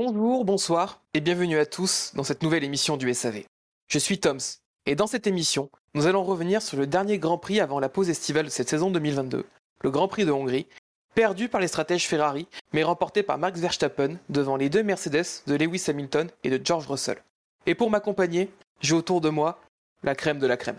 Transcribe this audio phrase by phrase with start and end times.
[0.00, 3.42] Bonjour, bonsoir et bienvenue à tous dans cette nouvelle émission du SAV.
[3.88, 4.38] Je suis Toms
[4.86, 8.08] et dans cette émission, nous allons revenir sur le dernier Grand Prix avant la pause
[8.08, 9.44] estivale de cette saison 2022,
[9.82, 10.68] le Grand Prix de Hongrie,
[11.16, 15.56] perdu par les stratèges Ferrari mais remporté par Max Verstappen devant les deux Mercedes de
[15.56, 17.18] Lewis Hamilton et de George Russell.
[17.66, 19.60] Et pour m'accompagner, j'ai autour de moi
[20.04, 20.78] la crème de la crème.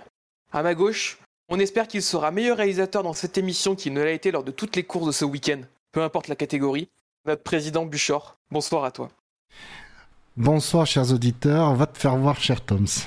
[0.54, 4.14] À ma gauche, on espère qu'il sera meilleur réalisateur dans cette émission qu'il ne l'a
[4.14, 5.60] été lors de toutes les courses de ce week-end,
[5.92, 6.88] peu importe la catégorie,
[7.30, 8.38] notre président Buchor.
[8.50, 9.10] Bonsoir à toi.
[10.36, 11.76] Bonsoir, chers auditeurs.
[11.76, 13.06] Va te faire voir, cher Toms.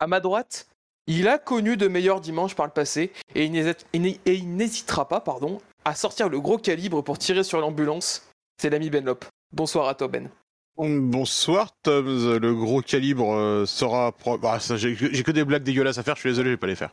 [0.00, 0.68] À ma droite,
[1.06, 5.94] il a connu de meilleurs dimanches par le passé et il n'hésitera pas pardon, à
[5.94, 8.26] sortir le gros calibre pour tirer sur l'ambulance.
[8.58, 9.26] C'est l'ami Benlop.
[9.52, 10.30] Bonsoir à toi Ben.
[10.78, 14.14] Bonsoir Tom, le gros calibre euh, sera...
[14.40, 16.66] Bah, j'ai j'ai que des blagues dégueulasses à faire, je suis désolé, je vais pas
[16.66, 16.92] les faire.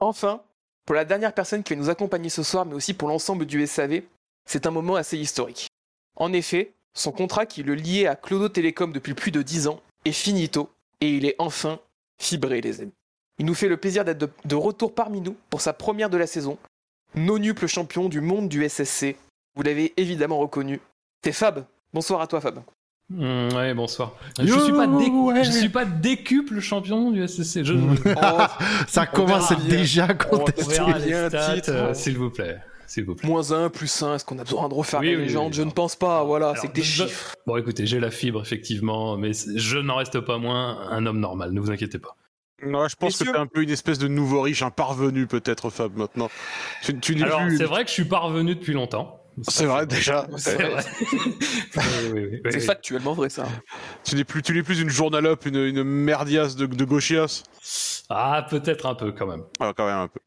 [0.00, 0.40] Enfin,
[0.86, 3.64] pour la dernière personne qui va nous accompagner ce soir, mais aussi pour l'ensemble du
[3.66, 4.02] SAV,
[4.46, 5.68] c'est un moment assez historique.
[6.16, 9.80] En effet, son contrat qui le liait à Clodo Télécom depuis plus de 10 ans
[10.04, 11.80] est finito, et il est enfin
[12.20, 12.92] fibré, les amis.
[13.38, 16.16] Il nous fait le plaisir d'être de, de retour parmi nous pour sa première de
[16.16, 16.56] la saison.
[17.16, 19.16] Nonuple champion du monde du SSC.
[19.56, 20.80] Vous l'avez évidemment reconnu.
[21.24, 21.64] C'est Fab.
[21.92, 22.62] Bonsoir à toi, Fab.
[23.10, 24.14] Mm, ouais, bonsoir.
[24.38, 25.44] Yo, je, suis pas dé- ouais.
[25.44, 27.64] je suis pas décuple champion du SSC.
[27.64, 27.74] Je,
[28.88, 30.80] Ça commence déjà à On on contester.
[31.68, 32.58] euh, s'il vous plaît.
[32.94, 33.28] S'il vous plaît.
[33.28, 35.52] Moins 1, plus 1, est-ce qu'on a besoin de refaire Oui, les oui, légendes oui,
[35.54, 35.68] Je non.
[35.68, 37.34] ne pense pas, voilà, c'est que des je- chiffres.
[37.44, 41.50] Bon, écoutez, j'ai la fibre, effectivement, mais je n'en reste pas moins un homme normal,
[41.52, 42.16] ne vous inquiétez pas.
[42.62, 43.26] Ouais, je pense Messieurs.
[43.26, 46.30] que t'es un peu une espèce de nouveau riche, un parvenu peut-être Fab maintenant.
[46.84, 47.58] Tu, tu n'es Alors, plus...
[47.58, 49.20] c'est vrai que je suis pas revenu depuis longtemps.
[49.48, 50.28] C'est vrai déjà.
[50.36, 50.84] C'est vrai.
[51.76, 52.60] Oui, oui, oui, C'est oui.
[52.60, 53.48] factuellement vrai, ça.
[54.04, 57.42] Tu n'es plus, tu n'es plus une journalope, une, une merdiasse de, de gauchias.
[58.08, 59.42] Ah, peut-être un peu quand même.
[59.58, 60.20] Ah, quand même un peu.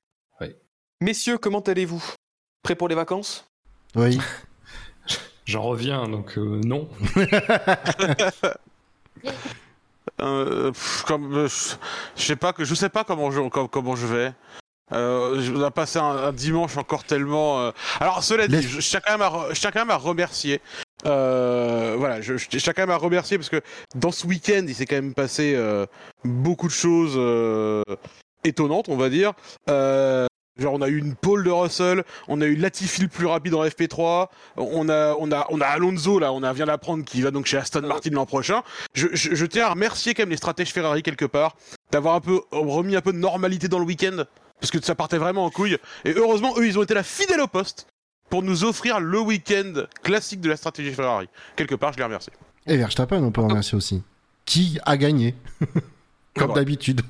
[0.99, 2.03] Messieurs, comment allez-vous?
[2.63, 3.45] Prêts pour les vacances?
[3.95, 4.19] Oui.
[5.45, 6.89] J'en reviens, donc euh, non.
[10.21, 11.47] Euh, pff, comme, euh,
[12.15, 14.33] je sais pas que je sais pas comment je com- comment je vais.
[14.93, 17.59] Euh, on a passé un, un dimanche encore tellement.
[17.59, 19.91] euh, Alors cela dit, je, je tiens quand même à, re- je tiens quand même
[19.91, 20.59] à remercier.
[21.05, 23.61] Euh, voilà, je, je tiens quand même à remercier parce que
[23.95, 25.85] dans ce week-end, il s'est quand même passé euh,
[26.23, 27.83] beaucoup de choses euh,
[28.43, 29.33] étonnantes, on va dire.
[30.59, 33.53] Genre on a eu une pole de Russell, on a eu Latifi le plus rapide
[33.53, 37.23] en FP3, on a on a on a Alonso là, on a vient d'apprendre qu'il
[37.23, 38.63] va donc chez Aston Martin l'an prochain.
[38.93, 41.55] Je, je, je tiens à remercier quand même les stratèges Ferrari quelque part
[41.91, 44.23] d'avoir un peu remis un peu de normalité dans le week-end
[44.59, 45.77] parce que ça partait vraiment en couille.
[46.05, 47.87] Et heureusement eux ils ont été là fidèles au poste
[48.29, 51.29] pour nous offrir le week-end classique de la stratégie Ferrari.
[51.55, 52.31] Quelque part je les remercie.
[52.65, 54.03] Et Verstappen, on peut remercier aussi.
[54.45, 55.35] Qui a gagné
[56.35, 57.01] Comme d'habitude.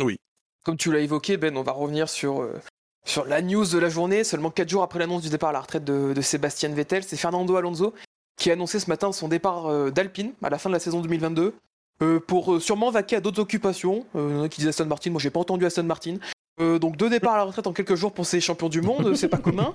[0.00, 0.16] Oui.
[0.64, 2.60] Comme tu l'as évoqué, Ben, on va revenir sur, euh,
[3.04, 4.24] sur la news de la journée.
[4.24, 7.56] Seulement 4 jours après l'annonce du départ à la retraite de, Sébastien Vettel, c'est Fernando
[7.56, 7.94] Alonso
[8.36, 11.00] qui a annoncé ce matin son départ euh, d'Alpine à la fin de la saison
[11.00, 11.54] 2022
[12.02, 14.06] euh, pour euh, sûrement vaquer à d'autres occupations.
[14.14, 16.16] Il y en a qui disent Aston Martin, moi j'ai pas entendu Aston Martin.
[16.58, 19.28] Donc deux départs à la retraite en quelques jours pour ces champions du monde, c'est
[19.28, 19.74] pas commun.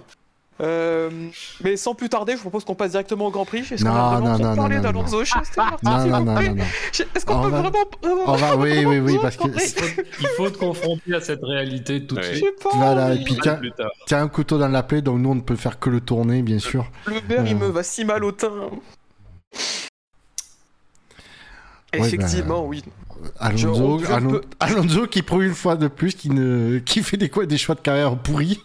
[0.60, 1.10] Euh,
[1.64, 3.60] mais sans plus tarder, je propose qu'on passe directement au Grand Prix.
[3.60, 6.64] Est-ce qu'on Non, a vraiment non, non, non, d'Alonso Martin, Non, s'il non, vous non.
[7.16, 7.86] Est-ce qu'on On peut va- vraiment...
[8.26, 9.48] On va, oui, oui, oui, parce que
[10.20, 12.44] Il faut, te confronter à cette réalité tout de suite.
[12.44, 12.70] sais pas.
[12.74, 13.38] Voilà, et puis
[14.08, 16.42] tiens un couteau dans la plaie, donc nous on ne peut faire que le tourner,
[16.42, 16.90] bien sûr.
[17.06, 17.60] Le beurre, il Euh.
[17.60, 18.52] me va si mal au teint.
[21.94, 22.84] Ouais, Effectivement, oui.
[23.40, 27.02] Alonso, Je- je Alon- peux- Alonso qui prouve une fois de plus qui ne, qui
[27.02, 28.62] fait des quoi, des choix de carrière pourris.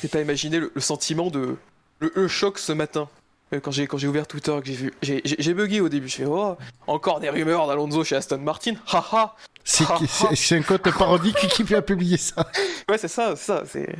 [0.00, 1.56] C'est pas imaginer le, le sentiment de
[2.00, 3.08] le, le choc ce matin.
[3.52, 6.08] Euh, Quand j'ai quand j'ai ouvert Twitter, que j'ai vu, j'ai- bugué au début.
[6.08, 6.56] Je fais oh
[6.86, 8.74] encore des rumeurs d'Alonso chez Aston Martin.
[8.86, 9.34] Haha.
[9.64, 12.46] C'est c'est- c'est un code parodique qui a publié ça.
[12.88, 13.62] Ouais, c'est ça, c'est ça.
[13.66, 13.94] C'est.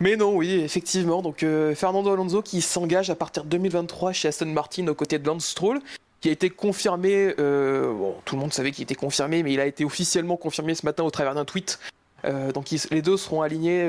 [0.00, 1.20] Mais non, oui, effectivement.
[1.22, 5.18] Donc euh, Fernando Alonso qui s'engage à partir de 2023 chez Aston Martin aux côtés
[5.18, 5.80] de Lance Stroll,
[6.20, 7.34] qui a été confirmé.
[7.38, 10.74] euh, bon, tout le monde savait qu'il était confirmé, mais il a été officiellement confirmé
[10.74, 11.78] ce matin au travers d'un tweet.
[12.24, 13.82] Euh, donc ils- les deux seront alignés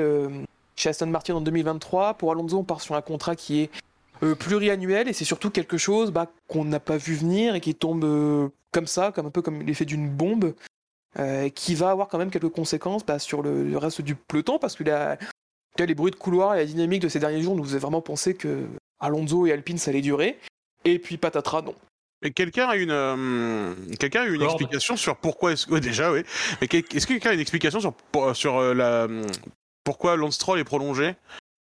[0.80, 2.14] chez Aston Martin en 2023.
[2.14, 3.70] Pour Alonso, on part sur un contrat qui est
[4.22, 7.74] euh, pluriannuel et c'est surtout quelque chose bah, qu'on n'a pas vu venir et qui
[7.74, 10.54] tombe euh, comme ça, comme un peu comme l'effet d'une bombe,
[11.18, 14.58] euh, qui va avoir quand même quelques conséquences bah, sur le, le reste du peloton
[14.58, 15.16] parce cas,
[15.78, 18.34] les bruits de couloir et la dynamique de ces derniers jours nous faisaient vraiment penser
[18.34, 18.66] que
[19.00, 20.38] Alonso et Alpine, ça allait durer.
[20.84, 21.74] Et puis patatras, non.
[22.22, 26.22] Et quelqu'un a une, euh, quelqu'un a une explication sur pourquoi est-ce ouais, déjà oui.
[26.60, 27.94] Mais est-ce que quelqu'un a une explication sur
[28.34, 29.08] sur euh, la
[29.84, 31.14] pourquoi Lance Stroll est prolongé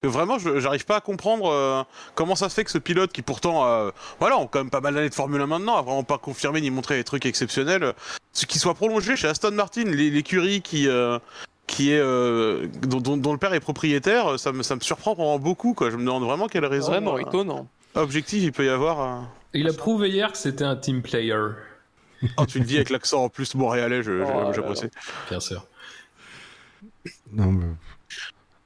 [0.02, 1.82] Que Vraiment, j'arrive pas à comprendre euh,
[2.14, 4.80] comment ça se fait que ce pilote qui pourtant, euh, voilà, ont quand même pas
[4.80, 7.82] mal d'années de Formule 1 maintenant, a vraiment pas confirmé ni montré des trucs exceptionnels,
[7.82, 7.92] euh,
[8.32, 11.18] ce qui soit prolongé chez Aston Martin, l'é- l'écurie qui euh,
[11.66, 15.14] qui est euh, dont, dont- dont le père est propriétaire, ça me ça me surprend
[15.14, 15.90] vraiment beaucoup quoi.
[15.90, 17.68] Je me demande vraiment quelle raison Vraiment euh, étonnant.
[17.94, 19.00] objective il peut y avoir.
[19.00, 19.20] euh.
[19.54, 21.36] Il a prouvé hier que c'était un team player,
[22.36, 24.88] Oh, tu le dis avec l'accent en plus montréalais, je- je- Oh j'apprécie.
[25.30, 25.66] bien sûr.
[27.32, 27.66] Non, mais...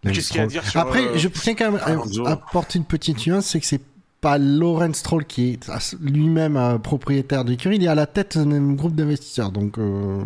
[0.04, 0.62] Qu'est-ce qu'il y a à Stroll.
[0.62, 1.80] dire sur, Après, euh, je tiens quand même
[2.26, 3.80] à apporter une petite nuance, c'est que c'est
[4.20, 5.70] pas Lawrence Stroll qui est
[6.00, 9.50] lui-même euh, propriétaire de l'écurie, il est à la tête d'un groupe d'investisseurs.
[9.52, 10.22] Donc, euh,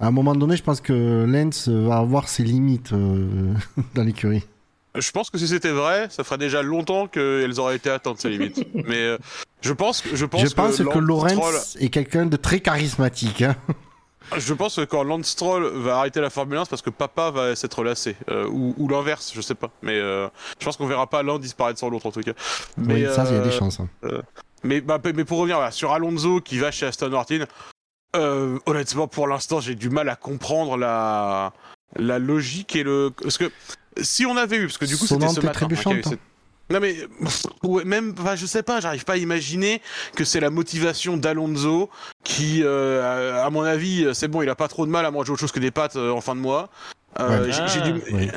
[0.00, 2.92] à un moment donné, je pense que Lance va avoir ses limites
[3.94, 4.44] dans l'écurie.
[4.98, 8.28] Je pense que si c'était vrai, ça ferait déjà longtemps qu'elles auraient été atteintes ces
[8.28, 8.66] limites.
[8.74, 9.16] Mais
[9.62, 13.40] je pense que je pense, je pense que, Lawrence Stroll- est quelqu'un de très charismatique.
[13.42, 13.56] hein.
[14.36, 17.30] Je pense que quand Lance Stroll va arrêter la Formule 1, c'est parce que papa
[17.30, 19.70] va s'être lassé Euh, ou, ou l'inverse, je sais pas.
[19.82, 20.28] Mais euh,
[20.58, 22.32] je pense qu'on verra pas l'un disparaître sans l'autre en tout cas.
[22.76, 23.80] Mais oui, ça, il y a euh, des chances.
[23.80, 23.88] hein.
[24.64, 27.44] Mais, bah, mais pour revenir voilà, sur Alonso qui va chez Aston Martin,
[28.16, 31.52] euh, honnêtement, pour l'instant, j'ai du mal à comprendre la,
[31.96, 33.10] la logique et le.
[33.22, 33.50] Parce que
[34.00, 35.58] si on avait eu, parce que du coup, c'était ce matin.
[35.90, 36.00] hein,
[36.70, 36.96] Non mais
[37.64, 39.82] ouais, même, enfin, je sais pas, j'arrive pas à imaginer
[40.16, 41.90] que c'est la motivation d'Alonso
[42.24, 45.32] qui, euh, à mon avis, c'est bon, il a pas trop de mal à manger
[45.32, 46.70] autre chose que des pâtes euh, en fin de mois.
[47.20, 47.52] Euh, Ouais.
[47.52, 48.30] j'ai- j'ai du, Oui.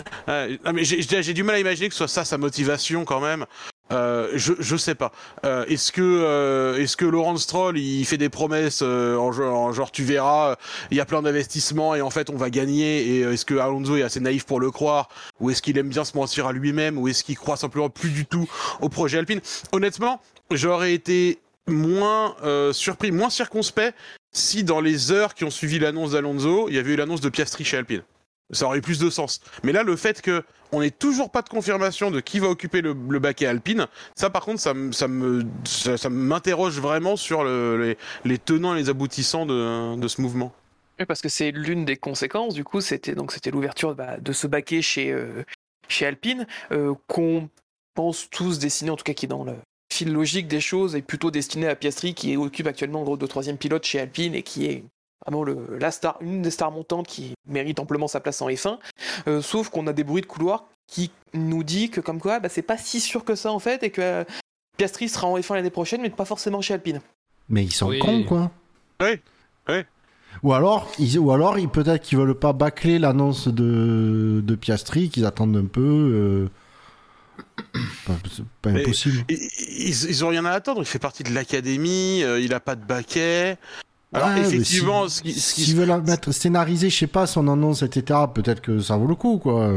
[0.74, 3.46] Mais j'ai du mal à imaginer que ce soit ça sa motivation quand même.
[3.92, 5.12] Euh, je, je sais pas.
[5.46, 9.56] Euh, est-ce que euh, est-ce que Laurent Stroll il fait des promesses euh, en, genre,
[9.56, 10.56] en genre tu verras euh,
[10.90, 13.96] il y a plein d'investissements et en fait on va gagner et est-ce que Alonso
[13.96, 15.10] est assez naïf pour le croire?
[15.40, 16.98] Ou est-ce qu'il aime bien se mentir à lui-même?
[16.98, 18.50] Ou est-ce qu'il croit simplement plus du tout
[18.82, 19.42] au projet Alpine?
[19.72, 22.36] Honnêtement, j'aurais été moins
[22.72, 23.96] surpris, moins circonspect
[24.32, 27.30] si dans les heures qui ont suivi l'annonce d'Alonso, il y avait eu l'annonce de
[27.30, 28.04] Piastri chez Alpine.
[28.52, 29.42] Ça aurait eu plus de sens.
[29.64, 32.82] Mais là, le fait que on n'ait toujours pas de confirmation de qui va occuper
[32.82, 38.80] le, baquet Alpine, ça par contre, ça, me- m'interroge vraiment sur le- les, tenants et
[38.80, 40.54] les aboutissants de, ce mouvement.
[41.00, 44.32] Oui, parce que c'est l'une des conséquences, du coup, c'était donc c'était l'ouverture bah, de
[44.32, 45.44] ce baquet chez, euh,
[45.88, 47.50] chez Alpine, euh, qu'on
[47.96, 49.54] pense tous dessiner, en tout cas qui est dans le
[49.92, 53.28] fil logique des choses, est plutôt destiné à Piastri, qui occupe actuellement le rôle de
[53.28, 54.84] troisième pilote chez Alpine et qui est
[55.26, 58.78] vraiment le, la star, une des stars montantes qui mérite amplement sa place en F1.
[59.28, 62.50] Euh, sauf qu'on a des bruits de couloir qui nous dit que comme quoi, bah,
[62.50, 64.24] c'est pas si sûr que ça en fait, et que euh,
[64.78, 67.02] Piastri sera en F1 l'année prochaine, mais pas forcément chez Alpine.
[67.50, 68.00] Mais ils sont Oui.
[68.00, 68.52] cons, quoi.
[69.02, 69.20] Oui,
[69.70, 69.82] oui.
[70.44, 75.10] Ou alors, ils, ou alors ils, peut-être qu'ils veulent pas bâcler l'annonce de, de Piastri,
[75.10, 75.82] qu'ils attendent un peu.
[75.82, 76.50] euh,
[78.06, 79.24] Pas, c'est pas impossible.
[79.30, 79.38] Ils,
[79.88, 80.82] ils, ils ont rien à attendre.
[80.82, 82.22] Il fait partie de l'académie.
[82.24, 83.58] euh, il a pas de baquet.
[84.16, 87.08] Alors Ouais, mais effectivement, si- ce qui, ce qui- veulent la mettre scénarisé, je sais
[87.08, 89.70] pas, son annonce, etc., peut-être que ça vaut le coup, quoi.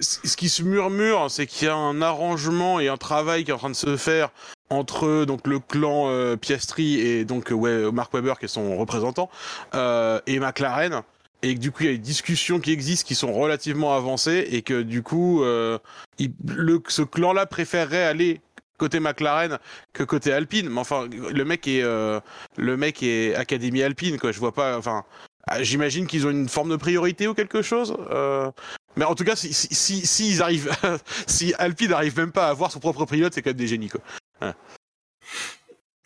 [0.00, 3.54] Ce qui se murmure, c'est qu'il y a un arrangement et un travail qui est
[3.54, 4.30] en train de se faire
[4.70, 8.78] entre donc le clan euh, Piastri et donc euh, ouais, Mark Webber qui est son
[8.78, 9.28] représentant
[9.74, 11.02] euh, et McLaren
[11.42, 14.46] et que du coup il y a des discussions qui existent qui sont relativement avancées
[14.50, 15.78] et que du coup euh,
[16.18, 18.40] il- le, ce clan-là préférerait aller
[18.82, 19.60] côté McLaren
[19.92, 22.18] que côté Alpine mais enfin le mec est euh,
[22.56, 25.04] le mec est Académie Alpine quoi je vois pas enfin
[25.46, 28.50] ah, j'imagine qu'ils ont une forme de priorité ou quelque chose euh,
[28.96, 30.70] mais en tout cas, si, si, ils arrivent,
[31.26, 33.88] si Alpine n'arrive même pas à avoir son propre pilote, c'est quand même des génies,
[33.88, 34.02] quoi.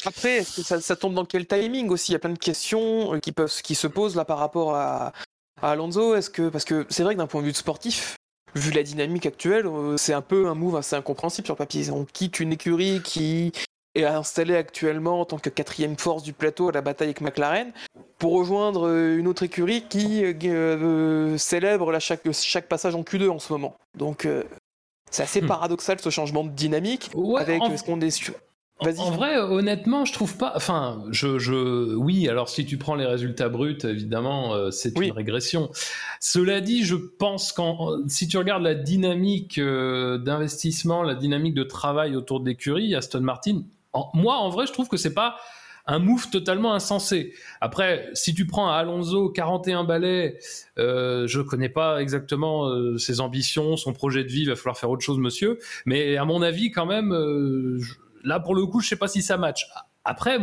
[0.05, 2.13] Après, ça, tombe dans quel timing aussi?
[2.13, 4.77] Il y a plein de questions euh, qui, peuvent, qui se posent là par rapport
[4.77, 5.13] à,
[5.61, 6.15] à Alonso.
[6.15, 8.16] Est-ce que parce que c'est vrai que d'un point de vue sportif,
[8.57, 11.91] vu la dynamique actuelle, euh, c'est un peu un move assez incompréhensible sur papier.
[11.91, 13.53] On quitte une écurie qui
[13.95, 17.73] est installée actuellement en tant que quatrième force du plateau à la bataille avec McLaren
[18.19, 23.39] pour rejoindre euh, une autre écurie qui euh, célèbre chaque, chaque passage en Q2 en
[23.39, 23.77] ce moment.
[23.97, 24.43] Donc euh,
[25.11, 25.47] c'est assez Hmm.
[25.47, 28.35] paradoxal ce changement de dynamique Ouais, avec en- ce qu'on est sur.
[28.79, 30.53] En- vrai, honnêtement, je trouve pas.
[30.55, 32.29] Enfin, je, je, oui.
[32.29, 35.07] Alors, si tu prends les résultats bruts, évidemment, euh, c'est Oui.
[35.07, 35.71] une régression.
[36.21, 41.63] Cela dit, je pense qu'en si tu regardes la dynamique euh, d'investissement, la dynamique de
[41.65, 43.63] travail autour de l'écurie, Aston Martin,
[43.95, 45.37] en- moi, en vrai, je trouve que c'est pas
[45.87, 47.33] un move totalement insensé.
[47.63, 50.37] Après, si tu prends Alonso 41 balais,
[50.79, 54.77] euh, je connais pas exactement euh, ses ambitions, son projet de vie, il va falloir
[54.77, 55.61] faire autre chose, monsieur.
[55.87, 57.95] Mais à mon avis, quand même, euh, je-
[58.27, 59.67] là pour le coup, je sais pas si ça match.
[60.05, 60.39] Après,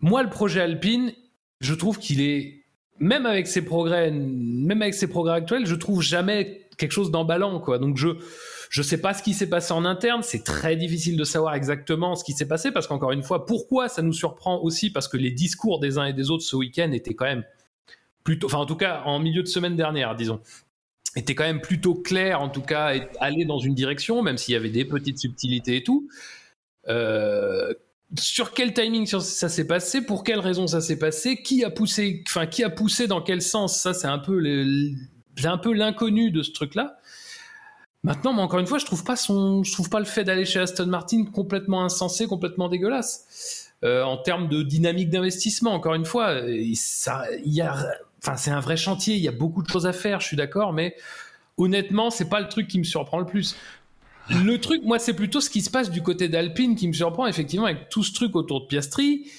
[0.00, 1.12] moi, le projet Alpine,
[1.60, 2.64] je trouve qu'il est
[2.98, 7.60] même avec ses progrès, même avec ses progrès actuels, je trouve jamais quelque chose d'emballant,
[7.60, 7.78] quoi.
[7.78, 8.08] Donc je
[8.70, 10.22] je sais pas ce qui s'est passé en interne.
[10.24, 13.88] C'est très difficile de savoir exactement ce qui s'est passé parce qu'encore une fois, pourquoi
[13.88, 16.90] ça nous surprend aussi parce que les discours des uns et des autres ce week-end
[16.90, 17.44] étaient quand même
[18.24, 20.40] plutôt, enfin en tout cas en milieu de semaine dernière, disons
[21.16, 24.56] était quand même plutôt clair, en tout cas, aller dans une direction, même s'il y
[24.56, 26.08] avait des petites subtilités et tout.
[26.88, 27.72] Euh,
[28.18, 32.22] sur quel timing ça s'est passé, pour quelle raison ça s'est passé, qui a poussé,
[32.28, 34.40] enfin qui a poussé dans quel sens, ça c'est un peu
[35.42, 36.98] un peu l'inconnu de ce truc-là.
[38.04, 40.86] Maintenant, encore une fois, je trouve pas je trouve pas le fait d'aller chez Aston
[40.86, 43.72] Martin complètement insensé, complètement dégueulasse.
[43.82, 46.40] Euh, en termes de dynamique d'investissement, encore une fois,
[46.74, 47.74] ça, il y a,
[48.22, 50.36] enfin c'est un vrai chantier, il y a beaucoup de choses à faire, je suis
[50.36, 50.94] d'accord, mais
[51.56, 53.56] honnêtement, c'est pas le truc qui me surprend le plus.
[54.30, 57.26] Le truc, moi, c'est plutôt ce qui se passe du côté d'Alpine qui me surprend,
[57.26, 59.30] effectivement, avec tout ce truc autour de Piastri.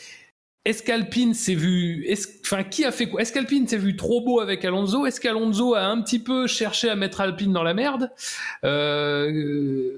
[0.63, 2.07] Est-ce qu'Alpine s'est vu,
[2.43, 3.21] enfin, qui a fait quoi?
[3.21, 5.05] Est-ce qu'Alpine s'est vu trop beau avec Alonso?
[5.05, 8.11] Est-ce qu'Alonso a un petit peu cherché à mettre Alpine dans la merde?
[8.63, 9.91] Euh,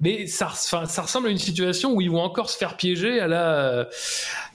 [0.00, 3.88] mais ça, ressemble à une situation où ils vont encore se faire piéger à la,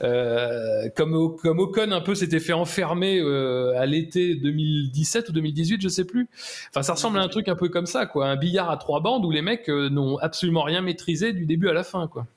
[0.03, 5.81] euh, comme, comme Ocon un peu s'était fait enfermer euh, à l'été 2017 ou 2018,
[5.81, 6.27] je sais plus.
[6.69, 8.99] Enfin, ça ressemble à un truc un peu comme ça, quoi, un billard à trois
[8.99, 12.27] bandes où les mecs euh, n'ont absolument rien maîtrisé du début à la fin, quoi.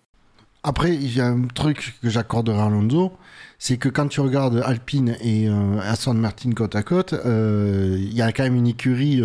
[0.63, 3.13] Après, il y a un truc que j'accorderai à Alonso,
[3.59, 5.49] c'est que quand tu regardes Alpine et
[5.83, 9.21] Aston Martin côte à côte, il y a quand même une écurie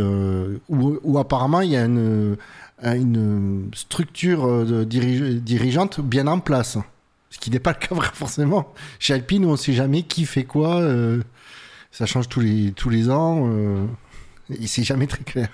[0.67, 2.37] où, où, apparemment il y a une
[2.83, 6.77] une structure euh, dirigeante bien en place.
[7.29, 8.73] Ce qui n'est pas le cas forcément.
[8.99, 10.79] Chez Alpine, on ne sait jamais qui fait quoi.
[10.79, 11.21] Euh,
[11.91, 13.49] ça change tous les, tous les ans.
[13.51, 13.85] Euh,
[14.49, 15.49] et c'est jamais très clair.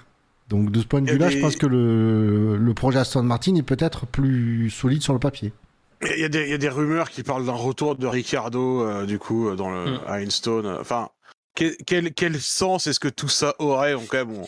[0.50, 3.64] Donc de ce point de vue-là, je pense que le, le projet Aston Martin est
[3.64, 5.54] peut-être plus solide sur le papier.
[6.02, 9.06] Il y, a des, il y a des rumeurs qui parlent d'un retour de Ricardo,
[9.06, 10.78] du coup, dans le mm.
[10.82, 11.08] Enfin,
[11.56, 14.46] quel, quel, quel sens est-ce que tout ça aurait Donc, quand même, on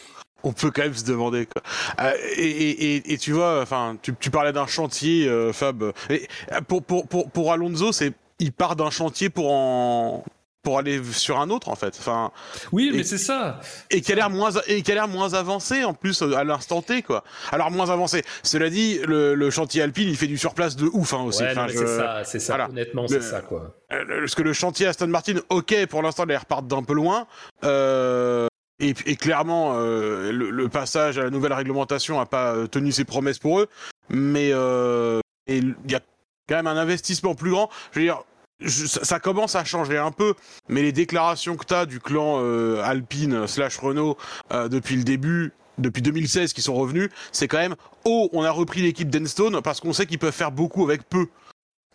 [0.53, 1.45] peut quand même se demander.
[1.45, 1.61] Quoi.
[2.01, 5.91] Euh, et, et, tu vois, enfin, tu, tu parlais d'un chantier, euh, Fab.
[6.09, 6.27] Et
[6.67, 10.23] pour, pour, pour, pour Alonso, c'est il part d'un chantier pour en
[10.65, 11.95] pour aller sur un autre en fait.
[11.99, 12.31] Enfin.
[12.73, 13.61] Oui, mais c'est ça.
[13.91, 16.81] Et qui a l'air moins et qui a l'air moins avancé en plus à l'instant
[16.81, 17.23] T quoi.
[17.51, 18.23] Alors moins avancé.
[18.43, 21.43] Cela dit, le, le, chantier Alpine, il fait du surplace de ouf hein, aussi.
[21.43, 22.67] Ouais, c'est ça, c'est ça.
[22.67, 23.75] Honnêtement, c'est ça quoi.
[23.89, 27.27] Parce que le chantier Aston Martin, ok, pour l'instant, ils repartent d'un peu loin.
[27.63, 28.47] Euh,
[28.79, 33.05] et, et clairement, euh, le, passage à la nouvelle réglementation n'a pas euh, tenu ses
[33.05, 33.69] promesses pour eux,
[34.09, 36.01] mais euh, il y a
[36.49, 37.69] quand même un investissement plus grand.
[37.93, 38.23] Je veux dire,
[38.67, 40.33] ça, commence à changer un peu,
[40.67, 44.17] mais les déclarations que tu as du clan euh, Alpine slash Renault
[44.51, 48.81] depuis le début, depuis 2016 qui sont revenus, c'est quand même oh on a repris
[48.81, 51.27] l'équipe d'Enstone parce qu'on sait qu'ils peuvent faire beaucoup avec peu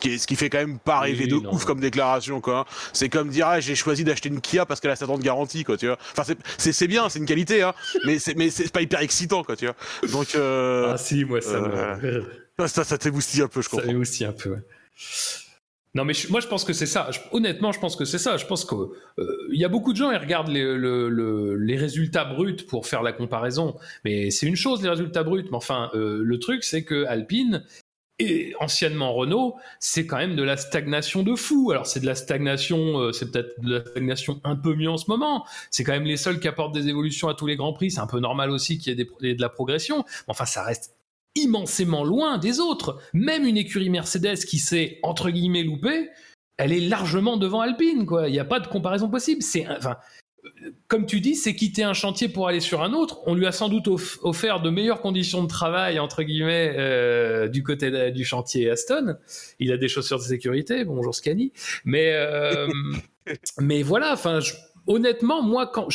[0.03, 2.65] ce qui fait quand même pas rêver de ouf comme déclaration quoi.
[2.93, 5.23] C'est comme dire ah, j'ai choisi d'acheter une Kia parce qu'elle a 7 ans de
[5.23, 5.97] garantie quoi, tu vois.
[6.17, 6.23] Enfin
[6.57, 7.73] c'est c'est bien, c'est une qualité hein,
[8.05, 9.75] mais c'est mais c'est pas hyper excitant quoi, tu vois.
[10.11, 12.23] Donc euh, Ah si, moi ça euh,
[12.59, 13.85] me ça ça t'émoustille un peu, je comprends.
[13.85, 14.51] Ça m'émoustille un peu.
[14.51, 14.59] Ouais.
[15.93, 17.09] Non mais moi je pense que c'est ça.
[17.33, 18.37] honnêtement, je pense que c'est ça.
[18.37, 21.57] Je pense que euh, il y a beaucoup de gens ils regardent les, le, le,
[21.57, 23.75] les résultats bruts pour faire la comparaison.
[24.05, 25.43] Mais c'est une chose les résultats bruts.
[25.43, 27.65] Mais enfin, euh, le truc c'est que Alpine
[28.21, 31.71] et anciennement Renault, c'est quand même de la stagnation de fou.
[31.71, 34.97] Alors c'est de la stagnation, euh, c'est peut-être de la stagnation un peu mieux en
[34.97, 35.45] ce moment.
[35.71, 37.89] C'est quand même les seuls qui apportent des évolutions à tous les grands prix.
[37.89, 39.97] C'est un peu normal aussi qu'il y ait de la progression.
[39.97, 40.95] Mais enfin, ça reste
[41.35, 42.99] immensément loin des autres.
[43.13, 46.09] Même une écurie Mercedes qui s'est entre guillemets loupée,
[46.57, 48.05] elle est largement devant Alpine.
[48.05, 49.41] Quoi, il n'y a pas de comparaison possible.
[49.41, 49.97] C'est enfin
[50.87, 53.21] comme tu dis, c'est quitter un chantier pour aller sur un autre.
[53.25, 53.87] On lui a sans doute
[54.21, 59.15] offert de meilleures conditions de travail, entre guillemets, euh, du côté du chantier Aston.
[59.59, 61.53] Il a des chaussures de sécurité, bonjour Scani.
[61.85, 62.67] Mais, euh,
[63.59, 64.39] mais voilà, enfin,
[64.87, 65.87] honnêtement, moi, quand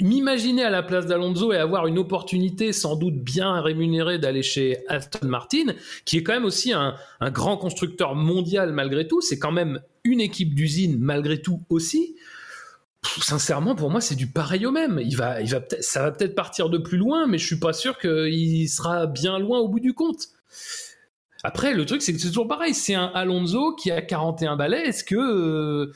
[0.00, 4.78] m'imaginer à la place d'Alonso et avoir une opportunité sans doute bien rémunérée d'aller chez
[4.88, 9.38] Aston Martin, qui est quand même aussi un, un grand constructeur mondial malgré tout, c'est
[9.38, 12.14] quand même une équipe d'usine malgré tout aussi
[13.02, 15.00] sincèrement, pour moi, c'est du pareil au même.
[15.02, 17.72] Il va, il va ça va peut-être partir de plus loin, mais je suis pas
[17.72, 20.28] sûr qu'il sera bien loin au bout du compte.
[21.44, 22.74] Après, le truc, c'est que c'est toujours pareil.
[22.74, 24.88] C'est un Alonso qui a 41 balais.
[24.88, 25.14] Est-ce que.
[25.14, 25.92] Euh,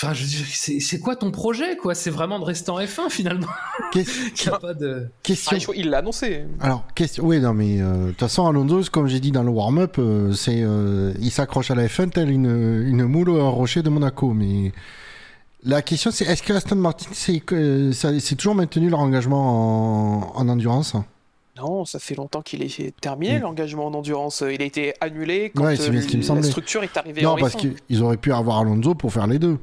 [0.00, 1.96] enfin, c'est quoi ton projet, quoi?
[1.96, 3.48] C'est vraiment de rester en F1 finalement?
[3.94, 5.08] Il a pas de...
[5.22, 5.56] question.
[5.70, 6.44] Ah, il l'a annoncé.
[6.60, 7.24] Alors, question.
[7.24, 10.32] Oui, non, mais euh, de toute façon, Alonso, comme j'ai dit dans le warm-up, euh,
[10.32, 10.64] c'est,
[11.20, 14.32] il s'accroche à la F1 tel une, une moule au rocher de Monaco.
[14.32, 14.72] Mais
[15.64, 20.94] la question, c'est est-ce que Aston Martin c'est toujours maintenu leur engagement en, endurance?
[21.56, 24.44] Non, ça fait longtemps qu'il est terminé, l'engagement en endurance.
[24.48, 28.32] Il a été annulé quand euh, la structure est arrivée Non, parce qu'ils auraient pu
[28.32, 29.58] avoir Alonso pour faire les deux.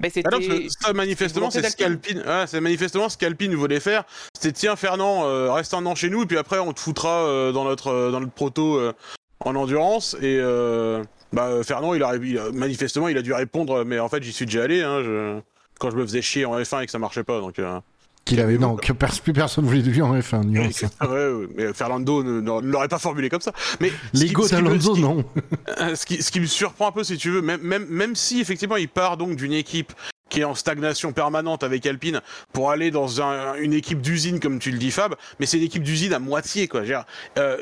[0.00, 0.28] Mais c'était.
[0.30, 4.04] Ah non, ça, manifestement, c'est ce qu'Alpine, ah, c'est manifestement ce qu'Alpine voulait faire.
[4.34, 7.24] C'était tiens, Fernand, euh, reste un an chez nous, et puis après, on te foutra
[7.24, 8.92] euh, dans notre euh, dans notre proto euh,
[9.40, 10.14] en endurance.
[10.20, 11.02] Et euh,
[11.32, 14.32] bah, Fernand, il a, il a- manifestement, il a dû répondre, mais en fait, j'y
[14.32, 14.82] suis déjà allé.
[14.82, 15.38] Hein, je-
[15.78, 17.58] quand je me faisais chier en F1 et que ça marchait pas, donc.
[17.58, 17.78] euh,
[18.24, 20.42] Qu'il avait, non, que plus personne voulait de lui en F1.
[20.44, 20.82] nuance.
[21.02, 23.52] ouais, ouais, mais Fernando ne, ne- ne l'aurait pas formulé comme ça.
[23.80, 25.24] Mais L'ego d'Alonso, non.
[25.80, 28.16] Euh, ce, qui, ce qui me surprend un peu, si tu veux, même, même, même
[28.16, 29.92] si effectivement il part donc d'une équipe
[30.28, 32.20] qui est en stagnation permanente avec Alpine
[32.52, 35.64] pour aller dans un- une équipe d'usine, comme tu le dis Fab, mais c'est une
[35.64, 36.82] équipe d'usine à moitié, quoi.
[37.38, 37.56] Euh,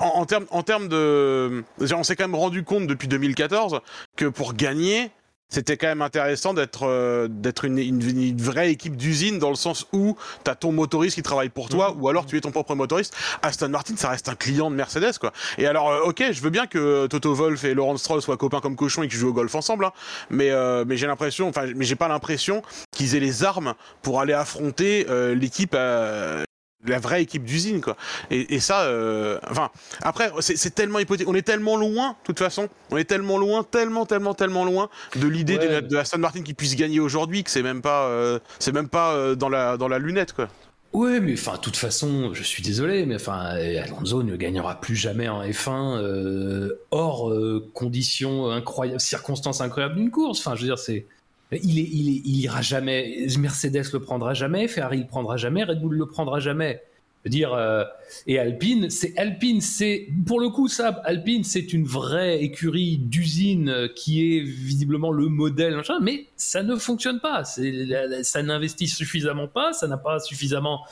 [0.00, 1.64] en, en termes en termes de...
[1.92, 3.80] On s'est quand même rendu compte depuis 2014
[4.16, 5.10] que pour gagner,
[5.48, 9.56] c'était quand même intéressant d'être euh, d'être une, une- une vraie équipe d'usine dans le
[9.56, 12.50] sens où tu as ton motoriste qui travaille pour toi ou alors tu es ton
[12.50, 13.14] propre motoriste.
[13.42, 15.32] Aston Martin, ça reste un client de Mercedes, quoi.
[15.56, 18.60] Et alors, euh, ok, je veux bien que Toto Wolff et Laurent Stroll soient copains
[18.60, 19.92] comme cochons et qu'ils jouent au golf ensemble, hein,
[20.30, 22.62] mais euh, mais j'ai l'impression, enfin, mais j'ai pas l'impression
[22.92, 26.44] qu'ils aient les armes pour aller affronter euh, l'équipe, euh,
[26.86, 27.96] la vraie équipe d'usine, quoi.
[28.30, 29.70] Et, et ça, euh, enfin,
[30.02, 31.28] après, c'est tellement hypothétique.
[31.28, 32.68] On est tellement loin, de toute façon.
[32.90, 35.82] On est tellement loin, tellement, tellement, tellement loin de l'idée Ouais.
[35.82, 38.88] de, de Aston Martin qui puisse gagner aujourd'hui que c'est même pas, euh, c'est même
[38.88, 40.48] pas euh, dans la dans la lunette, quoi.
[40.94, 43.40] Ouais, mais enfin, de toute façon, je suis désolé, mais enfin,
[43.82, 50.10] Alonso ne gagnera plus jamais en F1 euh, hors euh, conditions incroyables, circonstances incroyables d'une
[50.10, 50.38] course.
[50.40, 51.06] Enfin, je veux dire, c'est.
[51.52, 53.26] Il, est, il, est, il ira jamais.
[53.38, 56.82] Mercedes le prendra jamais, Ferrari le prendra jamais, Red Bull le prendra jamais.
[57.24, 57.84] Je veux dire, euh,
[58.26, 63.68] et Alpine, c'est Alpine, c'est pour le coup ça, Alpine, c'est une vraie écurie d'usine
[63.70, 67.42] euh, qui est visiblement le modèle, machin, mais ça ne fonctionne pas.
[67.44, 70.82] Ça n'investit suffisamment pas, ça n'a pas suffisamment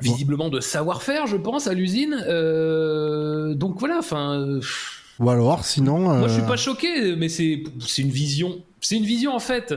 [0.00, 2.22] visiblement de savoir-faire, je pense, à l'usine.
[2.26, 4.38] Euh, donc voilà, enfin.
[4.40, 4.60] euh,
[5.20, 5.98] Ou alors, sinon.
[6.00, 7.62] moi, je suis euh, pas choqué, mais c'est
[7.98, 8.62] une vision.
[8.84, 9.74] C'est une vision en fait.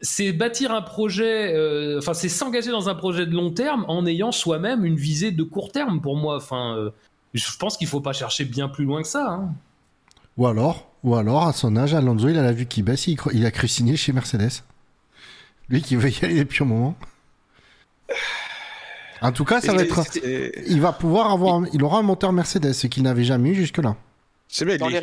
[0.00, 1.54] C'est bâtir un projet.
[1.54, 5.30] euh, Enfin, c'est s'engager dans un projet de long terme en ayant soi-même une visée
[5.30, 6.00] de court terme.
[6.00, 6.90] Pour moi, enfin, euh,
[7.34, 9.26] je pense qu'il faut pas chercher bien plus loin que ça.
[9.30, 9.54] hein.
[10.36, 13.46] Ou alors, ou alors, à son âge, Alonso, il a la vue qui baisse, il,
[13.46, 14.62] a cru signer chez Mercedes.
[15.68, 16.96] Lui qui veut y aller depuis un moment.
[19.20, 20.00] En tout cas, ça va être.
[20.66, 21.62] Il va pouvoir avoir.
[21.72, 23.96] Il aura un moteur Mercedes, ce qu'il n'avait jamais eu jusque-là.
[24.48, 25.02] C'est bien, il, l'air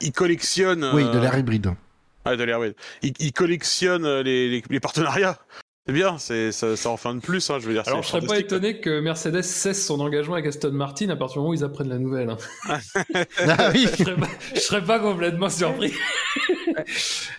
[0.00, 0.90] il, collectionne.
[0.94, 1.72] Oui, euh, de l'air hybride.
[2.24, 2.72] Ah, de l'air, oui.
[3.02, 5.38] Il, il collectionne euh, les, les, les partenariats.
[5.86, 7.82] C'est bien, c'est ça, ça en fait un de plus, hein, je veux dire.
[7.86, 11.16] Alors, je c'est serais pas étonné que Mercedes cesse son engagement avec Aston Martin à
[11.16, 12.30] partir du moment où ils apprennent la nouvelle.
[12.30, 12.38] hein.
[13.48, 15.92] Ah oui je, serais pas, je serais pas complètement surpris.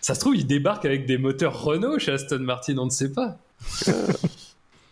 [0.02, 3.13] Ça se trouve, ils débarquent avec des moteurs Renault chez Aston Martin, on ne sait
[3.13, 3.38] pas.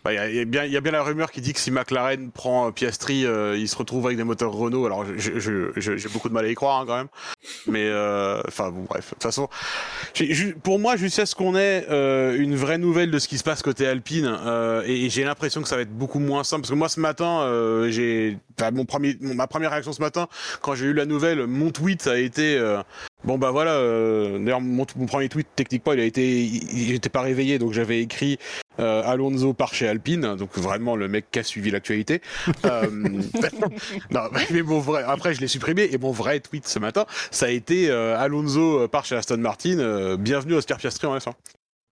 [0.03, 1.69] Bah, y, a- y a bien- y a bien la rumeur qui dit que si
[1.69, 4.85] McLaren prend euh, Piastri, euh, il se retrouve avec des moteurs Renault.
[4.87, 7.07] Alors j'ai beaucoup de mal à y croire hein, quand même.
[7.67, 9.05] Mais euh, enfin bon, bref.
[9.05, 9.47] De toute façon,
[10.63, 13.61] pour moi, jusqu'à ce qu'on ait euh, une vraie nouvelle de ce qui se passe
[13.61, 16.61] côté Alpine, euh, et, et j'ai l'impression que ça va être beaucoup moins simple.
[16.61, 17.47] Parce que moi, ce matin,
[17.89, 18.37] j'ai
[18.73, 20.27] mon premier, mon- ma première réaction ce matin,
[20.61, 22.59] quand j'ai eu la nouvelle, mon tweet a été
[23.23, 23.71] bon bah voilà.
[23.73, 27.59] euh, D'ailleurs, mon, mon premier tweet techniquement, il a été, il, il était pas réveillé,
[27.59, 28.37] donc j'avais écrit
[28.79, 32.21] euh, Alonso part chez Alpine, donc vraiment le mec qui a suivi l'actualité.
[32.65, 32.87] Euh,
[34.11, 37.47] non, mais mon vrai, après je l'ai supprimé et mon vrai tweet ce matin, ça
[37.47, 41.33] a été euh, Alonso part chez Aston Martin, euh, bienvenue Oscar Piastri en F1.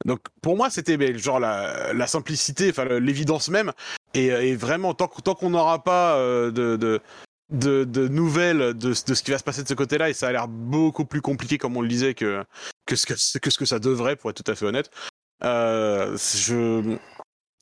[0.06, 3.72] Donc pour moi c'était ben, genre la, la simplicité, enfin l'évidence même,
[4.14, 7.02] et, et vraiment tant, tant qu'on n'aura pas euh, de, de
[7.50, 10.28] de, de nouvelles de, de ce qui va se passer de ce côté-là et ça
[10.28, 12.44] a l'air beaucoup plus compliqué comme on le disait que
[12.86, 14.92] que ce que, que ce que ça devrait pour être tout à fait honnête.
[15.44, 16.98] Euh, je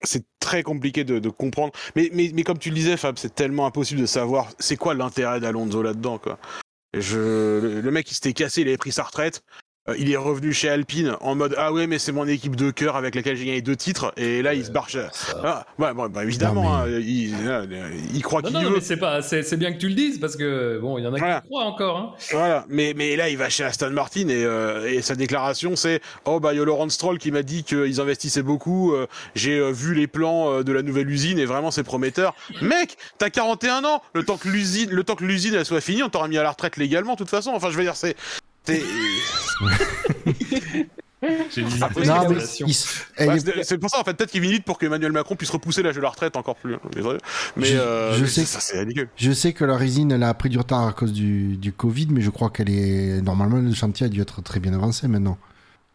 [0.04, 1.73] c'est très compliqué de, de comprendre.
[1.95, 4.93] Mais, mais, mais comme tu le disais, Fab, c'est tellement impossible de savoir c'est quoi
[4.93, 6.38] l'intérêt d'Alonso là-dedans, quoi.
[6.93, 9.43] Je, le, le mec, il s'était cassé, il avait pris sa retraite.
[9.89, 12.71] Euh, il est revenu chez Alpine en mode ah ouais mais c'est mon équipe de
[12.71, 14.88] cœur avec laquelle j'ai gagné deux titres et là il se barre
[15.43, 17.34] ah, ouais, bon, bah, évidemment Non, hein, il,
[18.13, 19.95] il croit Non, qu'il non, veut mais c'est pas, c'est c'est bien que tu le
[19.95, 21.41] dises parce que bon, il y en a Voilà.
[21.41, 21.97] qui croient encore.
[21.97, 22.13] Hein.
[22.32, 26.02] Voilà, mais, mais là il va chez Aston Martin et, euh, et sa déclaration c'est
[26.26, 29.58] oh bah il y a Laurent Stroll qui m'a dit qu'ils investissaient beaucoup, euh, j'ai
[29.60, 32.34] euh, vu les plans euh, de la nouvelle usine et vraiment c'est prometteur.
[32.62, 36.04] Mec, t'as 41 ans, le temps que l'usine, le temps que l'usine elle soit finie,
[36.04, 37.52] on t'aura mis à la retraite légalement de toute façon.
[37.54, 38.15] Enfin je veux dire c'est
[41.19, 44.41] Non, mais il s- eh, Ouais, il- c'est c'est pour ça en fait peut-être qu'il
[44.41, 46.75] milite pour qu'Emmanuel Macron puisse repousser l'âge de la retraite encore plus.
[46.75, 47.17] hein, Désolé.
[47.56, 49.10] Mais, Je- euh, je mais sais ça c'est ridicule.
[49.15, 52.08] Je sais que la résine, elle a pris du retard à cause du, du Covid,
[52.12, 53.19] mais je crois qu'elle est.
[53.23, 55.38] Normalement, le chantier a dû être très bien avancé maintenant.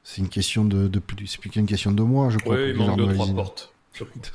[0.03, 1.29] C'est une question de, de plus.
[1.29, 2.57] C'est plus qu'une question de mois, je crois.
[2.57, 3.37] Oui, pour il que manque deux, trois résine.
[3.37, 3.73] portes.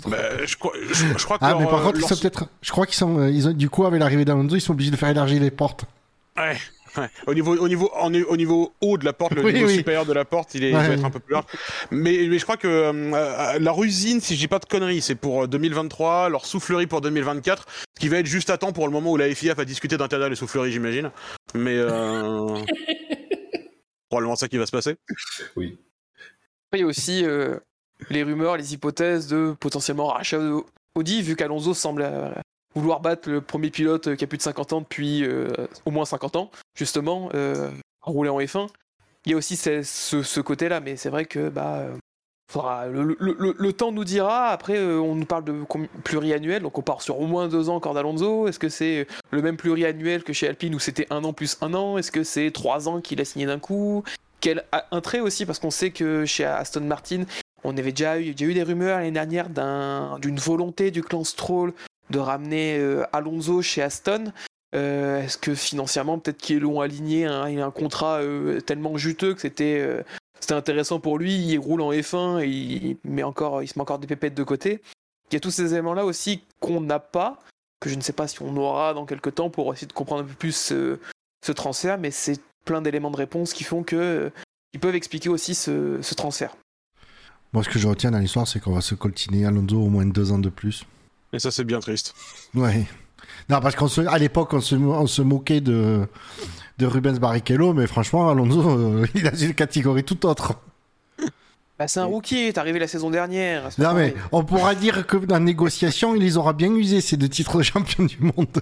[0.07, 2.09] Bah, je, crois, je, je crois que Ah, leur, mais par euh, contre, ils leur-
[2.09, 2.47] sont peut-être.
[2.61, 3.19] Je crois qu'ils sont.
[3.19, 5.51] euh, Ils ont, du coup, avec l'arrivée d'Alonso, ils sont obligés de faire élargir les
[5.51, 5.83] portes.
[6.37, 6.55] Ouais.
[6.97, 7.09] Ouais.
[7.25, 9.75] Au niveau, au niveau, en- au niveau haut de la porte, le Oui, niveau oui.
[9.75, 11.45] supérieur de la porte, il, est, il doit être un peu plus large.
[11.91, 15.15] Mais, mais je crois que euh, la rusine, si je dis pas de conneries, c'est
[15.15, 18.85] pour euh, 2023, leur soufflerie pour 2024, ce qui va être juste à temps pour
[18.87, 21.11] le moment où la FIA va discuter d'interdire les souffleries, j'imagine.
[21.55, 22.47] Mais euh...
[24.09, 24.95] probablement ça qui va se passer.
[25.55, 25.77] Oui.
[26.69, 27.57] Après, il y a aussi euh,
[28.09, 30.55] les rumeurs, les hypothèses de potentiellement rachat de
[30.95, 32.29] Audi, vu qu'Alonso semble euh,
[32.79, 35.47] vouloir battre le premier pilote euh, qui a plus de 50 ans depuis euh,
[35.85, 37.69] au moins 50 ans, justement, euh,
[38.01, 38.67] rouler en F1.
[39.25, 41.85] Il y a aussi ce, côté-là, mais c'est vrai que bah,
[42.55, 44.47] euh, le, temps nous dira.
[44.47, 45.53] Après, on nous parle de
[46.03, 48.47] pluriannuel, donc on part sur au moins deux ans encore d'Alonso.
[48.47, 51.73] Est-ce que c'est le même pluriannuel que chez Alpine où c'était un an plus un
[51.73, 51.97] an?
[51.97, 54.03] Est-ce que c'est trois ans qu'il a signé d'un coup?
[54.39, 54.63] Quel
[55.03, 57.25] trait aussi parce qu'on sait que chez Aston Martin
[57.63, 61.23] on avait déjà eu, déjà eu des rumeurs l'année dernière d'un- d'une volonté du clan
[61.23, 61.73] Stroll
[62.09, 64.31] de ramener euh, Alonso chez Aston.
[64.75, 68.97] Euh, Est-ce que financièrement peut-être qu'ils l'ont aligné un, il a un contrat euh, tellement
[68.97, 70.03] juteux que c'était
[70.49, 74.07] intéressant pour lui, il roule en F1 et il, encore, il se met encore des
[74.07, 74.81] pépettes de côté.
[75.29, 77.39] Il y a tous ces éléments-là aussi qu'on n'a pas,
[77.81, 80.23] que je ne sais pas si on aura dans quelques temps pour essayer de comprendre
[80.23, 80.99] un peu plus ce,
[81.51, 84.31] transfert, mais c'est plein d'éléments de réponse qui font que
[84.73, 86.55] ils peuvent expliquer aussi ce, ce transfert.
[87.53, 90.05] Moi, ce que je retiens dans l'histoire, c'est qu'on va se coltiner Alonso au moins
[90.05, 90.85] deux ans de plus.
[91.33, 92.13] Et ça, c'est bien triste.
[92.55, 92.85] Ouais.
[93.49, 96.05] Non, parce qu'à l'époque, on se, on se moquait de,
[96.77, 100.53] de Rubens Barrichello, mais franchement, Alonso, euh, il a une catégorie tout autre.
[101.79, 103.69] Bah, c'est un rookie, il est arrivé la saison dernière.
[103.77, 107.17] Non, mais on pourra dire que dans la négociation, il les aura bien usés, ces
[107.17, 108.61] deux titres de champion du monde.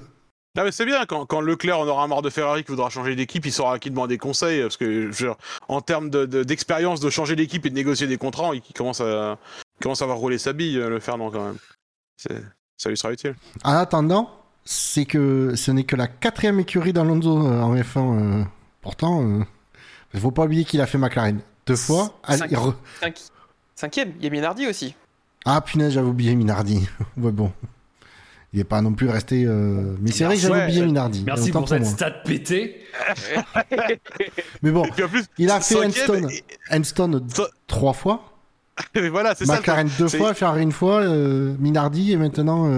[0.57, 3.15] Ah mais c'est bien, quand, quand Leclerc en aura marre de Ferrari qui voudra changer
[3.15, 5.27] d'équipe, il saura à qui demander conseil, parce que je
[5.67, 9.01] en termes de- de- d'expérience de, changer d'équipe et de négocier des contrats, il commence
[9.01, 9.37] à,
[9.79, 11.57] il commence à avoir roulé sa bille, euh, le Fernand quand même.
[12.77, 13.35] Ça lui sera utile.
[13.63, 14.29] En attendant,
[14.65, 18.41] c'est que ce n'est que la quatrième écurie d'Alonso euh, en F1.
[18.41, 18.43] euh,
[18.81, 19.45] pourtant, il
[20.15, 22.19] ne faut pas oublier qu'il a fait McLaren deux fois.
[22.27, 23.29] Re- Cinqui-
[23.75, 24.95] Cinquième, il y a Minardi aussi.
[25.45, 26.87] Ah, punaise, j'avais oublié Minardi.
[27.17, 27.51] ouais, bon.
[28.53, 29.43] Il n'est pas non plus resté.
[29.45, 30.85] euh, Mais c'est vrai que j'avais Ouais, oublié.
[30.85, 31.23] Minardi.
[31.25, 32.81] Merci pour cette stat pétée.
[34.61, 36.29] Mais bon, plus, il a fait Enstone.
[36.31, 38.31] et- Enstone Ça- trois fois.
[39.11, 39.57] voilà, c'est ça.
[39.57, 42.69] McLaren deux fois, Ferrari une fois, euh, Minardi et maintenant.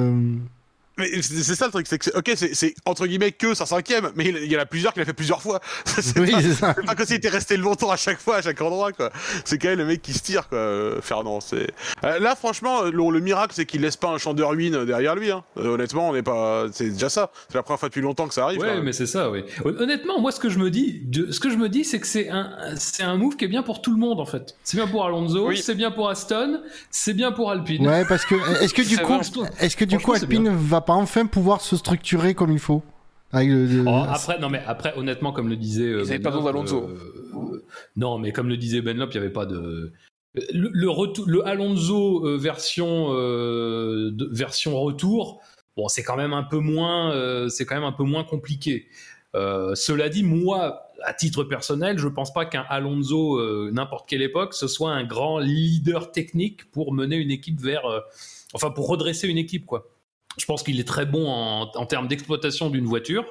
[0.97, 3.65] Mais c'est ça le truc, c'est que c'est- ok, c'est- c'est entre guillemets que sa
[3.65, 5.60] cinquième, mais il il y en a plusieurs qu'il a fait plusieurs fois.
[5.86, 6.73] C'est Oui, pas- c'est ça.
[6.77, 9.12] C'est pas comme s'il était resté longtemps à chaque fois, à chaque endroit, quoi.
[9.45, 11.39] C'est quand même le mec qui se tire, quoi, euh, Fernand.
[11.41, 11.67] C'est...
[12.03, 15.15] Euh, là, franchement, le, le miracle, c'est qu'il laisse pas un champ de ruines derrière
[15.15, 15.43] lui, hein.
[15.57, 16.65] Euh, honnêtement, on n'est pas...
[16.71, 17.31] C'est déjà ça.
[17.49, 18.60] C'est la première fois depuis longtemps que ça arrive.
[18.60, 19.43] Ouais, quand mais c'est ça, oui.
[19.65, 21.99] Hon- Honnêtement, moi, ce que je me dis, de- ce que je me dis, c'est
[21.99, 24.55] que c'est un, c'est un move qui est bien pour tout le monde, en fait.
[24.63, 25.57] C'est bien pour Alonso, Oui.
[25.57, 27.88] c'est bien pour Aston, c'est bien pour Alpine.
[27.88, 29.19] Ouais, parce que est-ce que du coup,
[29.60, 32.82] est-ce que du coup Alpine va pas enfin pouvoir se structurer comme il faut
[33.32, 35.84] Avec le- le- Oh, après, non, mais après, honnêtement, comme le disait.
[35.84, 36.89] euh, Ils avaient pas Ben besoin d'Alonso.
[36.89, 39.91] euh, non, mais comme le disait Ben Lop, il n'y avait pas de.
[40.54, 45.41] Le, le, retour- le Alonso euh, version, euh, de- version retour,
[45.76, 48.88] bon, c'est quand même un peu moins, euh, c'est quand même un peu moins compliqué.
[49.36, 54.21] Euh, cela dit, moi, à titre personnel, je pense pas qu'un Alonso, euh, n'importe quelle
[54.21, 58.00] époque, ce soit un grand leader technique pour mener une équipe vers, euh,
[58.54, 59.86] enfin, pour redresser une équipe, quoi.
[60.38, 63.26] Je pense qu'il est très bon en, termes d'exploitation d'une voiture.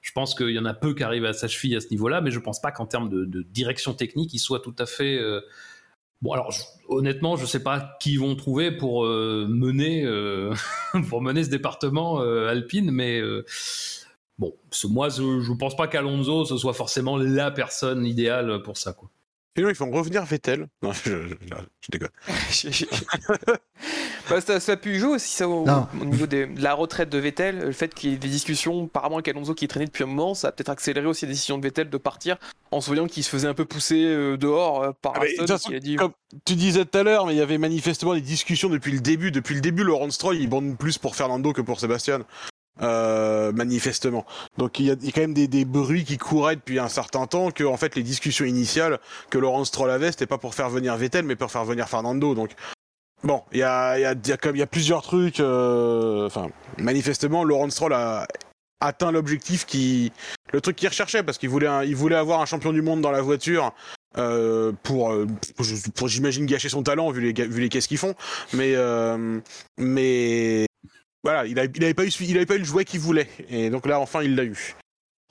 [0.00, 2.20] Je pense qu'il y en a peu qui arrivent à sa cheville à ce niveau-là,
[2.20, 5.18] mais je pense pas qu'en termes de, direction technique, il soit tout à fait.
[5.18, 5.40] euh,
[6.22, 6.54] Bon, alors
[6.88, 10.54] honnêtement, je sais pas qui vont trouver pour euh, mener euh,
[11.08, 13.20] pour mener ce département alpine, mais
[14.38, 14.54] bon,
[14.88, 19.10] moi, je, je pense pas qu'Alonso ce soit forcément la personne idéale pour ça, quoi.
[19.56, 20.66] Sinon, ils font revenir Vettel.
[20.82, 21.34] Non, je, je,
[21.80, 22.08] je déconne.
[24.30, 25.66] bah, ça, ça a pu jouer aussi ça, au,
[26.04, 29.16] niveau des- de la retraite de Vettel, le fait qu'il y ait des discussions, apparemment
[29.16, 31.62] avec Alonso qui traînait depuis un moment, ça a peut-être accéléré aussi les décisions de
[31.62, 32.38] Vettel de partir
[32.70, 35.36] en se voyant qu'il se faisait un peu pousser euh, dehors euh, par Ah, Aston,
[35.40, 36.12] toute façon, qui a dit comme
[36.46, 39.30] tu disais tout à l'heure, mais il y avait manifestement des discussions depuis le début.
[39.30, 42.20] Depuis le début, Laurent Stroll, il bande plus pour Fernando que pour Sébastien.
[42.80, 44.24] Euh, manifestement.
[44.56, 46.78] Donc il y, a, il y a quand même des, des bruits qui couraient depuis
[46.78, 50.38] un certain temps que en fait les discussions initiales que Laurent Stroll avait, c'était pas
[50.38, 52.34] pour faire venir Vettel, mais pour faire venir Fernando.
[52.34, 52.52] Donc
[53.24, 55.38] bon, il y a, il y a, il y a plusieurs trucs.
[55.38, 58.26] euh, Enfin, manifestement, Laurent Stroll a
[58.80, 60.10] atteint l'objectif qui,
[60.52, 63.12] le truc qu'il recherchait parce qu'il voulait, il voulait avoir un champion du monde dans
[63.12, 63.74] la voiture.
[64.18, 65.26] euh, pour, euh,
[66.06, 68.14] j'imagine gâcher son talent vu les vu les caisses qu'ils font
[68.52, 69.40] mais euh,
[69.78, 70.66] mais
[71.32, 73.28] voilà il, a, il avait pas eu il avait pas eu le jouet qu'il voulait
[73.48, 74.74] et donc là enfin il l'a eu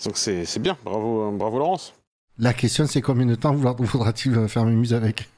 [0.05, 1.93] donc c'est c'est bien bravo euh, bravo Laurence
[2.39, 5.29] La question, c'est combien de temps voudra- faudra-t-il euh, faire muse avec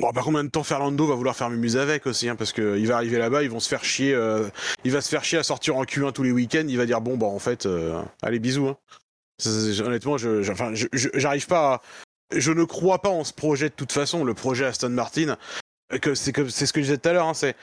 [0.00, 2.78] Bon, bah, combien de temps Fernando va vouloir faire Mumuse avec aussi, hein, parce que
[2.78, 4.46] il va arriver là-bas, ils vont se faire chier, euh,
[4.84, 7.00] il va se faire chier à sortir en Q1 tous les week-ends, il va dire
[7.00, 8.68] bon bah en fait, euh, allez bisous.
[8.68, 8.76] Hein.
[9.46, 11.74] Honnêtement, je, je- enfin, j'arrive pas.
[11.76, 11.80] À,
[12.38, 14.24] je ne crois pas en ce projet de toute façon.
[14.24, 15.38] Le projet Aston Martin,
[16.02, 17.26] que c'est que c'est ce que je disais tout à l'heure.
[17.26, 17.56] hein, c'est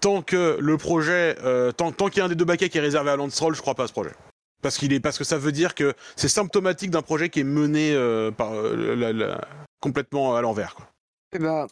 [0.00, 2.78] tant que le projet, euh, tant, tant qu'il y a un des deux baquets qui
[2.78, 4.10] est réservé à Lance Stroll, je crois pas à ce projet.
[4.62, 7.44] Parce qu'il est, parce que ça veut dire que c'est symptomatique d'un projet qui est
[7.44, 9.40] mené euh, par euh, la- la-
[9.80, 10.74] complètement à l'envers.
[10.74, 10.86] quoi.
[11.34, 11.66] Eh ben,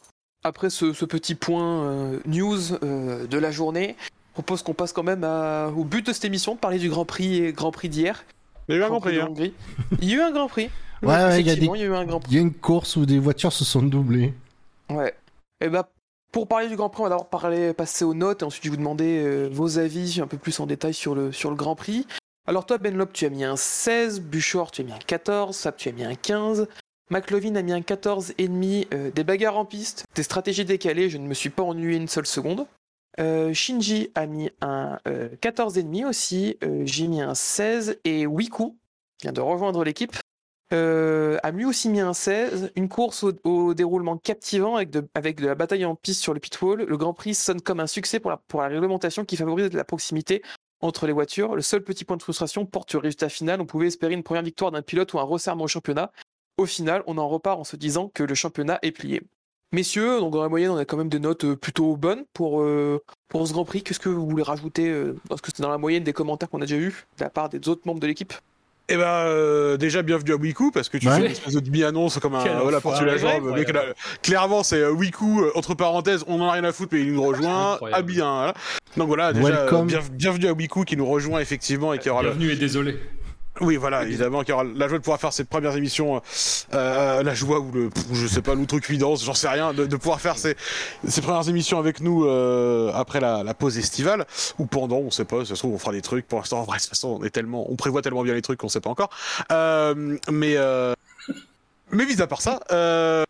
[0.45, 4.93] après ce, ce petit point euh, news euh, de la journée, je propose qu'on passe
[4.93, 7.73] quand même à- au but de cette émission, de parler du Grand Prix et Grand
[7.73, 8.25] Prix d'hier.
[8.69, 9.19] Il y a eu un grand prix.
[9.21, 9.29] hein.
[10.01, 10.71] Il y a eu un Grand Prix.
[11.03, 12.31] Ouais, ouais, il y a Effectivement, des- il y a eu un Grand Prix.
[12.33, 14.33] Il y a une course où des voitures se sont doublées.
[14.91, 15.15] Ouais.
[15.61, 15.85] Et ben,
[16.33, 17.29] pour parler du Grand Prix, on va d'abord
[17.75, 20.67] passer aux notes, et ensuite je vous demander euh, vos avis un peu plus en
[20.67, 22.07] détail sur le, Grand Prix.
[22.47, 25.77] Alors toi, Benlop, tu as mis un 16, Buchor, tu as mis un 14, Sap,
[25.77, 26.69] tu as mis un 15,
[27.11, 31.27] McLovin a mis un 14,5, euh, des bagarres en piste, des stratégies décalées, je ne
[31.27, 32.67] me suis pas ennuyé une seule seconde.
[33.19, 38.77] Euh, Shinji a mis un euh, 14,5 aussi, j'ai mis un 16, et Wiku,
[39.23, 40.17] vient de rejoindre l'équipe,
[40.73, 45.07] euh, a lui aussi mis un 16, une course au, déroulement captivant avec de,
[45.47, 46.83] la bataille en piste sur le pitwall.
[46.83, 50.43] Le Grand Prix sonne comme un succès pour la, réglementation qui favorise la proximité
[50.81, 51.57] entre les voitures.
[51.57, 53.61] Le seul petit point de frustration porte sur le résultat final.
[53.61, 56.13] On pouvait espérer une première victoire d'un pilote ou un resserrement au championnat.
[56.59, 59.23] Au final, on en repart en se disant que le championnat est plié.
[59.73, 62.63] Messieurs, donc dans la moyenne, on a quand même des notes euh, plutôt bonnes pour,
[62.63, 63.83] euh, pour ce Grand Prix.
[63.83, 66.63] Qu'est-ce que vous voulez rajouter euh, Parce que c'est dans la moyenne des commentaires qu'on
[66.63, 68.33] a déjà eu de la part des autres membres de l'équipe?
[68.91, 71.15] Eh ben, euh, déjà, bienvenue à Wiku, parce que tu Ouais.
[71.17, 73.55] fais une espèce de demi-annonce comme un, Quel voilà, pour tuer la jambe.
[73.55, 73.83] Le là,
[74.23, 77.13] clairement, c'est euh, Wiku, euh, entre parenthèses, on en a rien à foutre, mais il
[77.13, 77.79] nous rejoint.
[77.93, 78.55] Ah bien, voilà.
[78.97, 82.23] Donc voilà, déjà, euh, bien- bienvenue à Wiku qui nous rejoint effectivement et qui aura
[82.23, 82.97] le, Bienvenue et désolé.
[83.61, 86.21] Oui, voilà, évidemment, aura la joie de pouvoir faire ses premières émissions,
[86.75, 90.21] euh, la joie ou le, je sais pas, l'outrecuidance, j'en sais rien, de, de pouvoir
[90.21, 90.57] faire ses,
[91.07, 94.27] ses premières émissions avec nous euh, après la, la pause estivale
[94.59, 96.27] ou pendant, on sait pas, ça se trouve on fera des trucs.
[96.27, 98.43] Pour l'instant, en vrai, de toute façon, on est tellement, on prévoit tellement bien les
[98.43, 99.11] trucs qu'on sait pas encore.
[99.51, 100.95] Euh, mais euh,
[101.91, 103.25] mais mis à part ça, euh,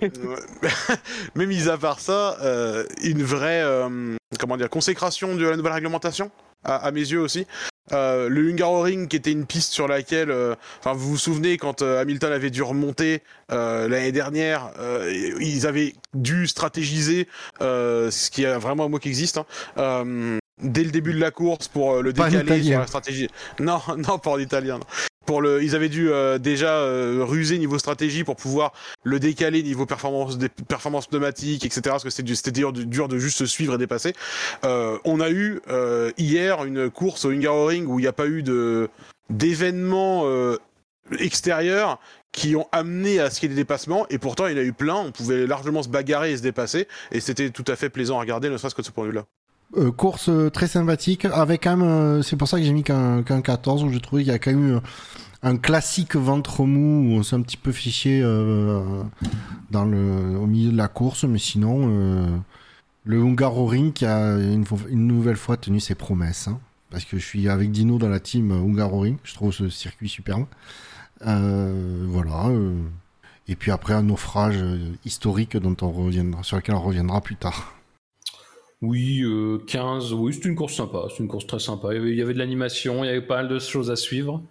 [1.34, 5.72] mais mis à part ça, euh, une vraie, euh, comment dire, consécration de la nouvelle
[5.72, 6.30] réglementation
[6.64, 7.46] à, à mes yeux aussi.
[7.92, 11.82] Euh, le Hungaroring qui était une piste sur laquelle, euh, enfin vous vous souvenez quand
[11.82, 17.28] euh, Hamilton avait dû remonter euh, l'année dernière, euh, ils avaient dû stratégiser
[17.62, 19.38] euh, ce qui est vraiment un mot qui existe.
[19.38, 19.46] hein,
[19.78, 23.28] euh, Dès le début de la course pour le décaler sur la stratégie.
[23.60, 24.80] Non, non, pas en italien.
[25.28, 28.72] Pour le, ils avaient dû euh, déjà euh, ruser niveau stratégie pour pouvoir
[29.04, 31.82] le décaler niveau performance, des performances pneumatiques, etc.
[31.84, 34.14] Parce que c'était dur, dur de juste se suivre et dépasser.
[34.64, 38.26] Euh, on a eu euh, hier une course au Hungaroring où il n'y a pas
[38.26, 38.88] eu de
[39.28, 40.56] d'événements euh,
[41.18, 42.00] extérieurs
[42.32, 44.62] qui ont amené à ce qu'il y ait des dépassements et pourtant il y en
[44.62, 44.96] a eu plein.
[44.96, 48.20] On pouvait largement se bagarrer et se dépasser et c'était tout à fait plaisant à
[48.20, 49.26] regarder, ne serait-ce que de ce point de vue-là.
[49.76, 52.82] Euh, course euh, très sympathique, avec quand même, euh, c'est pour ça que j'ai mis
[52.82, 54.80] qu'un qu'un 14, où j'ai trouvé qu'il y a quand même
[55.42, 58.22] un classique ventre mou, où on s'est un petit peu fiché
[59.70, 62.42] dans le, au milieu de la course, mais sinon,
[63.04, 66.58] le Hungaroring qui a une, nouvelle fois tenu ses promesses, hein,
[66.90, 70.46] parce que je suis avec Dino dans la team Hungaroring, je trouve ce circuit superbe.
[71.20, 72.50] Voilà.
[73.46, 74.58] et puis après un naufrage
[75.04, 77.77] historique dont on reviendra, sur lequel on reviendra plus tard.
[78.80, 81.94] Oui, euh, 15, oui, c'est une course sympa, c'est une course très sympa.
[81.94, 84.42] Il y avait, de l'animation, il y avait pas mal de choses à suivre.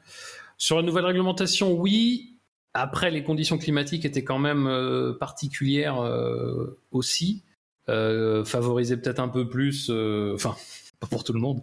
[0.58, 2.34] Sur la nouvelle réglementation, oui.
[2.74, 7.44] Après, les conditions climatiques étaient quand même euh, particulières euh, aussi.
[7.90, 10.56] Euh, favorisaient peut-être un peu plus, euh, enfin,
[11.00, 11.62] pas pour tout le monde.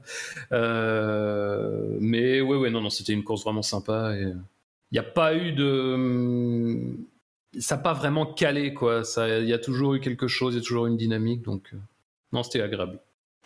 [2.00, 4.14] Mais ouais, ouais, non, non, c'était une course vraiment sympa.
[4.16, 4.36] Il
[4.92, 6.96] n'y a pas eu de.
[7.58, 9.02] Ça n'a pas vraiment calé, quoi.
[9.18, 11.74] Il y a toujours eu quelque chose, il y a toujours eu une dynamique, donc.
[12.32, 12.98] Euh, non, c'était agréable.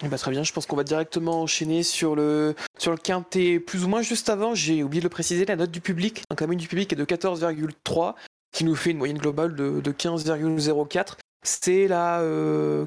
[0.04, 3.58] Eh ben, très bien, je pense qu'on va directement enchaîner sur le, sur le quintet
[3.58, 4.54] plus ou moins juste avant.
[4.54, 6.22] J'ai oublié de le préciser, la note du public.
[6.30, 8.14] Donc la du public est de 14,3,
[8.52, 11.14] qui nous fait une moyenne globale de, de 15,04.
[11.44, 12.86] C'est la euh,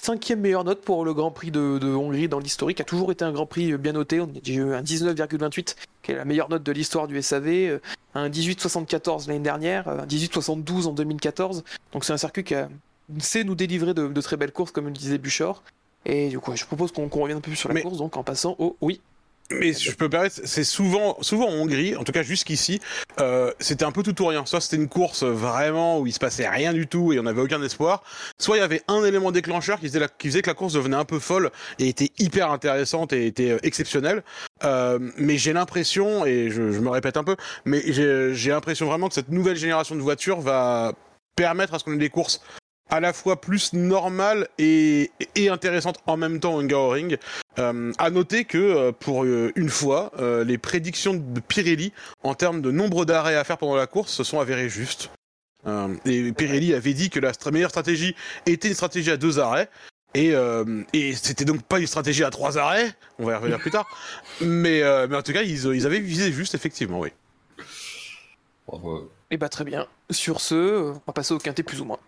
[0.00, 2.80] cinquième meilleure note pour le Grand Prix de, Hongrie dans l'historique.
[2.80, 4.20] a toujours été un Grand Prix bien noté.
[4.20, 7.48] On a eu un 19,28, qui est la meilleure note de l'histoire du SAV.
[7.48, 7.78] euh,
[8.14, 11.64] Un 18,74 l'année dernière, un 18,72 en 2014.
[11.92, 12.68] Donc c'est un circuit qui a-
[13.18, 15.62] sait nous délivrer de, de très belles courses, comme le disait Buchor.
[16.06, 17.98] Et du coup, je propose qu'on qu'on revienne un peu plus sur la Mais- course,
[17.98, 19.00] donc en passant au oui.
[19.50, 22.80] Mais si je peux me permettre, c'est souvent, souvent en Hongrie, en tout cas jusqu'ici,
[23.20, 24.46] euh, c'était un peu tout ou rien.
[24.46, 27.42] Soit c'était une course vraiment où il se passait rien du tout et on n'avait
[27.42, 28.02] aucun espoir,
[28.40, 30.72] soit il y avait un élément déclencheur qui faisait, la- qui faisait que la course
[30.72, 34.22] devenait un peu folle et était hyper intéressante et était euh, exceptionnelle.
[34.64, 37.36] Euh, mais j'ai l'impression, et je, je me répète un peu,
[37.66, 40.94] mais j'ai l'impression vraiment que cette nouvelle génération de voitures va
[41.36, 42.40] permettre à ce qu'on ait des courses
[42.94, 47.16] à la fois plus normale et, et intéressante en même temps au Hungaroring.
[47.58, 52.34] Euh, à noter que euh, pour euh, une fois, euh, les prédictions de Pirelli en
[52.34, 55.10] termes de nombre d'arrêts à faire pendant la course se sont avérées justes.
[55.66, 58.14] Euh, et Pirelli avait dit que la meilleure stratégie
[58.46, 59.68] était une stratégie à deux arrêts.
[60.14, 63.58] Et, euh, et c'était donc pas une stratégie à trois arrêts, on va y revenir
[63.58, 63.88] plus tard.
[64.40, 67.10] Mais, euh, mais en tout cas, ils, ils avaient visé juste, effectivement, oui.
[68.68, 69.10] Bravo.
[69.32, 69.88] Et bah très bien.
[70.10, 71.98] Sur ce, on va passer au quintet plus ou moins.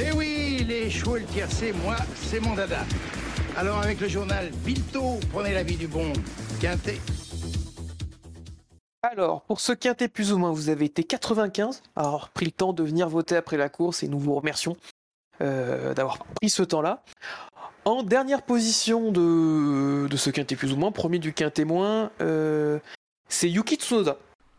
[0.00, 2.84] Eh oui, les chevaux et le tiercé, moi, c'est mon dada.
[3.56, 6.12] Alors avec le journal Bilto, prenez l'avis du bon
[6.60, 7.00] Quintet.
[9.02, 12.52] Alors, pour ce quintet plus ou moins, vous avez été 95 à avoir pris le
[12.52, 14.76] temps de venir voter après la course et nous vous remercions
[15.40, 17.02] euh, d'avoir pris ce temps-là.
[17.84, 22.78] En dernière position de, de ce quintet plus ou moins, premier du quintet moins, euh,
[23.28, 24.16] c'est Yuki Tsunoda.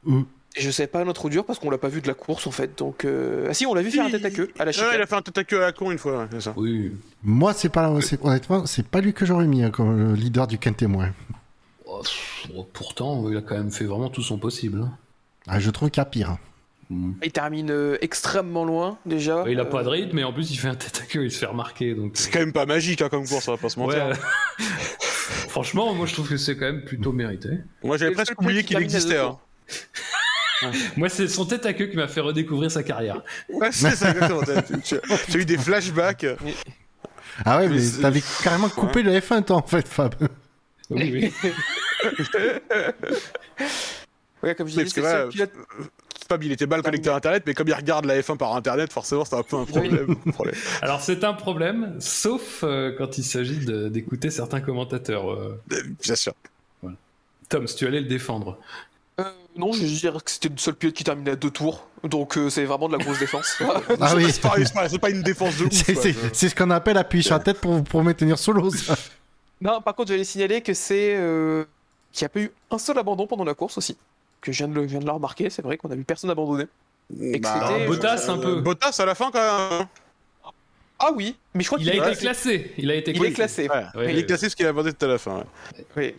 [0.08, 0.24] Euh.
[0.56, 2.52] Et je sais pas notre dur parce qu'on l'a pas vu de la course en
[2.52, 2.78] fait.
[2.78, 3.48] Donc, euh...
[3.50, 5.02] ah si, on l'a vu faire un tête à queue à la Ouais, il chicane.
[5.02, 6.54] a fait un tête à queue à la con une fois, ouais, ça.
[6.58, 6.92] Oui.
[7.24, 10.48] Moi, c'est pas, c'est- honnêtement, c'est pas lui que j'aurais mis hein, comme le leader
[10.48, 11.10] du témoin.
[11.86, 12.02] Oh,
[12.56, 14.82] oh, pourtant, il a quand même fait vraiment tout son possible.
[14.82, 14.92] hein.
[15.48, 16.38] Ah, je trouve qu'il y a pire.
[16.90, 17.12] Mm.
[17.24, 19.44] Il termine euh, extrêmement loin déjà.
[19.48, 21.26] Il a Euh, pas de rythme, mais en plus, il fait un tête à queue,
[21.26, 21.94] il se fait remarquer.
[21.94, 22.14] Donc...
[22.16, 24.08] C'est quand même pas magique hein, comme course, on va pas se mentir.
[24.08, 24.14] Ouais.
[25.50, 27.50] Franchement, moi, je trouve que c'est quand même plutôt mérité.
[27.84, 29.18] Moi, j'avais presque oublié qu'il existait.
[29.18, 29.38] Hein.
[30.98, 33.22] Moi, c'est son tête à queue qui m'a fait redécouvrir sa carrière.
[33.50, 34.42] Ouais, c'est ça, exactement.
[34.42, 34.96] T'as- Tu,
[35.32, 36.26] tu as eu des flashbacks.
[37.46, 40.16] Ah ouais, Mais t'avais carrément coupé le F1 toi en fait, Fab.
[40.90, 41.50] Oui, oui.
[44.42, 45.52] Ouais, comme je disais, c'est pilote
[46.30, 48.94] Fab, il était mal connecté à Internet, mais comme il regarde la F1 par Internet,
[48.94, 50.16] forcément, c'est un peu un problème.
[50.82, 55.32] Alors, c'est un problème, sauf euh, quand il s'agit de- d'écouter certains commentateurs.
[55.32, 55.60] euh.
[55.74, 56.34] Euh, Bien sûr.
[57.50, 58.60] Tom, si tu allais le défendre.
[59.56, 62.38] Euh, non, je dirais que c'était le seul pilote qui terminait à deux tours, donc
[62.38, 63.58] euh, c'est vraiment de la grosse défense.
[64.02, 64.32] Ah oui.
[64.32, 65.72] C'est pas, une défense de ouf.
[66.34, 68.70] C'est ce qu'on appelle appuyer sur la tête pour, pour maintenir solo.
[68.72, 68.96] Ça.
[69.62, 71.66] non, par contre, j'allais signaler que c'est euh,
[72.14, 73.98] qu'il n'y a pas eu un seul abandon pendant la course aussi.
[74.42, 76.04] Que je viens de le, je viens de le remarquer, c'est vrai qu'on a vu
[76.04, 76.66] personne abandonner.
[77.20, 78.62] Et Bah, Bottas, un peu.
[78.62, 79.82] Bottas à la fin quand même.
[79.82, 79.90] hein.
[81.02, 82.74] Ah oui, mais je crois Il qu'il a est été classé.
[82.78, 83.70] Il a été Il est classé.
[83.70, 83.86] Ouais.
[83.96, 84.12] Ouais.
[84.14, 85.38] Il est classé parce qu'il a abandonné tout à la fin.
[85.38, 85.46] ouais.
[85.96, 86.16] Oui,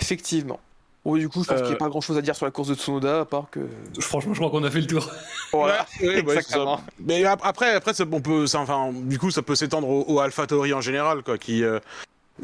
[0.00, 0.58] effectivement.
[1.06, 1.60] Bon, du coup, je pense Euh.
[1.60, 3.46] qu'il n'y a pas grand chose à dire sur la course de Tsunoda, à part
[3.50, 3.60] que.
[4.00, 5.08] Franchement, je crois qu'on a fait le tour.
[5.52, 6.18] Voilà, Ouais, ça.
[6.18, 6.80] exactement.
[6.98, 10.04] Mais ap- après, après, ça, on peut, ça, enfin, du coup, ça peut s'étendre au,
[10.08, 11.78] au AlphaTauri en général, quoi, qui euh,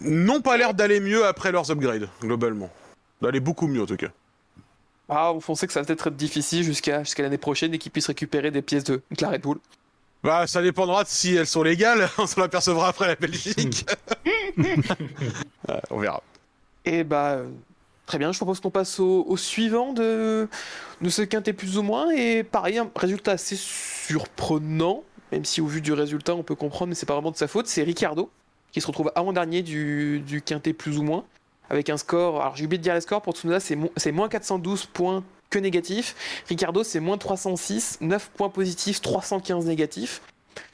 [0.00, 2.70] n'ont pas l'air d'aller mieux après leurs upgrades, globalement.
[3.20, 4.08] D'aller beaucoup mieux en tout cas.
[5.08, 7.90] Ah, on pensait que ça va peut-être être difficile jusqu'à jusqu'à l'année prochaine et qu'ils
[7.92, 9.58] puissent récupérer des pièces de de la Red Bull.
[10.22, 12.08] Bah, ça dépendra de si elles sont légales.
[12.18, 13.84] On s'en apercevra après la Belgique.
[15.68, 16.22] Ouais, on verra.
[16.84, 17.46] Et bah, euh,
[18.06, 20.48] très bien, je propose qu'on passe au, suivant de,
[21.00, 22.10] de ce quintet plus ou moins.
[22.10, 26.90] Et pareil, un résultat assez surprenant, même si au vu du résultat on peut comprendre,
[26.90, 27.66] mais c'est pas vraiment de sa faute.
[27.66, 28.30] C'est Ricardo
[28.72, 31.24] qui se retrouve avant-dernier du, du quintet plus ou moins,
[31.70, 32.40] avec un score.
[32.40, 36.16] Alors j'ai oublié de dire les scores pour Tsunoda, c'est moins 412 points que négatifs.
[36.48, 40.22] Ricardo, c'est moins 306, 9 points positifs, 315 négatifs.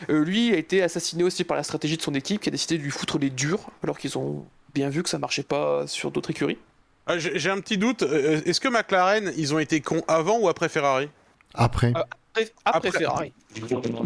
[0.09, 2.79] Euh, lui a été assassiné aussi par la stratégie de son équipe qui a décidé
[2.79, 6.11] de lui foutre les durs, alors qu'ils ont bien vu que ça marchait pas sur
[6.11, 6.59] d'autres écuries.
[7.09, 8.03] Ah, J'ai un petit doute.
[8.03, 11.09] Euh, Est-ce que McLaren, ils ont été cons avant ou après Ferrari
[11.55, 11.93] Après.
[11.95, 12.05] Ah.
[12.65, 13.33] Après, Ferrari.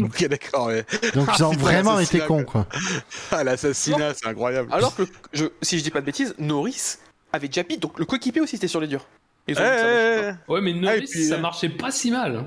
[0.00, 0.68] Ok, d'accord.
[1.14, 2.66] Donc ils ont putain, vraiment été cons quoi.
[3.30, 4.68] Ah, l'assassinat, c'est incroyable.
[4.72, 5.02] Alors que,
[5.34, 6.96] je, si je dis pas de bêtises, Norris
[7.32, 9.04] avait déjà mis, donc le coéquipier aussi était sur les durs.
[9.48, 10.30] Ils ont Eh.
[10.50, 12.44] Ouais, mais Norris, Ah, puis, ça euh, marchait pas si mal.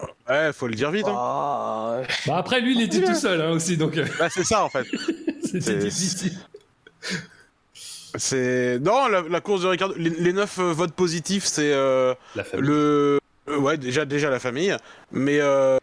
[0.00, 0.32] eh.
[0.32, 1.06] Ouais, faut le dire vite.
[1.08, 1.14] Hein.
[1.14, 4.64] Ah, Bah après, lui, il était tout seul hein, aussi, donc euh, Bah, c'est ça
[4.64, 4.86] en fait.
[5.42, 6.38] c'était C'est- difficile.
[8.16, 9.94] C'est non la, la course de Ricardo.
[9.96, 12.14] Les, les neuf euh, votes positifs, c'est euh,
[12.56, 13.18] le
[13.48, 14.74] euh, ouais déjà déjà la famille,
[15.12, 15.78] mais euh,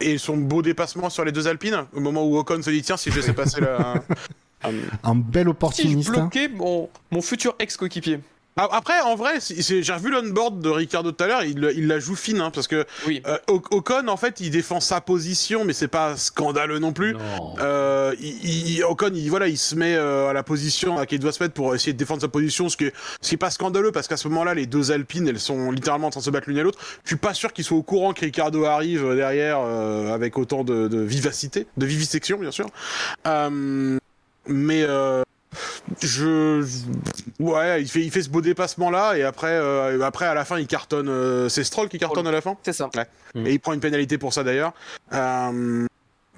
[0.00, 2.96] et son beau dépassement sur les deux Alpines au moment où Ocon se dit tiens
[2.96, 3.94] si je laissais passer la.
[4.64, 4.70] un-
[5.02, 6.10] Un bel si je opportuniste.
[6.10, 6.12] hein.
[6.30, 8.20] bloquais mon, mon futur ex-coéquipier.
[8.22, 11.98] Ah, Après, en vrai, j'ai revu l'onboard de Ricardo tout à l'heure, il, il la
[11.98, 13.22] joue fine, hein, parce que Oui.
[13.26, 17.14] euh, Ocon, en fait, il défend sa position, mais c'est pas scandaleux non plus.
[17.14, 17.54] Non.
[17.60, 21.18] Euh, il, il- Ocon, il, voilà, il se met euh, à la position à laquelle
[21.18, 22.92] il doit se mettre pour essayer de défendre sa position, ce qui est,
[23.22, 26.08] ce qui est pas scandaleux parce qu'à ce moment-là, les deux Alpines, elles sont littéralement
[26.08, 26.78] en train de se battre l'une à l'autre.
[27.04, 30.36] Je suis pas sûr qu'ils soient au courant que Ricardo arrive euh, derrière euh, avec
[30.36, 32.66] autant de, de vivacité, de vivisection, bien sûr.
[33.26, 33.98] Euh,
[34.46, 35.22] mais euh,
[36.00, 36.64] je,
[37.40, 40.44] ouais, il fait, il fait ce beau dépassement là et après, euh, après à la
[40.44, 41.08] fin, il cartonne.
[41.08, 42.56] euh, c'est Stroll qui cartonne à la fin.
[42.62, 42.90] C'est ça.
[43.34, 43.46] Mm.
[43.46, 44.72] Et il prend une pénalité pour ça d'ailleurs.
[45.12, 45.86] Euh,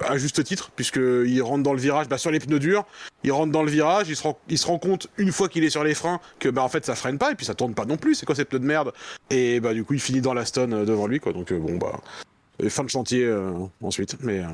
[0.01, 2.85] à juste titre, puisqu'il rentre dans le virage bah, sur les pneus durs,
[3.23, 5.63] il rentre dans le virage, il se rend, il se rend compte une fois qu'il
[5.63, 7.75] est sur les freins que bah en fait ça freine pas et puis ça tourne
[7.75, 8.93] pas non plus, c'est quoi ces pneus de merde?
[9.31, 11.59] Et bah du coup il finit dans la stone euh, devant lui quoi, donc euh,
[11.59, 12.01] bon bah
[12.61, 13.53] et fin de chantier euh,
[13.83, 14.47] ensuite, mais euh,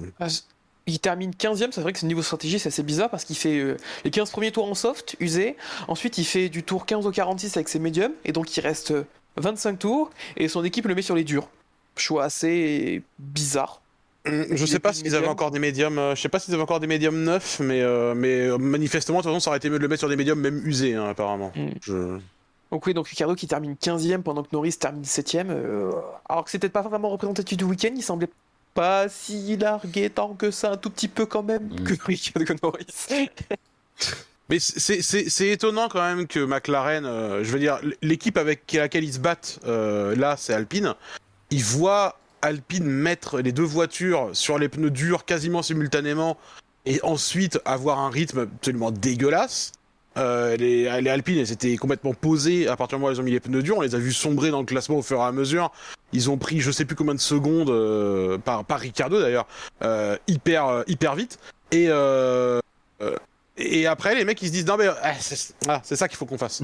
[0.87, 3.59] Il termine 15ème, c'est vrai que ce niveau stratégie c'est assez bizarre parce qu'il fait
[3.59, 5.57] euh, les 15 premiers tours en soft, usé,
[5.89, 8.93] ensuite il fait du tour 15 au 46 avec ses médiums, et donc il reste
[8.93, 9.05] euh,
[9.37, 11.49] 25 tours, et son équipe le met sur les durs.
[11.97, 13.81] Choix assez bizarre.
[14.27, 16.63] hum, je sais pas s'ils avaient encore des médiums, euh, je sais pas s'ils avaient
[16.63, 19.71] encore des médiums neufs, mais euh, mais euh, manifestement de toute façon ça aurait été
[19.71, 21.53] mieux de le mettre sur des médiums même usés hein, apparemment.
[21.55, 21.69] Mm.
[21.83, 22.19] Je...
[22.71, 25.91] Donc oui, donc Ricardo qui termine 15ème pendant que Norris termine 7ème, euh,
[26.29, 28.29] alors que c'était pas vraiment représentatif du week-end, il semblait
[28.81, 31.85] pas si largué tant que ça, un tout petit peu quand même, Mm.
[31.85, 32.87] que, que Norris.
[34.49, 39.13] Mais c'est étonnant quand même que McLaren, euh, je veux dire, l'équipe avec laquelle ils
[39.13, 40.95] se battent, euh, là, c'est Alpine,
[41.51, 46.39] ils voient Alpine mettre les deux voitures sur les pneus durs quasiment simultanément
[46.87, 49.73] et ensuite avoir un rythme absolument dégueulasse.
[50.17, 53.25] Euh, les, les Alpines, elles étaient complètement posées à partir du moment où ils ont
[53.25, 53.79] mis les pneus durs.
[53.79, 55.71] On les a vus sombrer dans le classement au fur et à mesure.
[56.13, 59.47] Ils ont pris je sais plus combien de secondes euh, par, par Ricardo d'ailleurs,
[59.83, 61.39] euh, hyper, euh, hyper vite.
[61.71, 62.59] Et, euh,
[63.01, 63.17] euh,
[63.57, 66.17] et après, les mecs ils se disent non mais ah, c'est ah, c'est ça qu'il
[66.17, 66.63] faut qu'on fasse.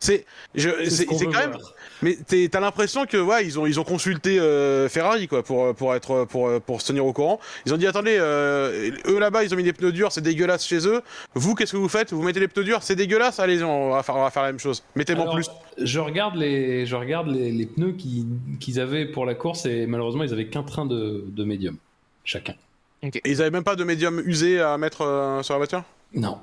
[0.00, 1.72] C'est je- C'est quand même voir.
[2.02, 5.74] mais t'es- t'as l'impression que ouais ils ont ils ont consulté euh, Ferrari quoi pour
[5.74, 7.40] pour être pour pour se tenir au courant.
[7.64, 10.66] Ils ont dit attendez euh, eux là-bas ils ont mis des pneus durs c'est dégueulasse
[10.66, 11.00] chez eux.
[11.34, 12.12] Vous qu'est-ce que vous faites?
[12.12, 13.40] Vous mettez les pneus durs c'est dégueulasse?
[13.40, 14.82] Allez on va faire on va faire la même chose.
[14.94, 15.46] Mettez-moi Alors, plus.
[15.78, 18.26] Je regarde les, je regarde les, les pneus qui-
[18.60, 21.76] qu'ils avaient pour la course et malheureusement ils avaient qu'un train de, de médium
[22.24, 22.54] chacun.
[23.02, 25.82] Et ils avaient même pas de médium usé à mettre euh, sur la voiture?
[26.14, 26.38] Non.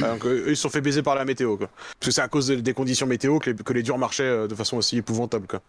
[0.00, 1.68] Donc eux, ils se sont fait baiser par la météo quoi.
[1.98, 4.22] Parce que c'est à cause de- des conditions météo que les, que les durs marchaient
[4.22, 5.60] euh, de façon aussi épouvantable quoi.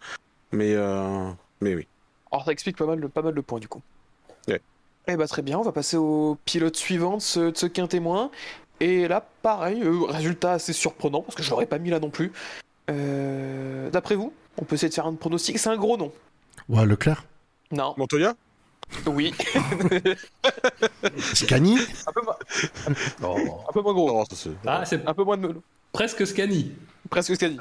[0.52, 1.30] Mais euh,
[1.60, 1.86] mais oui.
[2.30, 3.82] Alors ça explique pas mal, de- pas mal de points du coup.
[4.46, 4.60] Ouais.
[5.08, 8.30] Eh bah très bien, on va passer au pilote suivant de ce, de ce quintémoin.
[8.80, 12.10] Et là, pareil, euh, résultat assez surprenant, parce que je l'aurais pas mis là non
[12.10, 12.30] plus.
[12.90, 15.58] Euh, D'après vous, on peut essayer de faire un pronostic.
[15.58, 16.12] C'est un gros nom.
[16.68, 17.24] Ouais, Leclerc?
[17.72, 18.34] Non, Montoya?
[19.06, 19.34] Oui.
[21.34, 21.78] Scani.
[22.06, 22.36] un, peu, moins-
[23.68, 24.08] un peu moins gros.
[24.12, 25.62] Non, ça, c'est- Ah, c'est Un peu moins de melon.
[25.92, 26.72] presque Scani.
[27.10, 27.58] Presque dit.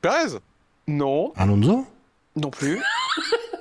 [0.00, 0.38] Perez
[0.86, 1.86] Non, Alonso.
[2.36, 2.80] non plus.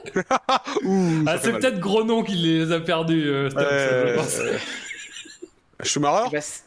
[0.83, 1.61] Ouh, Ah, c'est mal.
[1.61, 3.27] peut-être Gros nom qui les a perdus.
[3.27, 4.37] euh, je pense.
[4.39, 4.57] Euh,
[5.81, 6.63] Schumacher Bah, c'est-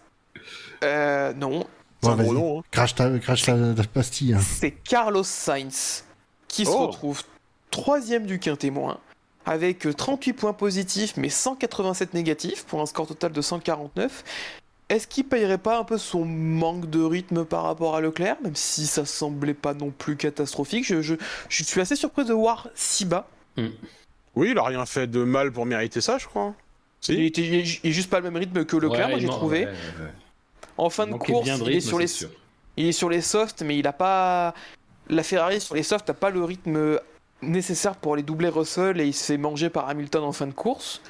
[0.84, 1.66] euh, non,
[2.02, 2.62] C'est Ouais, un gros nom, hein.
[2.70, 4.34] Crache ta, crache la, la pastille.
[4.34, 4.38] hein.
[4.40, 6.04] c'est Carlos Sainz
[6.46, 6.86] qui se Oh.
[6.88, 7.22] retrouve
[7.70, 8.98] troisième du quintémoin
[9.46, 14.24] avec euh, 38 points positifs mais 187 négatifs pour un score total de 149.
[14.88, 18.54] Est-ce qu'il payerait pas un peu son manque de rythme par rapport à Leclerc, même
[18.54, 20.84] si ça semblait pas non plus catastrophique?
[20.86, 21.16] Je, je-
[21.48, 23.28] je suis assez surpris de voir si bas.
[24.36, 26.54] Oui, il a rien fait de mal pour mériter ça, je crois.
[27.08, 27.24] Il, Si.
[27.24, 29.58] était, il est il juste pas le même rythme que Leclerc, Ouais, moi j'ai trouvé.
[29.60, 29.72] ouais, ouais,
[30.04, 30.12] ouais.
[30.78, 31.64] En fin Il de course, est
[31.98, 32.30] les, sûr.
[32.76, 34.54] il est sur les softs, mais il a pas.
[35.08, 37.00] La Ferrari sur les softs n'a pas le rythme
[37.42, 40.52] nécessaire pour les doubler Russell et il se fait manger par Hamilton en fin de
[40.52, 41.00] course.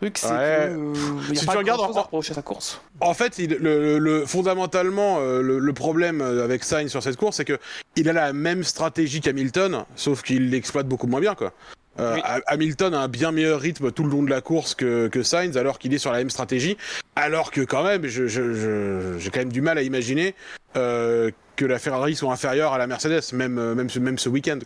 [0.00, 0.68] Le truc, c'est Ouais.
[0.70, 0.74] que.
[0.74, 0.94] euh,
[1.28, 2.80] il y a Si pas tu regardes en- sa course.
[3.00, 7.16] En fait, il- le, le- fondamentalement, euh, le, le problème euh, avec Sainz sur cette
[7.16, 7.58] course, c'est que
[7.96, 11.52] il a la même stratégie qu'Hamilton, sauf qu'il l'exploite beaucoup moins bien, quoi.
[12.00, 12.22] Euh, Oui.
[12.48, 15.56] Hamilton a un bien meilleur rythme tout le long de la course que, que Sainz,
[15.56, 16.76] alors qu'il est sur la même stratégie.
[17.14, 20.34] Alors que quand même, je- je- je- j'ai quand même du mal à imaginer
[20.76, 24.58] euh, que la Ferrari soit inférieure à la Mercedes, même euh, même même ce week-end.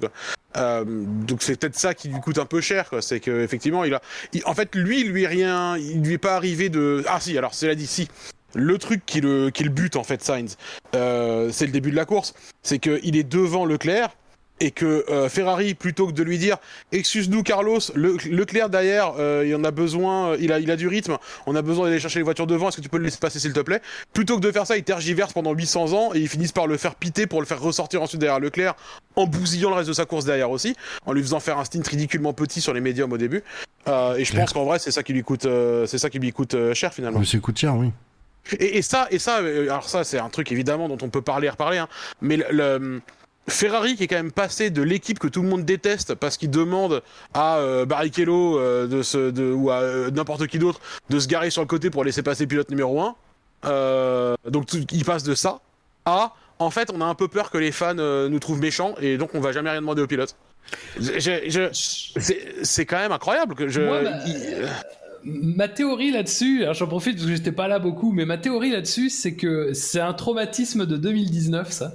[0.56, 2.90] Euh, donc c'est peut-être ça qui lui coûte un peu cher.
[3.00, 4.00] C'est que effectivement, il a,
[4.44, 7.04] en fait, lui, lui rien, il lui est pas arrivé de.
[7.06, 8.08] Ah si, alors cela dit, si.
[8.54, 10.56] Le truc qui le, qui le bute en fait Sainz,
[10.94, 12.32] euh, c'est le début de la course,
[12.62, 14.16] c'est qu'il est devant Leclerc
[14.60, 16.56] et que euh, Ferrari plutôt que de lui dire
[16.92, 20.76] excuse-nous Carlos, le, Leclerc derrière, euh, il en a besoin, euh, il a il a
[20.76, 23.04] du rythme, on a besoin d'aller chercher les voitures devant, est-ce que tu peux le
[23.04, 23.80] laisser passer s'il te plaît?
[24.12, 26.76] Plutôt que de faire ça, ils tergiversent pendant 800 ans et ils finissent par le
[26.76, 28.74] faire piter pour le faire ressortir ensuite derrière Leclerc
[29.16, 30.74] en bousillant le reste de sa course derrière aussi,
[31.06, 33.42] en lui faisant faire un stint ridiculement petit sur les médiums au début.
[33.86, 36.18] Euh, et je pense qu'en vrai c'est ça qui lui coûte, euh, c'est ça qui
[36.18, 37.18] lui coûte euh, cher finalement.
[37.20, 37.90] Monsieur Coutier, oui.
[38.58, 41.48] Et, et ça, et ça, alors ça, c'est un truc évidemment dont on peut parler
[41.48, 41.88] et reparler, hein,
[42.22, 43.00] mais le, le-
[43.48, 46.50] Ferrari qui est quand même passé de l'équipe que tout le monde déteste parce qu'il
[46.50, 47.02] demande
[47.34, 50.80] à euh, Barrichello euh, de se, de, ou à euh, n'importe qui d'autre
[51.10, 53.14] de se garer sur le côté pour laisser passer pilote numéro 1.
[54.50, 55.60] donc tout- il passe de ça
[56.04, 58.94] à en fait on a un peu peur que les fans euh, nous trouvent méchants
[59.00, 60.36] et donc on va jamais rien demander aux pilotes.
[61.00, 63.80] C'est- c'est quand même incroyable que je.
[63.80, 64.66] Moi, bah, il-
[65.24, 68.70] Ma théorie là-dessus, alors j'en profite parce que j'étais pas là beaucoup, mais ma théorie
[68.70, 71.92] là-dessus, c'est que c'est un traumatisme de 2019, ça.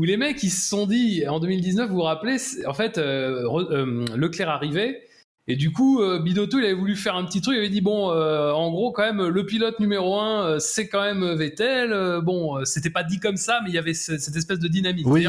[0.00, 2.36] Où les mecs, ils se sont dit, en 2019, vous vous rappelez,
[2.66, 5.02] en fait, euh, euh, Leclerc arrivait,
[5.48, 7.54] Et du coup, euh, Binotto, il avait voulu faire un petit truc.
[7.56, 11.02] Il avait dit bon, en gros, quand même, le pilote numéro un, euh, c'est quand
[11.02, 11.92] même Vettel.
[12.22, 15.06] Bon, c'était pas dit comme ça, mais il y avait ce- cette espèce de dynamique.
[15.08, 15.24] Oui,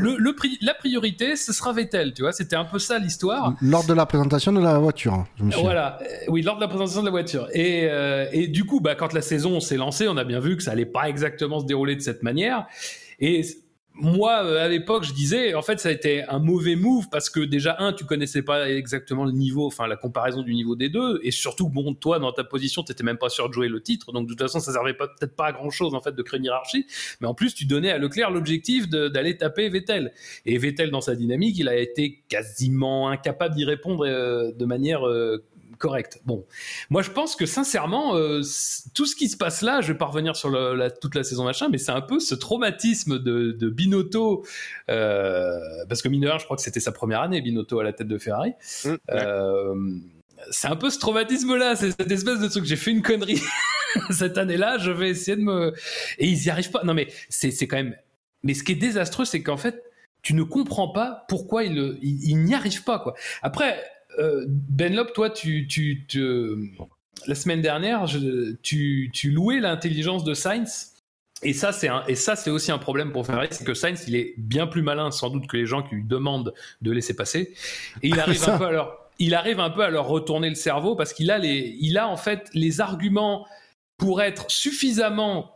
[0.00, 2.14] le, le pri- la priorité, ce sera Vettel.
[2.14, 3.54] Tu vois, c'était un peu ça l'histoire.
[3.60, 5.64] lors de la présentation de la voiture, hein, je me souviens.
[5.66, 5.98] Voilà,
[6.28, 7.48] oui, lors de la présentation de la voiture.
[7.52, 10.56] Et, euh, et du coup, bah, quand la saison s'est lancée, on a bien vu
[10.56, 12.66] que ça allait pas exactement se dérouler de cette manière.
[13.20, 13.42] Et
[14.00, 17.30] moi, euh, à l'époque, je disais, en fait, ça a été un mauvais move parce
[17.30, 20.88] que déjà, un, tu connaissais pas exactement le niveau, enfin, la comparaison du niveau des
[20.88, 21.20] deux.
[21.22, 24.12] Et surtout, bon, toi, dans ta position, t'étais même pas sûr de jouer le titre.
[24.12, 26.38] Donc, de toute façon, ça servait peut-être pas à grand chose, en fait, de créer
[26.38, 26.86] une hiérarchie.
[27.20, 30.12] Mais en plus, tu donnais à Leclerc l'objectif d'aller taper Vettel.
[30.46, 35.06] Et Vettel, dans sa dynamique, il a été quasiment incapable d'y répondre euh, de manière
[35.06, 35.44] euh,
[35.78, 36.20] correcte.
[36.26, 36.44] Bon,
[36.90, 38.42] moi je pense que sincèrement, euh,
[38.94, 41.22] tout ce qui se passe là, je vais pas revenir sur le- la- toute la
[41.24, 44.44] saison machin, mais c'est un peu ce traumatisme de, de Binotto,
[44.90, 45.58] euh,
[45.88, 47.92] parce que mine de rien, je crois que c'était sa première année, Binotto à la
[47.92, 48.52] tête de Ferrari.
[48.84, 48.98] Mmh, ouais.
[49.10, 49.74] Euh,
[50.50, 52.64] c'est un peu ce traumatisme-là, c'est cette espèce de truc.
[52.64, 53.40] J'ai fait une connerie
[54.10, 55.74] cette année-là, je vais essayer de me.
[56.18, 56.82] Et ils y arrivent pas.
[56.84, 57.96] Non, mais c'est c'est quand même.
[58.44, 59.82] Mais ce qui est désastreux, c'est qu'en fait,
[60.22, 63.14] tu ne comprends pas pourquoi ils il, il, n'y arrivent pas, quoi.
[63.42, 63.82] Après,
[64.68, 66.56] Benlop, toi, tu, tu, te-
[67.26, 70.94] la semaine dernière, je- tu, tu louais l'intelligence de Sainz.
[71.44, 74.04] Et ça, c'est un, et ça, c'est aussi un problème pour Ferrari, c'est que Sainz,
[74.08, 76.52] il est bien plus malin, sans doute, que les gens qui lui demandent
[76.82, 77.54] de laisser passer.
[78.02, 78.56] Et il arrive Ça.
[78.56, 81.30] un peu à leur, il arrive un peu à leur retourner le cerveau parce qu'il
[81.30, 83.46] a les, il a en fait les arguments
[83.98, 85.54] pour être suffisamment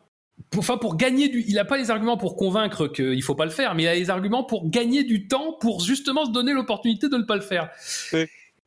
[0.51, 3.45] pour, enfin, pour gagner du, il n'a pas les arguments pour convaincre qu'il faut pas
[3.45, 6.53] le faire, mais il a les arguments pour gagner du temps, pour justement se donner
[6.53, 7.71] l'opportunité de ne pas le faire.
[8.13, 8.25] Oui.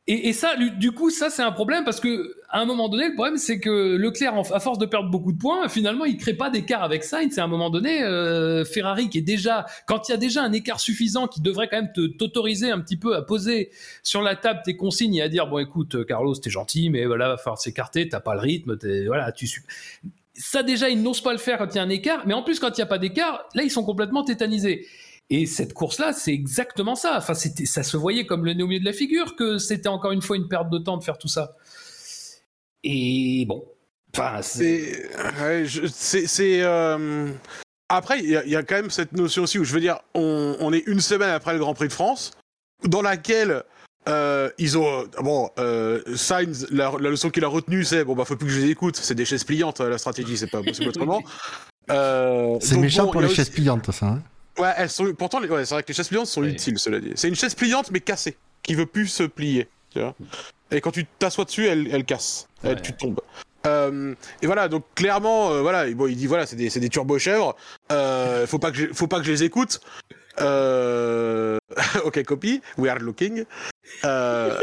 [0.08, 3.08] Et, et ça, du- coup, ça c'est un problème parce que à un moment donné,
[3.08, 6.34] le problème c'est que Leclerc, à force de perdre beaucoup de points, finalement, il crée
[6.34, 7.36] pas d'écart avec Sainz.
[7.36, 10.42] Et à un moment donné, euh, Ferrari qui est déjà, quand il y a déjà
[10.44, 13.70] un écart suffisant qui devrait quand même t'autoriser un petit peu à poser
[14.04, 17.30] sur la table tes consignes et à dire bon, écoute, Carlos, t'es gentil, mais voilà,
[17.30, 19.48] va falloir s'écarter, t'as pas le rythme, t'es- voilà, tu
[20.38, 22.42] ça déjà ils n'osent pas le faire quand il y a un écart, mais en
[22.42, 24.86] plus quand il n'y a pas d'écart, là ils sont complètement tétanisés.
[25.28, 27.14] Et cette course-là, c'est exactement ça.
[27.18, 29.88] Enfin, c'était, ça se voyait comme le nez au milieu de la figure que c'était
[29.88, 31.56] encore une fois une perte de temps de faire tout ça.
[32.84, 33.64] Et bon,
[34.16, 35.08] enfin, c'est...
[35.10, 35.42] C'est.
[35.42, 36.26] ouais, je- c'est.
[36.26, 37.28] c'est, euh,
[37.88, 39.80] Après, il y, a- il y a quand même cette notion aussi où je veux
[39.80, 42.32] dire, on, on est une semaine après le Grand Prix de France,
[42.84, 43.62] dans laquelle.
[44.08, 48.24] euh, ils ont bon euh, Sainz la, la leçon qu'il a retenue c'est bon bah
[48.24, 50.90] faut plus que je les écoute c'est des chaises pliantes la stratégie c'est pas possible
[50.90, 51.24] autrement
[51.90, 54.06] Euh, C'est donc méchant bon, pour les aussi- chaises pliantes, ça.
[54.06, 54.22] hein.
[54.58, 55.12] Ouais, elles sont.
[55.14, 55.48] Pourtant, les...
[55.48, 56.50] ouais, c'est vrai que les chaises pliantes sont Oui.
[56.50, 57.12] utiles, cela dit.
[57.14, 59.68] C'est une chaise pliante mais cassée, qui veut plus se plier.
[59.92, 60.14] Tu vois.
[60.70, 62.48] Et quand tu t'assois dessus, elle, elle casse.
[62.62, 63.20] Elle, tu tombes.
[63.66, 66.88] Euh, et voilà, donc clairement, euh, voilà, bon, il dit voilà, c'est des, c'est des
[66.88, 67.56] turbo chèvres.
[67.90, 69.80] Euh, faut pas que je, faut pas que je les écoute.
[70.40, 71.58] Euh...
[72.04, 72.60] ok, copy.
[72.78, 73.44] We are looking.
[74.04, 74.58] Euh...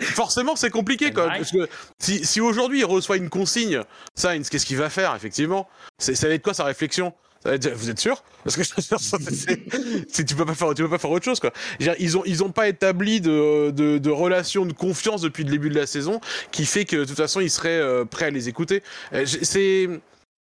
[0.00, 1.26] Forcément, c'est compliqué, quoi.
[1.28, 1.68] Parce que
[1.98, 3.82] si, si aujourd'hui il reçoit une consigne,
[4.14, 5.68] Sainz, qu'est-ce qu'il va faire, effectivement?
[5.98, 7.12] C'est ça va être quoi sa réflexion?
[7.56, 8.22] Vous êtes sûr?
[8.44, 8.62] Parce que
[10.08, 11.52] c'est- tu peux pas faire, tu peux pas faire autre chose, quoi.
[11.98, 15.68] Ils ont, ils ont pas établi de, de, de relation de confiance depuis le début
[15.70, 16.20] de la saison,
[16.50, 18.82] qui fait que de toute façon ils seraient euh, prêts à les écouter.
[19.12, 19.88] Euh, C'est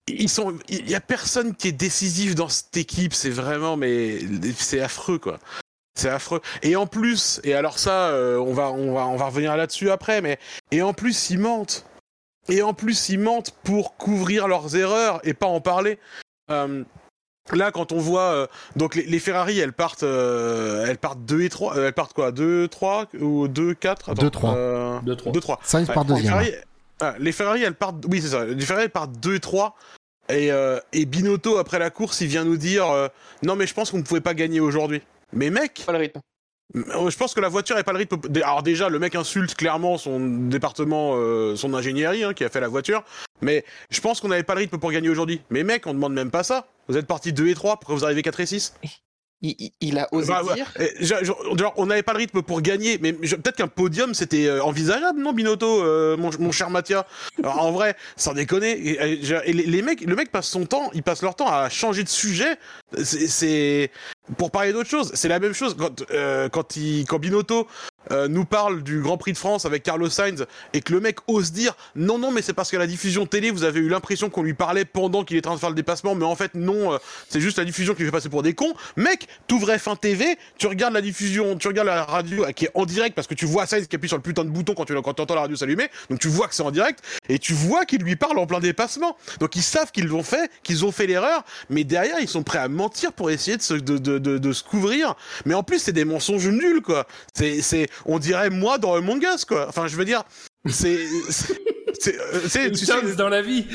[0.10, 3.14] ils sont, il y a personne qui est décisif dans cette équipe.
[3.14, 4.20] C'est vraiment, mais
[4.58, 5.38] c'est affreux, quoi.
[5.99, 6.41] C'est affreux.
[6.62, 9.89] Et en plus, et alors ça, euh, on va, on va, on va revenir là-dessus
[9.89, 10.39] après, mais
[10.72, 11.86] et en plus ils mentent.
[12.49, 15.99] Et en plus ils mentent pour couvrir leurs erreurs et pas en parler.
[16.52, 16.84] Euh,
[17.54, 21.43] Là, quand on voit euh, donc les, les Ferrari, elles partent, euh, elles partent 2
[21.43, 24.56] et 3, elles partent quoi 2 3 ou 2 4 Deux, trois.
[24.56, 25.32] Euh, 2-3.
[25.32, 25.60] 2 3.
[25.64, 26.24] Sainz par Ouais, deuxième.
[26.39, 26.52] Les Ferrari,
[27.00, 28.06] ah, les Ferrari, elles partent.
[28.10, 28.45] Oui, c'est ça.
[28.45, 29.76] Les Ferrari, elles partent 2 et 3.
[30.30, 33.08] Et, euh, et Binotto, après la course, il vient nous dire euh,
[33.43, 35.02] Non, mais je pense qu'on ne pouvait pas gagner aujourd'hui.
[35.32, 36.20] Mais mec, Pas le rythme.
[36.76, 38.20] Euh, je pense que la voiture n'est pas le rythme.
[38.43, 42.59] Alors, déjà, le mec insulte clairement son département, euh, son ingénierie hein, qui a fait
[42.59, 43.03] la voiture.
[43.41, 45.41] Mais je pense qu'on n'avait pas le rythme pour gagner aujourd'hui.
[45.49, 46.68] Mais mec, on demande même pas ça.
[46.88, 48.74] Vous êtes partis 2 et 3, pourquoi vous arrivez 4 et 6
[49.43, 50.55] Il, il- a osé bah, ouais.
[50.55, 50.71] dire.
[50.99, 55.19] Genre, on n'avait pas le rythme pour gagner, mais peut-être qu'un podium c'était euh, envisageable,
[55.21, 57.05] non, Binotto, euh, mon, mon cher Mathia
[57.43, 61.03] Alors, En vrai, sans déconner, et, les, les mecs, le mec passe son temps, ils
[61.03, 62.57] passent leur temps à changer de sujet.
[63.03, 63.91] C'est- C'est
[64.38, 65.11] pour parler d'autre chose.
[65.13, 67.67] C'est la même chose quand euh, quand, il, quand Binotto
[68.12, 71.18] euh, nous parle du Grand Prix de France avec Carlos Sainz et que le mec
[71.28, 74.30] ose dire non non mais c'est parce qu'à la diffusion télé vous avez eu l'impression
[74.30, 76.55] qu'on lui parlait pendant qu'il est en train de faire le dépassement mais en fait
[76.55, 76.97] non euh,
[77.30, 78.74] c'est juste la diffusion qui lui fait passer pour des cons.
[78.95, 82.72] Mec t'ouvres F1 TV tu regardes la diffusion tu regardes la radio euh, qui est
[82.74, 84.86] en direct parce que tu vois Sainz qui appuie sur le putain de bouton quand
[84.86, 87.53] tu quand entends la radio s'allumer donc tu vois que c'est en direct et tu
[87.53, 89.18] vois qu'il lui parle en plein dépassement.
[89.39, 92.60] Donc ils savent qu'ils l'ont fait qu'ils ont fait l'erreur mais derrière ils sont prêts
[92.60, 95.16] à mentir pour essayer de se, de, de, de, de se couvrir.
[95.45, 97.08] Mais en plus c'est des mensonges nuls quoi.
[97.34, 99.68] C'est c'est on dirait moi dans Among Us, quoi.
[99.70, 100.24] Enfin, je veux dire,
[100.68, 101.06] c'est.
[101.30, 101.60] c'est-
[102.00, 103.66] c'est- euh, tu sais, Tom's dans la vie.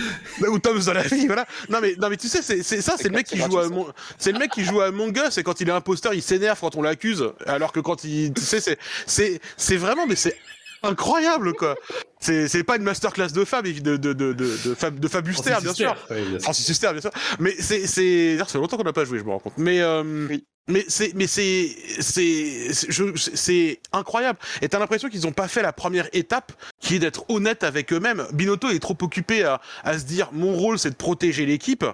[0.48, 1.46] ou Tom's dans la vie, voilà.
[1.70, 3.66] Non mais, non mais tu sais, c'est c'est ça, c'est le mec qui joue à
[3.66, 6.22] Among- c'est le mec qui joue à Among Us et quand il est imposteur, il
[6.22, 10.14] s'énerve quand on l'accuse, alors que quand il, tu sais, c'est c'est c'est vraiment, mais
[10.16, 10.36] c'est
[10.84, 11.76] incroyable quoi.
[12.20, 15.26] C'est c'est pas une masterclass de Fab, de de de de de Fab, de Fab
[15.26, 15.96] Huster, bien sûr.
[16.10, 16.40] Oui, bien sûr.
[16.42, 17.10] Francis Huster, bien sûr.
[17.40, 19.54] Mais c'est, c'est, ça fait longtemps qu'on n'a pas joué, je me rends compte.
[19.56, 20.28] Mais, euh,
[20.68, 24.38] mais c'est, mais c'est, c'est, incroyable.
[24.60, 27.92] Et t'as l'impression qu'ils ont pas fait la première étape, qui est d'être honnête avec
[27.92, 28.26] eux-mêmes.
[28.32, 31.84] Binotto est trop occupé à, se dire, mon rôle, c'est de protéger l'équipe.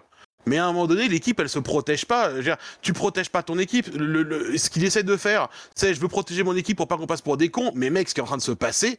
[0.46, 2.32] Mais à un moment donné, l'équipe, elle se protège pas.
[2.40, 3.86] Dire, tu protèges pas ton équipe.
[3.86, 7.22] Ce qu'il essaie de faire, c'est, je veux protéger mon équipe pour pas qu'on passe
[7.22, 7.72] pour des cons.
[7.74, 8.98] Mais mec, ce qui est en train de se passer,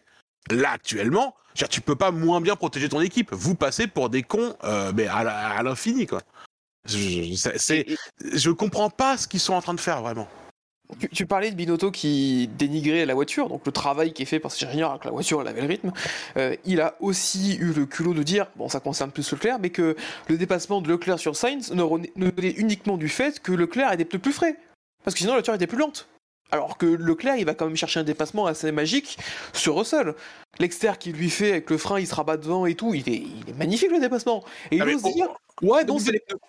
[0.50, 1.36] là, actuellement,
[1.70, 3.30] tu peux pas moins bien protéger ton équipe.
[3.32, 6.22] Vous passez pour des cons, euh, mais à l'infini, quoi.
[6.86, 7.86] Je, c'est-
[8.52, 10.28] comprends pas ce qu'ils sont en train de faire, vraiment.
[11.00, 14.40] Tu, tu parlais de Binotto qui dénigrait la voiture, donc le travail qui est fait
[14.40, 15.92] par cet ingénieur avec la voiture, elle avait le rythme.
[16.38, 19.70] Euh, il a aussi eu le culot de dire, bon ça concerne plus Leclerc, mais
[19.70, 19.96] que
[20.28, 24.24] le dépassement de Leclerc sur Sainz ne, venait uniquement du fait que Leclerc était peut-être
[24.24, 24.58] plus frais.
[25.04, 26.08] Parce que sinon la voiture était plus lente.
[26.52, 29.20] Alors que Leclerc, il va quand même chercher un dépassement assez magique
[29.54, 30.16] sur Russell.
[30.58, 33.18] L'extérieur qui lui fait avec le frein, il se rabat devant et tout, il est,
[33.18, 34.44] il est magnifique le dépassement.
[34.72, 35.30] Et il Ah, mais ose on- dire,
[35.62, 36.40] ouais, non, c'est les pneus.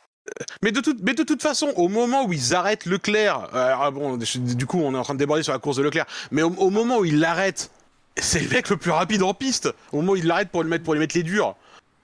[0.62, 3.90] Mais de, toute, façon, au moment où ils arrêtent Leclerc, euh, ah
[4.36, 6.70] du coup, on est en train de déborder sur la course de Leclerc, mais au,
[6.70, 7.70] moment où il l'arrête,
[8.16, 9.72] c'est le mec le plus rapide en piste.
[9.92, 11.56] Au moment où il l'arrête pour, le mettre- pour lui mettre les durs.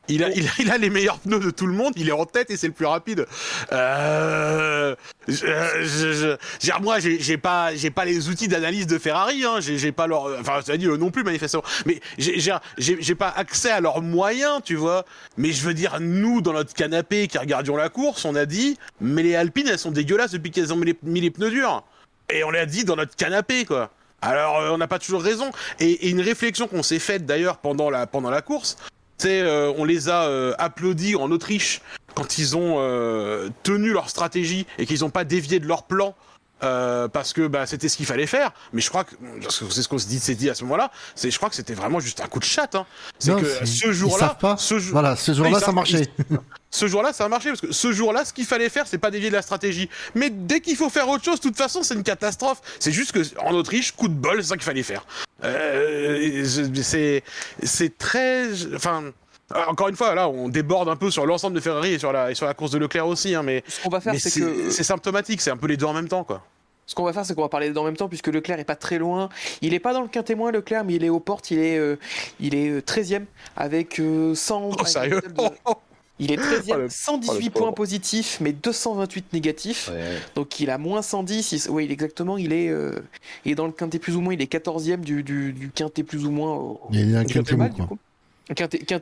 [0.09, 2.13] Il a, il, a, il a les meilleurs pneus de tout le monde, il est
[2.13, 3.27] en tête et c'est le plus rapide.
[3.73, 4.95] Euh,
[5.29, 5.35] je,
[5.83, 9.57] je, je- je- moi, j'ai j'ai pas, j'ai pas les outils d'analyse de Ferrari, hein.
[9.61, 11.63] J'ai j'ai pas leur, enfin, ça dit eux non plus manifestement.
[11.87, 15.05] Mais j'ai j'ai- j'ai j'ai pas accès à leurs moyens, tu vois.
[15.37, 18.79] Mais je veux dire, nous, dans notre canapé qui regardions la course, on a dit,
[19.01, 21.83] mais les Alpines, elles sont dégueulasses depuis qu'elles ont mis les, mis les pneus durs.
[22.33, 23.91] Et on l'a dit dans notre canapé, quoi.
[24.23, 25.51] Alors, euh, on n'a pas toujours raison.
[25.79, 28.77] Et, et une réflexion qu'on s'est faite d'ailleurs pendant la, pendant la course,
[29.25, 31.81] euh, on les a euh, applaudis en Autriche
[32.15, 36.15] quand ils ont euh, tenu leur stratégie et qu'ils n'ont pas dévié de leur plan.
[36.63, 39.15] Euh, parce que bah, c'était ce qu'il fallait faire, mais je crois que
[39.51, 40.91] c'est ce qu'on se dit, s'est dit à ce moment-là.
[41.15, 42.75] C'est, je crois que c'était vraiment juste un coup de chatte.
[42.75, 42.87] Hein.
[43.19, 46.09] C'est que c'est- ce jour-là, ce jour, Voilà, ce jour-là, ça marchait.
[46.71, 49.11] ce jour-là, ça a marché parce que ce jour-là, ce qu'il fallait faire, c'est pas
[49.11, 49.89] dévier de la stratégie.
[50.15, 52.61] Mais dès qu'il faut faire autre chose, de toute façon, c'est une catastrophe.
[52.81, 55.05] C'est juste que en Autriche, coup de bol, c'est ça qu'il fallait faire.
[55.45, 56.45] Euh,
[56.83, 57.23] c'est
[57.63, 59.05] c'est très, enfin.
[59.69, 62.31] Encore une fois, là, on déborde un peu sur l'ensemble de Ferrari et sur la,
[62.31, 64.41] et sur la course de Leclerc aussi, hein, mais, Ce qu'on va faire, c'est c'est
[64.41, 66.45] que c'est symptomatique, c'est un peu les deux en même temps, quoi.
[66.89, 68.77] Ce qu'on va faire, c'est qu'on va parler en même temps, puisque Leclerc est pas
[68.77, 69.29] très loin.
[69.61, 71.51] Il est pas dans le quintémoin, Leclerc, mais il est aux portes.
[71.51, 71.97] Il est, euh,
[72.39, 73.25] il est euh, 13e
[73.57, 74.71] avec euh, 100.
[74.81, 75.21] Oh, sérieux
[76.21, 79.91] Il est 13e, Oh, le- 118 oh, le points positifs, mais 228 négatifs.
[80.37, 81.53] Donc il a moins 110.
[81.53, 82.37] il- oui, exactement.
[82.39, 82.93] Il est, euh,
[83.45, 84.35] il est dans le quintet plus ou moins.
[84.35, 86.55] Il est 14e du, du, du quintet plus ou moins.
[86.55, 87.87] Au, Il y a un quintet mal, mou, du quoi.
[87.89, 87.99] coup.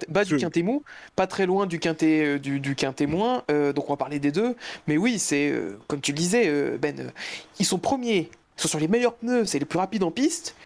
[0.09, 0.83] Bas du quintet mou,
[1.17, 4.19] pas très loin du quintet, euh, du, du quintet moins, euh, donc on va parler
[4.19, 4.57] des deux.
[4.87, 7.13] Mais oui, c'est euh, comme tu le disais, euh, Ben,
[7.59, 10.57] ils sont premiers, ils sont sur les meilleurs pneus, c'est les plus rapides en piste,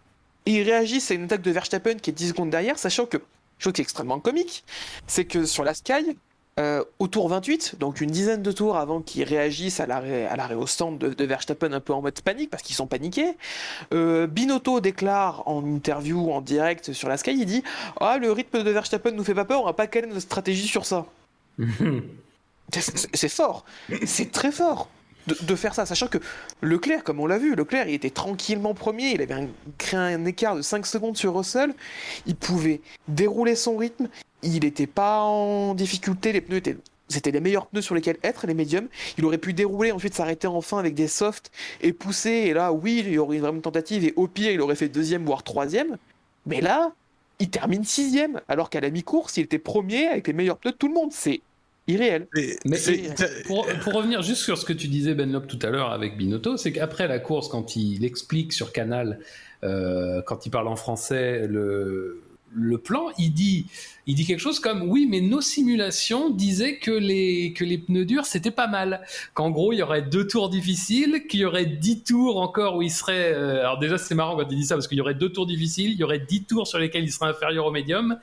[0.47, 3.19] et ils réagissent à une attaque de Verstappen qui est 10 secondes derrière, sachant que,
[3.59, 4.65] chose qui est extrêmement comique,
[5.09, 6.17] c'est que sur la Sky,
[6.59, 10.37] euh, au tour 28, donc une dizaine de tours avant qu'ils réagissent à l'arrêt, à
[10.37, 13.37] l'arrêt au stand de, de Verstappen un peu en mode panique parce qu'ils sont paniqués,
[13.95, 17.63] euh, Binotto déclare en interview en direct sur la Sky, il dit
[18.01, 20.67] Ah, le rythme de Verstappen nous fait pas peur, on va pas caler notre stratégie
[20.67, 21.07] sur ça.
[22.73, 23.65] C'est- C'est fort,
[24.05, 24.91] c'est très fort
[25.27, 26.19] de, de faire ça, sachant que
[26.63, 29.47] Leclerc, comme on l'a vu, Leclerc il était tranquillement premier, il avait un,
[29.79, 31.75] créé un écart de 5 secondes sur Russell,
[32.27, 34.09] il pouvait dérouler son rythme,
[34.43, 36.77] il n'était pas en difficulté, les pneus étaient.
[37.11, 38.87] C'était les meilleurs pneus sur lesquels être, les médiums.
[39.17, 42.31] Il aurait pu dérouler, ensuite s'arrêter enfin avec des softs et pousser.
[42.31, 44.05] Et là, oui, il y aurait une vraie tentative.
[44.05, 45.97] Et au pire, il aurait fait deuxième, voire troisième.
[46.45, 46.93] Mais là,
[47.41, 48.43] il termine sixième.
[48.47, 51.11] Alors qu'à la mi-course, il était premier avec les meilleurs pneus de tout le monde.
[51.13, 51.41] C'est
[51.87, 52.27] irréel.
[52.35, 53.15] Mais, Mais- c'est-
[53.47, 56.19] pour, pour revenir juste sur ce que tu disais, Ben Lop, tout à l'heure avec
[56.19, 59.19] Binotto, c'est qu'après la course, quand il explique sur Canal,
[59.65, 62.21] euh, quand il parle en français, le,
[62.55, 63.67] le plan, il dit,
[64.07, 68.05] il dit quelque chose comme oui, mais nos simulations disaient que les, que les pneus
[68.07, 69.03] durs c'était pas mal.
[69.35, 72.83] Qu'en gros, il y aurait deux tours difficiles, qu'il y aurait dix tours encore où
[72.83, 73.33] il serait.
[73.35, 75.47] euh, alors déjà, c'est marrant quand il dit ça parce qu'il y aurait deux tours
[75.47, 78.19] difficiles, il y aurait dix tours sur lesquels il serait inférieur au médium,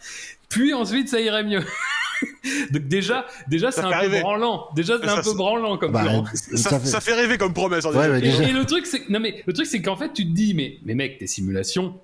[0.50, 1.62] puis ensuite ça irait mieux.
[2.72, 4.22] Donc déjà, déjà c'est Ça un fait peu rêver.
[4.22, 4.68] branlant.
[4.76, 6.26] Déjà c'est Ça, un peu branlant comme Bah, plan.
[6.34, 7.86] ça, ça fait- ça fait rêver comme promesse.
[7.86, 10.24] en Ouais, Et, et le truc, c'est non mais le truc, c'est qu'en fait, tu
[10.26, 12.00] te dis, mais mais mec, tes simulations.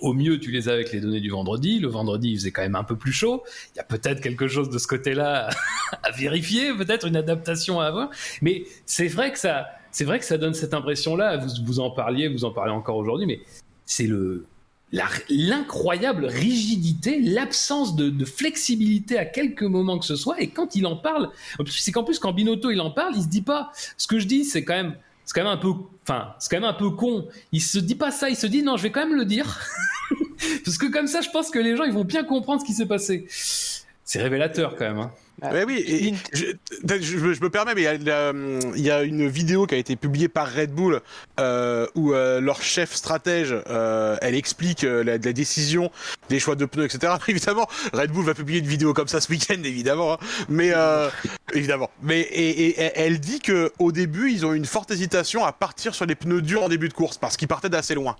[0.00, 1.78] Au mieux, tu les as avec les données du vendredi.
[1.78, 3.42] Le vendredi, il faisait quand même un peu plus chaud.
[3.74, 5.50] Il y a peut-être quelque chose de ce côté-là
[6.02, 8.10] à vérifier, peut-être une adaptation à avoir.
[8.42, 11.38] Mais c'est vrai que ça, c'est vrai que ça donne cette impression-là.
[11.38, 13.40] Vous, vous en parliez, vous en parlez encore aujourd'hui, mais
[13.84, 14.46] c'est le
[15.28, 20.40] l'incroyable rigidité, l'absence de, flexibilité à quelque moment que ce soit.
[20.40, 21.30] Et quand il en parle,
[21.66, 23.72] c'est qu'en plus quand Binotto il en parle, il se dit pas.
[23.96, 24.96] Ce que je dis, c'est quand même,
[25.26, 25.72] c'est quand même un peu,
[26.04, 27.26] enfin, c'est quand même un peu con.
[27.50, 28.30] Il se dit pas ça.
[28.30, 29.60] Il se dit non, je vais quand même le dire,
[30.64, 32.72] parce que comme ça, je pense que les gens ils vont bien comprendre ce qui
[32.72, 33.26] s'est passé.
[33.28, 34.98] C'est révélateur quand même.
[34.98, 35.10] Hein.
[35.52, 36.44] Ouais, oui, et je,
[37.00, 38.32] je, je me permets, mais il y, a,
[38.74, 41.00] il y a une vidéo qui a été publiée par Red Bull
[41.38, 45.90] euh, où euh, leur chef stratège, euh, elle explique euh, la, la décision
[46.30, 47.12] des choix de pneus, etc.
[47.28, 50.14] Évidemment, Red Bull va publier une vidéo comme ça ce week-end, évidemment.
[50.14, 50.18] hein.
[50.48, 51.10] Mais euh,
[51.52, 54.90] évidemment, mais et, et- et elle dit que au début, ils ont eu une forte
[54.90, 57.94] hésitation à partir sur les pneus durs en début de course parce qu'ils partaient d'assez
[57.94, 58.16] loin.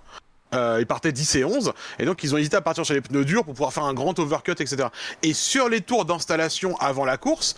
[0.55, 3.01] Euh, ils partaient 10 et 11, et donc ils ont hésité à partir sur les
[3.01, 4.89] pneus durs pour pouvoir faire un grand overcut, etc.
[5.23, 7.57] Et sur les tours d'installation avant la course,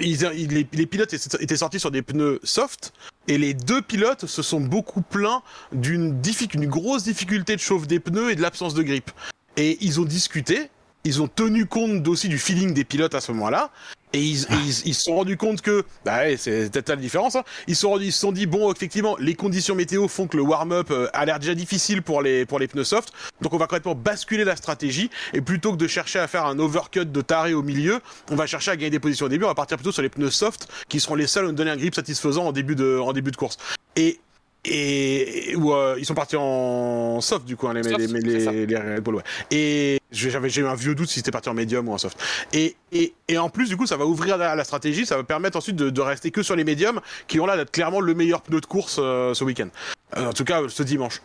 [0.00, 2.92] les, les pilotes étaient sortis sur des pneus soft,
[3.26, 5.42] et les deux pilotes se sont beaucoup plaints
[5.72, 6.20] d'une
[6.66, 9.10] grosse difficulté de chauffe des pneus et de l'absence de grippe.
[9.56, 10.70] Et ils ont discuté,
[11.04, 13.70] ils ont tenu compte aussi du feeling des pilotes à ce moment-là,
[14.12, 14.54] et ils, Ah.
[14.64, 17.44] ils, ils se sont rendus compte que, bah ouais, c'est peut-être la différence, hein.
[17.66, 20.36] ils, se sont rendus- ils se sont dit, bon, effectivement, les conditions météo font que
[20.36, 23.58] le warm-up euh, a l'air déjà difficile pour les, pour les pneus soft, donc on
[23.58, 27.20] va complètement basculer la stratégie, et plutôt que de chercher à faire un overcut de
[27.20, 28.00] taré au milieu,
[28.30, 30.08] on va chercher à gagner des positions au début, on va partir plutôt sur les
[30.08, 32.98] pneus soft, qui seront les seuls à nous donner un grip satisfaisant en début de,
[32.98, 33.56] en début de course.
[33.96, 34.20] Et
[34.64, 38.38] et ou euh, ils sont partis en soft du coup hein, les, Soft, les, les,
[38.38, 39.22] les, les Red Bull ouais.
[39.50, 42.16] et j'avais j'ai eu un vieux doute si c'était parti en médium ou en soft.
[42.52, 45.24] Et, et, et en plus du coup ça va ouvrir la, la stratégie ça va
[45.24, 48.14] permettre ensuite de, de rester que sur les médiums qui ont là d'être clairement le
[48.14, 49.68] meilleur pneu de course euh, ce week-end.
[50.16, 51.22] Euh, en tout cas ce dimanche.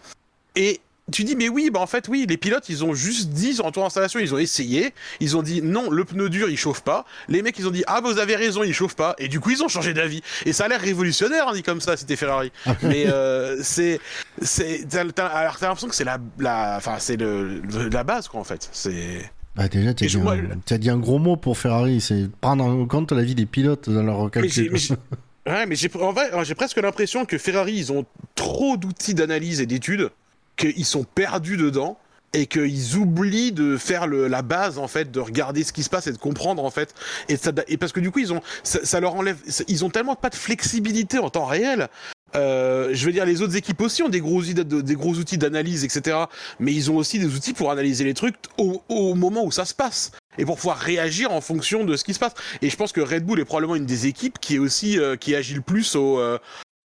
[0.56, 0.80] Et
[1.12, 3.72] tu dis mais oui bah en fait oui les pilotes ils ont juste dit un
[3.72, 4.94] tour d'installation ils ont essayé.
[5.22, 7.06] Ils ont dit non le pneu dur il chauffe pas.
[7.30, 9.16] Les mecs ils ont dit ah vous avez raison il chauffe pas.
[9.18, 10.22] Et du coup ils ont changé d'avis.
[10.46, 12.52] Et ça a l'air révolutionnaire on dit comme ça c'était Ferrari.
[12.84, 14.00] Mais euh, c'est
[14.42, 18.28] c'est t'as, alors t'as l'impression que c'est la la enfin c'est le, le- la base
[18.28, 18.68] quoi en fait.
[18.74, 22.30] C'est Bah, déjà, tu as, dit un- t'as dit un gros mot pour Ferrari, c'est
[22.42, 24.74] prendre en compte la vie des pilotes dans leur calcul.
[25.48, 28.06] ouais mais j'ai en vrai j'ai presque l'impression que Ferrari ils ont
[28.36, 30.10] trop d'outils d'analyse et d'études
[30.58, 31.98] qu'ils sont perdus dedans
[32.34, 35.90] et qu'ils oublient de faire le, la base en fait de regarder ce qui se
[35.90, 36.94] passe et de comprendre en fait
[37.30, 39.38] et, ça, et parce que du coup ils ont ça, leur enlève
[39.68, 41.88] ils ont tellement pas de flexibilité en temps réel
[42.36, 45.86] euh, je veux dire, les autres équipes aussi ont des gros, des gros outils d'analyse,
[45.86, 46.18] etc.
[46.60, 49.66] Mais ils ont aussi des outils pour analyser les trucs au, au moment où ça
[49.66, 52.34] se passe et pour pouvoir réagir en fonction de ce qui se passe.
[52.62, 55.16] Et je pense que Red Bull est probablement une des équipes qui est aussi euh,
[55.16, 56.38] qui agit le plus au euh,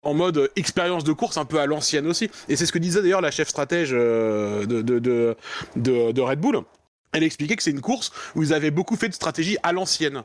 [0.02, 2.30] en mode euh, expérience de course un peu à l'ancienne aussi.
[2.48, 5.36] Et c'est ce que disait d'ailleurs la chef stratège euh, de, de,
[5.76, 6.60] de, Red Bull.
[7.12, 10.22] Elle expliquait que c'est une course où ils avaient beaucoup fait de stratégie à l'ancienne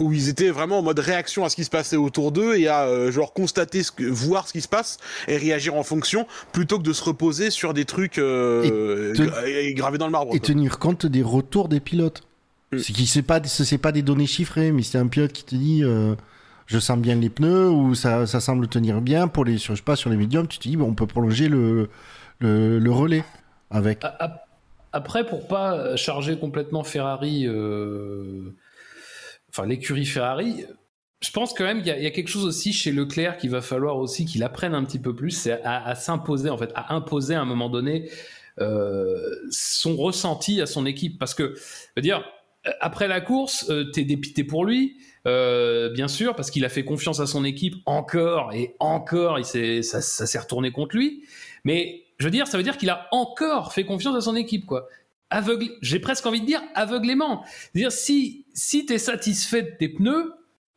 [0.00, 2.68] où ils étaient vraiment en mode réaction à ce qui se passait autour d'eux et
[2.68, 4.96] à euh, genre constater ce que, voir ce qui se passe
[5.28, 9.98] et réagir en fonction plutôt que de se reposer sur des trucs euh, te- gravés
[9.98, 10.34] dans le marbre.
[10.34, 10.46] Et quoi.
[10.46, 12.22] tenir compte des retours des pilotes.
[12.72, 12.78] Mm.
[12.78, 15.54] C'est qui c'est pas c'est pas des données chiffrées, mais c'est un pilote qui te
[15.54, 16.14] dit euh,
[16.70, 19.96] je sens bien les pneus ou ça, semble tenir bien pour les sur je sais
[19.96, 21.90] sur les médiums, tu te dis bon, on peut prolonger le
[22.38, 23.24] le, relais
[23.70, 24.02] avec.
[24.92, 28.56] Après, pour pas charger complètement Ferrari, euh,
[29.50, 30.64] enfin l'écurie Ferrari,
[31.20, 33.98] je pense quand même qu'il y, a- quelque chose aussi chez Leclerc qu'il va falloir
[33.98, 37.40] aussi qu'il apprenne un petit peu plus, c'est à, s'imposer en fait, à imposer à
[37.40, 38.10] un moment donné
[38.58, 39.18] euh,
[39.50, 42.24] son ressenti à son équipe, parce que, je veux dire,
[42.80, 44.96] après la course, euh, t'es dépité pour lui,
[45.26, 49.44] euh, bien sûr, parce qu'il a fait confiance à son équipe encore et encore, il
[49.44, 51.24] s'est, ça, s'est retourné contre lui.
[51.64, 54.66] Mais je veux dire, ça veut dire qu'il a encore fait confiance à son équipe,
[54.66, 54.88] quoi.
[55.30, 57.44] Aveugle, j'ai presque envie de dire aveuglément.
[57.44, 60.32] C'est-à-dire, si, si t'es satisfait de tes pneus,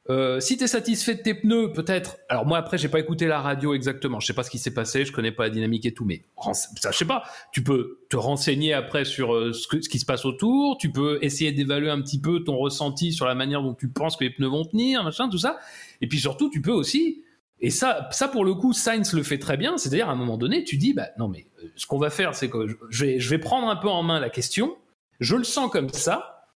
[0.10, 2.18] euh, si t'es satisfait de tes pneus, peut-être.
[2.28, 4.20] Alors moi après, j'ai pas écouté la radio exactement.
[4.20, 5.06] Je sais pas ce qui s'est passé.
[5.06, 7.24] Je connais pas la dynamique et tout, mais ça, je sais pas.
[7.54, 10.78] Tu peux te renseigner après sur euh, ce, qui se passe autour.
[10.78, 14.18] Tu peux essayer d'évaluer un petit peu ton ressenti sur la manière dont tu penses
[14.18, 15.58] que les pneus vont tenir, machin, tout ça.
[16.02, 17.24] Et puis surtout, tu peux aussi.
[17.62, 19.78] Et ça, ça pour le coup, Sainz le fait très bien.
[19.78, 22.36] C'est-à-dire à un moment donné, tu dis, bah non mais euh, ce qu'on va faire,
[22.36, 24.76] c'est que je vais, je vais prendre un peu en main la question.
[25.22, 26.50] Je le sens comme ça.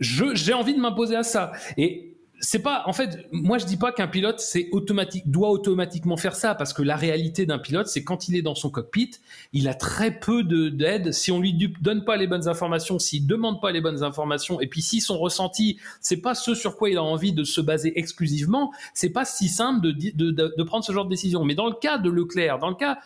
[0.00, 1.52] Je, j'ai envie de m'imposer à ça.
[1.78, 6.16] Et c'est pas, en fait, moi je dis pas qu'un pilote c'est automatique, doit automatiquement
[6.16, 9.10] faire ça parce que la réalité d'un pilote, c'est quand il est dans son cockpit,
[9.52, 11.12] il a très peu de d'aide.
[11.12, 14.66] Si on lui donne pas les bonnes informations, s'il demande pas les bonnes informations, et
[14.66, 17.98] puis si son ressenti, c'est pas ce sur quoi il a envie de se baser
[17.98, 21.44] exclusivement, c'est pas si simple de prendre ce genre de décision.
[21.44, 22.98] Mais dans le cas de Leclerc, dans le cas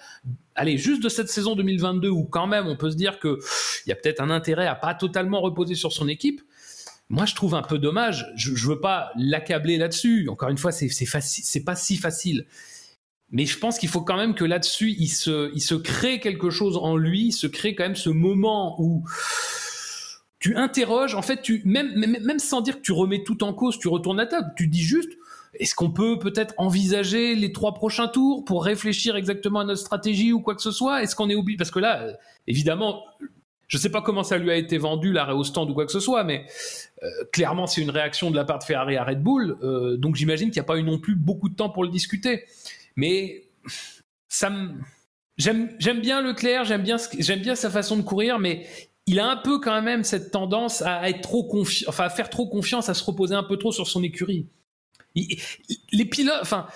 [0.54, 3.38] allez, juste de cette saison 2022 où quand même on peut se dire que
[3.86, 6.42] il y a peut-être un intérêt à pas totalement reposer sur son équipe.
[7.12, 8.26] Moi, je trouve un peu dommage.
[8.34, 10.28] Je, je veux pas l'accabler là-dessus.
[10.28, 12.46] Encore une fois, c'est c'est pas si facile.
[13.32, 16.96] Mais je pense qu'il faut quand même que là-dessus, il se, crée quelque chose en
[16.96, 19.04] lui, il se crée quand même ce moment où
[20.38, 24.18] tu interroges, en fait, même, sans dire que tu remets tout en cause, tu retournes
[24.18, 25.10] la table, tu dis juste,
[25.54, 30.32] est-ce qu'on peut peut-être envisager les trois prochains tours pour réfléchir exactement à notre stratégie
[30.32, 31.02] ou quoi que ce soit?
[31.02, 32.06] Est-ce qu'on est oublié Parce que là,
[32.46, 33.02] évidemment,
[33.72, 35.92] je sais pas comment ça lui a été vendu, l'arrêt au stand ou quoi que
[35.92, 36.44] ce soit, mais
[37.02, 39.56] euh, clairement, c'est une réaction de la part de Ferrari à Red Bull.
[39.62, 41.88] Euh, donc j'imagine qu'il n'y a pas eu non plus beaucoup de temps pour le
[41.88, 42.44] discuter.
[42.96, 43.44] Mais
[44.28, 44.74] ça me...
[45.38, 45.70] J'aime,
[46.02, 48.66] bien Leclerc, j'aime bien, j'aime bien sa façon de courir, mais
[49.06, 51.86] il a un peu quand même cette tendance à être trop confi...
[51.88, 54.48] enfin à faire trop confiance, à se reposer un peu trop sur son écurie.
[55.14, 56.66] les pilotes, enfin,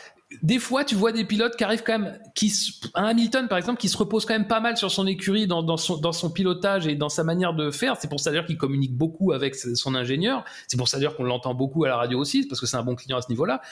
[0.43, 2.53] des fois, tu vois des pilotes qui arrivent quand même, qui,
[2.95, 5.77] un Hamilton par exemple, qui se repose quand même pas mal sur son écurie dans,
[5.77, 7.97] son, pilotage et dans sa manière de faire.
[8.01, 10.45] C'est pour ça d'ailleurs qu'il communique beaucoup avec son ingénieur.
[10.67, 12.83] C'est pour ça d'ailleurs qu'on l'entend beaucoup à la radio aussi, parce que c'est un
[12.83, 13.63] bon client à ce niveau-là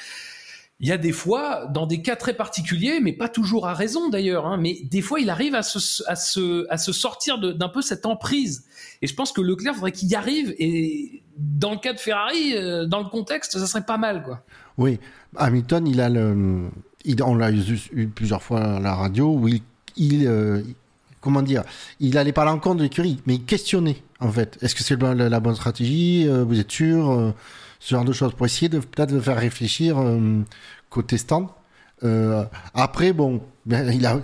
[0.80, 4.09] il y a des fois, dans des cas très particuliers, mais pas toujours à raison
[4.09, 7.68] d'ailleurs, hein, mais des fois il arrive à se, à se, à se sortir d'un
[7.68, 8.66] peu cette emprise.
[9.00, 10.55] Et je pense que Leclerc faudrait qu'il y arrive.
[10.59, 14.44] Et dans le cas de Ferrari, euh, dans le contexte, ça serait pas mal, quoi.
[14.78, 14.98] Oui,
[15.36, 16.68] Hamilton, il a le,
[17.22, 20.62] on l'a eu plusieurs fois à la radio où il, euh,
[21.20, 21.62] comment dire,
[22.00, 24.58] il allait pas l'encontre de l'écurie, mais il questionnait en fait.
[24.62, 27.34] Est-ce que c'est la, bonne stratégie euh, Vous êtes sûr
[27.84, 30.40] ce genre de choses pour essayer de peut-être de faire réfléchir euh,
[30.88, 31.48] côté stand.
[32.02, 34.20] Euh, après, bon, ben, il a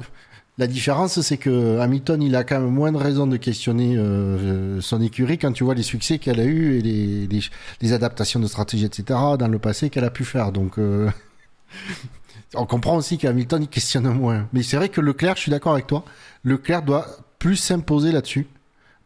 [0.61, 4.81] la différence, c'est que Hamilton, il a quand même moins de raisons de questionner euh,
[4.81, 7.41] son écurie quand tu vois les succès qu'elle a eu et les,
[7.81, 9.19] les, adaptations de stratégie, etc.
[9.39, 10.53] dans le passé qu'elle a pu faire.
[10.53, 10.79] Donc,
[12.55, 14.49] on comprend aussi qu'Hamilton, il questionne moins.
[14.53, 16.05] Mais c'est vrai que Leclerc, je suis d'accord avec toi,
[16.45, 17.07] Leclerc doit
[17.39, 18.47] plus s'imposer là-dessus.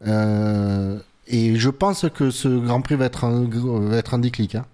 [0.05, 4.55] Euh, et je pense que ce Grand Prix va être un, va être un déclic.
[4.55, 4.65] Hein.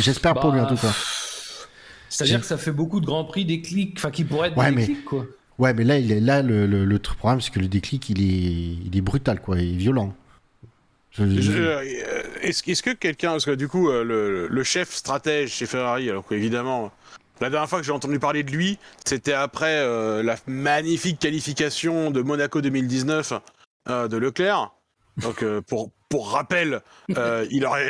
[0.00, 0.92] J'espère pour lui en tout cas.
[2.08, 5.04] C'est-à-dire que ça fait beaucoup de Grands Prix déclics, enfin qui pourraient être des déclics
[5.04, 5.26] quoi.
[5.58, 8.86] Ouais, mais là, il est, là le, le, problème, c'est que le déclic, il est,
[8.86, 10.14] il est brutal, quoi, il est violent.
[11.18, 11.82] Euh,
[12.42, 16.26] est-ce que quelqu'un, parce que du coup, euh, le, le, chef stratège chez Ferrari, alors
[16.26, 16.92] qu'évidemment,
[17.40, 22.10] la dernière fois que j'ai entendu parler de lui, c'était après euh, la magnifique qualification
[22.10, 23.32] de Monaco 2019
[23.88, 24.76] de Leclerc.
[25.16, 26.82] Donc euh, pour pour rappel,
[27.16, 27.88] euh, il, aurait,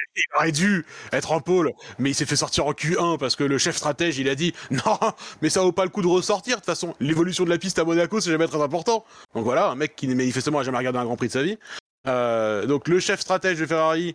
[0.52, 3.76] dû être en pôle, mais il s'est fait sortir en Q1 parce que le chef
[3.76, 4.98] stratège il a dit non,
[5.42, 6.56] mais ça vaut pas le coup de ressortir.
[6.56, 9.04] De toute façon, l'évolution de la piste à Monaco c'est jamais très important.
[9.34, 11.58] Donc voilà, un mec qui manifestement a jamais regardé un Grand Prix de sa vie.
[12.08, 14.14] Euh, donc le chef stratège de Ferrari,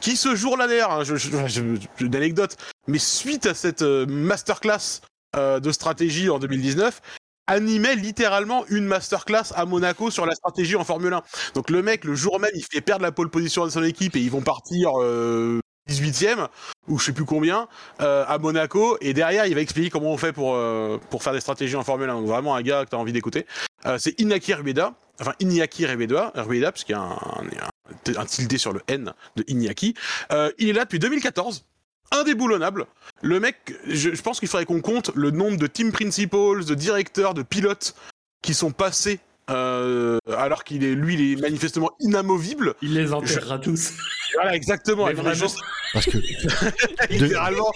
[0.00, 5.02] qui ce jour-là d'ailleurs, hein, je, je, d'anecdote, mais suite à cette euh, masterclass
[5.34, 7.00] de stratégie en 2019,
[7.46, 11.22] animait littéralement une masterclass à Monaco sur la stratégie en Formule 1.
[11.54, 14.16] Donc le mec, le jour même, il fait perdre la pole position de son équipe
[14.16, 16.48] et ils vont partir euh, 18e
[16.88, 17.68] ou je sais plus combien
[18.00, 21.32] euh, à Monaco et derrière il va expliquer comment on fait pour euh, pour faire
[21.32, 22.14] des stratégies en Formule 1.
[22.14, 23.46] Donc vraiment un gars que tu as envie d'écouter.
[23.86, 28.56] Euh, c'est Inaki Rueda, enfin Iñaki Rueda, Rueda parce qu'il y a un, un, tilde
[28.56, 29.94] sur le N de Iñaki.
[30.32, 31.64] Euh, il est là depuis 2014
[32.10, 32.86] indéboulonnable.
[33.22, 36.74] Le mec, je, je pense qu'il faudrait qu'on compte le nombre de team principals, de
[36.74, 37.94] directeurs, de pilotes
[38.42, 42.74] qui sont passés euh, alors qu'il est, lui, il est manifestement inamovible.
[42.80, 43.92] Il les enterrera tous.
[44.34, 45.10] Voilà, exactement.
[45.12, 45.46] Vraiment...
[45.92, 46.18] Parce que
[47.10, 47.70] littéralement.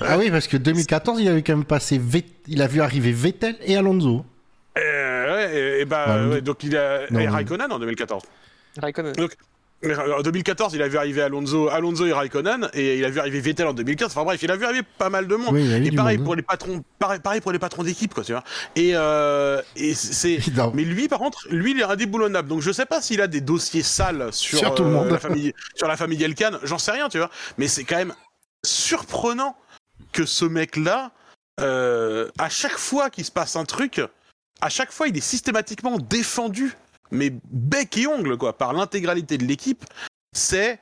[0.00, 2.00] Ah oui, parce que 2014, il avait quand même passé,
[2.46, 4.24] il a vu arriver Vettel et Alonso.
[4.78, 8.22] Euh, ouais, et, bah, ouais, donc il a et Raikkonen en 2014.
[8.78, 9.12] Raikkonen.
[9.12, 9.32] Donc
[9.82, 13.40] en 2014, il a vu arriver Alonso, Alonso et Raikkonen, et il a vu arriver
[13.40, 14.08] Vettel en 2015.
[14.08, 15.56] Enfin bref, il a vu arriver pas mal de monde.
[15.56, 18.44] et pareil pour les patrons, pareil, pareil pour les patrons d'équipe, quoi, tu vois.
[18.76, 20.38] Et, euh, et c'est.
[20.74, 22.48] Mais lui, par contre, lui, il est indéboulonnable.
[22.48, 25.06] Donc je sais pas s'il a des dossiers sales sur, sur tout le monde.
[25.06, 26.58] Euh, la famille, sur la famille Elkan.
[26.62, 27.30] J'en sais rien, tu vois.
[27.56, 28.14] Mais c'est quand même
[28.64, 29.56] surprenant
[30.12, 31.12] que ce mec-là,
[31.60, 34.02] euh, à chaque fois qu'il se passe un truc,
[34.60, 36.76] à chaque fois, il est systématiquement défendu
[37.10, 39.84] mais bec et ongle, quoi, par l'intégralité de l'équipe,
[40.32, 40.78] c'est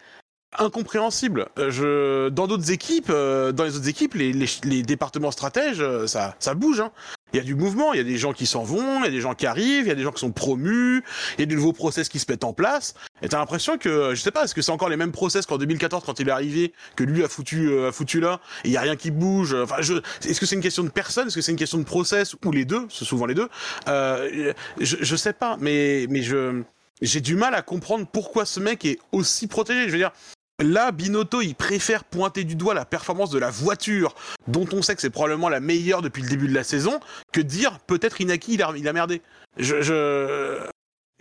[0.56, 1.48] incompréhensible.
[1.58, 5.80] Euh, je, dans d'autres équipes, euh, dans les autres équipes, les, les, les départements stratèges,
[5.80, 6.80] euh, ça, ça bouge.
[6.80, 6.90] Hein.
[7.34, 9.08] Il y a du mouvement, il y a des gens qui s'en vont, il y
[9.08, 11.04] a des gens qui arrivent, il y a des gens qui sont promus,
[11.36, 12.94] il y a des nouveaux process qui se mettent en place.
[13.20, 15.58] Et t'as l'impression que, je sais pas, est-ce que c'est encore les mêmes process qu'en
[15.58, 18.78] 2014 quand il est arrivé, que lui a foutu, a foutu là, et il y
[18.78, 19.52] a rien qui bouge.
[19.52, 19.94] Enfin, je,
[20.24, 22.50] est-ce que c'est une question de personne, est-ce que c'est une question de process ou
[22.50, 23.48] les deux, c'est souvent les deux.
[23.88, 26.62] Euh, je, je sais pas, mais mais je
[27.02, 29.86] j'ai du mal à comprendre pourquoi ce mec est aussi protégé.
[29.86, 30.12] Je veux dire,
[30.60, 34.16] Là, Binotto, il préfère pointer du doigt la performance de la voiture,
[34.48, 36.98] dont on sait que c'est probablement la meilleure depuis le début de la saison,
[37.32, 39.22] que dire peut-être Inaki, il a, il merdé.
[39.56, 40.68] Je, je...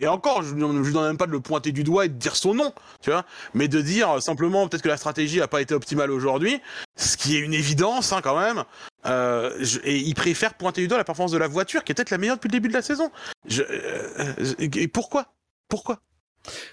[0.00, 2.34] Et encore, je ne donne même pas de le pointer du doigt et de dire
[2.34, 3.24] son nom, tu vois,
[3.54, 6.60] mais de dire simplement peut-être que la stratégie a pas été optimale aujourd'hui,
[6.96, 8.64] ce qui est une évidence hein, quand même.
[9.06, 12.10] Euh, et il préfère pointer du doigt la performance de la voiture, qui est peut-être
[12.10, 13.10] la meilleure depuis le début de la saison.
[13.46, 15.32] Je, euh, et pourquoi?
[15.68, 16.00] Pourquoi?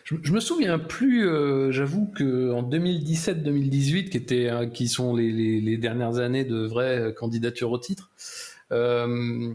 [0.03, 5.15] Je, je me souviens plus, euh, j'avoue que en 2017-2018, qui étaient, euh, qui sont
[5.15, 8.11] les, les- les dernières années de vraies euh, candidatures au titre,
[8.71, 9.53] euh,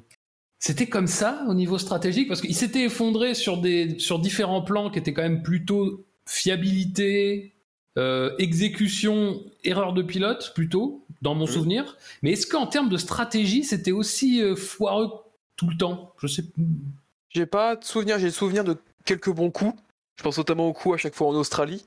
[0.59, 2.29] c'était comme ça au niveau stratégique?
[2.29, 7.55] Parce qu'il s'était effondré sur des sur différents plans qui étaient quand même plutôt fiabilité,
[7.97, 11.53] euh, exécution, erreur de pilote plutôt dans mon Mhm.
[11.53, 11.97] souvenir.
[12.23, 15.09] Mais est-ce qu'en termes de stratégie, c'était aussi foireux
[15.57, 16.13] tout le temps?
[16.21, 16.45] Je sais.
[17.31, 19.75] J'ai pas de souvenir, j'ai le souvenir de quelques bons coups.
[20.21, 21.87] Je pense notamment aux coups à chaque fois en Australie,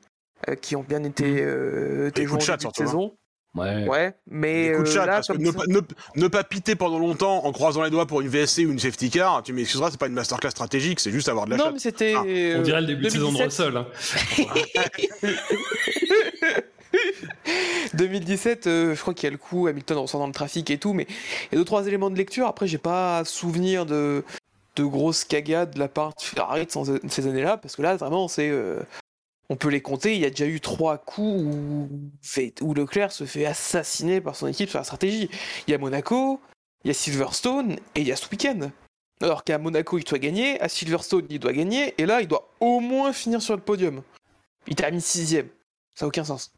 [0.50, 2.82] euh, qui ont bien été, euh, été Les joués coups de en chat, début de
[2.82, 2.86] hein.
[2.88, 3.14] saison.
[3.56, 3.88] Ouais.
[3.88, 5.80] Ouais, mais Des coups de euh, chat, là, parce que comme ne, ça- ne,
[6.24, 9.12] ne pas piter pendant longtemps en croisant les doigts pour une VSC ou une safety
[9.12, 11.74] car, tu m'excuseras, c'est pas une masterclass stratégique, c'est juste avoir de la Non, chatte.
[11.74, 12.14] mais c'était.
[12.18, 13.68] Ah, euh, On dirait le début de saison de 2017.
[13.68, 13.78] Russell.
[13.78, 13.86] hein.
[17.94, 20.78] 2017, euh, je crois qu'il y a le coup, Hamilton ressort dans le trafic et
[20.78, 21.06] tout, mais
[21.52, 22.48] il y a deux trois éléments de lecture.
[22.48, 24.24] Après, j'ai pas souvenir de
[24.76, 26.72] de grosses cagades de la part de Ferrari de
[27.10, 28.80] ces- années-là, parce que là, vraiment, c'est euh,
[29.50, 30.16] on peut les compter.
[30.16, 31.90] Il y a déjà eu trois coups où,
[32.62, 35.30] où Leclerc se fait assassiner par son équipe sur la stratégie.
[35.68, 36.40] Il y a Monaco,
[36.84, 38.72] il y a Silverstone et il y a ce week-end.
[39.22, 42.50] Alors qu'à Monaco, il doit gagner, à Silverstone, il doit gagner, et là, il doit
[42.60, 44.02] au moins finir sur le podium.
[44.68, 45.48] Il termine sixième.
[45.94, 46.52] Ça n'a aucun sens.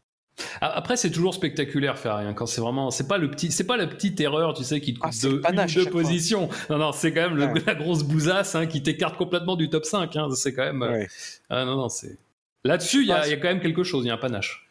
[0.60, 2.26] Après, c'est toujours spectaculaire, Ferrari.
[2.26, 4.80] hein, quand c'est vraiment, c'est pas le petit, c'est pas la petite erreur, tu sais,
[4.80, 5.90] qui te Ah, coûte deux, panache une fois.
[5.92, 6.48] positions.
[6.70, 7.62] Non, non, c'est quand même le- Ouais.
[7.66, 10.14] la grosse bousasse hein, qui t'écarte complètement du top 5.
[10.16, 10.82] Hein, c'est quand même.
[10.82, 11.08] euh, Ouais.
[11.48, 12.16] Ah non, non, c'est.
[12.64, 14.04] Là-dessus, il y, a- Ah, il y a quand même quelque chose.
[14.04, 14.68] Il y a un panache.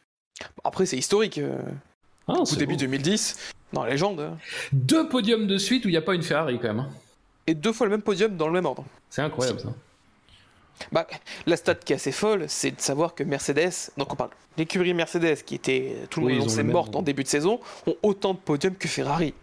[0.64, 1.38] Après, c'est historique.
[1.40, 1.58] euh,
[2.28, 2.80] Ah, non, au début beau.
[2.80, 3.38] 2010,
[3.74, 4.32] dans la légende.
[4.74, 6.88] Deux podiums de suite où il n'y a pas une Ferrari quand même.
[7.48, 8.84] Et deux fois le même podium dans le même ordre.
[9.10, 9.70] C'est incroyable ça.
[10.92, 11.08] Bah,
[11.46, 14.94] la stat qui est assez folle, c'est de savoir que Mercedes, donc on parle l'écurie
[14.94, 18.34] Mercedes qui était tout le Oui, monde même morte en début de saison, ont autant
[18.34, 19.34] de podiums que Ferrari.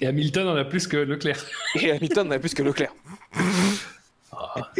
[0.00, 1.44] Et Hamilton en a plus que Leclerc.
[1.80, 2.92] Et Hamilton en a plus que Leclerc.
[4.32, 4.72] Ah,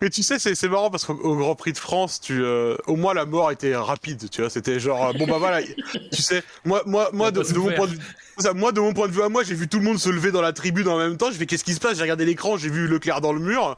[0.00, 2.96] Mais tu sais, c'est marrant parce qu'au au Grand Prix de France, tu, euh, au
[2.96, 4.50] moins la mort était rapide, tu vois.
[4.50, 5.62] C'était genre, euh, bon bah voilà,
[6.12, 7.76] tu sais, moi, moi, moi, Il a de, pas de mon souffert.
[7.76, 7.98] point de vue,
[8.38, 10.08] ça, moi, de mon point de vue à moi, j'ai vu tout le monde se
[10.08, 11.30] lever dans la tribune en même temps.
[11.30, 11.96] Je fais, qu'est-ce qui se passe?
[11.98, 13.76] J'ai regardé l'écran, j'ai vu Leclerc dans le mur.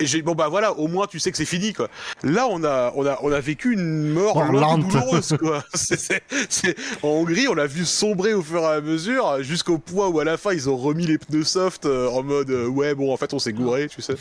[0.00, 1.88] Et j'ai bon bah voilà, au moins tu sais que c'est fini quoi.
[2.22, 4.88] Là on a on a on a vécu une mort lente.
[4.88, 5.62] douloureuse quoi.
[5.74, 9.78] C'est- c'est- c'est- en Hongrie on l'a vu sombrer au fur et à mesure jusqu'au
[9.78, 12.66] point où à la fin ils ont remis les pneus soft euh, en mode euh,
[12.66, 14.14] ouais bon en fait on s'est gouré tu sais.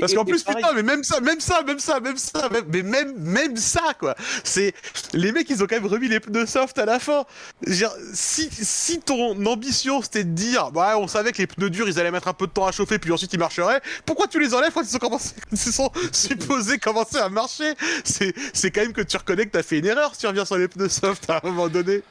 [0.00, 2.64] Parce qu'en plus, pareil, putain, mais même ça, même ça, même ça, même ça, même,
[2.72, 4.14] mais même, même ça, quoi.
[4.44, 4.74] C'est,
[5.12, 7.24] les mecs, ils ont quand même remis les pneus soft à la fin.
[7.64, 11.46] Je veux dire, si, si ton ambition c'était de dire, bah, on savait que les
[11.46, 13.80] pneus durs, ils allaient mettre un peu de temps à chauffer, puis ensuite ils marcheraient,
[14.06, 17.74] pourquoi tu les enlèves quand ils sont, commencé, ils sont supposés commencer à marcher?
[18.04, 20.56] C'est, quand même que tu reconnais que t'as fait une erreur si tu reviens sur
[20.56, 22.02] les pneus soft à un moment donné.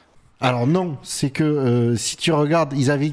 [0.42, 3.12] Alors non, c'est que euh, si tu regardes, ils avaient,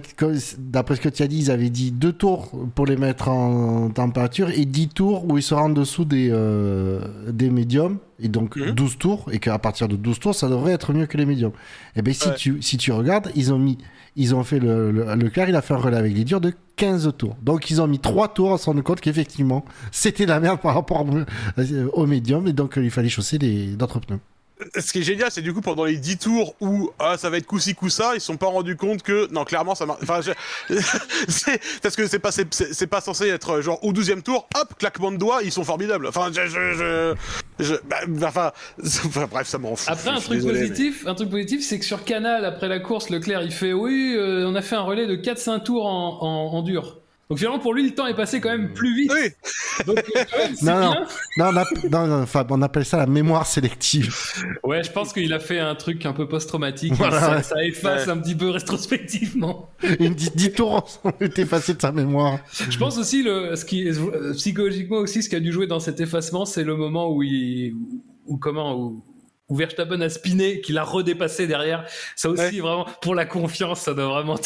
[0.57, 3.89] d'après ce que tu as dit, ils avaient dit deux tours pour les mettre en
[3.89, 8.55] température et 10 tours où ils seraient en dessous des, euh, des médiums, et donc
[8.55, 8.71] Mhm.
[8.71, 11.51] 12 tours, et qu'à partir de 12 tours, ça devrait être mieux que les médiums.
[11.97, 12.36] Et bien si, Ouais.
[12.36, 13.78] tu, si tu regardes, ils ont mis,
[14.18, 17.13] ils ont fait le, le, il a fait un relais avec les durs de 15
[17.18, 17.38] tours.
[17.43, 20.74] Donc ils ont mis 3 tours à se rendre compte qu'effectivement, c'était la merde par
[20.74, 21.05] rapport
[21.57, 24.20] euh, au médium, et donc euh, il fallait chausser d'autres pneus.
[24.80, 27.38] Ce qui est génial, c'est du coup pendant les 10 tours où ah, ça va
[27.38, 29.99] être coup-ci coup-ça, ils se sont pas rendus compte que non clairement ça marche.
[30.03, 30.32] Enfin, je-
[31.82, 35.18] parce que c'est pas c'est, pas censé être genre au 12e tour, hop claquement de
[35.18, 36.08] doigts, ils sont formidables.
[36.08, 37.97] Enfin, je, je, je, je- bah,
[38.28, 38.51] enfin,
[38.84, 39.89] enfin, bref, ça m'en fout.
[39.89, 42.80] Après, un truc désolé, mais- positif, un truc positif, c'est que sur Canal, après la
[42.80, 46.18] course, Leclerc, il fait oui, euh, on a fait un relais de 4-5 tours en,
[46.22, 46.97] en, en dur.
[47.30, 49.11] Donc finalement, pour lui, le temps est passé quand même plus vite.
[49.13, 50.91] Oui, Donc euh, quand même, c'est Non, non.
[50.91, 51.05] bien.
[51.38, 51.51] Non,
[51.91, 54.15] non, non, enfin, on appelle ça la mémoire sélective.
[54.63, 56.93] Ouais, je pense qu'il a fait un truc un peu post-traumatique.
[56.93, 57.43] Voilà, ça, ouais.
[57.43, 58.11] ça efface Ouais.
[58.13, 59.69] un petit peu rétrospectivement.
[59.99, 62.39] Une dix, dix tours ont été effacés de sa mémoire.
[62.69, 63.89] Je pense aussi, le, ce qui,
[64.36, 67.75] psychologiquement aussi, ce qui a dû jouer dans cet effacement, c'est le moment où il,
[68.25, 69.03] où, comment, où,
[69.49, 71.86] où Verstappen a spiné, qu'il a redépassé derrière.
[72.15, 74.38] Ça aussi, vraiment, pour la confiance, ça doit vraiment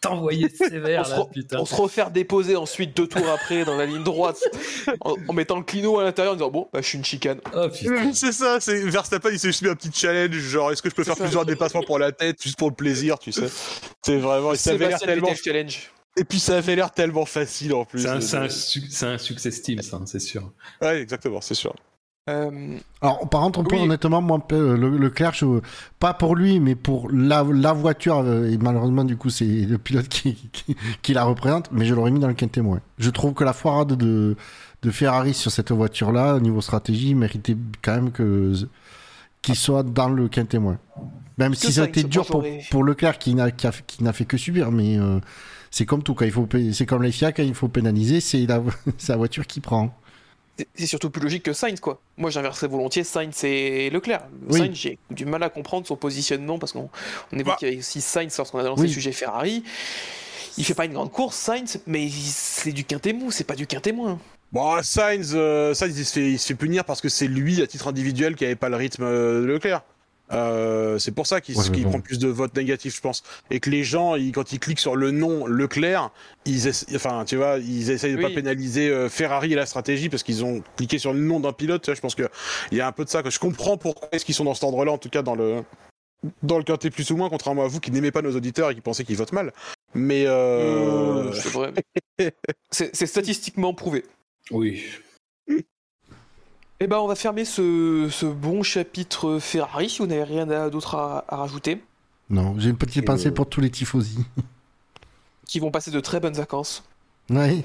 [0.00, 1.58] t'envoyer on, sévère, se là, re- putain.
[1.58, 4.38] on se refaire déposer ensuite deux tours après dans la ligne droite
[5.00, 7.40] en, en mettant le clino à l'intérieur en disant bon bah je suis une chicane.
[7.54, 7.66] Oh,
[8.12, 8.58] c'est ça.
[8.60, 11.16] C'est Verstappen, il s'est juste mis un petit challenge, genre est-ce que je peux faire
[11.16, 11.24] ça.
[11.24, 13.46] plusieurs dépassements pour la tête juste pour le plaisir, tu sais.
[14.04, 15.90] C'est vraiment, ça avait l'air tellement, challenge.
[16.16, 18.02] et puis ça avait l'air tellement facile en plus.
[18.02, 20.52] C'est un, Euh, c'est un, suc- un succès Steam, ça, c'est sûr.
[20.80, 21.74] Ouais, exactement, c'est sûr.
[22.28, 23.78] Euh, Alors, par contre, Oui.
[23.78, 25.60] honnêtement, moi, euh, le, Leclerc, je-
[26.00, 29.78] pas pour lui, mais pour la, la voiture, euh, et malheureusement, du coup, c'est le
[29.78, 32.80] pilote qui, qui, qui la représente, mais je l'aurais mis dans le quintémoin.
[32.98, 34.36] Je trouve que la foirade de,
[34.82, 38.52] de Ferrari sur cette voiture-là, au niveau stratégie, méritait quand même que
[39.40, 40.78] qu'il soit dans le quintémoin.
[41.38, 43.68] Même Que si ça a été dur pour, pour Leclerc qui n'a qui
[44.12, 45.20] fait que subir, mais euh,
[45.70, 48.20] c'est comme tout, quand il faut pé- c'est comme les FIA, quand il faut pénaliser,
[48.20, 48.60] c'est la,
[49.08, 49.94] la voiture qui prend.
[50.74, 52.00] C'est- surtout plus logique que Sainz, quoi.
[52.16, 54.22] Moi, j'inverserais volontiers Sainz et Leclerc.
[54.48, 54.58] Oui.
[54.60, 56.88] Sainz, j'ai du mal à comprendre son positionnement parce qu'on
[57.32, 58.88] on évoquait aussi Sainz lorsqu'on a lancé Oui.
[58.88, 59.62] le sujet Ferrari.
[60.58, 63.66] Il fait pas une grande course, Sainz, mais c'est du quintet mou, c'est pas du
[63.66, 64.18] quintet moins.
[64.52, 67.60] Bon, Sainz, euh, Sainz il, se fait, il se fait punir parce que c'est lui,
[67.60, 69.82] à titre individuel, qui avait pas le rythme euh, de Leclerc.
[70.32, 71.90] Euh, c'est pour ça qu'il Ouais, qu'il bon.
[71.90, 73.22] prend plus de votes négatifs, je pense.
[73.50, 76.10] Et que les gens, ils- quand ils cliquent sur le nom Leclerc,
[76.46, 78.34] ils, enfin, tu vois, ils essayent de pas Oui.
[78.34, 81.82] pénaliser euh, Ferrari et la stratégie parce qu'ils ont cliqué sur le nom d'un pilote.
[81.82, 82.28] tu vois, je pense que
[82.72, 83.22] il y a un peu de ça.
[83.22, 85.62] Que je comprends pourquoi est-ce qu'ils sont dans cet ordre-là, en tout cas dans le
[86.42, 88.74] dans le quintet plus ou moins, contrairement à vous qui n'aimez pas nos auditeurs et
[88.74, 89.52] qui pensez qu'ils votent mal.
[89.94, 91.72] Mais euh, Euh, c'est vrai.
[92.70, 94.04] c'est c'est statistiquement prouvé.
[94.50, 94.82] Oui.
[96.80, 100.68] Eh ben, on va fermer ce, ce bon chapitre Ferrari si vous n'avez rien à-
[100.68, 101.82] d'autre à, à rajouter.
[102.28, 104.18] Non, j'ai une petite Euh, pensée pour tous les tifosi.
[105.46, 106.84] Qui vont passer de très bonnes vacances.
[107.30, 107.64] Ouais.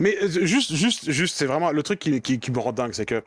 [0.00, 2.92] Mais euh, juste, juste, juste, c'est vraiment le truc qui, qui, qui me rend dingue,
[2.94, 3.22] c'est que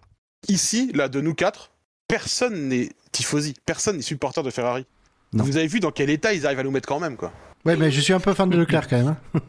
[0.47, 1.69] ici, là, de nous quatre,
[2.07, 4.85] personne n'est tifosi, personne n'est supporter de Ferrari.
[5.33, 5.43] Non.
[5.43, 7.31] Vous avez vu dans quel état ils arrivent à nous mettre quand même, quoi.
[7.65, 9.15] Ouais, mais je suis un peu fan de Leclerc quand même.
[9.35, 9.39] hein.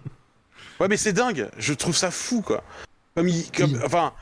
[0.80, 2.62] Ouais, mais c'est dingue, je trouve ça fou, quoi.
[3.14, 4.12] Comme ils, comme, Il- enfin,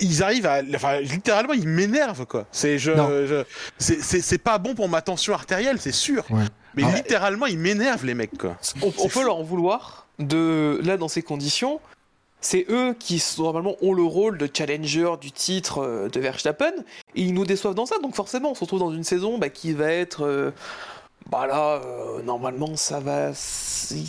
[0.00, 2.46] ils arrivent à, enfin, littéralement, ils m'énervent, quoi.
[2.52, 3.44] C'est, je, je-
[3.78, 6.24] c'est, c'est, c'est pas bon pour ma tension artérielle, c'est sûr.
[6.30, 6.44] Ouais.
[6.74, 6.94] Mais Ah.
[6.94, 8.56] littéralement, ils m'énervent, les mecs, quoi.
[8.82, 11.80] On, on peut leur en vouloir de là dans ces conditions.
[12.40, 16.70] C'est eux qui normalement ont le rôle de challenger du titre euh, de Verstappen
[17.16, 17.96] et ils nous déçoivent dans ça.
[18.00, 20.52] Donc forcément, on se retrouve dans une saison bah, qui va être euh,
[21.30, 23.32] bah là euh, normalement ça va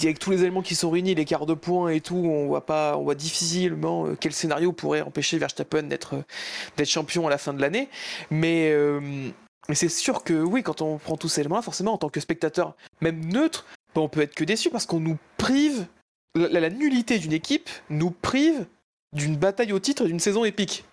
[0.04, 2.66] avec tous les éléments qui sont réunis, les quarts de points et tout, on voit
[2.66, 6.24] pas, on voit difficilement euh, quel scénario pourrait empêcher Verstappen d'être euh,
[6.78, 7.90] d'être champion à la fin de l'année.
[8.32, 8.74] Mais
[9.74, 12.76] c'est sûr que oui, quand on prend tous ces éléments-là, forcément en tant que spectateur,
[13.02, 15.86] même neutre, bah, on peut être que déçu parce qu'on nous prive,
[16.36, 18.66] la, nullité d'une équipe nous prive
[19.14, 20.86] d'une bataille au titre d'une saison épique.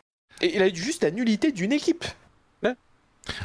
[0.43, 2.05] Et il juste la nullité d'une équipe.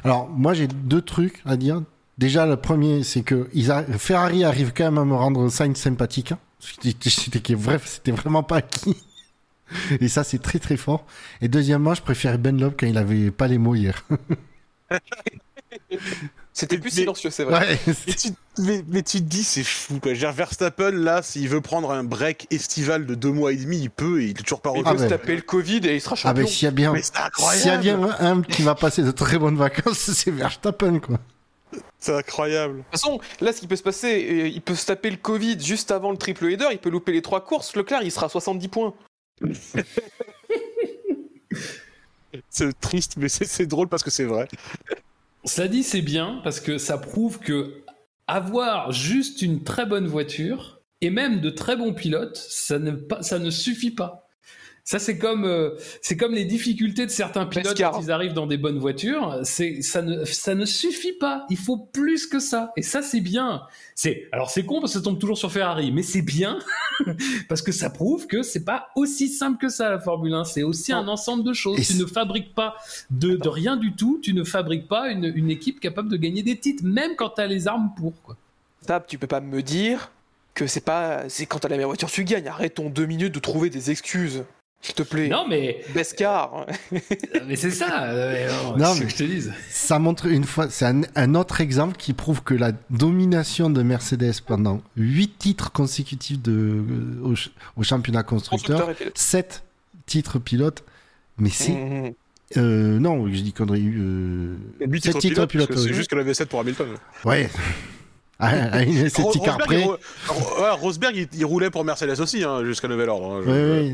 [0.04, 1.82] Alors, moi, j'ai deux trucs à dire.
[2.22, 5.76] Déjà, le premier, c'est que ils a- Ferrari arrive quand même à me rendre Sainz
[5.78, 6.32] sympathique.
[6.32, 6.40] hein.
[6.60, 8.96] C'était c'était vrai- c'était vraiment pas acquis.
[10.00, 11.06] Et ça, c'est très très fort.
[11.42, 14.06] Et deuxièmement, je préfère Ben Lop quand il avait pas les mots hier.
[16.54, 17.60] C'était Mais- plus mais- silencieux, c'est vrai.
[17.60, 18.28] Ouais, Mais tu,
[18.60, 20.12] mais, mais tu te dis, c'est fou, quoi.
[20.14, 23.56] Je veux dire, Verstappen, là, s'il veut prendre un break estival de deux mois et
[23.56, 24.84] demi, il peut, et il est toujours pas Il revenu.
[24.84, 25.10] peut Ah se ben.
[25.18, 26.44] taper le Covid et il sera Ah champion.
[26.44, 29.40] ben s'il y a bien, s'il y a bien un qui va passer de très
[29.40, 31.20] bonnes vacances, c'est Verstappen quoi.
[32.00, 32.78] C'est incroyable.
[32.78, 35.18] De toute façon, là, ce qui peut se passer, euh, il peut se taper le
[35.18, 37.76] Covid juste avant le triple header, il peut louper les trois courses.
[37.76, 38.94] Leclerc, il sera à 70 points.
[42.50, 44.48] C'est triste, mais c'est c'est drôle parce que c'est vrai.
[45.44, 47.84] Cela dit, c'est bien parce que ça prouve que
[48.28, 53.22] avoir juste une très bonne voiture et même de très bons pilotes, ça ne, pas,
[53.22, 54.30] ça ne suffit pas.
[54.84, 55.72] Ça, c'est comme, euh,
[56.02, 57.92] c'est comme les difficultés de certains pilotes Pescar.
[57.92, 59.40] quand ils arrivent dans des bonnes voitures.
[59.44, 61.46] C'est, ça ne, ça ne suffit pas.
[61.50, 62.72] Il faut plus que ça.
[62.76, 63.62] Et ça, c'est bien.
[63.96, 66.58] C'est, alors c'est con parce que ça tombe toujours sur Ferrari, mais c'est bien
[67.50, 70.46] parce que ça prouve que c'est pas aussi simple que ça la Formule 1.
[70.46, 71.80] C'est aussi un ensemble de choses.
[71.80, 72.76] Et tu ne fabriques pas
[73.12, 74.20] de, de rien du tout.
[74.22, 77.42] Tu ne fabriques pas une, une équipe capable de gagner des titres, même quand tu
[77.42, 78.14] as les armes pour.
[78.24, 78.36] Quoi.
[78.86, 80.12] Tab, tu peux pas me dire
[80.56, 81.30] que c'est pas.
[81.30, 82.48] C'est quand t'as la meilleure voiture, tu gagnes.
[82.48, 84.44] Arrêtons deux minutes de trouver des excuses.
[84.84, 85.28] S'il te plaît.
[85.28, 86.66] Non, mais, Bescar.
[87.48, 88.06] mais c'est ça.
[88.06, 89.54] euh, non, Non, c'est ce mais- que je te dise.
[89.70, 93.84] Ça montre une fois, c'est un, un autre exemple qui prouve que la domination de
[93.84, 99.18] Mercedes pendant 8 titres consécutifs de, euh, au, ch- au championnat constructeur, Constructeur et pilote.
[99.18, 99.64] 7
[100.08, 100.84] titres pilotes,
[101.38, 101.74] mais c'est.
[101.74, 102.14] Mhm.
[102.58, 103.88] Euh, non, je dis connerie.
[103.96, 104.56] Euh...
[104.82, 105.70] Lui, sept titres pilotes.
[105.70, 105.94] que C'est ouais.
[105.94, 106.88] juste qu'elle avait 7 pour Hamilton.
[107.24, 107.50] Ouais.
[108.44, 109.82] Ah, ah, il est Ro- sceptique Rosberg, après.
[109.82, 109.88] il,
[110.62, 113.36] ouais, Rosberg, il, il roulait pour Mercedes aussi, hein, jusqu'à nouvel ordre.
[113.36, 113.94] hein, je- Oui,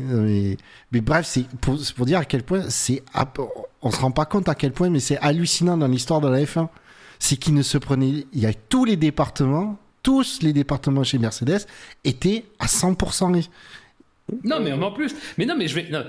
[0.50, 0.56] mais,
[0.92, 1.76] mais bref, c'est pour,
[2.06, 3.02] dire à quel point c'est.
[3.82, 6.40] On se rend pas compte à quel point, mais c'est hallucinant dans l'histoire de la
[6.40, 6.68] F1.
[7.18, 8.26] C'est qu'ils ne se prenaient.
[8.32, 11.66] Il y a tous les départements, tous les départements chez Mercedes
[12.04, 13.48] étaient à 100%.
[14.44, 15.14] Non, mais en plus.
[15.36, 15.88] Mais non, mais je vais.
[15.90, 16.04] non.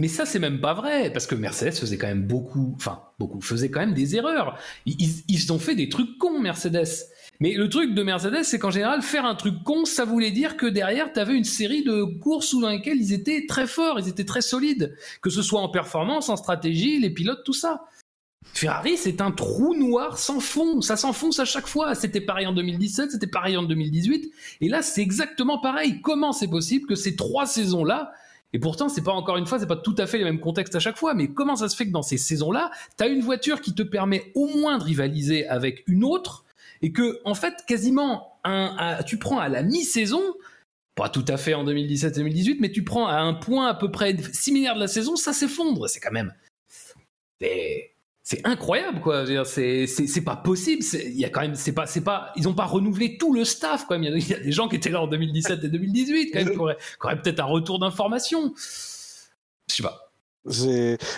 [0.00, 3.40] Mais ça, c'est même pas vrai, parce que Mercedes faisait quand même beaucoup, enfin, beaucoup,
[3.40, 4.56] faisait quand même des erreurs.
[4.86, 6.86] Ils, ils, ils ont fait des trucs cons, Mercedes.
[7.40, 10.56] Mais le truc de Mercedes, c'est qu'en général, faire un truc con, ça voulait dire
[10.56, 14.08] que derrière, tu avais une série de courses dans lesquelles ils étaient très forts, ils
[14.08, 14.96] étaient très solides.
[15.22, 17.84] Que ce soit en performance, en stratégie, les pilotes, tout ça.
[18.54, 20.80] Ferrari, c'est un trou noir sans fond.
[20.80, 21.94] Ça s'enfonce à chaque fois.
[21.94, 24.32] C'était pareil en 2017, c'était pareil en 2018.
[24.60, 26.00] Et là, c'est exactement pareil.
[26.02, 28.12] Comment c'est possible que ces trois saisons-là,
[28.52, 30.74] Et pourtant, c'est pas encore une fois, c'est pas tout à fait les mêmes contextes
[30.74, 31.14] à chaque fois.
[31.14, 33.82] Mais comment ça se fait que dans ces saisons-là, tu as une voiture qui te
[33.82, 36.44] permet au moins de rivaliser avec une autre
[36.82, 40.22] et que, en fait, quasiment, un, tu prends à la mi-saison,
[40.94, 44.16] pas tout à fait en 2017-2018, mais tu prends à un point à peu près
[44.32, 45.88] similaire de la saison, ça s'effondre.
[45.88, 46.32] C'est quand même
[48.28, 49.24] c'est incroyable quoi.
[49.46, 53.16] C'est pas possible il y a quand même c'est pas pas ils ont pas renouvelé
[53.16, 54.14] tout le staff quand même.
[54.16, 56.58] Il y, a, des gens qui étaient là en 2017 et 2018 quand même qui
[56.58, 56.76] auraient,
[57.22, 58.52] peut-être un retour d'information.
[59.70, 60.10] Je sais pas.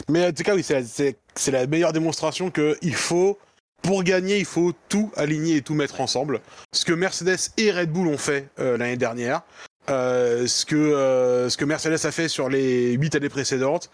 [0.09, 3.39] Mais en tout cas oui c'est la meilleure démonstration que il faut
[3.83, 6.41] pour gagner, il faut tout aligner et tout mettre ensemble.
[6.73, 9.43] Ce que Mercedes et Red Bull ont fait euh, l'année dernière,
[9.89, 13.91] euh, ce que euh, ce que Mercedes a fait sur les huit années précédentes,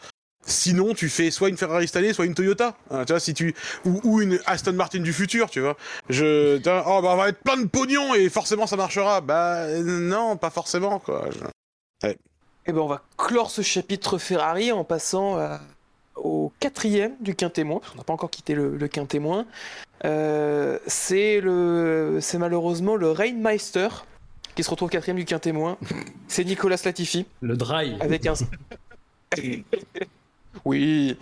[0.48, 2.76] Sinon, tu fais soit une Ferrari cette année, soit une Toyota.
[2.92, 3.52] Hein, tu vois, si tu
[3.84, 5.76] ou, une Aston Martin du futur, tu vois.
[6.08, 9.20] Je, oh, bah, on va être plein de pognon et forcément ça marchera.
[9.20, 11.28] Bah non, pas forcément quoi.
[12.04, 12.16] Et
[12.66, 15.56] eh ben on va clore ce chapitre Ferrari en passant euh,
[16.16, 19.46] au quatrième du quintémoin, parce qu'on n'a pas encore quitté le, le quintémoin.
[20.04, 23.88] Euh, c'est le, c'est malheureusement le Rainmeister
[24.54, 25.78] qui se retrouve quatrième du quintémoin.
[26.28, 27.26] C'est Nicolas Latifi.
[27.40, 27.96] Le dry.
[28.00, 28.34] Avec un.
[30.64, 31.18] Oui,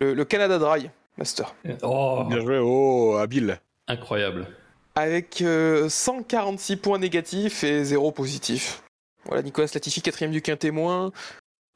[0.00, 1.54] le, Canada Dry Master.
[1.82, 2.24] Oh.
[2.28, 3.58] Bien joué, oh, habile.
[3.88, 4.46] Incroyable.
[4.94, 5.42] Avec
[5.88, 8.82] 146 euh, points négatifs et 0 positifs.
[9.24, 11.12] Voilà, Nicolas Latifi, quatrième du quintémoin.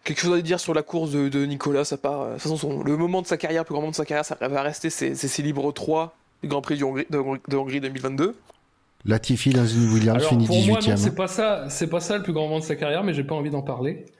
[0.05, 2.23] Quelque chose à dire sur la course de, Nicolas, ça part.
[2.23, 4.05] Euh, de toute façon, le moment de sa carrière, le plus grand moment de sa
[4.05, 7.81] carrière, ça va rester ses, ses libres 3 du Grand Prix de, Hongrie, de, Hongrie
[7.81, 8.35] 2022.
[9.05, 12.16] Latifi dans une Williams finit 18 Pour moi, non, c'est pas ça, c'est pas ça
[12.16, 14.07] le plus grand moment de sa carrière, mais j'ai pas envie d'en parler.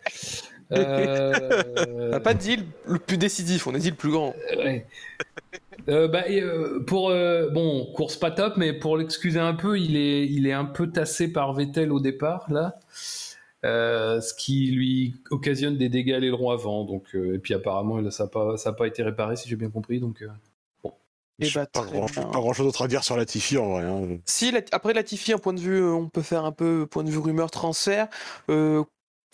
[0.71, 2.13] Euh...
[2.13, 4.35] On pas dit le plus décisif, on a dit le plus grand.
[5.89, 9.97] Euh, bah, euh, pour euh, bon course pas top, mais pour l'excuser un peu, il
[9.97, 12.79] est il est un peu tassé par Vettel au départ là,
[13.63, 16.85] ce qui lui occasionne des dégâts à l'aileron avant.
[16.85, 20.01] Donc et puis apparemment ça n'a pas ça pas été réparé si j'ai bien compris.
[20.01, 20.25] Donc
[20.83, 20.93] bon.
[21.41, 23.83] Et bah, pas, grand, pas, grand, chose d'autre à dire sur Latifi en vrai.
[23.85, 24.19] Hein.
[24.27, 27.19] Si après Latifi, un point de vue, on peut faire un peu point de vue
[27.19, 28.09] rumeur transfert.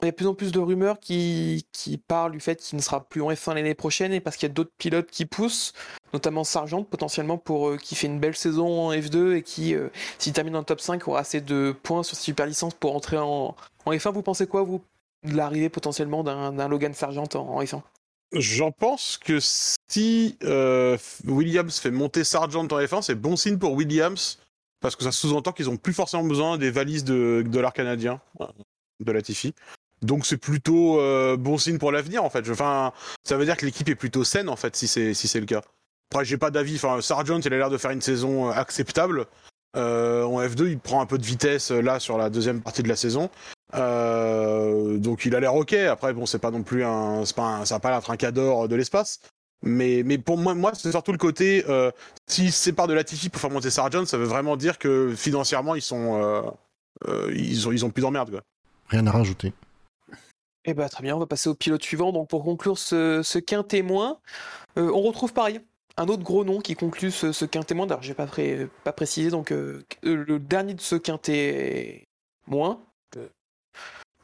[0.02, 2.76] Il y a de plus en plus de rumeurs qui, qui parlent du fait qu'il
[2.76, 5.24] ne sera plus en F1 l'année prochaine et parce qu'il y a d'autres pilotes qui
[5.24, 5.72] poussent,
[6.14, 9.88] notamment Sargent potentiellement pour euh, qui fait une belle saison en F2 et qui, euh,
[10.18, 13.18] s'il termine en top 5, aura assez de points sur sa super licence pour entrer
[13.18, 13.54] en,
[13.84, 14.12] en F1.
[14.12, 14.80] Vous pensez quoi, vous,
[15.24, 17.82] de l'arrivée potentiellement d'un Logan Sargent en, F1
[18.32, 20.96] J'en pense que si euh,
[21.26, 24.38] Williams fait monter Sargent en F1, c'est bon signe pour Williams
[24.80, 28.20] parce que ça sous-entend qu'ils ont plus forcément besoin des valises de dollars canadiens
[29.00, 29.54] de Latifi.
[30.02, 32.48] Donc c'est plutôt euh, bon signe pour l'avenir en fait.
[32.50, 32.92] Enfin,
[33.24, 35.46] ça veut dire que l'équipe est plutôt saine en fait si c'est si c'est le
[35.46, 35.62] cas.
[36.14, 36.76] Après j'ai pas d'avis.
[36.76, 39.26] Enfin, Sargent il a l'air de faire une saison euh, acceptable.
[39.76, 42.88] Euh, en F2 il prend un peu de vitesse là sur la deuxième partie de
[42.88, 43.28] la saison.
[43.72, 45.72] donc il a l'air ok.
[45.72, 48.68] Après bon c'est pas non plus un, c'est pas ça va pas être un cador
[48.68, 49.18] de l'espace.
[49.66, 51.90] Mais, mais pour moi, moi c'est surtout le côté, euh,
[52.28, 55.74] s'ils se séparent de Latifi pour faire monter Sargent, ça veut vraiment dire que financièrement,
[55.74, 56.54] ils sont,
[57.34, 58.42] ils ont, ils ont plus d'emmerde, quoi.
[58.90, 59.54] Rien à rajouter.
[60.66, 62.12] Eh ben, très bien, on va passer au pilote suivant.
[62.12, 64.18] Donc pour conclure ce, ce quintémoin,
[64.78, 65.60] euh, on retrouve pareil
[65.96, 67.86] un autre gros nom qui conclut ce, ce quintémoin.
[67.86, 68.26] D'ailleurs, j'ai pas,
[68.84, 69.30] pas précisé.
[69.30, 72.80] Donc euh, euh, le dernier de ce quintémoin.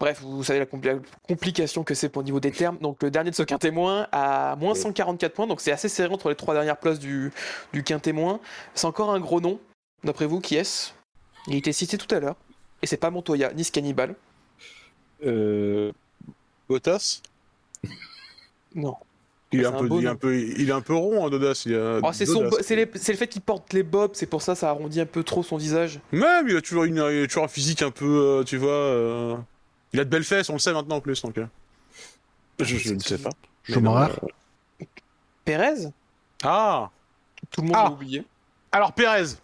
[0.00, 0.96] Bref, vous savez la,
[1.28, 2.78] complication que c'est au niveau des termes.
[2.78, 5.46] Donc le dernier de ce quintémoin a moins 144 points.
[5.46, 7.32] Donc c'est assez serré entre les trois dernières places du,
[7.74, 8.40] du quintémoin.
[8.74, 9.60] C'est encore un gros nom.
[10.02, 10.92] D'après vous, qui est-ce?
[11.46, 12.36] Il a été cité tout à l'heure.
[12.80, 14.14] Et c'est pas Montoya ni Scannibal.
[15.22, 15.92] Euh,
[16.66, 17.20] Bottas?
[18.74, 18.96] Non.
[19.52, 21.66] Il est, un, peu, il, un peu, il est un peu rond, hein, Dodas.
[22.02, 22.86] Oh, c'est, le
[23.16, 25.98] fait qu'il porte les bobs, c'est pour ça ça arrondit un peu trop son visage.
[26.12, 28.70] Même, il a toujours, une, il a toujours un physique un peu, euh, tu vois.
[28.70, 29.36] Euh,
[29.92, 31.20] il a de belles fesses, on le sait maintenant en plus.
[31.22, 31.46] Donc, euh.
[32.60, 33.30] je, ne sais pas.
[33.64, 34.14] Schumacher
[35.44, 35.88] Pérez
[36.44, 36.88] Ah
[37.50, 37.84] Tout le monde ah.
[37.86, 38.24] l'a oublié.
[38.70, 39.34] Alors, Pérez.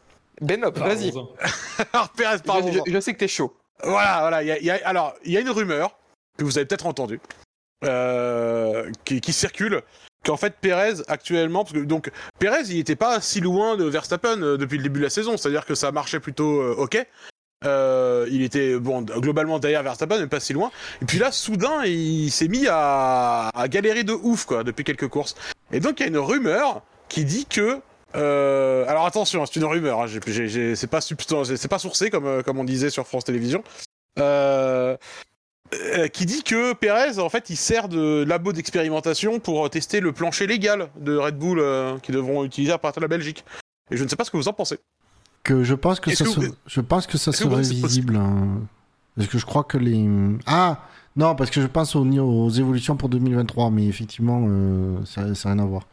[0.40, 1.12] Benop, vas-y.
[1.92, 2.70] Alors, Pérez, pardon.
[2.70, 3.56] Je, je, sais que t'es chaud.
[3.82, 4.44] Voilà, voilà.
[4.44, 5.96] Y a, y a, alors, il y a une rumeur
[6.36, 7.18] que vous avez peut-être entendu,
[7.84, 9.82] euh, qui, qui, circule,
[10.24, 14.78] qu'en fait Perez actuellement, donc Perez il était pas si loin de Verstappen euh, depuis
[14.78, 17.06] le début de la saison, c'est-à-dire que ça marchait plutôt euh, ok.
[17.62, 20.70] Il était bon globalement derrière Verstappen, mais pas si loin.
[21.02, 25.08] Et puis là, soudain, il s'est mis à, à, galérer de ouf quoi depuis quelques
[25.08, 25.34] courses.
[25.72, 27.80] Et donc il y a une rumeur qui dit que
[28.14, 32.90] alors attention, c'est une rumeur, hein, c'est pas c'est pas sourcé comme comme on disait
[32.90, 33.62] sur France Télévisions.
[34.18, 34.96] Euh,
[35.74, 40.12] euh, qui dit que Perez, en fait, il sert de labo d'expérimentation pour tester le
[40.12, 43.44] plancher légal de Red Bull euh, qu'ils devront utiliser à partir de la Belgique.
[43.90, 44.78] Et je ne sais pas ce que vous en pensez.
[45.42, 46.24] Que je pense que ça,
[46.66, 48.16] je pense que ça serait visible.
[48.16, 48.60] Hein.
[49.16, 50.08] Parce que je crois que les.
[50.46, 50.82] Ah
[51.14, 55.34] Non, parce que je pense aux, aux évolutions pour 2023, mais effectivement, euh, ça n'a
[55.34, 55.86] rien à voir.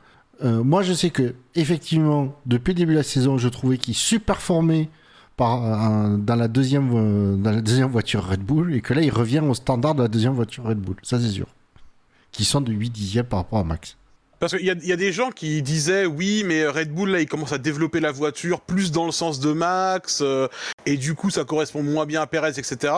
[0.43, 3.95] Euh, moi, je sais que, effectivement, depuis le début de la saison, je trouvais qu'il
[3.95, 4.89] superformait
[5.37, 9.11] par, euh, dans, la deuxième, dans la deuxième voiture Red Bull et que là, il
[9.11, 10.95] revient au standard de la deuxième voiture Red Bull.
[11.03, 11.47] Ça, c'est sûr.
[12.31, 13.97] Qui sont de 8 dixièmes par rapport à Max.
[14.43, 17.21] Parce qu'il y a, y a des gens qui disaient oui, mais Red Bull là,
[17.21, 20.49] il commence à développer la voiture plus dans le sens de Max, euh,
[20.85, 22.93] et du coup, ça correspond moins bien à Perez, etc.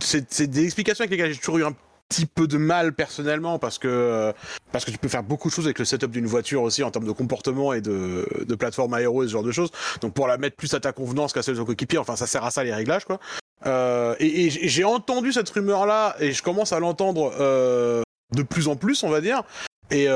[0.00, 1.74] C'est des explications avec lesquelles j'ai toujours eu un
[2.08, 4.32] petit peu de mal personnellement parce que euh,
[4.72, 6.90] parce que tu peux faire beaucoup de choses avec le setup d'une voiture aussi en
[6.90, 8.26] termes de comportement et de,
[8.58, 9.70] plateforme aéro et ce genre de choses.
[10.00, 12.26] Donc pour la mettre plus à ta convenance qu'à celle de ton coéquipier, enfin ça
[12.26, 13.18] sert à ça les réglages quoi.
[13.66, 18.02] Euh, et j'ai entendu cette rumeur là et je commence à l'entendre euh,
[18.34, 19.42] de plus en plus, on va dire.
[19.90, 20.06] Et,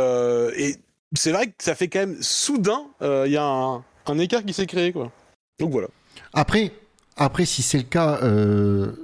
[1.16, 4.52] c'est vrai que ça fait quand même soudain, il y a un, un écart qui
[4.52, 5.10] s'est créé quoi.
[5.58, 5.88] Donc voilà.
[6.32, 6.72] Après,
[7.16, 8.20] après si c'est le cas,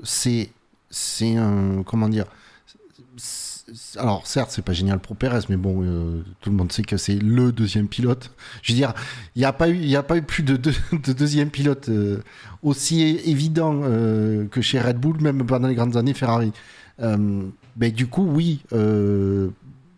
[0.04, 0.50] c'est
[0.90, 2.26] c'est un comment dire.
[3.97, 6.97] Alors certes, c'est pas génial pour Perez, mais bon, euh, tout le monde sait que
[6.97, 8.30] c'est le deuxième pilote.
[8.62, 8.94] Je veux dire,
[9.34, 11.88] il n'y a pas eu, il a pas eu plus de, deux, de deuxième pilote
[11.88, 12.22] euh,
[12.62, 16.52] aussi évident euh, que chez Red Bull, même pendant les grandes années Ferrari.
[17.78, 18.62] Mais du coup, oui,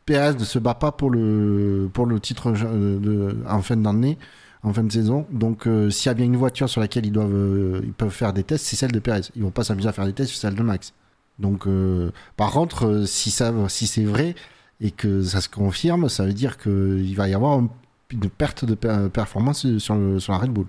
[0.06, 2.52] Perez ne se bat pas pour le pour le titre
[3.46, 4.18] en fin d'année
[4.64, 5.26] en fin de saison.
[5.30, 8.42] Donc, s'il y a bien une voiture sur laquelle ils doivent, ils peuvent faire des
[8.42, 9.20] tests, c'est celle de Perez.
[9.36, 10.92] Ils vont pas s'amuser à faire des tests sur celle de Max.
[11.38, 14.34] Donc, euh, par contre, euh, si ça, si c'est vrai
[14.80, 17.68] et que ça se confirme, ça veut dire qu'il va y avoir un-
[18.10, 20.66] une perte de per- performance sur, le, sur la Red Bull.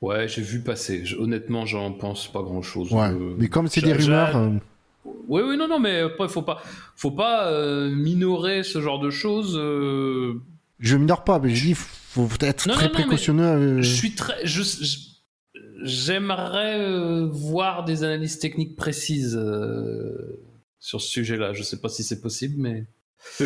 [0.00, 1.04] Ouais, j'ai vu passer.
[1.18, 2.90] Honnêtement, j'en pense pas grand chose.
[2.92, 3.10] Ouais.
[3.38, 4.50] Mais comme c'est des rumeurs, euh,
[5.28, 6.60] Oui, oui, non, non, mais après, faut pas,
[6.96, 9.56] faut pas euh, minorer ce genre de choses.
[9.56, 10.34] euh,
[10.80, 13.44] je minore pas, mais je dis, faut être Non, très non, non, mais précautionneux.
[13.44, 14.44] euh, Je suis très.
[14.44, 14.98] je- je-
[15.82, 20.40] J'aimerais euh, voir des analyses techniques précises euh,
[20.78, 21.52] sur ce sujet-là.
[21.52, 22.84] Je sais pas si c'est possible, mais.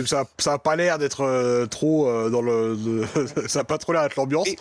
[0.06, 3.76] Ça, ça a pas l'air d'être euh, trop euh, dans le, de- ça a pas
[3.78, 4.56] trop l'air d'être l'ambiance, Et-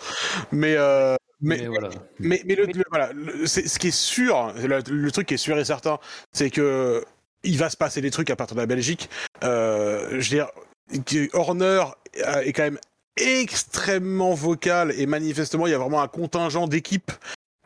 [0.52, 1.88] mais euh, mais mais voilà.
[2.18, 5.34] mais, mais le, le- voilà, le- c'est- ce qui est sûr, le, le truc qui
[5.34, 5.98] est sûr et certain,
[6.32, 7.02] c'est que
[7.44, 9.08] il va se passer des trucs à partir de la Belgique.
[9.44, 10.48] Euh, je veux dire,
[11.06, 11.84] que Horner
[12.44, 12.78] est quand même
[13.18, 17.12] extrêmement vocal et manifestement, il y a vraiment un contingent d'équipes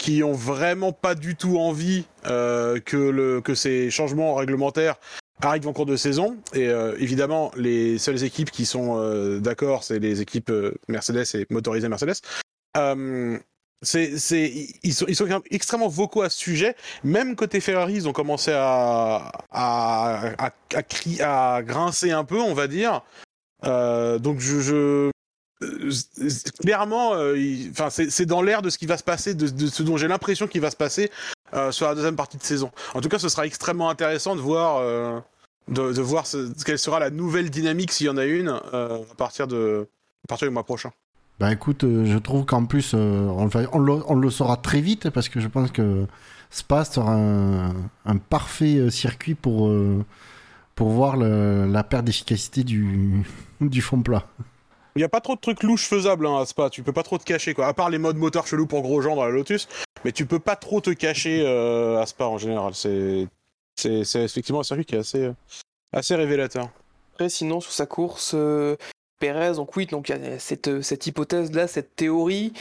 [0.00, 4.96] qui ont vraiment pas du tout envie euh, que le que ces changements réglementaires
[5.42, 6.38] arrivent en cours de saison.
[6.54, 11.26] Et euh, évidemment, les seules équipes qui sont euh, d'accord, c'est les équipes euh, Mercedes
[11.34, 12.14] et motorisées Mercedes.
[12.78, 13.38] Euh,
[13.82, 16.76] c'est, c'est, ils sont, ils sont extrêmement vocaux à ce sujet.
[17.04, 22.54] Même côté Ferrari, ils ont commencé à, à, à, à, à grincer un peu, on
[22.54, 23.02] va dire.
[23.64, 25.10] Euh, donc je, je
[26.60, 27.36] clairement, euh,
[27.70, 30.46] enfin, c'est, dans l'air de ce qui va se passer, de, ce dont j'ai l'impression
[30.46, 31.10] qu'il va se passer
[31.54, 32.70] euh, sur la deuxième partie de saison.
[32.94, 35.20] En tout cas, ce sera extrêmement intéressant de voir, euh,
[35.68, 36.24] de, voir
[36.64, 39.86] quelle sera la nouvelle dynamique s'il y en a une euh, à partir de,
[40.28, 40.90] partir du mois prochain.
[41.40, 45.40] Bah écoute, euh, je trouve qu'en plus, euh, on, le, saura très vite parce que
[45.40, 46.06] je pense que
[46.50, 50.04] Spa sera un, parfait euh, circuit pour, euh,
[50.74, 53.24] pour voir la perte d'efficacité du,
[53.62, 54.26] du fond plat.
[54.96, 57.02] Il n'y a pas trop de trucs louches faisables hein, à Spa, tu peux pas
[57.02, 59.30] trop te cacher quoi, à part les modes moteur chelous pour gros gens dans la
[59.30, 59.68] Lotus,
[60.04, 63.28] mais tu peux pas trop te cacher euh, à Spa en général, c'est
[63.84, 65.32] effectivement un circuit qui est assez euh,
[65.92, 66.68] assez révélateur.
[67.14, 68.76] Après, sinon, sur sa course, euh,
[69.18, 72.52] Perez, donc oui, donc il y a cette, cette hypothèse-là, cette théorie,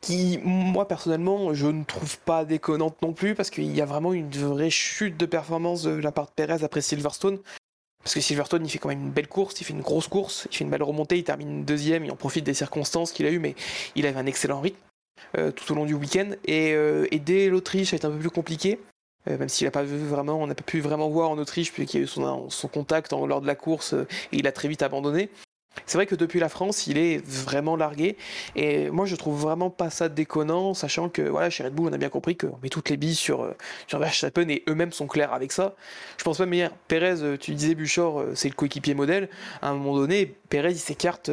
[0.00, 4.12] qui, moi, personnellement, je ne trouve pas déconnante non plus, parce qu'il y a vraiment
[4.12, 7.38] une vraie chute de performance de la part de Perez après Silverstone.
[8.02, 10.46] Parce que Silverstone, il fait quand même une belle course, il fait une grosse course,
[10.50, 13.30] il fait une belle remontée, il termine deuxième, il en profite des circonstances qu'il a
[13.30, 13.54] eues, mais
[13.96, 14.78] il avait un excellent rythme
[15.36, 16.30] euh, tout au long du week-end.
[16.44, 18.78] Et, euh, et dès l'Autriche, ça a été un peu plus compliqué.
[19.28, 21.72] Euh, même s'il n'a pas vu vraiment, on n'a pas pu vraiment voir en Autriche,
[21.72, 23.92] puisqu'il y a eu son, contact lors de la course
[24.32, 25.28] et il a très vite abandonné.
[25.86, 28.16] C'est vrai que depuis la France, il est vraiment largué.
[28.56, 31.92] Et moi, je trouve vraiment pas ça déconnant, sachant que voilà, chez Red Bull, on
[31.92, 33.54] a bien compris qu'on met toutes les billes sur, euh,
[33.92, 35.74] Verstappen et eux-mêmes sont clairs avec ça.
[36.18, 39.28] Je pense même hier, Pérez, euh, tu disais Buchor, euh, c'est le coéquipier modèle.
[39.62, 41.30] À un moment donné, Pérez, il s'écarte,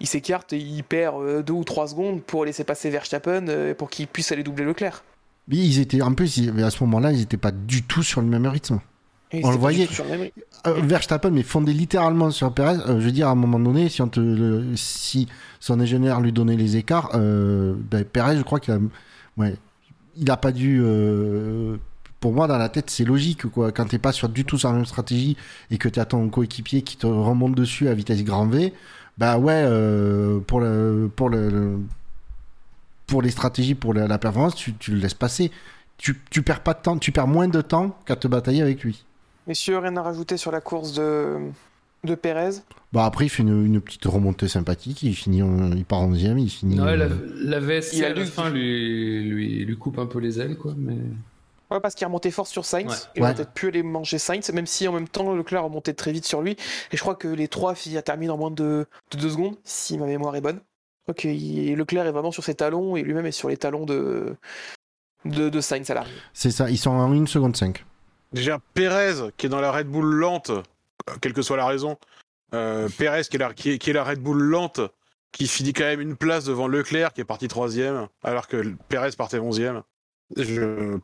[0.00, 4.32] il s'écarte il perd deux ou trois secondes pour laisser passer Verstappen pour qu'il puisse
[4.32, 5.04] aller doubler Leclerc.
[5.48, 8.26] Mais ils étaient, en plus, à ce moment-là, ils n'étaient pas du tout sur le
[8.26, 8.80] même rythme.
[9.38, 9.86] Et On le voyait.
[10.66, 12.78] Euh, Verstappen, mais fondait littéralement sur Perez.
[12.88, 15.28] Euh, je veux dire, à un moment donné, si, on te, le- si
[15.60, 18.78] son ingénieur lui donnait les écarts, euh, ben, Perez, je crois qu'il a,
[19.36, 19.56] ouais,
[20.16, 20.80] il a pas dû.
[20.82, 21.76] euh,
[22.20, 23.70] pour moi, dans la tête, c'est logique, quoi.
[23.72, 25.36] Quand t'es pas sur du tout sur la même stratégie
[25.70, 28.72] et que tu as ton coéquipier qui te remonte dessus à vitesse grand V,
[29.18, 31.78] bah ouais, euh, pour le, pour le, le-
[33.06, 35.50] pour les stratégies, pour la, la performance, tu, tu le laisses passer.
[35.98, 38.82] tu, tu perds pas de temps, tu perds moins de temps qu'à te batailler avec
[38.82, 39.04] lui.
[39.46, 41.38] Messieurs, rien à rajouter sur la course de,
[42.04, 42.50] de Pérez?
[42.92, 46.22] Bah après, il fait une, une petite remontée sympathique, il finit, en- il part 11
[46.22, 46.80] il finit.
[46.80, 50.06] Ouais, la, euh, la VSC Il a à la fin lui, lui, lui coupe un
[50.06, 50.74] peu les ailes, quoi.
[50.76, 50.96] Mais...
[51.70, 52.86] Ouais, parce qu'il remontait fort sur Sainz.
[52.86, 52.96] Ouais.
[53.16, 53.36] Il aurait Ouais.
[53.36, 56.40] peut-être pu aller manger Sainz, même si en même temps Leclerc remontait très vite sur
[56.40, 56.52] lui.
[56.92, 59.98] Et je crois que les trois filles terminent en moins de, de deux secondes, si
[59.98, 60.60] ma mémoire est bonne.
[61.24, 64.36] Il- Leclerc est vraiment sur ses talons et lui-même est sur les talons de,
[65.24, 66.16] de, de Sainz à l'arrivée.
[66.32, 67.84] C'est ça, ils sont en 1 seconde 5.
[68.34, 70.50] Déjà, Pérez, qui est dans la Red Bull lente,
[71.20, 71.96] quelle que soit la raison,
[72.52, 74.80] euh, Pérez, qui est, la, qui, est, qui est la Red Bull lente,
[75.30, 79.12] qui finit quand même une place devant Leclerc, qui est parti troisième, alors que Pérez
[79.16, 79.82] partait onzième.
[80.36, 80.98] Je...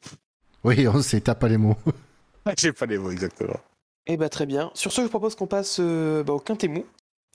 [0.65, 1.77] Oui, on sait, t'as pas les mots.
[2.59, 3.61] J'ai pas les mots exactement.
[4.07, 4.73] Eh bah très bien.
[4.75, 6.85] Sur ce, je propose qu'on passe euh, bah, au Quintémou.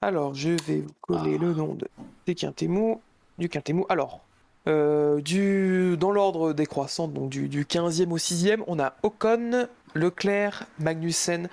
[0.01, 1.87] Alors, je vais vous coller le nom de,
[2.25, 3.01] des Quintémou.
[3.37, 3.85] Du Quintémou.
[3.87, 4.25] Alors,
[4.67, 10.63] euh, du, dans l'ordre décroissant, donc du, du 15e au 6e, on a Ocon, Leclerc,
[10.79, 11.47] Magnussen,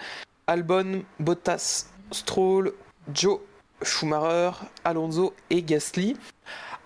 [0.47, 2.73] Albon, Bottas, Stroll,
[3.15, 3.39] Joe,
[3.83, 4.51] Schumacher,
[4.85, 6.17] Alonso et Gasly.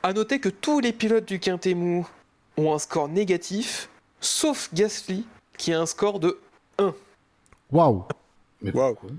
[0.02, 2.06] À noter que tous les pilotes du Quintémou
[2.56, 3.88] ont un score négatif,
[4.20, 5.26] sauf Gasly,
[5.58, 6.38] qui a un score de
[7.72, 8.04] Waouh
[8.62, 8.94] mais Waouh.
[8.94, 9.10] pourquoi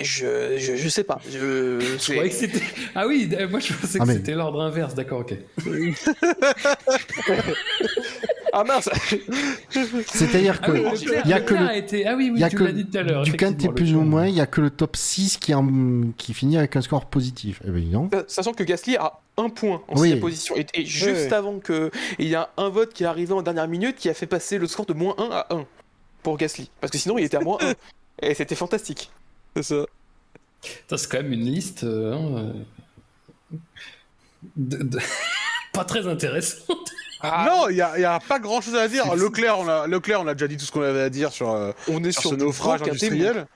[0.00, 1.20] Je, je, je sais pas.
[1.28, 2.62] Je, Je c'est- croyais que c'était.
[2.94, 5.34] Ah oui, d- moi je pensais que Ah, mais- c'était l'ordre inverse, d'accord, ok.
[8.54, 8.88] Ah mince
[10.10, 12.06] C'est-à-dire Ah que oui, Euh, Leclerc, il y a que Leclerc le- a été.
[12.06, 13.22] Ah oui, oui, il y a tu que l'as dit tout à l'heure.
[13.22, 15.66] du quintet plus ou moins, il y a que le top 6 qui, en,
[16.18, 17.60] qui finit avec un score positif.
[17.66, 18.14] Eh ben, donc.
[18.28, 20.00] Sachant que Gasly a un point en Oui.
[20.00, 20.54] sixième position.
[20.56, 21.32] Et, et juste Ouais.
[21.32, 21.90] avant que.
[22.18, 24.58] Il y a un vote qui est arrivé en dernière minute qui a fait passer
[24.58, 25.64] le score de moins 1 à 1
[26.22, 26.70] pour Gasly.
[26.80, 27.72] Parce que sinon il était à moins 1.
[28.22, 29.10] Et c'était fantastique.
[29.56, 29.86] C'est ça.
[30.62, 31.84] Putain, C'est quand même une liste.
[31.84, 32.52] euh, hein,
[33.52, 33.56] euh,
[34.56, 34.98] de- de-
[35.72, 36.92] Pas très intéressante.
[37.20, 39.14] Ah, Non, il n'y a, y a pas grand chose à dire.
[39.14, 41.50] Leclerc on, a, Leclerc, on a déjà dit tout ce qu'on avait à dire sur,
[41.52, 43.46] euh, on est sur sur ce naufrage industriel.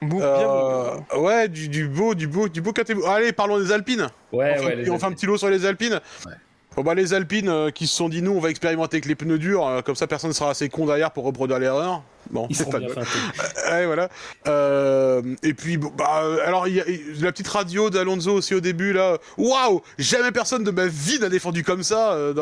[0.00, 1.22] Mou, bien Euh, mou.
[1.24, 4.06] ouais, du, du beau, du beau, du beau Quintet- Allez, parlons des Alpines.
[4.32, 4.72] Ouais, on, fait, ouais.
[4.72, 6.00] un petit- les on fait un petit lot sur les Alpines.
[6.26, 6.32] Ouais.
[6.76, 9.16] Bon bah les Alpines euh, qui se sont dit nous on va expérimenter avec les
[9.16, 12.02] pneus durs, euh, comme ça personne ne sera assez con derrière pour reproduire l'erreur.
[12.30, 12.94] Bon, Ils pas bien de-.
[13.70, 14.08] Ouais, voilà.
[14.46, 18.32] Euh, et puis, bon, bah, euh, alors, il y a y la petite radio d'Alonso
[18.32, 19.16] aussi au début, là.
[19.38, 22.12] Waouh Jamais personne de ma vie n'a défendu comme ça.
[22.12, 22.34] euh,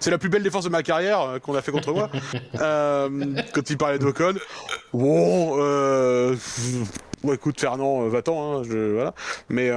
[0.00, 2.10] C'est la plus belle défense de ma carrière euh, qu'on a fait contre moi.
[2.58, 4.34] Quand il parlait d'Ocon.
[4.92, 5.56] Bon.
[7.22, 8.92] Bon, écoute, Fernand, va-t'en, hein, je...
[8.94, 9.14] voilà.
[9.48, 9.70] Mais...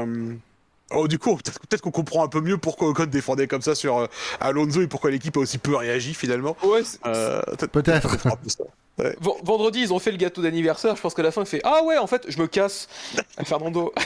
[0.94, 3.98] Oh, du coup, peut-être qu'on comprend un peu mieux pourquoi Ocon défendait comme ça sur
[3.98, 4.08] euh,
[4.40, 6.56] Alonso et pourquoi l'équipe a aussi peu réagi finalement.
[6.64, 7.42] Ouais, Euh,
[7.72, 8.18] peut-être-
[9.44, 10.96] Vendredi, ils ont fait le gâteau d'anniversaire.
[10.96, 12.88] Je pense qu'à la fin, il fait Ah ouais, en fait, je me casse.
[13.46, 13.94] Fernando.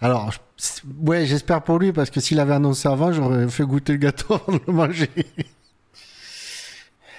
[0.00, 0.30] Alors,
[1.02, 4.34] ouais, j'espère pour lui parce que s'il avait annoncé avant, j'aurais fait goûter le gâteau
[4.34, 5.10] avant de le manger.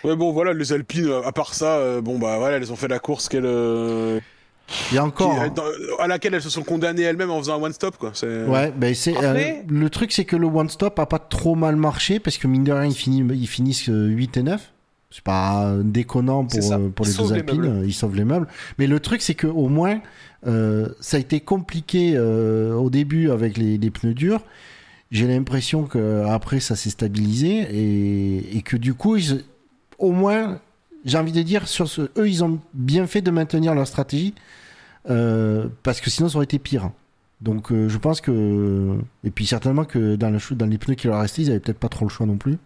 [0.06, 2.88] Ouais bon voilà les Alpines à part ça euh, bon bah voilà elles ont fait
[2.88, 3.44] la course qu'elles
[4.70, 5.36] euh, Et qui- encore.
[5.52, 5.64] dans-
[6.00, 8.72] à laquelle elles se sont condamnées elles-mêmes en faisant un one stop quoi c'est Ouais,
[8.76, 11.76] ben c'est Après- euh, le truc c'est que le one stop a pas trop mal
[11.76, 14.72] marché parce que mine de rien ils finissent ils finissent euh, 8 et 9.
[15.12, 18.48] C'est pas euh, déconnant pour euh, pour les deux alpines, euh, ils sauvent les meubles.
[18.78, 20.02] Mais le truc c'est que au moins
[20.46, 24.41] euh, ça a été compliqué euh, au début avec les, les pneus durs.
[25.12, 29.44] J'ai l'impression que après ça s'est stabilisé et, et que du coup ils,
[29.98, 30.60] au moins
[31.06, 34.36] j'ai envie de dire sur ce eux ils ont bien fait de maintenir leur stratégie
[34.38, 34.41] euh,
[35.84, 36.91] parce que sinon ça aurait été pire.
[37.41, 41.07] Donc euh, je pense que et puis certainement que dans, le, dans les pneus qui
[41.07, 42.57] leur restaient, ils avaient peut-être pas trop le choix non plus.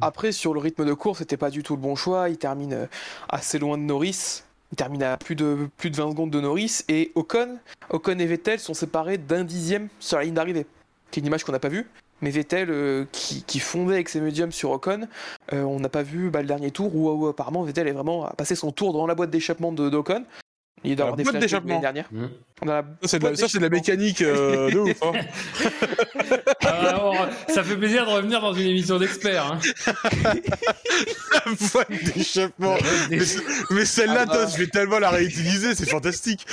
[0.00, 2.28] Après, sur le rythme de course, c'était pas du tout le bon choix.
[2.28, 2.86] Il termine euh,
[3.28, 4.42] assez loin de Norris.
[4.72, 6.80] Il termine à plus de, plus de 20 secondes de Norris.
[6.88, 7.58] Et Ocon,
[7.90, 10.66] Ocon et Vettel sont séparés d'un dixième sur la ligne d'arrivée.
[11.12, 11.88] C'est une image qu'on n'a pas vue.
[12.22, 15.06] Mais Vettel, euh, qui, fondait avec ses médiums sur Ocon,
[15.52, 18.56] euh, on n'a pas vu bah, le dernier tour où, apparemment Vettel est vraiment passé
[18.56, 20.24] son tour dans la boîte d'échappement de d'Ocon.
[20.84, 21.68] Il doit La avoir des de d'échappement.
[21.70, 22.08] l'année dernière.
[22.12, 22.26] Mmh.
[22.64, 23.24] La ça c'est de,
[23.60, 25.12] la- de mécanique euh, de ouf hein.
[26.60, 29.52] Alors, ça fait plaisir de revenir dans une émission d'experts.
[29.52, 29.58] Hein.
[31.34, 32.76] la boîte d'échappement
[33.70, 34.46] mais, celle-là Ah bah.
[34.52, 36.46] Je vais tellement la réutiliser c'est fantastique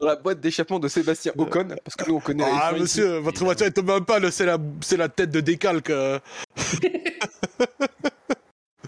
[0.00, 2.74] Dans la boîte d'échappement de Sébastien Ocon, parce que nous on connaît la ah F1
[2.74, 2.82] ici.
[2.82, 6.18] monsieur votre voiture est tombée en panne c'est la c'est la tête de décalque euh.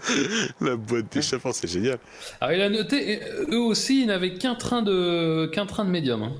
[0.61, 1.99] la boîte d'échappement c'est génial
[2.41, 5.89] Alors, il a noté, euh, eux aussi, ils n'avaient qu'un train de, qu'un train de
[5.89, 6.23] médium.
[6.23, 6.33] hein.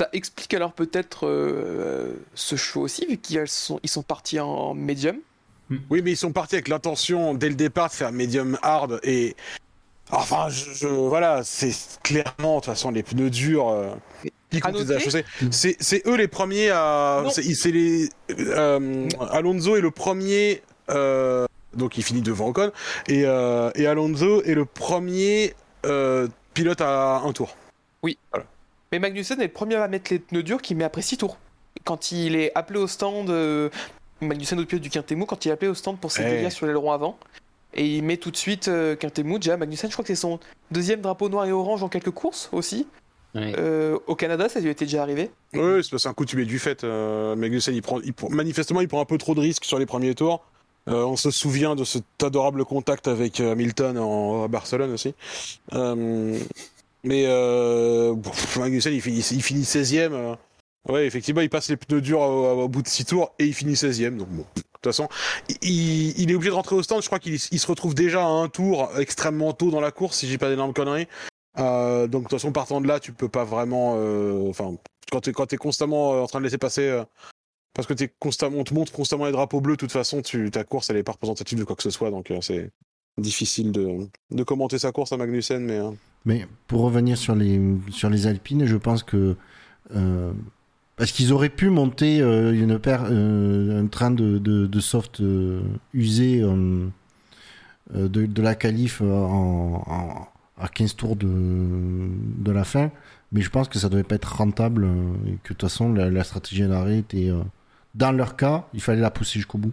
[0.00, 4.72] Ça explique alors peut-être euh, ce choix aussi, vu qu'ils sont, ils sont partis en
[4.74, 5.16] médium.
[5.90, 9.36] Oui, mais ils sont partis avec l'intention dès le départ de faire medium hard et
[10.10, 13.68] enfin, je, je- voilà, c'est clairement de toute façon les pneus durs.
[13.68, 13.90] euh,
[14.98, 15.24] chaussée.
[15.50, 17.20] C'est eux les premiers à.
[17.24, 17.28] Non.
[17.30, 18.08] C'est c'est les.
[18.38, 20.62] euh, Alonso est le premier.
[20.90, 21.44] euh,
[21.78, 22.70] donc il finit devant Ocon.
[23.08, 25.54] Et, euh, et Alonso est le premier
[25.86, 27.56] euh, pilote à un tour.
[28.90, 31.36] Mais Magnussen est le premier à mettre les pneus durs qu'il met après 6 tours.
[31.84, 33.68] Quand il est appelé au stand, euh,
[34.22, 36.30] Magnussen au pilote du Quintemou, quand il est appelé au stand pour ses Eh.
[36.38, 37.18] dégâts sur l'aileron avant,
[37.74, 40.40] et il met tout de suite euh, Quintemou, déjà Magnussen, je crois que c'est son
[40.70, 42.86] deuxième drapeau noir et orange en quelques courses aussi.
[43.36, 45.30] Euh, au Canada, ça lui était déjà arrivé.
[45.52, 46.82] Oui, c'est c'est un coutumier du fait.
[46.82, 49.78] Euh, Magnussen, il prend, il prend- manifestement, il prend un peu trop de risques sur
[49.78, 50.42] les premiers tours.
[50.88, 55.14] Euh, on se souvient de cet adorable contact avec euh, Hamilton en, à Barcelone aussi.
[55.74, 56.38] Euh,
[57.04, 58.30] mais euh, bon,
[58.66, 60.12] il finit, il finit 16ème.
[60.12, 60.34] euh.
[60.88, 63.74] ouais, effectivement, il passe les pneus durs au, bout de 6 tours et il finit
[63.74, 64.16] 16ème.
[64.16, 65.08] Donc bon, de toute façon,
[65.62, 67.02] il, est obligé de rentrer au stand.
[67.02, 70.16] Je crois qu'il il se retrouve déjà à un tour extrêmement tôt dans la course,
[70.18, 71.06] si j'ai pas d'énormes conneries.
[71.58, 73.96] Euh, donc de toute façon, partant de là, tu peux pas vraiment.
[73.98, 74.74] euh, Enfin,
[75.10, 77.02] quand t'es quand t'es constamment en train de laisser passer.
[77.78, 79.74] Euh, parce que constamment, on te montre constamment les drapeaux bleus.
[79.74, 80.22] De toute façon,
[80.52, 82.10] ta course, elle est pas représentative de quoi que ce soit.
[82.10, 82.70] Donc euh, c'est
[83.18, 85.78] difficile de, commenter sa course à Magnussen, mais.
[85.78, 85.90] euh,
[86.24, 87.60] Mais pour revenir sur les,
[87.90, 89.36] sur les Alpines, je pense que.
[89.94, 90.32] euh,
[90.96, 95.62] parce qu'ils auraient pu monter euh, une paire, euh, un train de, de, soft euh,
[95.94, 96.88] usé euh,
[97.94, 100.28] euh, de, la qualif euh, en,
[100.58, 102.90] à 15 tours de, de la fin?
[103.30, 105.92] Mais je pense que ça devait pas être rentable euh, et que de toute façon
[105.92, 107.30] la, stratégie d'arrêt était.
[107.30, 107.42] euh,
[107.98, 109.72] dans leur cas, il fallait la pousser jusqu'au bout.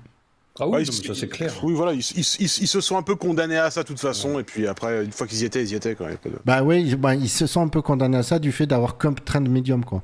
[0.60, 1.53] Ah oui, ouais, non, ils- mais ça c'est clair.
[1.64, 3.99] Oui, voilà, ils, ils- ils- ils se sont un peu condamnés à ça de toute
[3.99, 4.39] façon.
[4.39, 6.18] Et puis après, une fois qu'ils y étaient, ils y étaient quand même.
[6.45, 8.97] Bah oui, ils, bah, ils se sont un peu condamnés à ça du fait d'avoir
[8.97, 10.02] qu'un train de médium, quoi.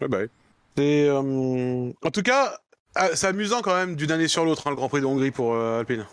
[0.00, 0.28] Ouais, bah, ouais.
[0.76, 2.56] C'est, euh, En tout cas,
[2.94, 5.30] ah, c'est amusant quand même d'une année sur l'autre, hein, le Grand Prix de Hongrie
[5.30, 6.04] pour euh, Alpine.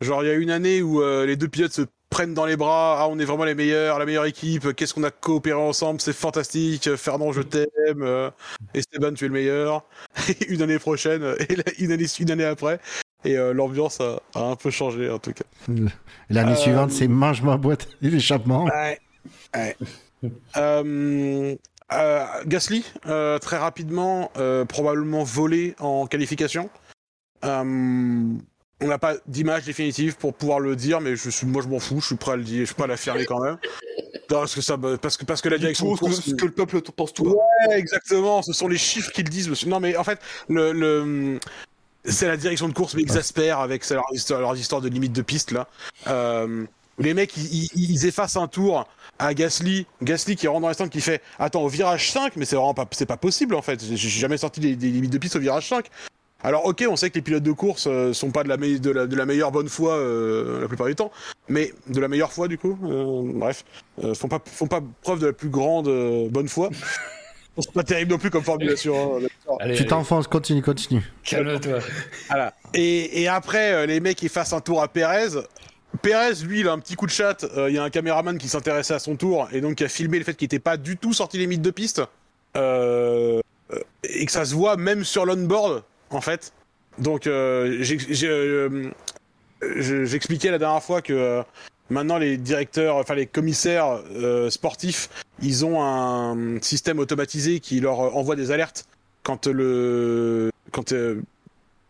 [0.00, 1.82] Genre, il y a une année où euh, les deux pilotes se
[2.16, 2.96] prennent dans les bras.
[2.98, 4.72] Ah, on est vraiment les meilleurs, la meilleure équipe.
[4.74, 6.96] Qu'est-ce qu'on a coopéré ensemble C'est fantastique.
[6.96, 7.68] Fernand, je t'aime.
[8.00, 8.30] Euh,
[8.72, 9.84] Esteban, tu es le meilleur.
[10.30, 12.80] Et une année prochaine, et la- une année, une année après.
[13.26, 15.44] Et euh, l'ambiance a, a un peu changé en tout cas.
[15.68, 15.82] Et
[16.30, 18.64] L'année Euh, suivante, c'est mange ma boîte et l'échappement.
[18.64, 18.98] Ouais.
[19.54, 19.76] ouais.
[20.56, 21.54] Euh,
[21.92, 26.70] euh, Gasly, euh, très rapidement, euh, probablement volé en qualification.
[28.82, 31.80] On n'a pas d'image définitive pour pouvoir le dire, mais je suis, moi je m'en
[31.80, 33.56] fous, je suis prêt à le dire, je suis prêt à l'affirmer quand même.
[34.30, 36.50] Non, parce que ça, parce que parce que la direction de course, ce que le
[36.52, 37.24] peuple pense tout.
[37.24, 39.68] Ouais, exactement, ce sont les chiffres qu'ils disent, monsieur.
[39.68, 41.40] Non, mais en fait, le, le-
[42.04, 45.52] c'est la direction de course m'exaspère avec leur histoire, leur histoire de limite de piste,
[45.52, 45.68] là.
[46.08, 46.64] Euh,
[46.98, 48.86] les mecs, ils, effacent un tour
[49.18, 52.44] à Gasly, Gasly qui rentre dans les stands qui fait Attends, au virage 5, mais
[52.44, 53.82] c'est vraiment pas, c'est pas possible en fait.
[53.84, 55.86] J'ai j'ai jamais sorti des, des limites de piste au virage 5.
[56.46, 58.90] Alors, ok, on sait que les pilotes de course euh, sont pas de la, de,
[58.92, 61.10] la, de la meilleure bonne foi euh, la plupart du temps,
[61.48, 62.78] mais de la meilleure foi du coup.
[62.84, 63.64] euh, bref,
[64.04, 66.70] euh, font pas font pas preuve de la plus grande euh, bonne foi.
[67.58, 69.16] C'est pas terrible non plus comme formulation.
[69.16, 69.58] hein, d'accord.
[69.60, 71.02] Allez, Tu t'enfonces, continue, continue.
[71.24, 71.78] calme-toi.
[72.28, 72.54] Voilà.
[72.74, 75.40] Et, et après, euh, les mecs, ils fassent un tour à Pérez.
[76.02, 77.42] Pérez, lui, il a un petit coup de chat.
[77.56, 79.88] euh, Il y a un caméraman qui s'intéressait à son tour et donc qui a
[79.88, 82.02] filmé le fait qu'il n'était pas du tout sorti les mythes de piste.
[82.58, 83.40] Euh,
[83.72, 86.52] euh, et que ça se voit même sur l'onboard, en fait.
[86.98, 87.82] Donc, euh,
[88.24, 88.90] euh,
[89.62, 91.42] je- j'expliquais la dernière fois que euh,
[91.90, 94.00] maintenant les directeurs, enfin les commissaires
[94.50, 95.08] sportifs,
[95.42, 98.86] ils ont un système automatisé qui leur envoie des alertes
[99.22, 100.92] quand le quand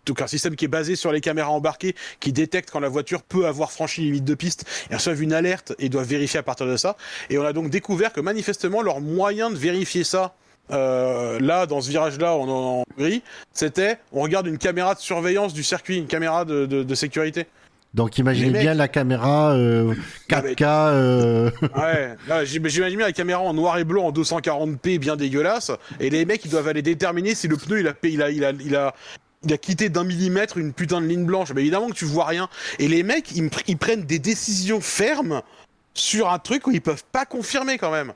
[0.06, 3.22] donc un système qui est basé sur les caméras embarquées qui détecte quand la voiture
[3.22, 6.43] peut avoir franchi les limites de piste et reçoivent une alerte et doivent vérifier à
[6.44, 6.97] partir de ça.
[7.28, 10.34] Et on a donc découvert que manifestement leur moyen de vérifier ça
[10.72, 13.22] euh, là dans ce virage là en, en Hongrie,
[13.52, 17.47] c'était on regarde une caméra de surveillance du circuit, une caméra de, de- de sécurité.
[17.94, 19.94] Donc imaginez mecs- bien la caméra euh,
[20.28, 20.64] 4K.
[20.64, 25.16] euh, Ouais, là, j'im- j'imagine bien la caméra en noir et blanc en 240p bien
[25.16, 25.70] dégueulasse,
[26.01, 28.44] et les mecs ils doivent aller déterminer si le pneu il a, il a, il
[28.44, 28.94] a, il a,
[29.44, 31.52] il a quitté d'un millimètre une putain de ligne blanche.
[31.55, 32.48] Mais évidemment que tu vois rien.
[32.78, 35.40] Et les mecs ils, ils prennent des décisions fermes
[35.94, 38.12] sur un truc où ils peuvent pas confirmer quand même.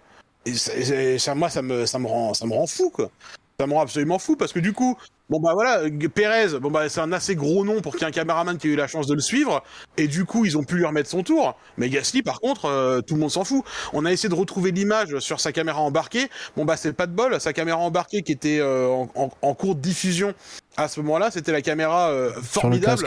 [0.47, 3.11] Et ça, moi ça me, ça me rend, ça me rend fou quoi.
[3.59, 4.97] Ça me rend absolument fou parce que du coup,
[5.29, 5.83] bon bah voilà,
[6.15, 8.69] Pérez, bon bah c'est un assez gros nom pour qu'il y ait un caméraman qui
[8.69, 9.63] ait eu la chance de le suivre,
[9.99, 11.59] et du coup ils ont pu lui remettre son tour.
[11.77, 13.63] Mais Gasly par contre, euh, tout le monde s'en fout.
[13.93, 16.31] On a essayé de retrouver l'image sur sa caméra embarquée.
[16.57, 19.55] Bon bah c'est pas de bol, sa caméra embarquée qui était euh, en, en- en
[19.55, 20.33] cours de diffusion
[20.79, 23.03] à ce moment-là, c'était la caméra euh, formidable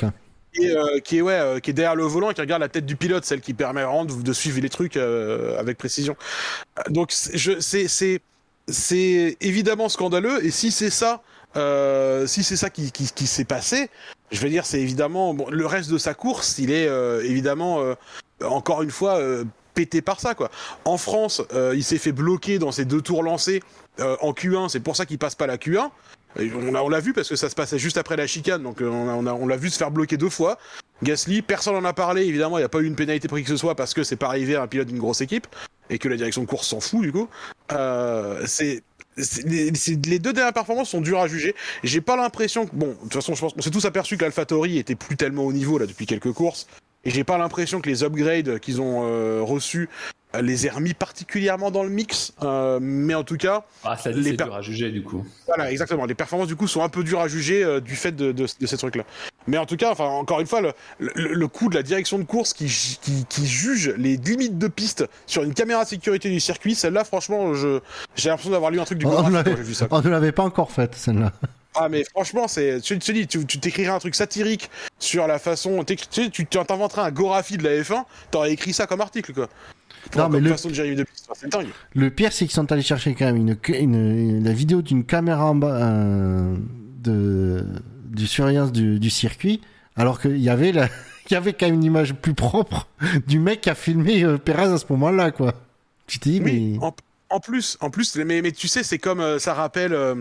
[0.53, 0.65] casque.
[0.65, 2.69] et euh, qui est ouais, euh, qui est derrière le volant et qui regarde la
[2.69, 6.15] tête du pilote, celle qui permet vraiment de, suivre les trucs euh, avec précision.
[6.89, 8.21] Donc c'est-
[9.41, 11.21] évidemment scandaleux et si c'est ça
[11.55, 13.91] euh, si c'est ça qui, qui, qui s'est passé,
[14.31, 17.81] je veux dire c'est évidemment bon, le reste de sa course, il est euh, évidemment
[17.81, 17.93] euh,
[18.43, 19.19] encore une fois
[19.75, 20.49] pété par ça, quoi.
[20.85, 21.41] En France,
[21.73, 23.61] il s'est fait bloquer dans ses deux tours lancés
[23.99, 25.89] en Q1, c'est pour ça qu'il passe pas la Q1.
[26.37, 28.87] On l'a l'a vu parce que ça se passait juste après la chicane, donc euh,
[28.89, 30.57] on a- on on l'a vu se faire bloquer deux fois.
[31.03, 33.43] Gasly, personne n'en a parlé, évidemment, il n'y a pas eu une pénalité pour qui
[33.43, 35.47] que ce soit parce que c'est pas arrivé à un pilote d'une grosse équipe
[35.89, 37.27] et que la direction de course s'en fout du coup.
[37.71, 38.83] Euh, c'est
[39.45, 41.53] les, les deux dernières performances sont dures à juger.
[41.83, 44.23] J'ai pas l'impression que bon, de toute façon, je pense qu'on s'est tous aperçu que
[44.23, 46.67] l'AlphaTauri était plus tellement au niveau là depuis quelques courses.
[47.05, 49.89] Et j'ai pas l'impression que les upgrades qu'ils ont euh, reçus
[50.41, 52.33] les aient remis particulièrement dans le mix.
[52.43, 55.25] Euh, mais en tout cas, Ah, ça dit, Les dur à juger du coup.
[55.47, 56.05] voilà, exactement.
[56.05, 58.45] Les performances du coup sont un peu dures à juger euh, du fait de, de,
[58.59, 59.03] de ces trucs-là.
[59.47, 62.17] Mais en tout cas, enfin encore une fois, le, le, le coup de la direction
[62.17, 62.65] de course qui,
[63.01, 67.03] qui, qui juge les limites de piste sur une caméra de sécurité du circuit, celle-là,
[67.03, 67.79] franchement, je
[68.15, 69.87] j'ai l'impression d'avoir lu un truc du On vu ça.
[69.91, 71.31] On ne l'avait pas encore faite, celle-là.
[71.75, 74.69] Ah mais franchement, c'est tu te dis, tu tu t'écrirais un truc satirique
[74.99, 78.85] sur la façon, tu sais, tu t'inventerais un Gorafi de la F1, t'aurais écrit ça
[78.85, 79.49] comme article quoi.
[80.15, 81.67] Non, mais le- façon de gérer de piste, c'est dingue.
[81.95, 85.45] Le pire, c'est qu'ils sont allés chercher quand même une, une- la vidéo d'une caméra
[85.45, 86.55] en bas, euh,
[87.03, 87.65] de,
[88.05, 89.61] de surveillance du, du circuit,
[89.95, 90.87] alors qu'il y avait la,
[91.29, 92.87] il y avait quand même une image plus propre
[93.27, 95.53] du mec qui a filmé euh, Perez à ce moment-là, quoi.
[96.07, 96.85] Tu te dis, Oui, mais.
[96.85, 96.93] en,
[97.29, 100.15] en plus, en plus, mais, mais tu sais, c'est comme euh, ça rappelle euh,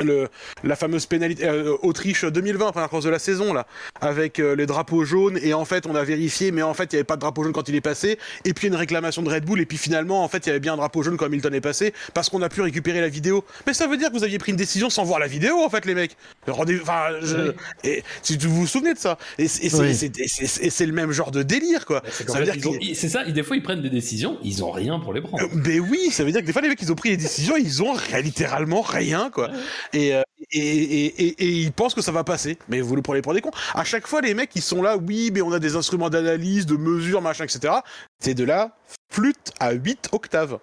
[0.00, 0.28] le,
[0.62, 3.66] la fameuse pénalité euh, Autriche 2020, première course de la saison là,
[4.00, 6.96] avec euh, les drapeaux jaunes et en fait on a vérifié, mais en fait il
[6.96, 9.28] y avait pas de drapeau jaune quand il est passé, et puis une réclamation de
[9.30, 11.26] Red Bull et puis finalement en fait il y avait bien un drapeau jaune quand
[11.26, 13.44] Hamilton est passé parce qu'on a pu récupérer la vidéo.
[13.66, 15.68] Mais ça veut dire que vous aviez pris une décision sans voir la vidéo en
[15.68, 16.16] fait les mecs.
[16.46, 17.52] Rendez, enfin, je- Oui.
[17.84, 20.86] et si vous vous souvenez de ça, et, c'est- et c'est Oui.
[20.86, 22.02] le même genre de délire quoi.
[22.12, 25.20] C'est ont- c'est ça, des fois ils prennent des décisions, ils ont rien pour les
[25.20, 25.42] prendre.
[25.44, 27.16] euh, Ben oui, ça veut dire que des fois les mecs ils ont pris des
[27.16, 29.50] décisions, ils ont littéralement rien quoi.
[29.92, 32.58] Et, euh, et, et, et, ils pensent que ça va passer.
[32.68, 33.50] Mais vous le prenez pour des cons.
[33.74, 36.66] À chaque fois les mecs ils sont là, oui, mais on a des instruments d'analyse,
[36.66, 37.74] de mesure, machin, etc.
[38.18, 38.76] C'est de la
[39.10, 40.58] flûte à 8 octaves.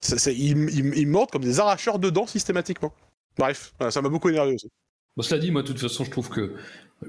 [0.00, 2.92] Ça, ils, ils, ils mordent comme des arracheurs de dents systématiquement.
[3.38, 4.68] Bref, ça m'a beaucoup énervé aussi.
[5.16, 6.54] Bon, cela dit, moi, de toute façon, je trouve que.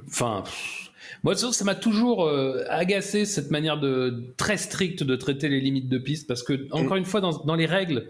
[0.08, 0.44] Enfin.
[1.24, 5.16] Moi, de toute façon, ça m'a toujours euh, agacé cette manière de très stricte de
[5.16, 8.10] traiter les limites de piste parce que, encore une fois, dans, dans les règles,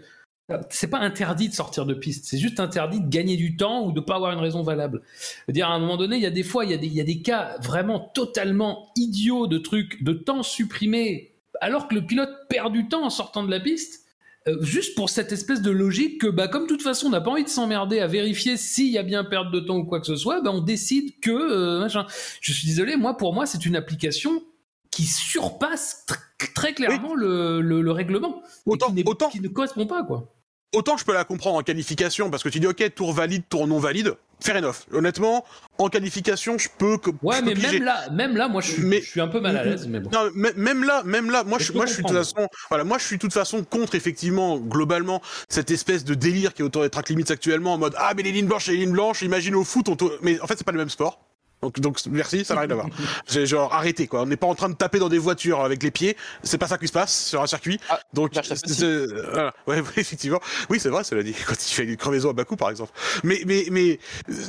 [0.70, 3.92] c'est pas interdit de sortir de piste, c'est juste interdit de gagner du temps ou
[3.92, 5.02] de pas avoir une raison valable.
[5.46, 6.92] C'est-à-dire, à un moment donné, il y a des fois, il y a des, il
[6.94, 12.04] y a des cas vraiment totalement idiots de trucs, de temps supprimé, alors que le
[12.04, 14.02] pilote perd du temps en sortant de la piste.
[14.46, 17.22] Euh, juste pour cette espèce de logique que, bah, comme de toute façon, on n'a
[17.22, 20.00] pas envie de s'emmerder à vérifier s'il y a bien perte de temps ou quoi
[20.00, 22.04] que ce soit, bah, on décide que, euh, machin.
[22.42, 24.42] Je suis désolé, moi, pour moi, c'est une application
[24.90, 28.42] qui surpasse tr- très clairement le, le- le règlement.
[28.66, 30.30] Et qui, autant- qui ne correspond pas, quoi.
[30.72, 33.68] Autant je peux la comprendre en qualification parce que tu dis ok tour valide, tour
[33.68, 34.74] non valide, fair enough.
[34.92, 35.44] Honnêtement,
[35.78, 37.72] en qualification je peux que Ouais, je peux mais piger.
[37.74, 39.86] même là, même là, moi, je suis, Mais- je suis un peu mal à l'aise,
[39.86, 40.10] mais bon.
[40.12, 42.82] Non, mais même là, même là, moi, je, moi, je suis de toute façon, voilà,
[42.82, 46.64] moi, je suis de toute façon contre effectivement, globalement, cette espèce de délire qui est
[46.64, 48.92] autour des track limits actuellement en mode ah mais les lignes blanches, et les lignes
[48.92, 51.20] blanches, imagine au foot, on mais en fait c'est pas le même sport.
[51.62, 52.86] Donc, donc merci, ça n'a rien à voir.
[53.26, 54.20] J'ai genre arrêté quoi.
[54.22, 56.14] On n'est pas en train de taper dans des voitures avec les pieds.
[56.42, 57.80] C'est pas ça qui se passe sur un circuit.
[57.88, 59.54] Ah, donc c'est- c'est- voilà.
[59.66, 60.40] ouais, ouais, effectivement.
[60.68, 61.34] Oui, c'est vrai, cela dit.
[61.46, 62.92] Quand il fait une crevaison à Bakou par exemple.
[63.22, 63.98] Mais mais mais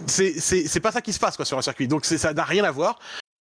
[0.07, 1.87] c'est c'est c'est pas ça qui se passe quoi sur un circuit.
[1.87, 2.99] Donc c'est ça n'a rien à voir.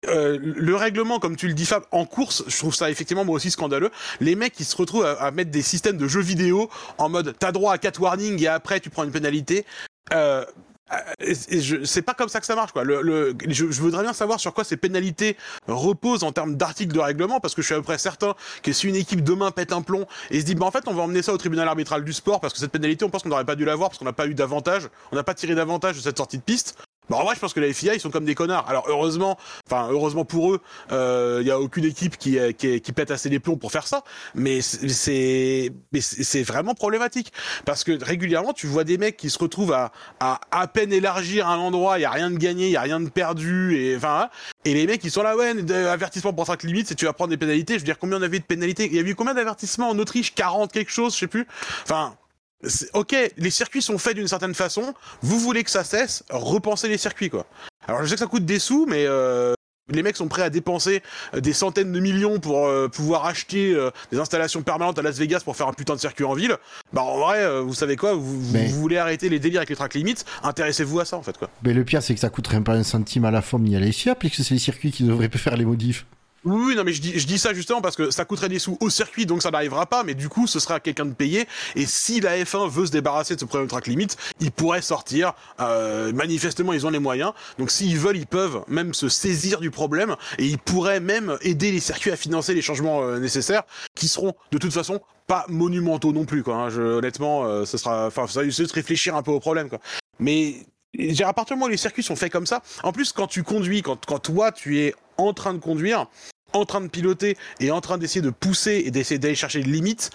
[0.09, 3.37] Euh, le règlement, comme tu le dis Fab, en course, je trouve ça effectivement moi
[3.37, 3.91] aussi scandaleux.
[4.21, 6.69] Les mecs qui se retrouvent à, à mettre des systèmes de jeux vidéo
[6.99, 9.65] en mode t'as droit à 4 warnings et après tu prends une pénalité.
[10.13, 10.45] Euh,
[11.21, 12.85] et- et je- c'est pas comme ça que ça marche quoi.
[12.85, 15.37] Le, le- je, je voudrais bien savoir sur quoi ces pénalités
[15.67, 18.73] reposent en termes d'articles de règlement parce que je suis à peu près certain que
[18.73, 21.03] si une équipe demain pète un plomb et se dit bah en fait on va
[21.03, 23.45] emmener ça au tribunal arbitral du sport parce que cette pénalité on pense qu'on n'aurait
[23.45, 26.01] pas dû l'avoir parce qu'on n'a pas eu d'avantage, on n'a pas tiré d'avantage de
[26.03, 26.77] cette sortie de piste.
[27.11, 28.69] Bah en vrai, je pense que la FIA, ils sont comme des connards.
[28.69, 30.61] Alors heureusement, enfin heureusement pour eux,
[31.41, 33.87] il y a aucune équipe qui, euh, qui, qui pète assez les plombs pour faire
[33.87, 34.03] ça.
[34.35, 37.33] Mais c'est- c'est vraiment problématique
[37.65, 41.49] parce que régulièrement, tu vois des mecs qui se retrouvent à à, à peine élargir
[41.49, 43.97] un endroit, il y a rien de gagné, il y a rien de perdu et
[43.97, 44.31] enfin hein,
[44.65, 45.53] et les mecs ils sont là ouais,
[45.89, 47.75] avertissement pour 5 limites, c'est tu vas prendre des pénalités.
[47.75, 48.87] Je veux dire combien on avait de pénalités?
[48.87, 50.35] Il y a eu combien d'avertissements en Autriche?
[50.35, 51.47] 40 quelque chose, je sais plus.
[51.83, 52.15] Enfin
[52.95, 54.95] ok, les circuits sont faits d'une certaine façon.
[55.23, 57.47] Vous voulez que ça cesse, repensez les circuits, quoi.
[57.89, 59.55] Alors je sais que ça coûte des sous, mais euh,
[59.93, 61.03] les mecs sont prêts à dépenser
[61.35, 65.19] euh, des centaines de millions pour euh, pouvoir acheter euh, des installations permanentes à Las
[65.19, 66.57] Vegas pour faire un putain de circuit en ville.
[66.93, 69.59] Bah en vrai, euh, vous savez quoi, vous, vous- Mais- vous voulez arrêter les délires
[69.61, 70.15] avec les track limits,
[70.45, 71.51] intéressez-vous à ça en fait, quoi.
[71.65, 73.81] Mais le pire, c'est que ça coûterait pas un centime à la FOM ni à
[73.81, 76.07] la FIA, puisque c'est les circuits qui devraient faire les modifs.
[76.45, 78.77] Oui, non, mais je dis, je dis ça justement parce que ça coûterait des sous
[78.81, 81.47] au circuit, donc ça n'arrivera pas, mais du coup, ce sera à quelqu'un de payer.
[81.77, 84.09] Et si la F1 veut se débarrasser de ce problème de track limit,
[84.41, 85.35] ils pourraient sortir.
[85.61, 87.33] Euh, manifestement, ils ont les moyens.
[87.59, 91.71] Donc, s'ils veulent, ils peuvent même se saisir du problème et ils pourraient même aider
[91.71, 93.63] les circuits à financer les changements euh, nécessaires,
[93.95, 96.43] qui seront de toute façon pas monumentaux non plus.
[96.43, 96.71] Quoi, hein.
[96.71, 99.69] je, honnêtement, euh, ce sera, enfin, ça juste réfléchir un peu au problème.
[99.69, 99.79] Quoi.
[100.19, 100.57] Mais
[101.25, 103.43] à partir du moment où les circuits sont faits comme ça, en plus quand tu
[103.45, 106.07] conduis, quand, quand toi tu es en train de conduire,
[106.53, 109.71] en train de piloter et en train d'essayer de pousser et d'essayer d'aller chercher des
[109.71, 110.11] limites,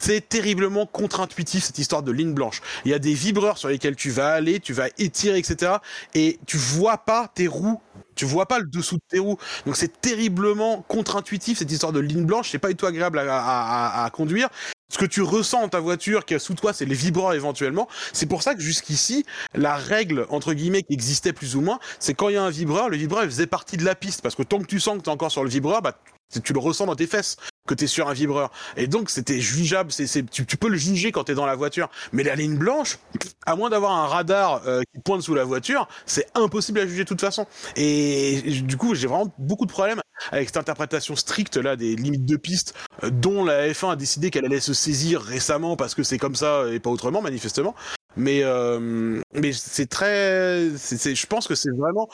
[0.00, 2.62] c'est terriblement contre-intuitif cette histoire de ligne blanche.
[2.84, 5.72] Il y a des vibreurs sur lesquels tu vas aller, tu vas étirer, etc.
[6.14, 7.80] Et tu vois pas tes roues,
[8.14, 9.38] tu vois pas le dessous de tes roues.
[9.66, 12.50] Donc c'est terriblement contre-intuitif cette histoire de ligne blanche.
[12.50, 14.48] C'est pas du tout agréable à, à, à, conduire.
[14.90, 17.88] Ce que tu ressens dans ta voiture qui est sous toi, c'est les vibreurs éventuellement.
[18.12, 22.14] C'est pour ça que jusqu'ici, la règle entre guillemets qui existait plus ou moins, c'est
[22.14, 24.44] quand il y a un vibreur, le vibreur faisait partie de la piste parce que
[24.44, 25.98] tant que tu sens que tu es encore sur le vibreur, bah
[26.42, 27.36] tu le ressens dans tes fesses
[27.68, 28.50] que tu es sur un vibreur.
[28.76, 31.54] Et donc c'était jugeable, c'est, tu, tu, peux le juger quand tu es dans la
[31.54, 31.88] voiture.
[32.12, 32.98] Mais la ligne blanche,
[33.46, 37.04] à moins d'avoir un radar euh, qui pointe sous la voiture, c'est impossible à juger
[37.04, 37.46] de toute façon.
[37.76, 40.00] Et, du coup, j'ai vraiment beaucoup de problèmes
[40.32, 42.74] avec cette interprétation stricte là des limites de piste,
[43.04, 46.34] euh, dont la F1 a décidé qu'elle allait se saisir récemment parce que c'est comme
[46.34, 47.74] ça et pas autrement manifestement.
[48.16, 52.08] Mais euh, mais c'est très, c'est, je pense que c'est vraiment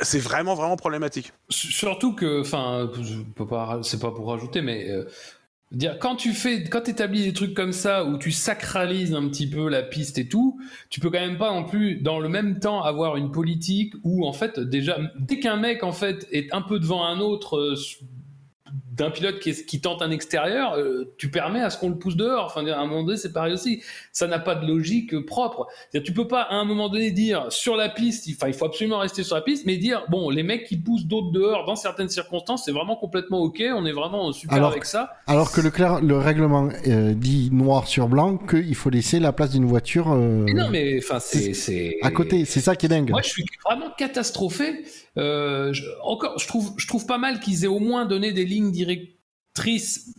[0.00, 1.32] c'est vraiment vraiment problématique.
[1.48, 2.90] Surtout que, enfin,
[3.82, 5.04] c'est pas pour rajouter, mais euh,
[6.00, 9.68] quand tu fais, quand établis des trucs comme ça où tu sacralises un petit peu
[9.68, 10.60] la piste et tout,
[10.90, 14.26] tu peux quand même pas non plus dans le même temps avoir une politique où
[14.26, 17.74] en fait déjà dès qu'un mec en fait est un peu devant un autre euh,
[18.92, 22.16] d'un pilote qui, qui, tente un extérieur, euh, tu permets à ce qu'on le pousse
[22.16, 22.46] dehors.
[22.46, 23.82] Enfin, à un moment donné, c'est pareil aussi.
[24.12, 25.66] Ça n'a pas de logique propre.
[25.92, 28.98] Tu peux pas à un moment donné dire sur la piste, il, il faut absolument
[28.98, 32.08] rester sur la piste, mais dire bon, les mecs qui poussent d'autres dehors dans certaines
[32.08, 33.62] circonstances, c'est vraiment complètement ok.
[33.74, 35.14] On est vraiment super avec ça.
[35.26, 39.32] Alors que le, clair, le règlement euh, dit noir sur blanc qu'il faut laisser la
[39.32, 40.12] place d'une voiture.
[40.12, 42.44] Euh, non, mais enfin, c'est à côté.
[42.44, 43.10] C'est ça qui est dingue.
[43.10, 44.84] Moi, je suis vraiment catastrophé.
[45.16, 48.63] Je, encore, je trouve, je trouve pas mal qu'ils aient au moins donné des lignes
[48.70, 50.14] directrices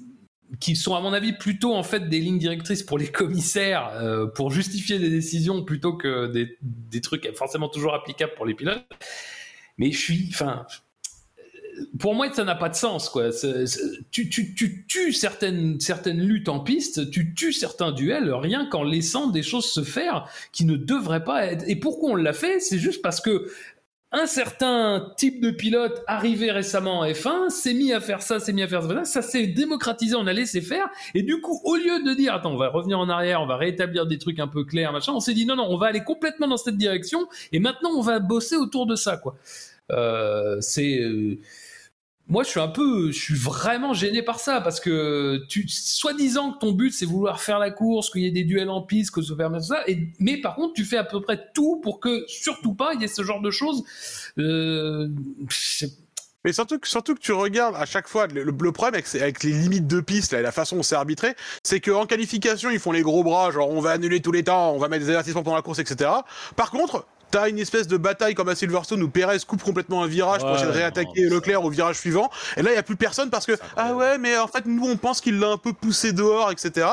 [0.59, 4.27] qui sont à mon avis plutôt en fait des lignes directrices pour les commissaires euh,
[4.27, 8.85] pour justifier des décisions plutôt que des, des, trucs forcément toujours applicables pour les pilotes.
[9.77, 10.65] Mais je suis, enfin,
[11.99, 13.29] pour moi ça n'a pas de sens quoi.
[14.11, 18.83] tu, tu, tu tues certaines certaines luttes en piste, tu tues certains duels rien qu'en
[18.83, 21.65] laissant des choses se faire qui ne devraient pas être.
[21.67, 22.59] Et pourquoi on l'a fait?
[22.59, 23.51] C'est juste parce que
[24.15, 28.53] un certain type de pilote arrivé récemment en F1 s'est mis à faire ça, s'est
[28.53, 31.75] mis à faire ça, ça s'est démocratisé, on a laissé faire, et du coup, au
[31.75, 34.47] lieu de dire, attends, on va revenir en arrière, on va rétablir des trucs un
[34.47, 37.27] peu clairs, machin, on s'est dit, non, non, on va aller complètement dans cette direction,
[37.51, 39.35] et maintenant, on va bosser autour de ça, quoi.
[39.91, 40.99] Euh, c'est...
[40.99, 41.37] Euh,
[42.27, 46.53] moi, je suis un peu, je suis vraiment gêné par ça parce que tu, soi-disant
[46.53, 49.11] que ton but c'est vouloir faire la course, qu'il y ait des duels en piste,
[49.11, 49.83] que ça permette ça,
[50.19, 53.03] mais par contre, tu fais à peu près tout pour que surtout pas il y
[53.03, 53.83] ait ce genre de choses.
[54.39, 55.07] Euh,
[56.45, 59.87] mais surtout que, surtout que tu regardes à chaque fois, le, problème avec, les limites
[59.87, 63.23] de piste et la façon dont c'est arbitré, c'est qu'en qualification, ils font les gros
[63.23, 65.63] bras, genre on va annuler tous les temps, on va mettre des avertissements pendant la
[65.63, 66.09] course, etc.
[66.55, 70.07] Par contre, T'as une espèce de bataille comme à Silverstone où Perez coupe complètement un
[70.07, 72.29] virage pour essayer de réattaquer Leclerc au virage suivant.
[72.57, 74.87] Et là, il y a plus personne parce que ah ouais, mais en fait nous
[74.87, 76.87] on pense qu'il l'a un peu poussé dehors, etc.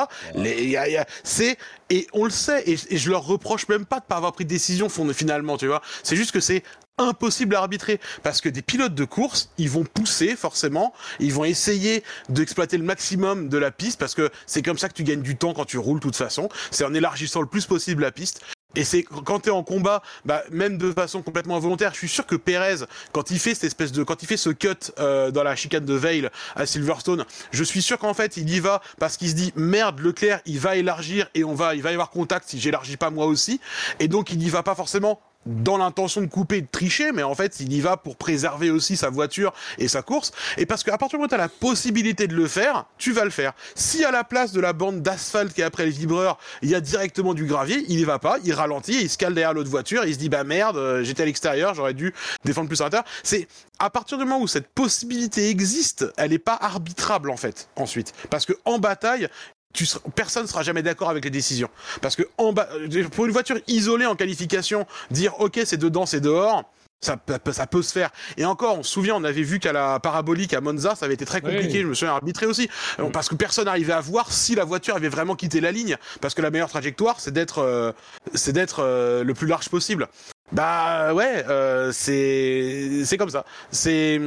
[1.23, 1.57] C'est
[1.89, 4.49] et on le sait et, je leur reproche même pas de pas avoir pris de
[4.49, 5.81] décision finalement, tu vois.
[6.01, 6.63] C'est juste que c'est
[6.97, 11.43] impossible à arbitrer parce que des pilotes de course, ils vont pousser forcément, ils vont
[11.43, 15.21] essayer d'exploiter le maximum de la piste parce que c'est comme ça que tu gagnes
[15.21, 18.11] du temps quand tu roules de toute façon, c'est en élargissant le plus possible la
[18.11, 18.41] piste
[18.75, 22.25] et c'est quand t'es en combat, bah, même de façon complètement involontaire, je suis sûr
[22.25, 24.69] que Perez, quand il fait cette espèce de, quand il fait ce cut
[24.99, 28.59] euh, dans la chicane de Vale à Silverstone, je suis sûr qu'en fait il y
[28.59, 31.91] va parce qu'il se dit merde Leclerc, il va élargir et on va, il va
[31.91, 33.59] y avoir contact si j'élargis pas moi aussi,
[33.99, 37.23] et donc il n'y va pas forcément dans l'intention de couper et de tricher, mais
[37.23, 40.31] en fait, il y va pour préserver aussi sa voiture et sa course.
[40.57, 43.11] Et parce qu'à partir du moment où tu as la possibilité de le faire, tu
[43.11, 43.53] vas le faire.
[43.75, 46.75] Si à la place de la bande d'asphalte qui est après les vibreurs, il y
[46.75, 49.69] a directement du gravier, il y va pas, il ralentit, il se cale derrière l'autre
[49.69, 52.13] voiture, il se dit bah merde, euh, j'étais à l'extérieur, j'aurais dû
[52.45, 53.05] défendre plus à l'intérieur.
[53.23, 53.47] C'est
[53.79, 58.13] à partir du moment où cette possibilité existe, elle n'est pas arbitrable en fait ensuite.
[58.29, 59.27] Parce que en bataille,
[59.73, 61.69] tu seras, personne sera jamais d'accord avec les décisions.
[62.01, 62.69] Parce que en bas,
[63.11, 66.63] pour une voiture isolée en qualification, dire ok c'est dedans, c'est dehors,
[67.03, 67.17] ça,
[67.51, 68.09] ça, peut se faire.
[68.37, 71.15] Et encore, on se souvient, on avait vu qu'à la parabolique à Monza, ça avait
[71.15, 71.81] été très compliqué.
[71.81, 73.11] Je me souviens arbitrer aussi, mm.
[73.11, 75.97] parce que personne n'arrivait à voir si la voiture avait vraiment quitté la ligne.
[76.21, 77.91] Parce que la meilleure trajectoire, c'est d'être, euh,
[78.33, 80.07] c'est d'être euh, le plus large possible.
[80.51, 83.45] Bah ouais, euh, c'est, c'est comme ça.
[83.71, 84.21] C'est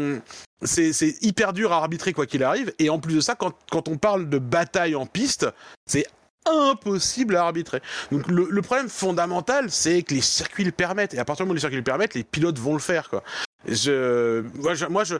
[0.63, 0.93] c'est
[1.23, 2.73] hyper dur à arbitrer quoi qu'il arrive.
[2.79, 5.47] Et en plus de ça, quand, quand on parle de bataille en piste,
[5.87, 6.07] c'est
[6.47, 7.81] impossible à arbitrer.
[8.13, 11.15] Donc le, le problème fondamental, c'est que les circuits le permettent.
[11.15, 13.11] Et à partir du moment où les circuits le permettent, les pilotes vont le faire.
[13.11, 13.23] Quoi.
[13.67, 15.17] Je, moi, je, moi, je,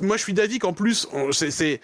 [0.00, 1.80] moi, je suis d'avis qu'en plus, c'est-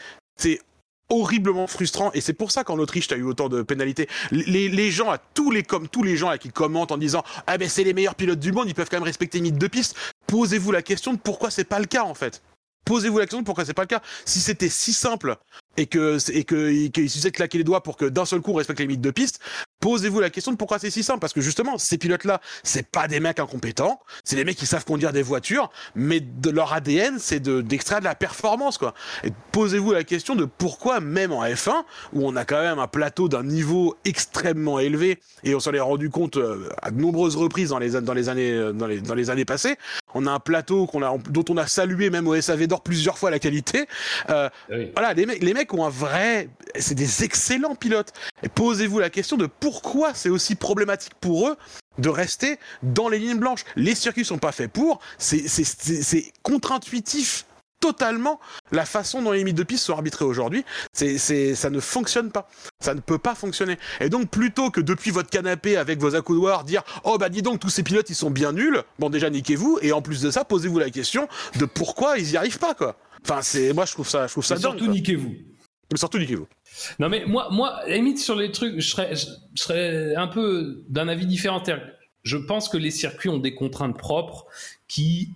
[1.10, 4.68] horriblement frustrant et c'est pour ça qu'en Autriche tu as eu autant de pénalités les,
[4.68, 7.66] les gens à tous les comme tous les gens qui commentent en disant ah ben
[7.66, 9.96] c'est les meilleurs pilotes du monde ils peuvent quand même respecter une limite de piste
[10.26, 12.42] posez-vous la question de pourquoi c'est pas le cas en fait
[12.88, 14.00] posez-vous la question pourquoi c'est pas le cas.
[14.24, 15.36] Si c'était si simple
[15.76, 18.52] et que et que qu'il suffisait de claquer les doigts pour que d'un seul coup
[18.52, 19.40] on respecte les limites de piste
[19.80, 22.86] posez-vous la question de pourquoi c'est si simple parce que justement ces pilotes là c'est
[22.86, 26.72] pas des mecs incompétents c'est des mecs qui savent conduire des voitures mais de leur
[26.72, 28.94] ADN c'est de d'extraire de la performance quoi
[29.24, 32.88] et posez-vous la question de pourquoi même en F1 où on a quand même un
[32.88, 37.36] plateau d'un niveau extrêmement élevé et on s'en est rendu compte euh, à de nombreuses
[37.36, 39.76] reprises dans les an- dans les années euh, dans les dans les années passées
[40.14, 43.18] on a un plateau qu'on a dont on a salué même au SAV d'or plusieurs
[43.18, 43.86] fois la qualité
[44.30, 44.90] euh, Oui.
[44.96, 46.48] voilà, les mecs, les mecs ont un vrai,
[46.78, 48.12] c'est des excellents pilotes.
[48.42, 49.67] Et posez-vous la question de pourquoi
[50.14, 51.56] c'est aussi problématique pour eux
[51.98, 53.64] de rester dans les lignes blanches?
[53.76, 55.00] Les circuits sont pas faits pour.
[55.18, 57.44] C'est, contre-intuitif
[57.80, 58.40] totalement
[58.72, 60.64] la façon dont les limites de piste sont arbitrées aujourd'hui.
[60.92, 61.18] C'est,
[61.54, 62.48] ça ne fonctionne pas.
[62.80, 63.78] Ça ne peut pas fonctionner.
[64.00, 67.60] Et donc, plutôt que depuis votre canapé avec vos accoudoirs dire, oh bah dis donc,
[67.60, 68.82] tous ces pilotes ils sont bien nuls.
[68.98, 69.78] Bon, déjà niquez-vous.
[69.82, 72.96] Et en plus de ça, posez-vous la question de pourquoi ils y arrivent pas, quoi.
[73.22, 74.62] Enfin, c'est, moi je trouve ça, je trouve ça dingue.
[74.62, 75.34] surtout, niquez-vous.
[75.92, 76.46] Mais surtout niquez-vous.
[76.98, 81.08] Non, mais moi, moi, limite, sur les trucs, je serais, je serais un peu d'un
[81.08, 81.62] avis différent.
[82.22, 84.46] Je pense que les circuits ont des contraintes propres
[84.86, 85.30] qui,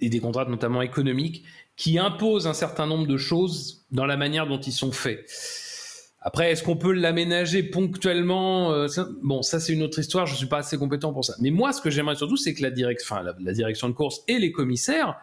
[0.00, 1.44] et des contraintes notamment économiques,
[1.76, 5.26] qui imposent un certain nombre de choses dans la manière dont ils sont faits.
[6.20, 8.88] Après, est-ce qu'on peut l'aménager ponctuellement euh,
[9.22, 10.26] Bon, ça c'est une autre histoire.
[10.26, 11.34] Je suis pas assez compétent pour ça.
[11.38, 14.22] Mais moi, ce que j'aimerais surtout, c'est que la, direct, enfin, la direction de course
[14.26, 15.16] et les commissaires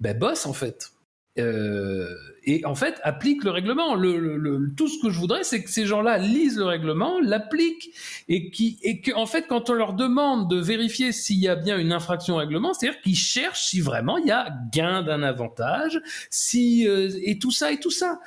[0.00, 0.92] ben, bossent en fait.
[1.38, 3.94] Euh, et en fait appliquent le règlement.
[3.94, 7.20] Le, le- le- tout ce que je voudrais, c'est que ces gens-là lisent le règlement,
[7.20, 7.90] l'appliquent,
[8.28, 8.78] et qui
[9.26, 12.72] fait, quand on leur demande de vérifier s'il y a bien une infraction au règlement,
[12.72, 16.00] c'est-à-dire qu'ils cherchent si vraiment il y a gain d'un avantage,
[16.30, 18.20] si euh, et tout ça et tout ça.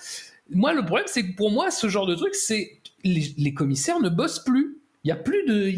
[0.52, 4.00] Moi, le problème, c'est que pour moi, ce genre de truc, c'est les, les commissaires
[4.00, 4.78] ne bossent plus.
[5.04, 5.72] Il y a plus de,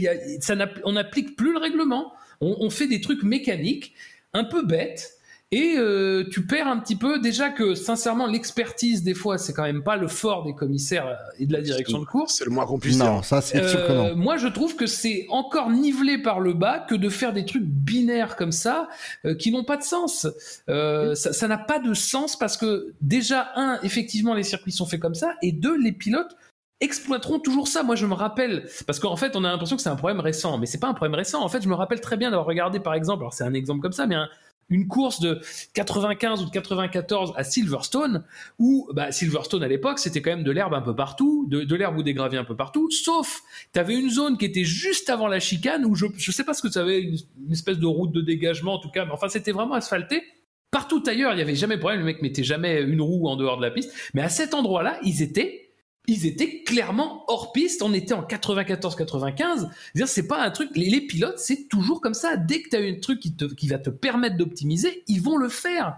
[0.83, 2.13] on n'applique plus le règlement.
[2.41, 3.93] On fait des trucs mécaniques,
[4.33, 5.13] un peu bêtes.
[5.55, 9.61] Et euh, tu perds un petit peu déjà que sincèrement l'expertise des fois c'est quand
[9.63, 12.35] même pas le fort des commissaires et de la direction de course.
[12.39, 13.25] C'est le moins qu'on puisse Non, dire.
[13.25, 14.15] ça c'est sûr que Euh, non.
[14.15, 17.63] moi, je trouve que c'est encore nivelé par le bas que de faire des trucs
[17.63, 18.89] binaires comme ça
[19.25, 20.27] euh, qui n'ont pas de sens.
[20.69, 24.85] Euh, ça ça n'a pas de sens parce que déjà un, effectivement, les circuits sont
[24.87, 26.35] faits comme ça, et deux, les pilotes
[26.81, 27.83] exploiteront toujours ça.
[27.83, 30.57] Moi, je me rappelle parce qu'en fait, on a l'impression que c'est un problème récent,
[30.57, 31.41] mais c'est pas un problème récent.
[31.43, 33.81] En fait, je me rappelle très bien d'avoir regardé, par exemple, alors c'est un exemple
[33.81, 34.27] comme ça, mais un-
[34.69, 35.39] une course de
[35.73, 38.23] 95 ou de 94 à Silverstone,
[38.59, 41.97] où bah, Silverstone à l'époque c'était quand même de l'herbe un peu partout, de, l'herbe
[41.97, 43.41] ou des graviers un peu partout, sauf
[43.73, 46.53] tu avais une zone qui était juste avant la chicane où je je sais pas
[46.53, 47.17] ce que tu avais une,
[47.51, 50.23] espèce de route de dégagement en tout cas, mais enfin c'était vraiment asphalté.
[50.71, 53.35] Partout ailleurs, il y avait jamais de problème, le mec mettait jamais une roue en
[53.35, 55.62] dehors de la piste, mais à cet endroit-là, ils étaient
[56.07, 57.81] ils étaient clairement hors piste.
[57.81, 59.69] On était en 94-95.
[59.93, 60.69] C'est-à-dire, c'est pas un truc.
[60.75, 62.35] Les, les pilotes, c'est toujours comme ça.
[62.35, 65.37] Dès que tu as un truc qui, te, qui va te permettre d'optimiser, ils vont
[65.37, 65.97] le faire.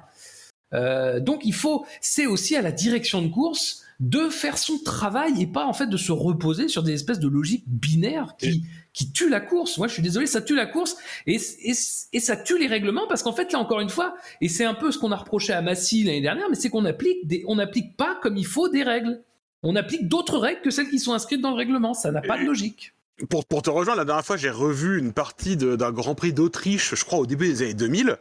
[0.73, 1.85] Euh, donc, il faut.
[2.01, 5.87] C'est aussi à la direction de course de faire son travail et pas en fait
[5.87, 9.77] de se reposer sur des espèces de logiques binaires qui, qui tuent la course.
[9.77, 13.07] Moi, je suis désolé, ça tue la course et, et, et ça tue les règlements
[13.07, 15.53] parce qu'en fait, là encore une fois, et c'est un peu ce qu'on a reproché
[15.53, 18.67] à Massy l'année dernière, mais c'est qu'on applique des, on n'applique pas comme il faut
[18.67, 19.21] des règles.
[19.65, 21.93] On applique d'autres règles que celles qui sont inscrites dans le règlement.
[21.93, 22.93] Ça n'a pas de logique.
[23.29, 26.33] Pour, pour te rejoindre, la dernière fois, j'ai revu une partie de- d'un Grand Prix
[26.33, 28.17] d'Autriche, je crois au début des années 2000.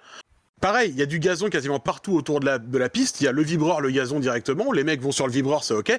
[0.61, 3.21] Pareil, il y a du gazon quasiment partout autour de la, de la piste.
[3.21, 4.73] Il y a le vibreur, le gazon directement.
[4.73, 5.93] Les mecs vont sur le vibreur, c'est OK.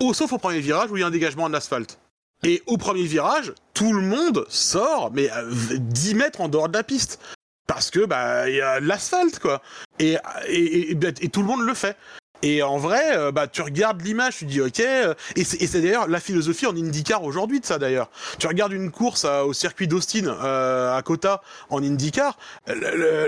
[0.00, 1.98] Au, sauf au premier virage où il y a un dégagement en asphalte.
[2.44, 6.76] Et au premier virage, tout le monde sort, mais à 10 mètres en dehors de
[6.76, 7.18] la piste.
[7.66, 9.60] Parce que, bah, il y a l'asphalte, quoi.
[9.98, 10.16] Et,
[10.48, 11.96] et, et, et tout le monde le fait.
[12.42, 14.80] Et en vrai, euh, bah, tu regardes l'image, tu dis ok.
[14.80, 18.10] euh, et c'est d'ailleurs la philosophie en IndyCar aujourd'hui de ça d'ailleurs.
[18.38, 22.36] Tu regardes une course au circuit d'Austin euh, à Kota en IndyCar,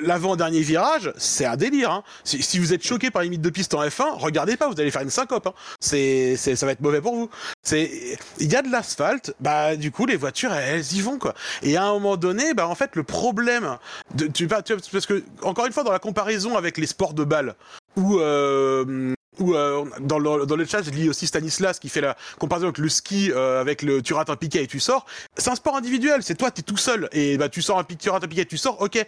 [0.02, 1.90] l'avant-dernier virage, c'est un délire.
[1.90, 2.04] Hein.
[2.24, 4.80] Si, si vous êtes choqué par les limites de piste en F1, regardez pas, vous
[4.80, 5.46] allez faire une syncope.
[5.46, 5.54] Hein.
[5.80, 7.30] C'est, ça va être mauvais pour vous.
[7.62, 11.34] C'est, il y a de l'asphalte, bah du coup les voitures elles, y vont quoi.
[11.62, 13.76] Et à un moment donné, bah en fait le problème,
[14.14, 17.14] de, tu, vas- tu, parce que encore une fois dans la comparaison avec les sports
[17.14, 17.54] de balle
[17.96, 22.00] où euh, où euh, dans, le, dans le chat je lis aussi Stanislas qui fait
[22.00, 25.06] la comparaison avec le ski euh, avec le tu rates un piquet et tu sors
[25.36, 28.02] c'est un sport individuel c'est toi t'es tout seul et bah tu sors un piquet
[28.04, 29.04] tu rates un piquet tu sors ok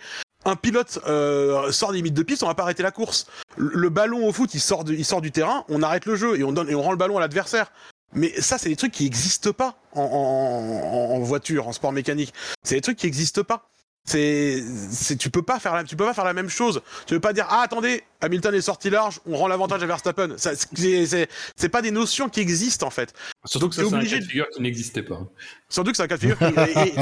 [0.46, 3.26] un pilote euh, sort des limites de piste, on va pas arrêter la course.
[3.58, 6.38] Le, ballon au foot, il sort, de- il sort du terrain, on arrête le jeu
[6.38, 7.70] et on donne et on rend le ballon à l'adversaire.
[8.14, 12.32] Mais ça, c'est des trucs qui n'existent pas en- en- en voiture, en sport mécanique.
[12.64, 13.68] C'est des trucs qui n'existent pas.
[14.10, 16.82] C'est, c'est, tu peux pas faire la, tu peux pas faire la même chose.
[17.06, 20.30] Tu peux pas dire, ah, attendez, Hamilton est sorti large, on rend l'avantage à Verstappen.
[20.36, 23.12] Ça, c'est, c'est, c'est pas des notions qui existent, en fait.
[23.44, 25.20] Surtout Donc, que ça, c'est un obligé cas de figure qui n'existait pas.
[25.68, 26.38] Surtout que c'est un cas de figure.
[26.38, 26.94] qui- et- et-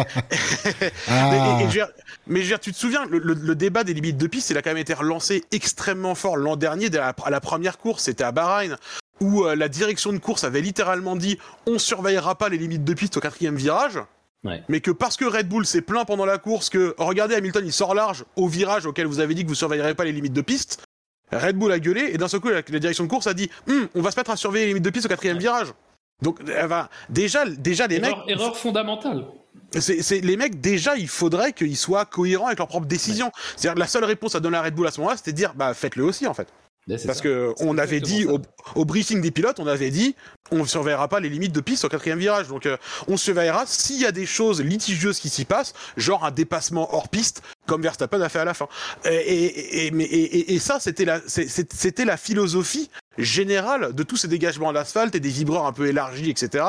[1.09, 1.31] Ah.
[1.31, 1.89] mais, et- et je veux dire-
[2.27, 4.51] mais je veux dire, tu te souviens, le, le- le débat des limites de piste,
[4.51, 7.79] il a quand même été relancé extrêmement fort l'an dernier, dès la- à la première
[7.79, 8.77] course, c'était à Bahreïn,
[9.21, 12.93] où euh, la direction de course avait littéralement dit on surveillera pas les limites de
[12.95, 13.99] piste au quatrième virage.
[14.45, 14.63] Ouais.
[14.69, 17.73] Mais que parce que Red Bull s'est plaint pendant la course que regardez Hamilton il
[17.73, 20.41] sort large au virage auquel vous avez dit que vous surveillerez pas les limites de
[20.43, 20.85] piste,
[21.33, 23.51] Red Bull a gueulé et d'un seul coup la, la direction de course a dit
[23.69, 25.69] Hum, on va se mettre à surveiller les limites de piste au quatrième virage.
[26.23, 29.25] Donc euh, enfin, déjà déjà les mecs Erreur, erreur fondamentale.
[29.73, 33.33] c'est, c'est- les mecs déjà il faudrait qu'ils soient cohérents avec leurs propres décisions.
[33.57, 35.53] C'est-à-dire la seule réponse à donner à Red Bull à ce moment-là, c'était de dire
[35.55, 36.47] bah faites-le aussi en fait.
[36.89, 37.23] Parce ça.
[37.25, 38.41] que on avait dit au,
[38.75, 40.15] au briefing des pilotes, on avait dit
[40.51, 42.49] on ne surveillera pas les limites de piste au quatrième virage.
[42.49, 46.31] Donc euh, on surveillera s'il y a des choses litigieuses qui s'y passent, genre un
[46.31, 48.67] dépassement hors piste comme Verstappen a fait à la fin.
[49.05, 52.89] Et, et, et, mais- et- ça c'était la c'était la philosophie
[53.19, 56.65] générale de tous ces dégagements d'asphalte et des vibreurs un peu élargis, etc.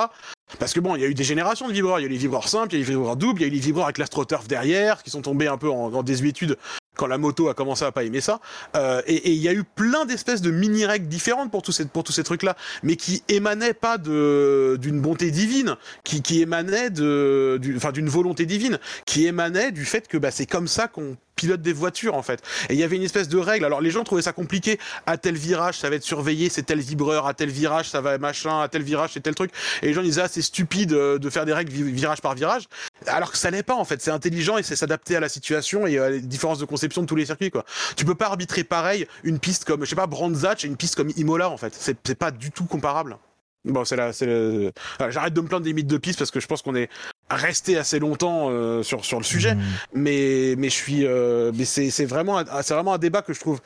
[0.58, 2.00] Parce que bon, il y a eu des générations de vibreurs.
[2.00, 3.44] Il y a eu les vibreurs simples, il y a eu les vibreurs doubles, il
[3.44, 6.02] y a eu les vibreurs avec l'astroturf derrière, qui sont tombés un peu en, en
[6.04, 6.58] désuétude
[7.00, 8.42] quand la moto a commencé à pas aimer ça.
[8.76, 12.04] Euh, et il y a eu plein d'espèces de mini-règles différentes pour tous ces, pour
[12.04, 17.58] tous ces trucs-là, mais qui émanaient pas de, d'une bonté divine, qui, qui émanaient de,
[17.78, 21.62] enfin, d'une volonté divine, qui émanait du fait que bah, c'est comme ça qu'on pilote
[21.62, 22.42] des voitures en fait.
[22.68, 23.64] Et il y avait une espèce de règle.
[23.64, 24.78] Alors les gens trouvaient ça compliqué.
[25.06, 27.28] À tel virage, ça va être surveillé, c'est tel vibreur.
[27.28, 28.60] À tel virage, ça va machin.
[28.60, 29.52] À tel virage, c'est tel truc.
[29.82, 32.36] Et les gens disaient ah c'est stupide euh, de faire des règles vi- virage par
[32.36, 32.64] virage.
[33.08, 34.02] Alors que ça l'est pas en fait.
[34.02, 37.06] C'est intelligent et c'est s'adapter à la situation et à les différences de conception de
[37.06, 37.66] tous les circuits quoi.
[37.96, 40.78] Tu peux pas arbitrer pareil une piste comme je sais pas Brands Hatch et une
[40.78, 41.74] piste comme Imola en fait.
[41.74, 43.18] C'est pas du tout comparable.
[43.66, 44.72] Bon, c'est là, c'est le...
[44.98, 46.90] voilà, J'arrête de me plaindre des mythes de piste parce que je pense qu'on est
[47.30, 49.62] resté assez longtemps euh, sur sur le sujet Mmh.
[49.94, 53.34] mais mais je suis euh, mais c'est c'est vraiment un- c'est vraiment un débat que
[53.34, 53.60] je trouve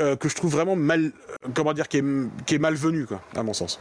[0.00, 2.04] euh, que je trouve vraiment mal euh, comment dire qui est
[2.46, 3.80] qui est malvenu quoi à mon sens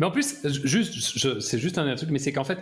[0.00, 2.58] Mais en plus, juste, c'est juste un truc, mais c'est qu'en fait,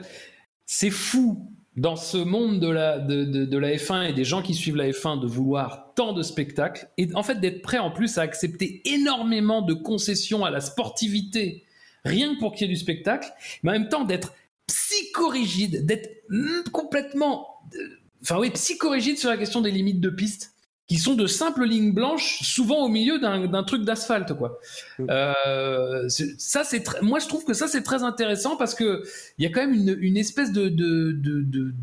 [0.67, 4.43] c'est fou dans ce monde de la, de, de- de la F1 et des gens
[4.43, 7.91] qui suivent la F1 de vouloir tant de spectacles et en fait d'être prêt en
[7.91, 11.65] plus à accepter énormément de concessions à la sportivité,
[12.05, 13.29] rien que pour qu'il y ait du spectacle,
[13.63, 14.35] mais en même temps d'être
[14.67, 17.79] psychorigide, d'être mm, complètement, euh,
[18.23, 20.54] enfin oui, psychorigide sur la question des limites de piste
[20.87, 24.59] qui sont de simples lignes blanches, souvent au milieu d'un d'un truc d'asphalte, quoi.
[25.01, 29.03] Euh, c'est- ça, c'est très- moi, je trouve que ça, c'est très intéressant parce que
[29.39, 31.75] il y a quand même une, une espèce de, de, de, de-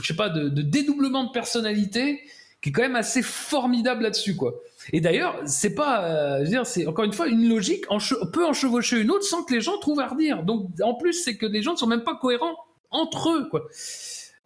[0.00, 2.20] je sais pas, de, de dédoublement de personnalité
[2.62, 4.54] qui est quand même assez formidable là-dessus, quoi.
[4.92, 8.14] Et d'ailleurs, c'est pas, euh, je veux dire, c'est encore une fois une logique enche-
[8.32, 10.42] peut enchevaucher une autre sans que les gens trouvent à redire.
[10.44, 12.56] Donc, en plus, c'est que les gens ne sont même pas cohérents
[12.90, 13.62] entre eux, quoi.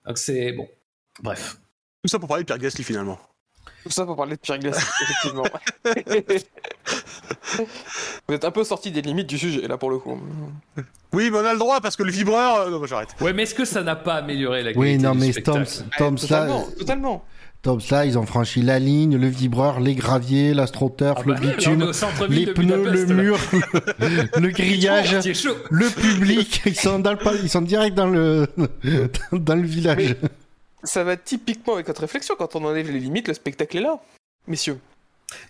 [0.06, 0.66] Donc, c'est bon.
[1.22, 1.58] Bref.
[2.02, 3.18] tout ça pour parler de Pierre Gasly finalement
[3.82, 5.44] Tout ça pour parler de Pierre Gasly, effectivement.
[8.28, 10.18] Vous êtes un peu sorti des limites du sujet, là, pour le coup.
[11.12, 13.42] oui mais on a le droit parce que le vibreur euh, non j'arrête Ouais, mais
[13.44, 15.98] est-ce que ça n'a pas amélioré la Oui, qualité non, du mais spectacle Toms, Ah,
[15.98, 17.24] Toms, là, totalement, totalement.
[17.62, 21.40] Toms, là, ils ont franchi la ligne, le vibreur, les graviers, l'astroturf, Ah le bah,
[21.40, 23.14] là, on est bitume, au centre-ville les de pneus, le là.
[23.14, 23.38] mur,
[24.38, 25.56] le grillage, chaud.
[25.70, 26.62] le public.
[26.66, 28.46] Ils sont, dans le, pa- ils sont direct dans le,
[29.32, 30.16] dans le village.
[30.82, 32.34] Ça va typiquement avec votre réflexion.
[32.38, 34.00] Quand on enlève les limites, le spectacle est là.
[34.46, 34.78] Messieurs.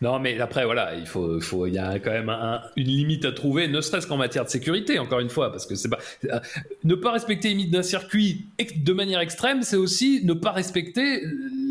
[0.02, 3.66] Non, mais après, voilà, il faut, y a quand même un- une limite à trouver,
[3.66, 6.38] ne serait-ce qu'en matière de sécurité, encore une fois, parce que c'est pas, euh,
[6.84, 8.44] ne pas respecter les limites d'un circuit
[8.76, 11.22] de manière extrême, c'est aussi ne pas respecter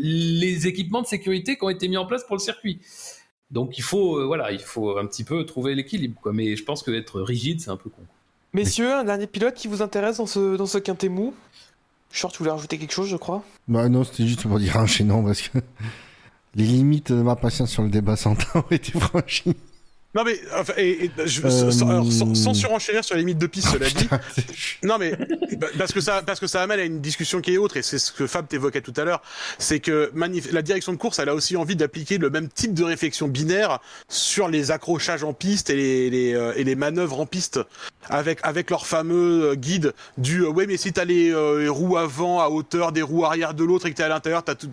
[0.02, 2.80] les équipements de sécurité qui ont été mis en place pour le circuit.
[3.52, 6.32] Donc il faut, euh, voilà, il faut un petit peu trouver l'équilibre, quoi.
[6.32, 8.02] Mais je pense que être rigide, c'est un peu con.
[8.52, 11.32] Messieurs, un dernier pilote qui vous intéresse dans ce, dans ce quintet mou?
[12.12, 15.22] Short, tu voulais rajouter quelque chose, je crois Bah non, c'était juste pour dire enchaînant
[15.22, 15.58] parce que
[16.54, 19.56] les limites de ma patience sur le débat temps ont été franchies.
[20.14, 23.38] Non mais enfin, et, et, je, Euh, sans, alors, sans- sans surenchérir sur les limites
[23.38, 24.20] de piste cela dit Putain,
[24.82, 25.12] Non mais
[25.56, 27.82] bah, parce que ça parce que ça amène à une discussion qui est autre et
[27.82, 29.22] c'est ce que Fab t'évoquait tout à l'heure,
[29.58, 32.74] c'est que manif- la direction de course elle a aussi envie d'appliquer le même type
[32.74, 33.78] de réflexion binaire
[34.08, 37.60] sur les accrochages en piste et les, les, euh, et les manœuvres en piste
[38.08, 41.68] avec avec leur fameux euh, guide du euh, ouais mais si t'as les, euh, les
[41.68, 44.56] roues avant à hauteur des roues arrière de l'autre et que t'es à l'intérieur t'as
[44.56, 44.68] tout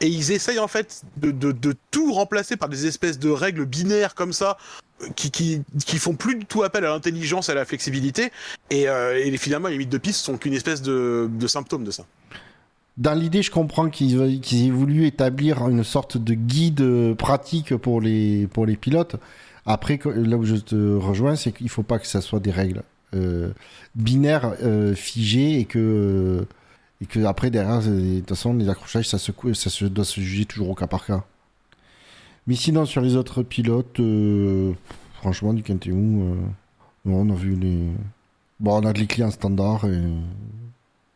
[0.00, 3.64] et ils essayent en fait de, de, de tout remplacer par des espèces de règles
[3.64, 4.56] binaires comme ça
[5.14, 8.30] qui, qui, qui font plus du tout appel à l'intelligence, à la flexibilité,
[8.70, 11.90] et, euh, et finalement les limites de piste sont qu'une espèce de, de symptôme de
[11.90, 12.04] ça.
[12.96, 18.00] dans l'idée, je comprends qu'ils qu'ils aient voulu établir une sorte de guide pratique pour
[18.00, 19.16] les, pour les pilotes.
[19.66, 22.82] Après, là où je te rejoins, c'est qu'il faut pas que ça soit des règles
[23.14, 23.52] euh,
[23.94, 26.46] binaires euh, figées et que,
[27.02, 30.20] et que après, derrière, de toute façon, les accrochages, ça se, ça se doit se
[30.20, 31.24] juger toujours au cas par cas.
[32.46, 34.72] Mais sinon, sur les autres pilotes, euh,
[35.14, 37.90] franchement, du Quintemou, euh, on a vu les.
[38.60, 39.96] Bon, on a de les clients standards et,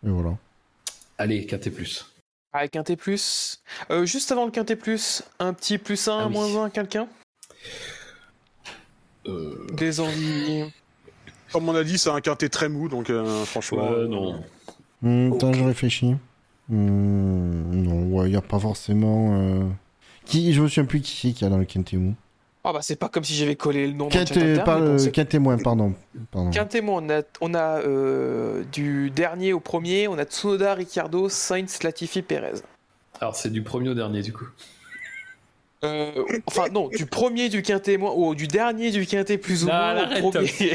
[0.06, 0.36] et voilà.
[1.18, 1.70] Allez, KT+.
[2.52, 2.96] Avec un T+.
[3.90, 6.32] Euh, juste avant le quintet plus, un petit plus 1, Ah oui.
[6.32, 7.06] moins 1, quelqu'un?
[9.26, 9.66] Euh...
[9.74, 10.64] Des envies.
[11.52, 13.90] Comme on a dit, c'est un quintet très mou, donc euh, franchement.
[13.90, 14.42] Ouais, non.
[15.02, 16.16] Hmm, attends, je réfléchis.
[16.68, 19.70] Hmm, non, ouais, il n'y a pas forcément.
[20.30, 22.14] Euh, Qui, je me souviens plus qui c'est qu'il y a dans le Quintemou.
[22.62, 24.18] Ah bah c'est pas comme si j'avais collé le nom bon,
[24.80, 25.94] le c'est- Quintémoin, pardon.
[26.30, 26.50] pardon.
[26.50, 31.82] Quintémoin, on a, on a euh, du dernier au premier, on a Tsunoda, Ricciardo, Sainz,
[31.82, 32.60] Latifi, Perez.
[33.18, 34.44] Alors, c'est du premier au dernier, du coup.
[35.82, 36.10] Euh,
[36.46, 39.72] enfin non, du premier du quintet moins, ou du dernier du quintet plus ou Non,
[39.72, 40.50] moins arrête, au premier.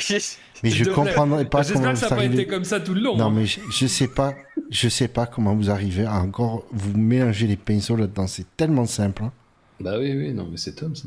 [0.64, 2.41] Mais je comprendrais pas J'espère comment que ça vous n'a pas arrivez.
[2.41, 3.15] été comme ça tout le long.
[3.15, 3.32] Non, hein.
[3.32, 4.34] mais je, je sais pas.
[4.72, 8.26] Je sais pas comment vous arrivez à encore vous mélanger les pinceaux là-dedans.
[8.26, 9.26] C'est tellement simple.
[9.26, 9.32] hein.
[9.80, 11.03] Bah oui, oui, non, mais c'est Tom, ça.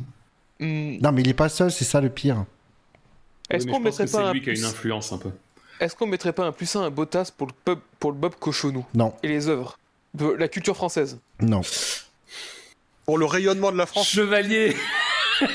[0.61, 2.45] Hmm, Non, mais il est pas seul, c'est ça le pire.
[3.51, 5.31] Est-ce Oui, qu'on mettrait que pas c'est un lui qui a une influence un peu.
[5.81, 8.35] Est-ce qu'on mettrait pas un plus 1 un Bottas pour le pub, pour le Bob
[8.39, 9.79] Cochonou Non, et les œuvres
[10.15, 11.19] de la culture française?
[11.41, 11.61] Non.
[13.07, 14.09] Pour le rayonnement de la France.
[14.09, 14.77] Chevalier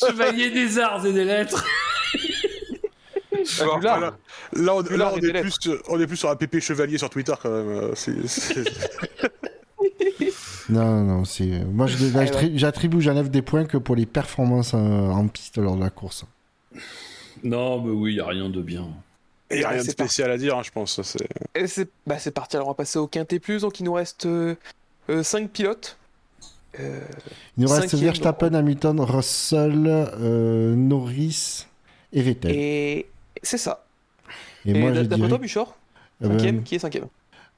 [0.00, 1.64] Chevalier des arts et des lettres.
[3.60, 5.54] Là, on, là, on est plus,
[5.88, 7.94] on est plus sur un PP chevalier sur Twitter quand même.
[7.94, 8.64] c'est- c'est- Non,
[10.70, 11.64] non, non, c'est.
[11.64, 14.76] Moi, Ah, j'attri- j'attribue, j'enlève des points que pour les performances euh,
[15.10, 16.24] en piste lors de la course.
[17.42, 18.88] Non, mais oui, il a rien de bien.
[19.50, 21.00] Il n'y a Ouais, rien de spécial à dire, hein, je pense.
[21.02, 24.28] c'est- bah, c'est parti, alors on va passer au quintet plus, donc il nous reste
[25.22, 25.96] 5 pilotes.
[26.78, 27.00] Euh,
[27.56, 31.66] Il nous reste Verstappen, Hamilton, Russell, euh, Norris
[32.12, 32.52] et Vettel.
[32.52, 33.06] Et,
[33.42, 33.84] c'est ça.
[34.66, 35.28] moi, et je d'après dirais.
[35.30, 35.76] toi, Buchor
[36.22, 37.06] euh, Cinquième Qui est cinquième?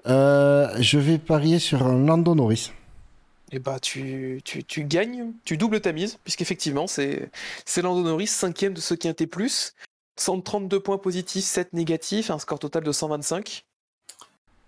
[0.06, 2.72] euh, je vais parier sur un Lando Norris.
[3.54, 7.30] Et bah tu, tu, tu gagnes, tu doubles ta mise, puisqu'effectivement c'est
[7.66, 9.74] c'est Lando Norris, cinquième de ce quintet plus.
[10.18, 13.64] 132 points positifs, 7 négatifs, un score total de 125.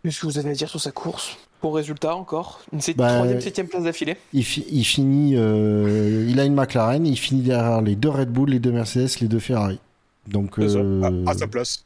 [0.02, 1.36] Qu'est-ce que vous avez à dire sur sa course?
[1.62, 4.16] Bon résultat encore, une Bah, troisième, septième place d'affilée.
[4.34, 5.34] Il, fi- il finit.
[5.36, 9.08] euh, il a une McLaren, il finit derrière les deux Red Bull, les deux Mercedes,
[9.20, 9.78] les deux Ferrari.
[10.26, 11.84] Donc, euh, à, à sa place.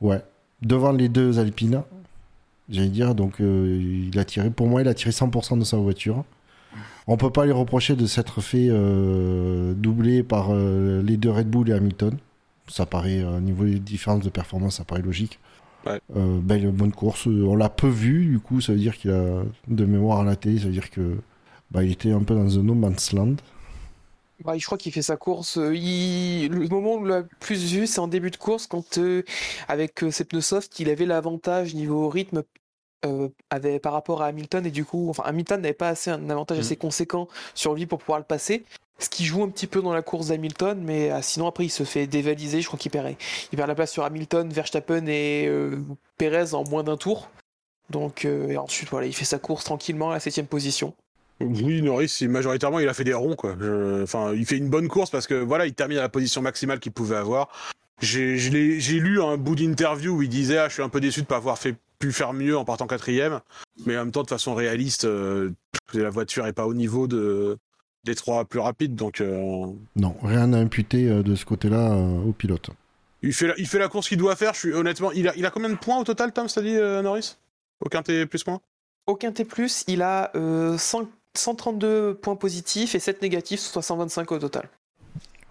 [0.00, 0.22] ouais.
[0.62, 1.82] Devant les deux Alpine,
[2.68, 3.14] j'allais dire.
[3.14, 4.50] Donc, euh, il a tiré.
[4.50, 6.24] Pour moi, il a tiré 100% de sa voiture.
[7.06, 11.48] On peut pas lui reprocher de s'être fait euh, doubler par euh, les deux Red
[11.48, 12.16] Bull et Hamilton.
[12.66, 15.38] Ça paraît, au niveau des différences de performance, ça paraît logique.
[15.84, 16.00] Ouais.
[16.14, 17.26] Belle bonne course.
[17.26, 20.34] On l'a peu vu, du coup, ça veut dire qu'il a de mémoire à la
[20.34, 21.18] télé, ça veut dire que
[21.70, 23.34] bah, il était un peu dans un no man's land.
[24.42, 25.58] Bah, je crois qu'il fait sa course.
[25.58, 29.22] euh, il- Le moment où l'a plus vu, c'est en début de course, quand euh,
[29.68, 32.42] avec euh, ses pneus soft, il avait l'avantage niveau rythme
[33.06, 36.30] euh, avait, par rapport à Hamilton, et du coup, enfin, Hamilton n'avait pas assez un
[36.30, 36.60] avantage Mm.
[36.60, 38.64] assez conséquent sur lui pour pouvoir le passer.
[38.98, 41.70] Ce qui joue un petit peu dans la course d'Hamilton, mais ah, sinon après il
[41.70, 42.60] se fait dévaliser.
[42.60, 43.14] Je crois qu'il perd,
[43.52, 45.50] il perd la place sur Hamilton, Verstappen et
[46.16, 47.28] Perez en moins d'un tour.
[47.90, 50.94] Donc et ensuite voilà, il fait sa course tranquillement à la septième position.
[51.40, 53.56] Oui, Norris, majoritairement, il a fait des ronds, quoi.
[53.60, 56.40] Je- Enfin, il fait une bonne course parce que voilà, il termine à la position
[56.42, 57.48] maximale qu'il pouvait avoir.
[58.00, 58.36] J'ai
[59.00, 61.36] lu un bout d'interview où il disait ah, je suis un peu déçu de pas
[61.36, 63.40] avoir fait pu faire mieux en partant quatrième,
[63.86, 65.50] mais en même temps de façon réaliste, euh,
[65.94, 67.56] la voiture est pas au niveau de
[68.04, 69.66] des trois plus rapides, donc euh,
[69.96, 72.68] Non, rien à imputer euh, de ce côté-là euh, au pilote.
[73.22, 74.52] il fait la, il fait la course qu'il doit faire.
[74.54, 76.76] Je suis honnêtement, il a il a combien de points au total, Tom, ça dit
[76.76, 77.36] euh, Norris?
[77.80, 78.60] Aucun T plus moins.
[79.06, 79.46] Aucun T+,
[79.88, 84.68] il a euh, 100 132 points positifs et 7 négatifs, soit 125 au total.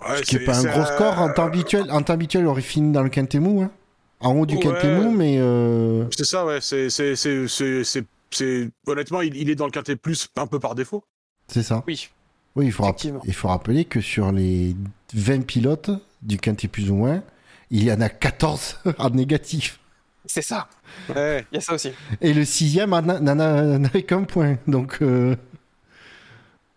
[0.08, 1.20] Ouais, Ce qui n'est pas un gros score.
[1.20, 3.62] En temps habituel, en temps habituel, il aurait fini dans le Quintemou.
[3.64, 3.72] Hein.
[4.20, 4.62] En haut du Ouais.
[4.62, 5.38] Quintemou, mais.
[5.40, 6.60] euh, C'est ça, ouais.
[6.62, 10.48] C'est, c'est, c'est, c'est, c'est, c'est- honnêtement, il, il est dans le quintet plus un
[10.48, 11.04] peu par défaut.
[11.48, 11.84] C'est ça.
[11.88, 12.10] Oui,
[12.56, 12.86] Oui, il faut,
[13.26, 14.76] il faut rappeler que sur les
[15.14, 15.90] 20 pilotes
[16.22, 17.22] du Quintet plus ou moins,
[17.70, 19.80] il y en a 14 en négatif.
[20.26, 20.70] c'est ça,
[21.14, 21.46] Ouais.
[21.52, 21.92] il y a ça aussi.
[22.22, 24.58] Et le sixième n'en a- n'avait qu'un point.
[24.68, 24.98] Donc.
[25.02, 25.36] euh,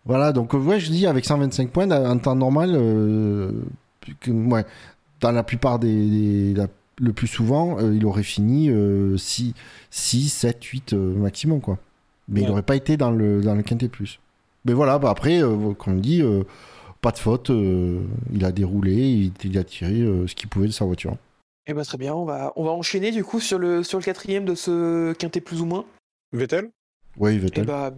[0.07, 3.51] Voilà, donc euh, ouais, je dis avec 125 points en temps normal, euh,
[4.21, 4.65] que- ouais,
[5.19, 6.67] dans la plupart des, des- la-
[6.99, 9.53] le plus souvent, euh, il aurait fini euh, 6,
[9.91, 11.77] 6, 7, 8 euh, maximum quoi.
[12.29, 14.19] Mais il n'aurait pas été dans le dans le quintet plus.
[14.65, 16.43] Mais voilà, bah après, euh, comme on dit, euh,
[17.01, 18.01] pas de faute, euh,
[18.33, 21.15] il a déroulé, il, il a tiré euh, ce qu'il pouvait de sa voiture.
[21.67, 24.03] Et bah très bien, on va, on va enchaîner du coup sur le, sur le
[24.03, 25.85] quatrième de ce quintet plus ou moins.
[26.33, 26.69] Vettel?
[27.17, 27.65] Oui, Et Vettel.
[27.65, 27.97] bah, Ben,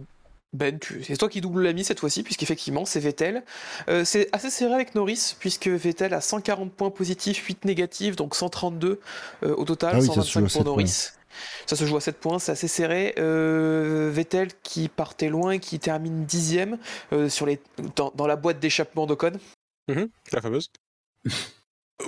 [0.80, 3.44] tu- c'est toi qui double la mise cette fois-ci, puisqu'effectivement, c'est Vettel.
[3.88, 8.34] Euh, c'est assez serré avec Norris, puisque Vettel a 140 points positifs, 8 négatifs, donc
[8.34, 9.00] 132
[9.44, 11.08] euh, au total, Ah oui, ça se 125 joue à pour 7 Norris.
[11.66, 13.14] Ça se joue à 7 points, c'est assez serré.
[13.18, 16.78] Euh, Vettel qui partait loin et qui termine dixième
[17.12, 17.60] euh, sur les,
[17.96, 19.32] dans, dans la boîte d'échappement d'Ocon.
[19.88, 20.70] La fameuse.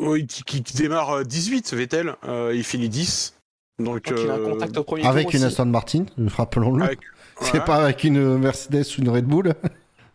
[0.00, 2.16] oui, qui, qui- qui démarre euh, 18, Vettel.
[2.24, 3.34] euh, il finit 10.
[3.78, 5.46] Donc, Donc il a un contact au premier Avec tour une aussi.
[5.46, 6.84] Aston Martin, rappelons-le.
[6.84, 7.00] avec-
[7.40, 9.54] C'est pas avec une Mercedes ou une Red Bull.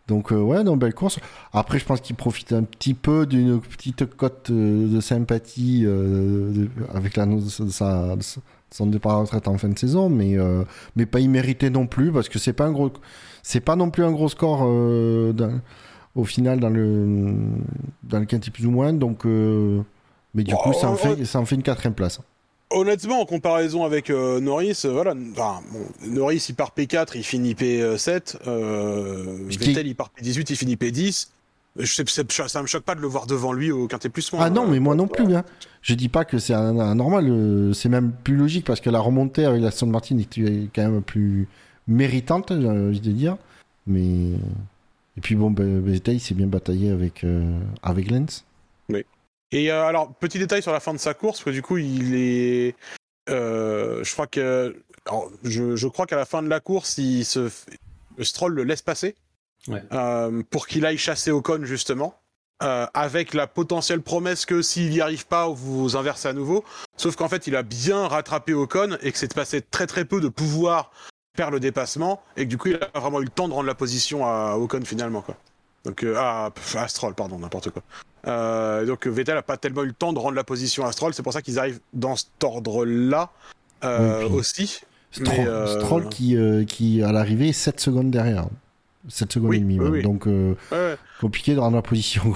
[0.07, 1.19] Donc euh, ouais, non, belle course.
[1.51, 6.51] Après, je pense qu'il profite un petit peu d'une petite cote euh, de sympathie euh,
[6.53, 8.15] de- avec l'annonce de, sa-
[8.71, 10.37] son départ à la retraite en fin de saison, mais
[10.95, 12.91] mais pas immérité non plus parce que c'est pas un gros,
[13.43, 14.59] c'est pas non plus un gros score
[15.33, 15.59] dans-
[16.15, 17.33] au final dans le
[18.03, 18.93] dans le quintet plus ou moins.
[18.93, 22.19] Donc, mais du coup, ça en fait ça en fait une quatrième place.
[22.69, 25.79] Honnêtement, en comparaison avec euh, Norris, euh, voilà, enfin, bon,
[26.09, 30.75] Norris il part P4, il finit P7, euh, qui- Vettel il part P18, il finit
[30.75, 31.29] P10.
[31.79, 34.33] Je sais, c'est- ça me choque pas de le voir devant lui au quintet plus
[34.33, 34.41] moins.
[34.43, 35.33] Ah non, Euh, mais moi non plus.
[35.35, 35.45] Hein.
[35.81, 37.27] Je dis pas que c'est un, un normal.
[37.29, 40.81] euh, C'est même plus logique parce que la remontée avec la Aston Martin est quand
[40.89, 41.47] même plus
[41.87, 43.37] méritante, j'ai envie de dire.
[43.85, 44.31] Mais
[45.15, 47.23] et puis bon, Vettel il s'est bien bataillé avec
[47.83, 48.43] avec Lens.
[49.51, 51.77] Et euh, alors, petit détail sur la fin de sa course, parce que du coup,
[51.77, 52.75] il est.
[53.29, 54.75] euh, je crois que.
[55.05, 57.49] alors, je, je crois qu'à la fin de la course, il se,
[58.17, 59.15] le Stroll le laisse passer
[59.67, 59.83] Ouais.
[59.91, 62.13] euh, pour qu'il aille chasser Ocon, justement.
[62.59, 66.63] avec la potentielle promesse que s'il n'y arrive pas, vous vous inversez à nouveau.
[66.97, 70.19] Sauf qu'en fait, il a bien rattrapé Ocon et que c'est passé très très peu
[70.21, 70.91] de pouvoir
[71.35, 73.67] faire le dépassement et que du coup, il a vraiment eu le temps de rendre
[73.67, 75.21] la position à Ocon finalement.
[75.21, 75.35] Quoi.
[75.87, 76.51] Donc, euh, à
[76.89, 77.81] Stroll, pardon, n'importe quoi.
[78.27, 81.13] Euh, donc Vettel a pas tellement eu le temps de rendre la position à Stroll,
[81.13, 83.31] c'est pour ça qu'ils arrivent dans cet ordre-là
[83.85, 84.81] euh, Oui, aussi.
[85.11, 88.47] Stroll, Mais, euh, Stroll qui, euh, qui à l'arrivée est 7 secondes derrière.
[89.07, 89.79] 7 secondes Oui, et demie.
[89.79, 89.93] oui, même.
[89.93, 90.01] oui.
[90.03, 92.33] Donc euh, Ouais, compliqué de rendre la position.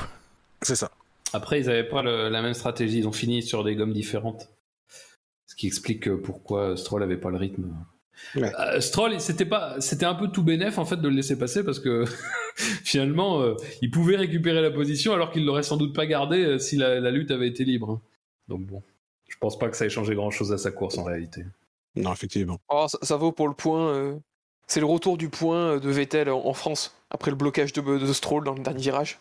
[0.62, 0.90] c'est ça.
[1.34, 3.00] Après, ils n'avaient pas le- la même stratégie.
[3.00, 4.50] Ils ont fini sur des gommes différentes.
[5.48, 7.74] Ce qui explique pourquoi Stroll avait pas le rythme.
[8.36, 8.52] Ouais.
[8.60, 11.64] Euh, Stroll, c'était pas, c'était un peu tout bénef en fait de le laisser passer
[11.64, 12.06] parce que
[12.84, 16.58] finalement, euh, il pouvait récupérer la position alors qu'il l'aurait sans doute pas gardé euh,
[16.60, 17.90] si la, la lutte avait été libre.
[17.92, 18.02] hein.
[18.48, 18.84] Donc bon,
[19.28, 21.46] je pense pas que ça ait changé grand chose à sa course en réalité.
[21.96, 22.60] Non, effectivement.
[22.70, 23.88] Oh, ça, ça vaut pour le point.
[23.90, 24.16] euh,
[24.68, 28.14] C'est le retour du point de Vettel en, en France, après le blocage de, de
[28.14, 29.20] Stroll dans le dernier virage.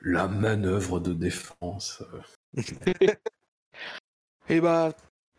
[0.00, 2.02] La manœuvre de défense.
[4.48, 4.92] Et bah,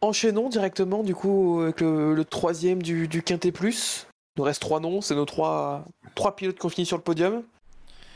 [0.04, 4.06] enchaînons directement du coup avec le, le troisième du, du Quintet Plus.
[4.36, 5.86] Il nous reste trois noms, c'est nos trois,
[6.16, 7.44] trois pilotes qui ont fini sur le podium.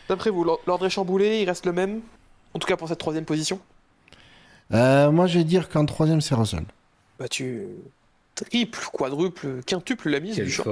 [0.09, 2.01] D'après vous, l'or- l'ordre est chamboulé, il reste le même
[2.53, 3.59] En tout cas pour cette troisième position?
[4.73, 6.65] Euh, moi, je vais dire qu'en troisième, c'est Russell.
[7.19, 7.63] Bah tu
[8.35, 10.63] triple, quadruple, quintuple la mise Quelle du champ,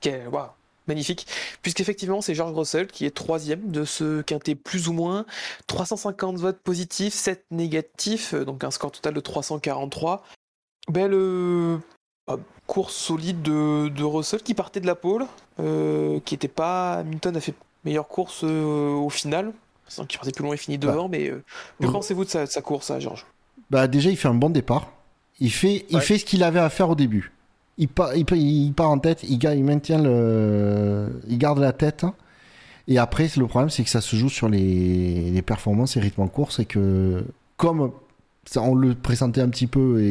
[0.00, 0.48] quel- waouh,
[0.88, 1.26] magnifique,
[1.62, 5.24] puisqu'effectivement c'est George Russell qui est troisième de ce quintet plus ou moins,
[5.66, 10.22] 350 votes positifs, 7 négatifs, euh, donc un score total de 343.
[10.88, 11.78] Belle euh,
[12.26, 15.26] bah, course solide de, de Russell qui partait de la pole,
[15.60, 17.54] euh, qui était pas, Hamilton a fait
[17.84, 19.52] meilleure course euh, au final,
[19.88, 21.42] sans qu'il partait plus loin et finit devant, mais euh,
[21.80, 21.92] que Ouais.
[21.92, 23.26] pensez-vous de sa, de sa course, à Georges
[23.70, 24.90] Bah déjà, il fait un bon départ.
[25.40, 27.32] Il fait, il fait ce qu'il avait à faire au début.
[27.78, 29.58] Il part, en tête, il, garde
[31.58, 32.04] la tête.
[32.88, 36.28] Et après, le problème, c'est que ça se joue sur les, performances et rythmes en
[36.28, 37.24] course, et que
[37.56, 37.92] comme
[38.56, 40.02] on le présentait un petit peu,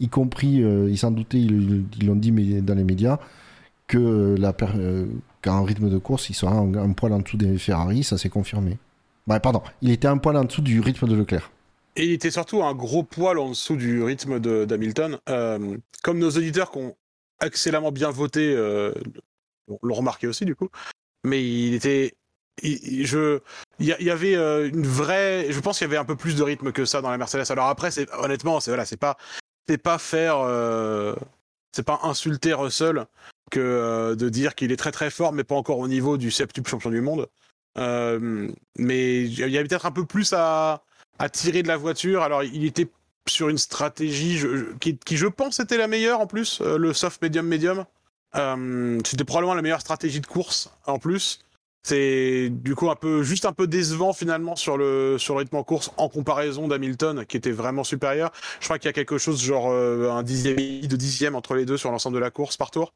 [0.00, 2.32] y compris, euh, ils s'en doutaient, ils l'ont dit
[2.62, 3.18] dans les médias,
[3.86, 5.06] que euh,
[5.42, 8.28] qu'en rythme de course, il sera un, un poil en dessous des Ferrari, ça s'est
[8.28, 8.78] confirmé.
[9.26, 11.50] Bah, pardon, il était un poil en dessous du rythme de Leclerc.
[11.96, 15.18] Et il était surtout un gros poil en dessous du rythme d'Hamilton.
[15.28, 16.96] Euh, comme nos auditeurs qui ont
[17.42, 18.92] excellemment bien voté euh,
[19.82, 20.68] l'ont remarqué aussi, du coup.
[21.24, 22.14] Mais il était.
[22.62, 23.40] il- je,
[23.78, 25.46] il y, avait euh, une vraie.
[25.50, 27.50] Je pense qu'il y avait un peu plus de rythme que ça dans la Mercedes.
[27.50, 29.16] Alors après, honnêtement, c'est voilà, pas,
[29.82, 31.14] pas faire, euh,
[31.72, 33.06] c'est pas insulter Russell
[33.50, 36.30] que euh, de dire qu'il est très très fort, mais pas encore au niveau du
[36.30, 37.28] septuple champion du monde.
[37.78, 40.82] Euh, mais il y avait peut-être un peu plus à,
[41.20, 42.22] à tirer de la voiture.
[42.22, 42.88] Alors, il était
[43.28, 44.42] sur une stratégie
[44.80, 47.84] qui, qui, je pense, était la meilleure en plus, euh, le soft medium medium.
[48.36, 51.40] Euh, C'était probablement la meilleure stratégie de course en plus.
[51.82, 55.56] C'est du coup un peu juste un peu décevant finalement sur le sur le rythme
[55.56, 58.32] en course en comparaison d'Hamilton qui était vraiment supérieur.
[58.60, 61.64] Je crois qu'il y a quelque chose genre euh, un dixième de dixième entre les
[61.64, 62.92] deux sur l'ensemble de la course par tour.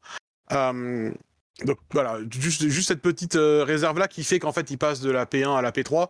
[0.51, 5.09] Donc voilà, juste, juste cette petite réserve là qui fait qu'en fait il passe de
[5.09, 6.09] la P1 à la P3.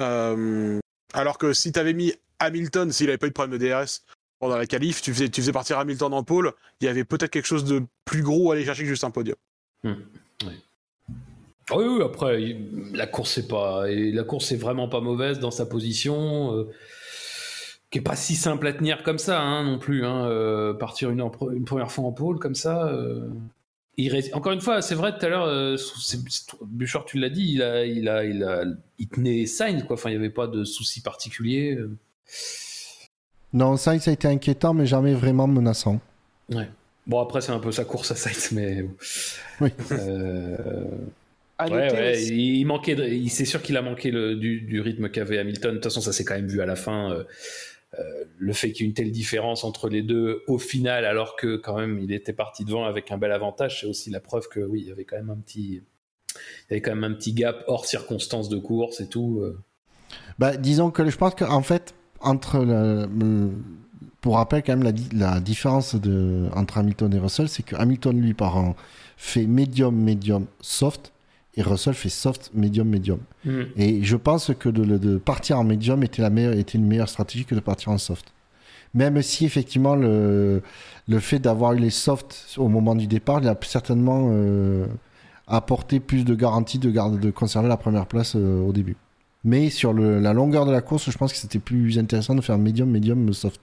[0.00, 0.80] Euh,
[1.12, 4.02] alors que si tu avais mis Hamilton, s'il avait pas eu de problème de DRS,
[4.38, 7.64] pendant la qualif, tu faisais, partir Hamilton en pôle, il y avait peut-être quelque chose
[7.64, 9.36] de plus gros à aller chercher que juste un podium.
[9.84, 9.94] Hmm.
[11.70, 12.56] Ah oui, après,
[12.92, 16.64] la course est pas, la course vraiment pas mauvaise dans sa position, euh,
[17.90, 20.04] qui est pas si simple à tenir comme ça hein, non plus.
[20.04, 22.88] Hein, euh, partir une première fois en pôle comme ça.
[22.88, 23.28] euh,
[23.96, 25.76] il ré- Encore une fois, c'est vrai tout à l'heure, euh,
[26.62, 28.64] Bouchard, tu l'as dit, il a, il a, il a,
[28.98, 29.94] il tenait Sainz quoi.
[29.94, 31.76] Enfin, il n'y avait pas de souci particulier.
[31.76, 31.90] euh.
[33.52, 36.00] Non, ça, ça a été inquiétant, mais jamais vraiment menaçant.
[37.06, 38.86] Bon, après, c'est un peu sa course à Sainz, mais.
[39.60, 39.70] Oui.
[39.92, 40.56] Euh,
[41.60, 45.38] Ouais, ouais, il manquait, de- c'est sûr qu'il a manqué le, du, du rythme qu'avait
[45.38, 45.70] Hamilton.
[45.70, 47.12] De toute façon, ça s'est quand même vu à la fin.
[47.12, 47.22] euh,
[48.38, 51.56] le fait qu'il y ait une telle différence entre les deux au final, alors que
[51.56, 54.60] quand même il était parti devant avec un bel avantage, c'est aussi la preuve que
[54.60, 55.82] oui, il y avait quand même un petit,
[56.34, 59.40] il y avait quand même un petit gap hors circonstances de course et tout.
[59.42, 59.58] euh.
[60.38, 62.64] Bah, disons que je pense qu'en fait, entre
[64.20, 67.76] pour rappel, quand même, la, di- la différence de, entre Hamilton et Russell, c'est que
[67.76, 68.76] Hamilton, lui, par an,
[69.16, 71.11] fait médium, médium, soft,
[71.54, 73.18] et Russell fait soft, médium, médium.
[73.44, 73.62] Hmm.
[73.76, 77.08] Et je pense que de, de partir en médium était, la meilleure, était une meilleure
[77.08, 78.32] stratégie que de partir en soft.
[78.94, 80.62] Même si, effectivement, le,
[81.08, 84.86] le fait d'avoir eu les softs au moment du départ, il a certainement euh,
[85.46, 88.96] apporté plus de garantie de, garde, de conserver la première place euh, au début.
[89.44, 92.40] Mais sur le- la longueur de la course, je pense que c'était plus intéressant de
[92.42, 93.62] faire médium, médium, soft.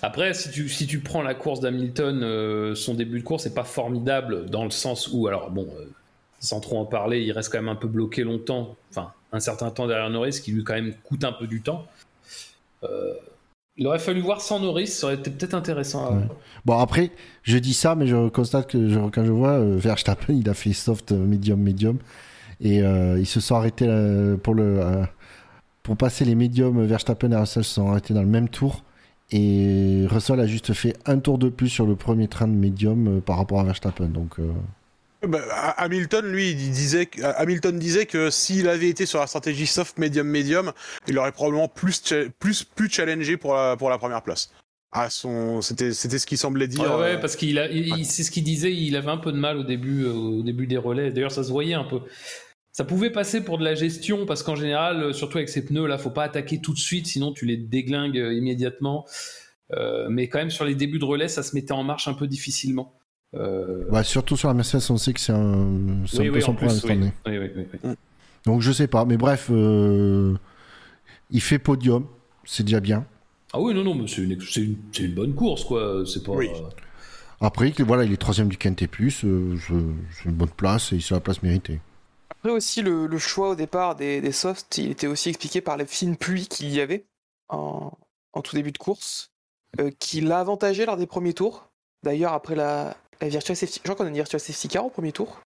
[0.00, 3.52] Après, si tu, si tu prends la course d'Hamilton, euh, son début de course n'est
[3.52, 5.66] pas formidable dans le sens où, alors bon,
[6.40, 9.70] sans trop en parler, il reste quand même un peu bloqué longtemps, enfin un certain
[9.70, 11.86] temps derrière Norris, qui lui quand même coûte un peu du temps.
[12.84, 13.14] Euh,
[13.78, 16.18] il aurait fallu voir sans Norris, ça aurait été peut-être intéressant.
[16.64, 17.10] Bon, après,
[17.42, 20.54] je dis ça, mais je constate que je- quand je vois euh, Verstappen, il a
[20.54, 21.98] fait soft, euh, médium, médium.
[22.60, 23.86] Et euh, ils se sont arrêtés
[24.42, 24.80] pour, le,
[25.82, 26.82] pour passer les médiums.
[26.86, 28.82] Verstappen et Russell se sont arrêtés dans le même tour.
[29.30, 33.20] Et Russell a juste fait un tour de plus sur le premier train de médium
[33.20, 34.06] par rapport à Verstappen.
[34.06, 34.36] Donc,
[35.22, 39.26] Bah, Ha- Hamilton, lui, il disait, que- Hamilton disait que s'il avait été sur la
[39.26, 40.72] stratégie soft, medium, medium,
[41.08, 42.02] il aurait probablement plus,
[42.38, 44.50] plus, plus challengé pour la, pour la première place.
[44.92, 46.82] À son, c'était, c'était ce qu'il semblait dire.
[46.82, 49.32] Ouais, ouais, euh, parce qu'il a, il- c'est ce qu'il disait, il avait un peu
[49.32, 51.10] de mal au début, euh, au début des relais.
[51.10, 52.00] D'ailleurs, ça se voyait un peu.
[52.72, 55.86] Ça pouvait passer pour de la gestion parce qu'en général, euh, surtout avec ces pneus
[55.86, 59.06] là, faut pas attaquer tout de suite, sinon tu les déglingues immédiatement.
[59.72, 62.14] Euh, mais quand même sur les débuts de relais, ça se mettait en marche un
[62.14, 62.94] peu difficilement.
[63.34, 65.68] Euh, ouais, surtout sur la Mercedes, on sait que c'est un,
[66.06, 67.12] c'est oui, un peu son plus, cette année.
[67.26, 67.90] Oui, oui.
[68.44, 69.04] Donc, je sais pas.
[69.04, 70.34] Mais bref, euh,
[71.30, 72.06] il fait podium.
[72.44, 73.04] C'est déjà bien.
[73.52, 76.04] Ah oui, non, non, mais c'est une, c'est une, c'est une bonne course, quoi.
[76.06, 76.32] C'est pas.
[76.32, 76.48] Oui.
[77.40, 79.24] Après, voilà, il est troisième du Quintet Plus.
[79.24, 79.74] euh, c'est
[80.12, 81.80] c'est une bonne place et c'est la place méritée.
[82.30, 85.76] Après aussi, le, le choix au départ des, des softs, il était aussi expliqué par
[85.76, 87.04] les fines pluies qu'il y avait
[87.48, 87.92] en,
[88.32, 89.32] en tout début de course,
[89.80, 91.68] euh, qui l'a avantagé lors des premiers tours.
[92.02, 95.12] D'ailleurs, après la Virtual Safety, je crois qu'on a une Virtual Safety Car au premier
[95.12, 95.40] tour.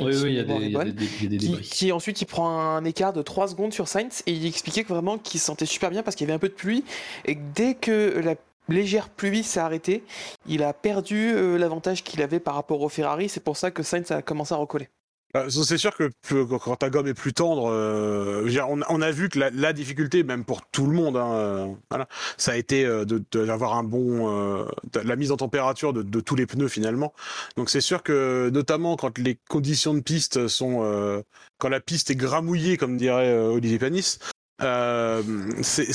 [0.00, 0.90] Oui, il y a des, y a bonne.
[0.90, 3.86] des- il y a des qui, ensuite il prend un écart de 3 secondes sur
[3.86, 6.34] Sainz et il expliquait que vraiment qu'il se sentait super bien parce qu'il y avait
[6.36, 6.82] un peu de pluie
[7.26, 8.34] et que dès que la
[8.68, 10.02] légère pluie s'est arrêtée,
[10.48, 13.28] il a perdu euh, l'avantage qu'il avait par rapport au Ferrari.
[13.28, 14.88] C'est pour ça que Sainz a commencé à recoller.
[15.36, 16.10] Euh, C'est sûr que
[16.58, 20.22] quand ta gomme est plus tendre, euh, on, on a vu que la, la difficulté,
[20.22, 22.06] même pour tout le monde, hein, voilà,
[22.36, 24.30] ça a été euh, de- de- d'avoir un bon,
[24.62, 24.64] euh,
[25.02, 27.12] la mise en température de, tous les pneus finalement.
[27.56, 31.22] Donc c'est sûr que notamment quand les conditions de piste sont, euh,
[31.58, 34.18] quand la piste est gramouillée, comme dirait euh, Olivier Panis,
[34.62, 35.22] euh,
[35.62, 35.92] c'est-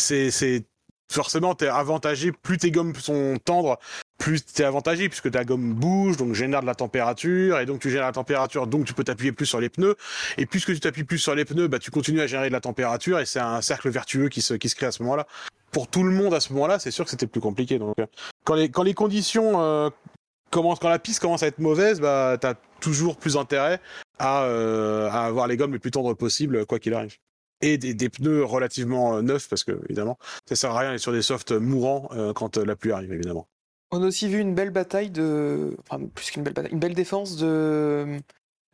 [1.12, 2.32] forcément t'es avantagé.
[2.32, 3.80] Plus tes gommes sont tendres,
[4.18, 7.90] plus t'es avantagé puisque ta gomme bouge, donc génère de la température, et donc tu
[7.90, 9.96] génères la température, donc tu peux t'appuyer plus sur les pneus,
[10.38, 12.62] et puisque tu t'appuies plus sur les pneus, bah tu continues à générer de la
[12.62, 15.26] température, et c'est un cercle vertueux qui se, qui se crée à ce moment-là.
[15.72, 17.78] Pour tout le monde à ce moment-là, c'est sûr que c'était plus compliqué.
[17.78, 18.08] Donc, euh,
[18.44, 19.90] quand les, quand les conditions euh,
[20.50, 23.80] commencent, quand la piste commence à être mauvaise, bah t'as toujours plus intérêt
[24.18, 27.18] à, euh, à avoir les gommes les plus tendres possibles, quoi qu'il arrive.
[27.62, 31.02] Et des, des pneus relativement euh, neufs, parce que évidemment, ça sert à rien d'être
[31.02, 33.48] sur des softs mourants euh, quand euh, la pluie arrive, évidemment.
[33.92, 35.76] On a aussi vu une belle bataille de.
[35.90, 38.18] Enfin, plus qu'une belle bataille, une belle défense de,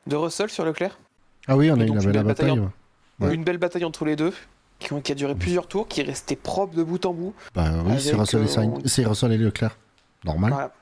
[0.08, 1.00] de Russell sur Leclerc.
[1.48, 2.52] Ah oui, on a eu une belle bataille bataille.
[2.52, 3.28] en- ouais.
[3.30, 3.34] Ouais.
[3.34, 4.34] Une belle bataille entre les deux,
[4.78, 7.34] qui, ont- qui a duré plusieurs tours, qui est resté propre de bout en bout.
[7.56, 9.78] Bah oui, c'est Russell, et euh, on- c'est Russell et Leclerc.
[10.26, 10.52] Normal.
[10.52, 10.74] Voilà.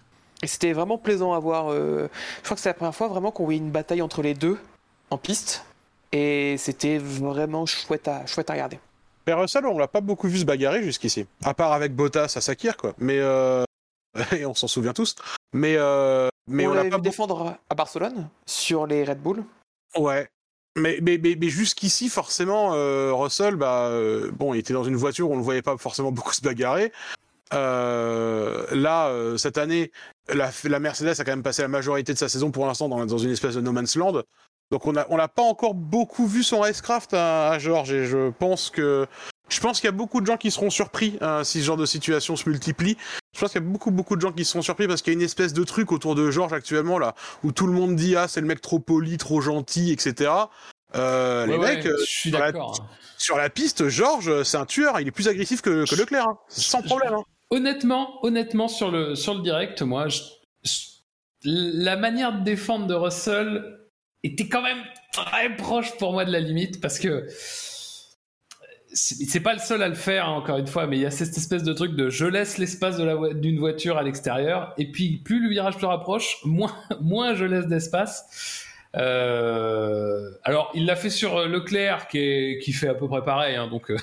[0.41, 1.67] Et c'était vraiment plaisant à voir.
[1.71, 2.09] euh,
[2.39, 4.57] Je crois que c'est la première fois vraiment qu'on voyait une bataille entre les deux
[5.11, 5.63] en piste.
[6.13, 8.79] Et c'était vraiment chouette à, chouette à regarder.
[9.25, 11.25] Mais Russell, on l'a pas beaucoup vu se bagarrer jusqu'ici.
[11.43, 12.93] À part avec Bottas à Sakir, quoi.
[12.99, 13.63] Mais, euh...
[14.31, 15.15] et on s'en souvient tous.
[15.53, 16.29] Mais, euh...
[16.47, 17.01] mais on on, l'a pas vu beaucoup...
[17.01, 19.43] défendre à Barcelone sur les Red Bull.
[19.97, 20.29] Ouais.
[20.75, 24.95] Mais, mais, mais, mais jusqu'ici, forcément, euh, Russell, bah, euh, bon, il était dans une
[24.95, 26.91] voiture on ne le voyait pas forcément beaucoup se bagarrer.
[27.53, 29.91] Euh, là, cette année,
[30.27, 33.05] la, la, Mercedes a quand même passé la majorité de sa saison pour l'instant dans,
[33.05, 34.23] dans, une espèce de no man's land.
[34.71, 38.05] Donc on a on l'a pas encore beaucoup vu son racecraft à, à George et
[38.05, 39.05] je pense que
[39.49, 41.77] je pense qu'il y a beaucoup de gens qui seront surpris hein, si ce genre
[41.77, 42.97] de situation se multiplie.
[43.35, 45.15] Je pense qu'il y a beaucoup beaucoup de gens qui seront surpris parce qu'il y
[45.15, 47.13] a une espèce de truc autour de George actuellement là
[47.43, 50.31] où tout le monde dit ah c'est le mec trop poli, trop gentil, etc.
[50.95, 52.87] Euh, Ouais, les ouais, mecs, je suis sur, la, d'accord.
[53.17, 54.99] sur la piste, George, c'est un tueur.
[54.99, 57.13] Il est plus agressif que, que Leclerc, hein, sans problème.
[57.15, 57.23] Hein.
[57.49, 60.21] Honnêtement, honnêtement sur le sur le direct, moi, je-
[60.63, 60.69] je-
[61.43, 63.79] la manière de défendre de Russell
[64.23, 67.27] était quand même très proche pour moi de la limite parce que
[68.95, 71.11] c'est pas le seul à le faire hein, encore une fois, mais il y a
[71.11, 75.17] cette espèce de truc de je laisse l'espace la d'une voiture à l'extérieur et puis
[75.17, 78.69] plus le virage se rapproche, moins moins je laisse d'espace.
[78.95, 83.23] Euh, alors, il l'a fait sur euh, Leclerc, qui, est, qui fait à peu près
[83.23, 83.97] pareil, hein, donc euh,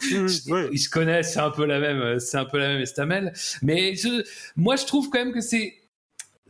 [0.72, 3.32] ils se connaissent, c'est un peu la même, c'est un peu la même estamelle.
[3.62, 4.24] Mais je,
[4.56, 5.74] moi, je trouve quand même que c'est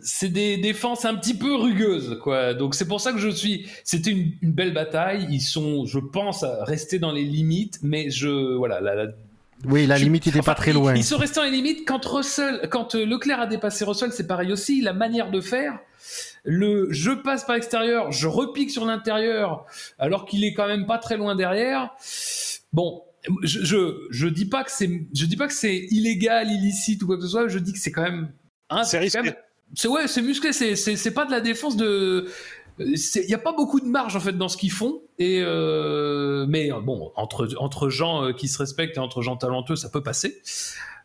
[0.01, 2.55] c'est des défenses un petit peu rugueuses, quoi.
[2.55, 3.67] Donc c'est pour ça que je suis.
[3.85, 5.27] C'était une, une belle bataille.
[5.31, 9.13] Ils sont, je pense, à rester dans les limites, mais je, voilà, la, la-
[9.65, 10.95] Oui, la je- limite était enfin, pas très loin.
[10.95, 14.27] Ils sont restés dans les limites quand Russell, quand euh, Leclerc a dépassé Russell, c'est
[14.27, 14.81] pareil aussi.
[14.83, 15.79] La manière de faire,
[16.45, 19.67] le je passe par l'extérieur, je repique sur l'intérieur,
[19.99, 21.91] alors qu'il est quand même pas très loin derrière.
[22.73, 23.03] Bon,
[23.43, 27.07] je je, je dis pas que c'est je dis pas que c'est illégal, illicite ou
[27.09, 27.49] quoi que ce soit.
[27.49, 28.31] Je dis que c'est quand même
[28.71, 29.19] un C'est risqué.
[29.19, 29.35] quand même-
[29.75, 30.53] c'est ouais, c'est musclé.
[30.53, 32.29] C'est c'est pas de la défense de.
[32.81, 36.47] Il n'y a pas beaucoup de marge en fait dans ce qu'ils font et euh,
[36.49, 39.89] mais euh, bon entre entre gens euh, qui se respectent et entre gens talentueux ça
[39.91, 40.41] peut passer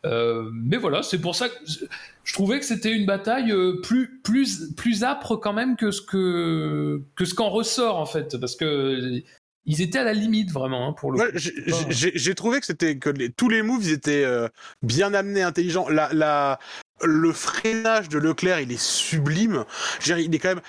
[0.05, 1.85] Euh, mais voilà c'est pour ça que je,
[2.25, 6.01] je trouvais que c'était une bataille euh, plus plus plus âpre quand même que ce
[6.01, 9.23] que que ce qu'en ressort en fait parce que
[9.65, 11.37] ils étaient à la limite vraiment hein, pour le Ouais, coup.
[11.37, 14.47] j'ai- pas- j'ai j'ai trouvé que c'était que les- tous les moves ils étaient euh,
[14.81, 15.87] bien amenés, intelligents.
[15.89, 16.59] La, la,
[17.03, 19.65] le freinage de Leclerc, il est sublime.
[20.01, 20.61] Je veux dire, il est quand même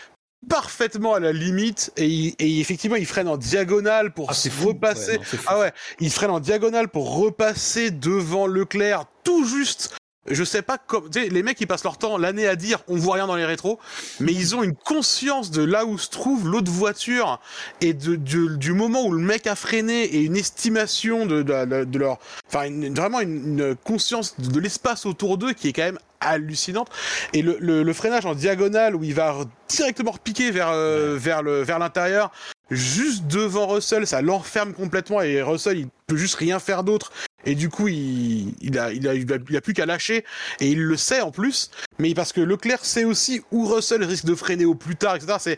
[0.48, 4.68] parfaitement à la limite et, il- et effectivement il freine en diagonale pour Ah, fou.
[4.68, 5.12] repasser.
[5.12, 5.44] Ouais, non, c'est fou.
[5.48, 9.96] Ah ouais, il freine en diagonale pour repasser devant Leclerc tout juste.
[10.26, 12.80] Je sais pas comme tu sais, les mecs ils passent leur temps l'année à dire
[12.88, 13.78] on voit rien dans les rétros,
[14.20, 17.40] mais ils ont une conscience de là où se trouve l'autre voiture
[17.82, 21.84] et de, de- du moment où le mec a freiné et une estimation de, de,
[21.84, 22.18] de leur,
[22.48, 26.88] enfin une- vraiment une, une conscience de l'espace autour d'eux qui est quand même hallucinante.
[27.34, 31.16] Et le, le, le freinage en diagonale où il va re- directement repiquer vers euh,
[31.18, 32.32] vers le vers l'intérieur,
[32.70, 37.12] juste devant Russell, ça l'enferme complètement et Russell il peut juste rien faire d'autre.
[37.46, 40.24] Et du coup, il, il, a, plus qu'à lâcher,
[40.60, 44.24] et il le sait en plus, mais parce que Leclerc sait aussi où Russell risque
[44.24, 45.56] de freiner au plus tard, etc.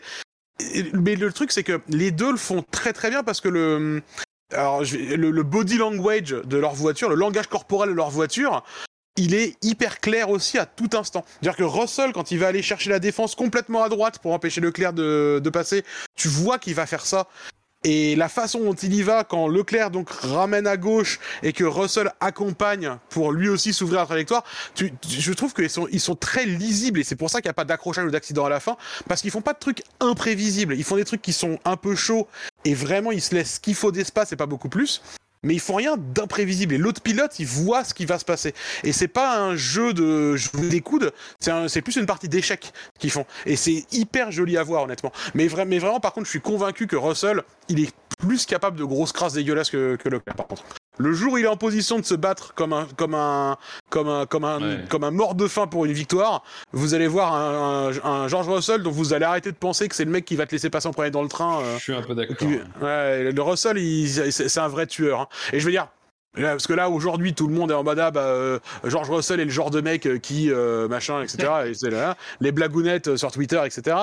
[0.93, 4.01] Mais le truc, c'est que les deux le font très très bien parce que le,
[4.51, 8.63] alors, le, body language de leur voiture, le langage corporel de leur voiture,
[9.17, 11.25] il est hyper clair aussi à tout instant.
[11.27, 14.61] C'est-à-dire que Russell, quand il va aller chercher la défense complètement à droite pour empêcher
[14.61, 15.83] Leclerc de passer,
[16.15, 17.27] tu vois qu'il va faire ça.
[17.83, 21.63] Et la façon dont il y va quand Leclerc donc ramène à gauche et que
[21.63, 24.43] Russell accompagne pour lui aussi s'ouvrir la trajectoire,
[24.73, 27.47] tu, tu- je trouve qu'ils sont, ils sont très lisibles et c'est pour ça qu'il
[27.47, 28.77] n'y a pas d'accrochage ou d'accident à la fin
[29.07, 30.75] parce qu'ils font pas de trucs imprévisibles.
[30.75, 32.27] Ils font des trucs qui sont un peu chauds
[32.65, 35.01] et vraiment ils se laissent ce qu'il faut d'espace et pas beaucoup plus.
[35.43, 36.73] Mais ils font rien d'imprévisible.
[36.73, 38.53] Et l'autre pilote il voit ce qui va se passer.
[38.83, 41.13] Et c'est pas un jeu de jouer des coudes.
[41.39, 43.25] C'est plus une partie d'échecs qu'ils font.
[43.45, 45.11] Et c'est hyper joli à voir honnêtement.
[45.33, 49.11] Mais vraiment par contre je suis convaincu que Russell il est plus capable de grosses
[49.11, 50.63] crasses dégueulasses que, que Leclerc par contre
[50.99, 53.57] le jour où il est en position de se battre comme un comme un
[53.91, 54.85] comme un comme un Ouais.
[54.89, 58.47] comme un mort de faim pour une victoire vous allez voir un, un, un George
[58.49, 60.71] Russell dont vous allez arrêter de penser que c'est le mec qui va te laisser
[60.71, 62.35] passer en premier dans le train euh, Je suis un peu d'accord.
[62.37, 65.21] qui- ouais, le Russell, il- c'est c'est un vrai tueur.
[65.21, 65.27] hein.
[65.53, 65.87] Et je veux dire,
[66.41, 69.09] là, parce que là aujourd'hui tout le monde est en mode ah, bah, euh, George
[69.09, 71.49] Russell est le genre de mec euh, qui euh, machin etc.
[71.67, 73.95] et c'est là, les blagounettes euh, sur Twitter etc.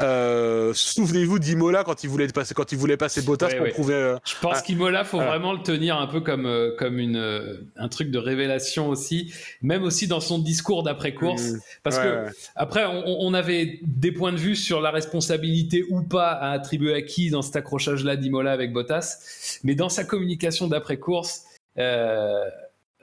[0.00, 3.70] Euh, Souvenez-vous d'Imola quand il voulait passer quand il voulait passer Bottas Ouais, pour ouais.
[3.72, 3.94] prouver.
[3.94, 4.62] euh, Je pense Ah.
[4.62, 5.32] qu'Imola, faut Voilà.
[5.32, 6.48] vraiment le tenir un peu comme
[6.78, 11.58] comme une un truc de révélation aussi, même aussi dans son discours d'après course, Mm.
[11.82, 12.26] parce ouais, que
[12.56, 16.94] après on, on avait des points de vue sur la responsabilité ou pas à attribuer
[16.94, 21.49] à qui dans cet accrochage-là d'Imola avec Bottas, mais dans sa communication d'après course, euh,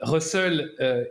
[0.00, 0.72] Russell.
[0.80, 1.04] euh,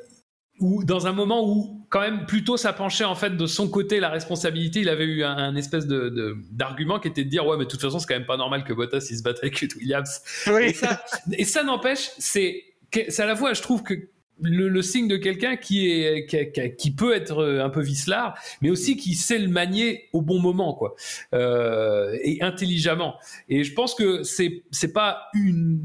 [0.59, 3.99] ou dans un moment où quand même plutôt ça penchait en fait de son côté
[3.99, 7.45] la responsabilité, il avait eu un, un espèce de de- d'argument qui était de dire
[7.45, 9.37] ouais mais de toute façon c'est quand même pas normal que Bottas il se batte
[9.43, 10.73] avec Williams et Oui.
[10.73, 12.63] ça, et ça n'empêche, c'est
[13.09, 13.93] c'est à la fois, je trouve que
[14.41, 18.35] le, le signe de quelqu'un qui est qui, qui- peut être euh, un peu vicelard,
[18.61, 20.95] mais aussi qui sait le manier au bon moment, quoi,
[21.33, 23.15] euh, et intelligemment.
[23.49, 25.81] Et je pense que c'est c'est pas une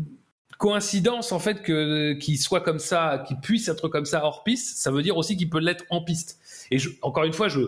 [0.62, 4.78] coïncidence en fait que qu'il soit comme ça, qu'il puisse être comme ça hors piste,
[4.78, 6.38] ça veut dire aussi qu'il peut l'être en piste.
[6.70, 7.62] Et je, encore une fois, je,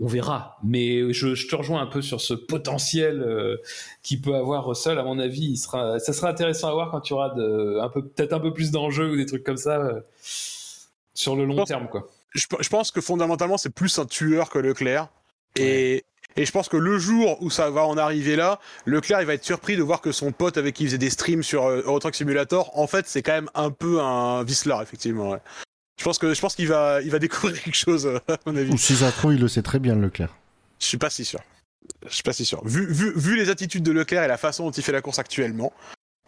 [0.00, 3.56] on verra, mais je, je, te rejoins un peu sur ce potentiel euh,
[4.02, 4.98] qu'il peut avoir Russell.
[4.98, 7.88] À mon avis, il sera, ça sera intéressant à voir quand tu auras de, un
[7.88, 10.00] peu, peut-être un peu plus d'enjeux ou des trucs comme ça euh,
[11.14, 12.06] sur le long terme, quoi.
[12.32, 15.08] Je, je pense que fondamentalement, c'est plus un tueur que Leclerc.
[15.58, 16.04] Et,
[16.36, 19.34] et je pense que le jour où ça va en arriver là, Leclerc, il va
[19.34, 21.82] être surpris de voir que son pote avec qui il faisait des streams sur euh,
[21.84, 25.30] Euro Truck Simulator, en fait, c'est quand même un peu un Whistler, effectivement.
[25.30, 25.40] ouais.
[25.98, 28.56] Je pense que je pense qu'il va, il va découvrir quelque chose, euh, à mon
[28.56, 28.72] avis.
[28.72, 30.34] Ou si ça trouve, il le sait très bien, Leclerc.
[30.78, 31.40] Je suis pas si sûr.
[32.06, 32.62] Je suis pas si sûr.
[32.64, 35.18] Vu, vu, vu les attitudes de Leclerc et la façon dont il fait la course
[35.18, 35.72] actuellement,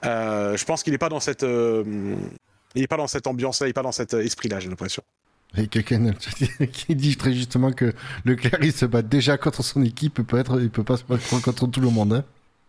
[0.04, 2.16] euh, je pense qu'il n'est pas dans cette, euh,
[2.74, 5.02] il est pas dans cette ambiance-là, il est pas dans cet euh, esprit-là, j'ai l'impression.
[5.58, 7.92] Et quelqu'un dans le chat qui dit très justement que
[8.24, 11.04] Leclerc, il se bat déjà contre son équipe, il peut, être, il peut pas se
[11.04, 12.12] battre contre tout le monde.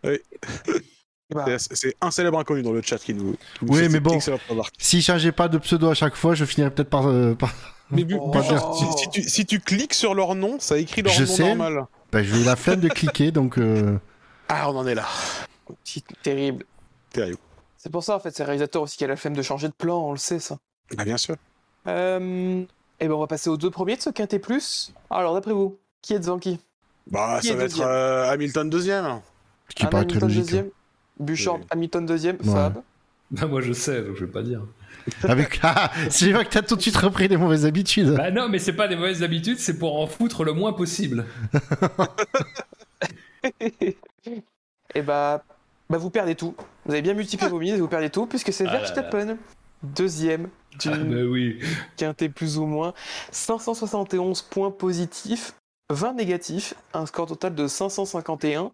[0.03, 0.15] hein.
[1.33, 3.33] Bah, C'est- un célèbre inconnu dans le chat qui nous.
[3.59, 4.17] qui nous Oui, mais bon.
[4.77, 7.53] S'il changeait pas de pseudo à chaque fois, je finirais peut-être par, euh, par-
[7.91, 8.33] Mais bu- Oh.
[8.73, 11.47] si, si tu, si tu cliques sur leur nom, ça écrit leur Je nom sais.
[11.55, 11.85] normal.
[12.11, 13.97] Ben, j'ai eu la flemme de cliquer, donc euh,
[14.49, 15.05] Ah, on en est là.
[16.23, 16.65] terrible.
[17.11, 17.37] Terrible.
[17.77, 19.73] C'est pour ça, en fait, c'est réalisateur aussi qui a la flemme de changer de
[19.73, 20.57] plan, on le sait, ça.
[20.97, 21.35] Bah, bien sûr.
[21.87, 22.63] Euh...
[22.99, 24.93] Et ben, on va passer aux deux premiers de ce Quintet Plus.
[25.09, 26.59] Alors, d'après vous, qui est devant qui
[27.09, 29.21] Bah, Qui ça est va être euh, Hamilton deuxième.
[29.69, 30.41] ce qui paraît très Hamilton logique.
[30.43, 30.69] deuxième,
[31.19, 31.61] Bouchard, Oui.
[31.71, 32.51] Hamilton deuxième, Ouais.
[32.53, 32.81] Fab?
[33.31, 34.61] Bah, moi, je sais, donc je vais pas dire.
[35.23, 35.59] Avec...
[35.63, 38.15] Ah, c'est vrai que t'as tout de suite repris les mauvaises habitudes.
[38.15, 41.25] Bah non, mais c'est pas des mauvaises habitudes, c'est pour en foutre le moins possible.
[44.95, 45.43] Et bah,
[45.89, 46.55] bah, vous perdez tout.
[46.85, 49.37] Vous avez bien multiplié vos mises et vous perdez tout, puisque c'est Ah là Verstappen,
[49.83, 50.49] deuxième
[50.79, 51.59] du Ah, bah oui.
[51.97, 52.93] Quintet plus ou moins.
[53.31, 55.53] 571 points positifs,
[55.91, 58.71] 20 négatifs, un score total de 551.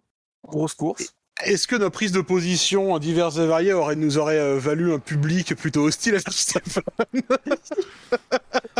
[0.48, 1.14] Grosse course.
[1.44, 5.00] Est-ce que nos prises de position diverses et variées auraient, nous auraient euh, valu un
[5.00, 6.82] public plutôt hostile à Verstappen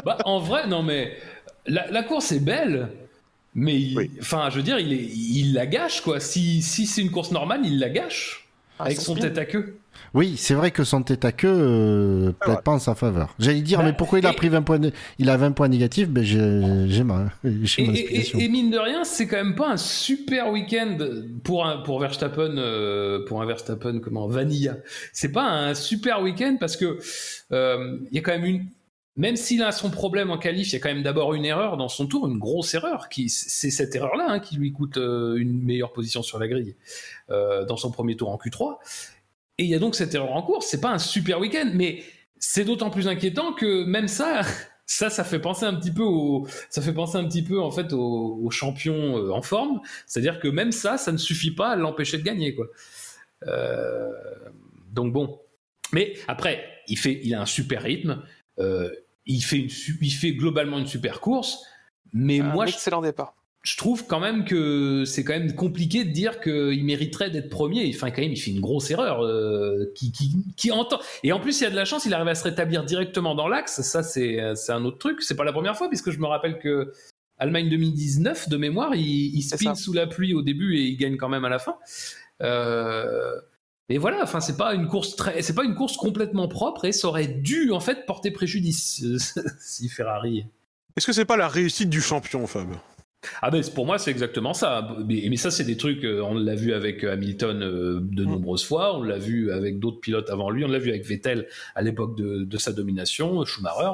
[0.06, 1.18] Bah, en vrai, non, mais
[1.66, 2.90] la, la course est belle,
[3.56, 4.12] mais il- Oui.
[4.22, 6.20] enfin, je veux dire, il, est, il la gâche, quoi.
[6.20, 8.48] Si, si c'est une course normale, il la gâche
[8.80, 9.24] avec son spin.
[9.28, 9.78] tête à queue.
[10.14, 12.62] Oui, c'est vrai que son tête à queue euh, Ah plaide ouais.
[12.64, 13.36] pas en sa faveur.
[13.40, 14.80] J'allais dire, Bah, mais pourquoi il a pris 20 points,
[15.20, 19.38] il a 20 points négatifs Ben j'ai ma, et- et mine de rien, c'est quand
[19.38, 20.98] même pas un super week-end
[21.44, 24.78] pour un pour Verstappen, euh, pour un Verstappen comment Vanilla.
[25.14, 27.00] C'est pas un super week-end parce que
[27.52, 28.66] euh, il y a quand même une
[29.18, 31.78] même s'il a son problème en qualif, il y a quand même d'abord une erreur
[31.78, 33.08] dans son tour, une grosse erreur.
[33.08, 36.76] Qui, c'est cette erreur-là hein, qui lui coûte euh, une meilleure position sur la grille
[37.30, 38.76] euh, dans son premier tour en Q3.
[39.58, 40.68] Et il y a donc cette erreur en course.
[40.68, 42.04] C'est pas un super week-end, mais
[42.38, 44.42] c'est d'autant plus inquiétant que même ça,
[44.86, 47.72] ça, ça fait penser un petit peu au, ça fait penser un petit peu en
[47.72, 49.82] fait au, au champion euh, en forme.
[50.06, 52.68] C'est-à-dire que même ça, ça ne suffit pas à l'empêcher de gagner, quoi.
[53.48, 54.12] Euh,
[54.92, 55.40] donc bon.
[55.92, 58.24] Mais après, il fait, il a un super rythme.
[58.60, 58.90] euh,
[59.28, 59.70] il fait une,
[60.02, 61.64] il fait globalement une super course.
[62.14, 63.36] Mais Un moi, je excellent départ.
[63.66, 67.92] Je trouve quand même que c'est quand même compliqué de dire qu'il mériterait d'être premier.
[67.94, 69.22] Enfin, quand même, il fait une grosse erreur.
[69.22, 71.00] euh, qui, qui, qui entend.
[71.24, 73.34] Et en plus, il y a de la chance, il arrive à se rétablir directement
[73.34, 73.82] dans l'axe.
[73.82, 75.24] Ça, c'est c'est un autre truc.
[75.24, 76.94] C'est pas la première fois, puisque je me rappelle que
[77.40, 81.18] Allemagne 2019, de mémoire, il, il spin sous la pluie au début et il gagne
[81.18, 81.76] quand même à la fin.
[82.44, 83.34] Euh,
[83.90, 86.92] et voilà, enfin, c'est pas une course très, c'est pas une course complètement propre et
[86.92, 89.04] ça aurait dû en fait porter préjudice
[89.60, 90.46] si Ferrari.
[90.96, 92.70] Est-ce que c'est pas la réussite du champion, Fab?
[93.42, 94.96] Ah ben pour moi c'est exactement ça.
[95.06, 98.24] Mais, mais ça c'est des trucs, euh, on l'a vu avec euh, Hamilton euh, de
[98.26, 98.30] Mm.
[98.30, 101.48] nombreuses fois, on l'a vu avec d'autres pilotes avant lui, on l'a vu avec Vettel
[101.76, 103.94] à l'époque de, de sa domination, Schumacher.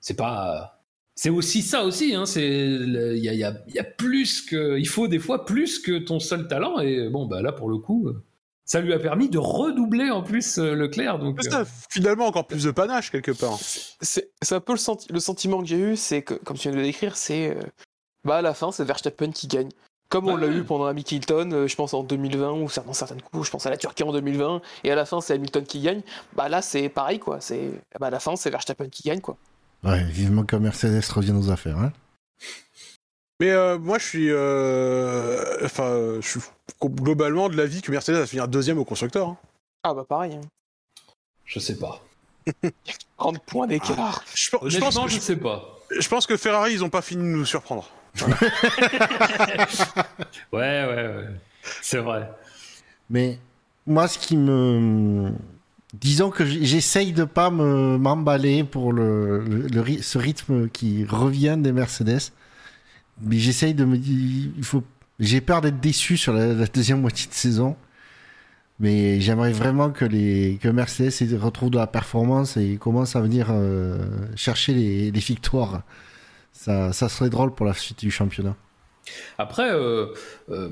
[0.00, 0.82] C'est pas,
[1.14, 2.14] c'est aussi ça aussi.
[2.14, 5.18] Hein, c'est il y a, il y a- y a plus que, il faut des
[5.18, 8.10] fois plus que ton seul talent et bon bah là pour le coup.
[8.66, 11.18] Ça lui a permis de redoubler en plus euh, Leclerc.
[11.18, 13.58] Donc, euh, ça, finalement encore plus de panache quelque part.
[13.60, 16.62] C'est c'est un peu le, senti- le sentiment que j'ai eu, c'est que, comme tu
[16.62, 17.54] viens de le décrire, c'est.
[18.24, 19.68] Bah, à la fin, c'est Verstappen qui gagne.
[20.10, 20.42] Comme on Ouais.
[20.42, 23.66] l'a eu pendant Hamilton, euh, je pense en 2020, ou dans certaines coups, je pense
[23.66, 26.02] à la Turquie en 2020, et à la fin, c'est Hamilton qui gagne.
[26.34, 27.40] Bah là, c'est pareil, quoi.
[27.40, 29.36] C'est bah, à la fin, c'est Verstappen qui gagne, quoi.
[29.82, 31.78] Ouais, vivement que Mercedes revienne aux affaires.
[31.78, 31.92] Hein.
[33.40, 36.40] Mais euh, moi, je suis, euh, enfin, je suis
[36.82, 39.28] globalement de l'avis que Mercedes va finir deuxième au constructeur.
[39.28, 39.36] hein.
[39.82, 40.34] Ah bah pareil.
[40.34, 40.40] hein.
[41.44, 42.00] je sais pas.
[43.18, 44.22] 30 points d'écart.
[44.34, 45.78] Je, pe- je pense je que, sais pas.
[45.98, 47.88] je pense que Ferrari, ils ont pas fini de nous surprendre.
[50.52, 51.28] Ouais, ouais, ouais.
[51.82, 52.30] C'est vrai.
[53.10, 53.38] Mais
[53.86, 55.32] moi, ce qui me.
[55.94, 59.68] Disons que j'essaye de pas me m'emballer pour le,
[60.02, 62.32] ce rythme qui revient des Mercedes.
[63.22, 64.50] Mais j'essaye de me dire.
[64.56, 64.82] Il faut...
[65.20, 67.76] J'ai peur d'être déçu sur la, deuxième moitié de saison.
[68.80, 73.46] Mais j'aimerais vraiment que, les, que Mercedes retrouve de la performance et commence à venir
[73.50, 73.98] euh,
[74.34, 75.84] chercher les victoires.
[76.64, 78.56] Ça, ça serait drôle pour la suite du championnat.
[79.36, 80.06] Après, euh,
[80.50, 80.70] euh,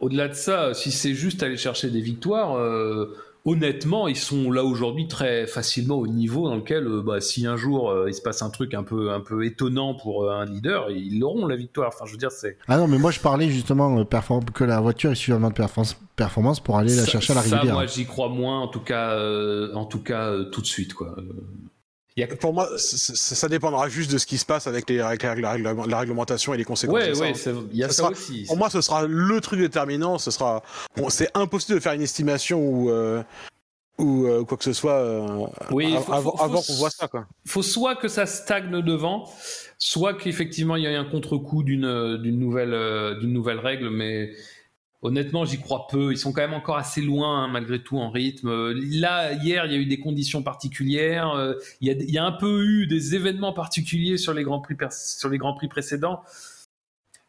[0.00, 4.64] au-delà de ça, si c'est juste aller chercher des victoires, euh, honnêtement, ils sont là
[4.64, 8.50] aujourd'hui très facilement au niveau dans lequel, bah, si un jour il se passe un
[8.50, 11.92] truc un peu, un peu étonnant pour un leader, ils auront la victoire.
[11.94, 12.58] Enfin, je veux dire, c'est.
[12.66, 14.04] Ah non, mais moi je parlais justement
[14.52, 17.50] que la voiture ait suffisamment de performance, performance pour aller la Ça- chercher à ça,
[17.54, 17.72] l'arrivée.
[17.72, 19.16] moi, j'y crois moins, en tout cas,
[19.74, 21.14] en tout cas, tout de suite, quoi.
[22.16, 25.00] Il y a- Pour moi, ça dépendra juste de ce qui se passe avec, les,
[25.00, 26.94] avec la, la- la- la réglementation et les conséquences.
[26.94, 27.64] Ouais, ouais, hein.
[27.72, 28.44] il y a Ça ça, sera- aussi.
[28.46, 30.18] Pour moi, ce sera le truc déterminant.
[30.18, 30.62] Ce sera,
[30.96, 33.22] bon, c'est impossible de faire une estimation ou euh,
[33.98, 37.26] ou euh, quoi que ce soit euh, Oui, av- faut- avant, qu'on voit ça, quoi.
[37.46, 39.28] faut soit que ça stagne devant,
[39.78, 44.32] soit qu'effectivement il y ait un contre-coup d'une d'une nouvelle euh, d'une nouvelle règle, mais
[45.04, 46.10] honnêtement j'y crois peu.
[46.10, 48.72] Ils sont quand même encore assez loin hein, malgré tout en rythme.
[48.72, 52.64] Là hier il y a eu des conditions particulières, euh, il y, a, un peu
[52.64, 56.22] eu des événements particuliers sur les grands prix précédents.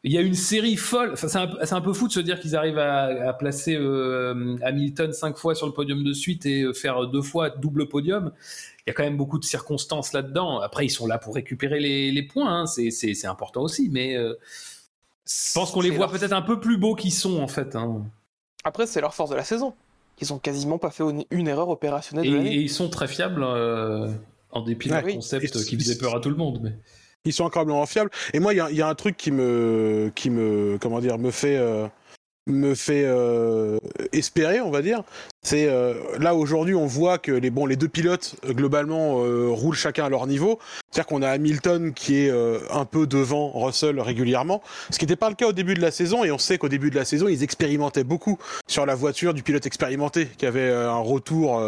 [0.08, 1.14] Il y a une série folle.
[1.14, 5.36] Enfin, c'est un, peu- fou de se dire qu'ils arrivent à, placer euh, Hamilton cinq
[5.36, 8.32] fois sur le podium de suite et euh, faire deux fois double podium
[8.86, 10.60] il y a quand même beaucoup de circonstances là-dedans.
[10.60, 12.66] Après, ils sont là pour récupérer les, points, hein.
[12.68, 14.16] c'est, important aussi, mais
[15.28, 17.76] je pense qu'on les voit leur- peut-être un peu plus beaux qu'ils sont en fait.
[17.76, 18.04] hein.
[18.64, 19.74] Après, c'est leur force de la saison.
[20.22, 23.44] Ils ont quasiment pas fait une, erreur opérationnelle Et, de et ils sont très fiables
[23.44, 24.10] euh,
[24.52, 25.16] en dépit d'un oui.
[25.16, 26.60] concept Et- qui faisait peur à tout le monde.
[26.64, 26.72] Mais...
[27.26, 28.12] Ils sont incroyablement fiables.
[28.34, 31.00] Et moi, il y a, il y a un truc qui me, qui me, comment
[31.00, 31.88] dire, me fait, euh,
[32.48, 33.80] me fait euh,
[34.12, 35.04] espérer, on va dire.
[35.42, 39.48] C'est euh, là aujourd'hui, on voit que les, bon, les deux pilotes euh, globalement euh,
[39.50, 40.60] roulent chacun à leur niveau.
[40.92, 44.62] C'est-à-dire qu'on a Hamilton qui est euh, un peu devant Russell régulièrement,
[44.92, 46.24] ce qui n'était pas le cas au début de la saison.
[46.24, 49.42] Et on sait qu'au début de la saison, ils expérimentaient beaucoup sur la voiture du
[49.44, 51.62] pilote expérimenté, qui avait euh, un retour.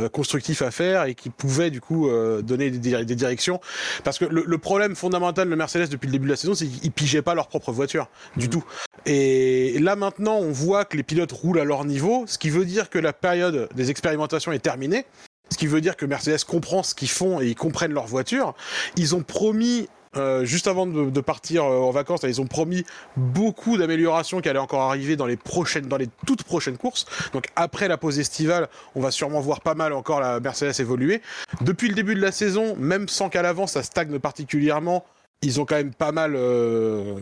[0.00, 3.60] Euh, constructif à faire et qui pouvait du coup euh, donner des, dir- des directions
[4.04, 6.66] parce que le, le problème fondamental de Mercedes depuis le début de la saison, c'est
[6.66, 8.50] qu'ils pigeaient pas leur propre voiture du Mhm.
[8.50, 8.64] tout.
[9.06, 12.64] Et là maintenant, on voit que les pilotes roulent à leur niveau, ce qui veut
[12.64, 15.04] dire que la période des expérimentations est terminée.
[15.50, 18.54] Ce qui veut dire que Mercedes comprend ce qu'ils font et ils comprennent leur voiture.
[18.96, 22.84] Ils ont promis, euh, juste avant de, partir euh, en vacances, ils ont promis
[23.16, 27.06] beaucoup d'améliorations qui allaient encore arriver dans les prochaines, dans les toutes prochaines courses.
[27.32, 31.22] Donc après la pause estivale, on va sûrement voir pas mal encore la Mercedes évoluer.
[31.60, 35.04] Depuis le début de la saison, même sans qu'à l'avance ça stagne particulièrement,
[35.42, 37.18] ils ont quand même pas mal euh,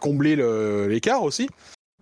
[0.00, 0.36] comblé
[0.88, 1.48] l'écart aussi.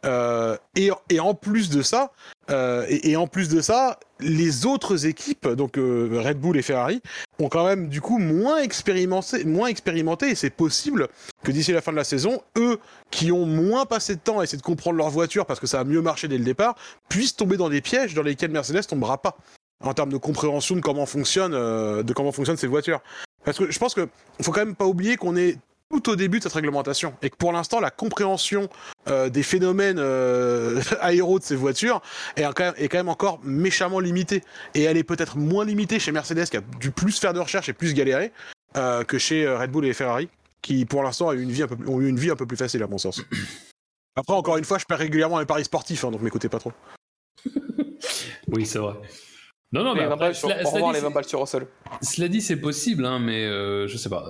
[0.05, 2.12] Euh, et, en plus de ça,
[2.51, 7.02] euh, et, en plus de ça, les autres équipes, donc euh, Red Bull et Ferrari,
[7.39, 11.09] ont quand même du coup moins expérimenté, moins expérimenté, et c'est possible
[11.43, 12.78] que d'ici la fin de la saison, eux
[13.10, 15.81] qui ont moins passé de temps à essayer de comprendre leur voiture parce que ça
[15.81, 16.77] a mieux marché dès le départ,
[17.09, 19.36] puissent tomber dans des pièges dans lesquels Mercedes tombera pas
[19.82, 23.01] en termes de compréhension de comment fonctionne, de comment fonctionnent ces voitures.
[23.44, 24.06] Parce que je pense que
[24.43, 25.56] faut quand même pas oublier qu'on est
[25.90, 28.69] tout au début de cette réglementation et que pour l'instant la compréhension
[29.09, 32.01] euh, des phénomènes euh, aéros de ces voitures
[32.36, 34.44] est quand, même, est quand même encore méchamment limitée
[34.74, 37.69] et elle est peut-être moins limitée chez Mercedes qui a dû plus faire de recherche
[37.69, 38.32] et plus galérer
[38.77, 40.28] euh, que chez euh, Red Bull et Ferrari
[40.62, 42.36] qui pour l'instant a eu une vie un peu plus- ont eu une vie un
[42.36, 43.20] peu plus facile à mon sens.
[44.16, 46.72] Après encore une fois je perds régulièrement les paris sportifs hein, donc m'écoutez pas trop.
[48.48, 48.94] Oui, c'est vrai.
[49.72, 51.24] Non, non, mais Les 20 après, balles sur- cela, Au cela dit, les 20 balles
[51.27, 51.66] sur Russell.
[52.02, 54.24] cela dit, c'est possible, hein, mais euh, je sais pas.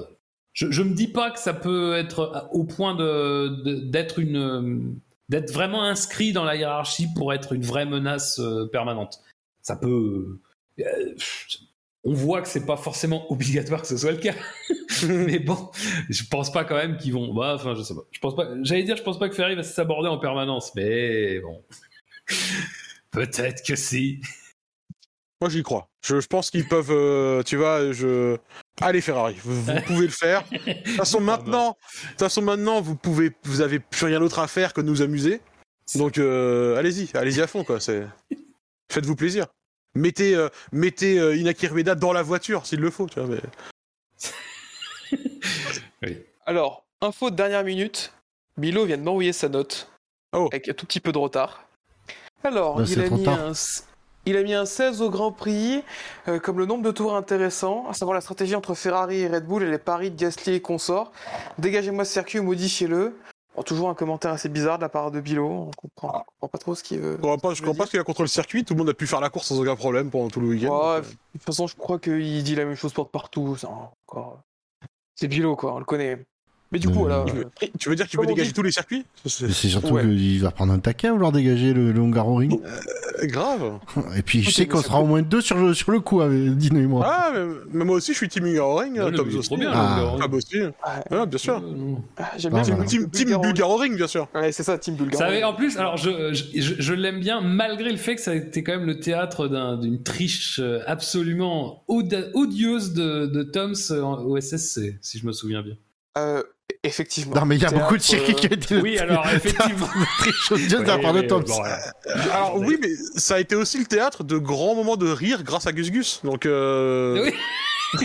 [0.52, 4.36] Je, je me dis pas que ça peut être au point de de- d'être une
[4.36, 4.78] euh,
[5.28, 9.20] d'être vraiment inscrit dans la hiérarchie pour être une vraie menace euh, permanente.
[9.62, 10.40] Ça peut.
[10.80, 11.14] euh,
[12.02, 14.34] on voit que c'est pas forcément obligatoire que ce soit le cas,
[15.06, 15.70] mais bon,
[16.08, 17.32] je pense pas quand même qu'ils vont.
[17.34, 18.02] Bah, enfin, je sais pas.
[18.10, 18.48] Je pense pas.
[18.62, 21.62] J'allais dire, je pense pas que Ferrari va s'aborder en permanence, mais bon,
[23.10, 24.20] peut-être que si.
[25.40, 25.88] Moi, j'y crois.
[26.04, 28.36] Je, je pense qu'ils peuvent, euh, tu vois, je.
[28.80, 30.42] Allez Ferrari, vous, vous pouvez le faire.
[30.50, 34.38] De toute façon, maintenant, de toute façon, maintenant, vous pouvez, vous avez plus rien d'autre
[34.38, 35.40] à faire que de nous amuser.
[35.96, 37.80] Donc, euh, allez-y, allez-y à fond, quoi.
[37.80, 38.06] C'est,
[38.90, 39.46] faites-vous plaisir.
[39.94, 43.38] Mettez, euh, mettez euh, Inaki Rueda dans la voiture s'il le faut, tu vois.
[46.02, 46.24] Mais...
[46.46, 48.12] Alors, info de dernière minute.
[48.56, 49.90] Bilo vient de m'envoyer sa note.
[50.32, 50.48] Oh.
[50.52, 51.66] Avec un tout petit peu de retard.
[52.44, 53.52] Alors, Bah, il, c'est a mis un,
[54.26, 55.82] il a mis un 16 au Grand Prix,
[56.28, 59.46] euh, comme le nombre de tours intéressant, à savoir la stratégie entre Ferrari et Red
[59.46, 61.12] Bull et les paris de Gasly et consorts.
[61.58, 63.16] Dégagez-moi ce circuit ou modifiez-le.
[63.56, 65.48] Bon, toujours un commentaire assez bizarre de la part de Bilo.
[65.48, 67.16] On comprend, on comprend pas trop ce qu'il veut.
[67.16, 68.64] Je comprends pas, je comprends pas ce qu'il a contre le circuit.
[68.64, 71.00] Tout le monde a pu faire la course sans aucun problème pendant tout le week-end.
[71.00, 73.56] De toute façon, je crois qu'il dit la même chose pour partout.
[73.56, 74.40] ça, encore.
[75.16, 76.24] C'est Bilo, quoi, on le connaît.
[76.72, 79.04] Mais du coup, Euh, euh, Tu veux dire qu'il veut dégager tous les circuits?
[79.26, 80.02] C'est- surtout Ouais.
[80.02, 82.60] qu'il va prendre un taquet à vouloir dégager le, le Hungaroring.
[83.24, 83.78] Grave.
[84.16, 86.56] Et puis, je sais qu'on sera au moins deux sur le, sur le coup, avec
[86.56, 87.04] Dino et moi.
[87.06, 89.56] Ah, mais, mais moi aussi, je suis Team Hungaroring, Tom aussi.
[89.56, 90.12] bien, Ah.
[90.32, 90.56] aussi.
[91.10, 91.56] Ouais, bien sûr.
[91.62, 91.94] Euh.
[92.16, 92.88] Ah, J'aime Ah, bien voilà.
[92.88, 94.28] Team, team Bulgaro- Bulgaroring, bien sûr.
[94.34, 95.18] Ouais, c'est ça, Team Bulgaro.
[95.18, 98.20] Ça avait- en plus, alors je, je, je- je l'aime bien malgré le fait que
[98.20, 103.42] ça a été quand même le théâtre d'un- d'une triche euh, absolument odieuse de, de
[103.42, 105.74] Toms euh, au SSC, si je me souviens bien.
[106.18, 106.42] Euh,
[106.84, 107.34] effectivement.
[107.34, 108.80] Non, mais il y a beaucoup de circuits qui euh, ont été.
[108.80, 109.86] Oui, alors effectivement.
[110.50, 111.78] de la part de voilà.
[112.32, 115.66] Alors oui, mais ça a été aussi le théâtre de grands moments de rire grâce
[115.66, 116.20] à Gus Gus.
[116.24, 117.24] Donc, euh...
[117.24, 117.34] Oui.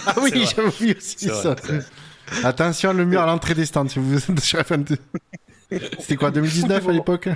[0.08, 1.56] Ah oui, j'avais oublié aussi ça.
[2.44, 4.98] Attention, le mur à l'entrée des stands, si vous êtes sur FM2.
[6.00, 7.30] C'était quoi, 2019 à l'époque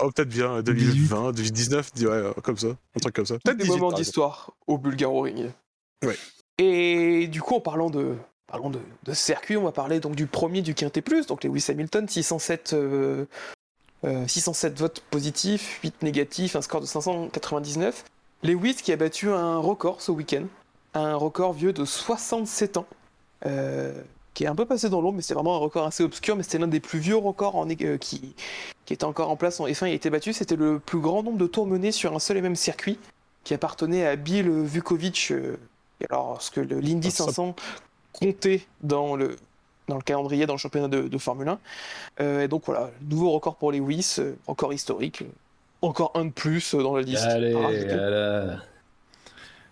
[0.00, 3.38] oh, peut-être bien, 2020, 2019, ouais, euh, comme ça, un truc comme ça.
[3.44, 5.50] Peut-être des 18, moments d'histoire au Bulgaroring.
[6.04, 6.16] Ouais.
[6.58, 8.14] Et du coup, en parlant de,
[8.48, 11.66] parlons de, de circuit, on va parler donc du premier du Quintet Plus, donc Lewis
[11.68, 13.26] Hamilton, 607, euh,
[14.04, 18.04] euh, 607 votes positifs, 8 négatifs, un score de 599.
[18.42, 20.44] Lewis qui a battu un record ce week-end,
[20.94, 22.86] un record vieux de 67 ans,
[23.46, 23.92] euh,
[24.34, 26.42] qui est un peu passé dans l'ombre, mais c'est vraiment un record assez obscur, mais
[26.42, 28.34] c'était l'un des plus vieux records en, qui,
[28.86, 30.32] qui était encore en place en F1 et a été battu.
[30.32, 32.98] C'était le plus grand nombre de tours menés sur un seul et même circuit,
[33.44, 35.32] qui appartenait à Bill Vukovic,
[36.08, 37.56] alors ce que l'Indy Ah, ça- 500
[38.18, 39.36] comptait dans le,
[39.88, 41.58] dans le calendrier, dans le championnat de, de Formule 1.
[42.20, 45.22] Euh, et donc voilà, nouveau record pour Lewis, euh, record historique.
[45.22, 45.26] euh,
[45.80, 47.22] encore un de plus dans la liste.
[47.24, 48.56] Allez, voilà.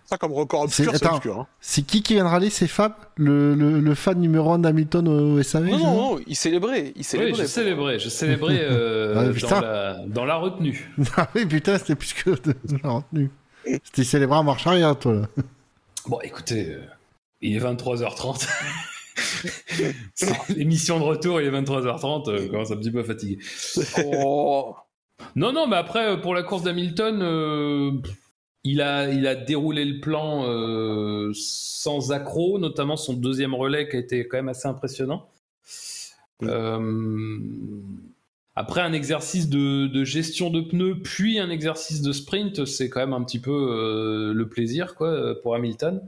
[0.05, 1.37] Ça, comme record obscur, C'est- obscur.
[1.41, 1.47] Hein.
[1.59, 5.05] C'est qui qui vient de râler C'est Fab le, le, le fan numéro 1 d'Hamilton
[5.09, 6.93] au SAV Non, non, non, il célébrait.
[6.95, 7.41] Il Oui, célébrait.
[7.41, 10.93] je célébrais, je célébrais euh, Ah, dans, la, dans la retenue.
[11.17, 13.29] Ah oui, putain, c'était plus que de la retenue.
[13.83, 15.27] C'était célébré en marche arrière, toi, là.
[16.07, 16.79] Bon, écoutez, euh,
[17.41, 18.47] il est 23h30.
[20.13, 23.39] C'est L'émission de retour, il est 23h30, euh, commence un petit peu à fatiguer.
[24.05, 24.75] Oh.
[25.35, 27.91] Non, non, mais après, euh, pour la course d'Hamilton, euh,
[28.63, 33.95] il, a, il a déroulé le plan euh, sans accroc, notamment son deuxième relais qui
[33.95, 35.27] a été quand même assez impressionnant.
[36.43, 37.19] Euh,
[38.57, 42.99] après un exercice de, de gestion de pneus, puis un exercice de sprint, c'est quand
[42.99, 46.01] même un petit peu euh, le plaisir quoi, pour Hamilton.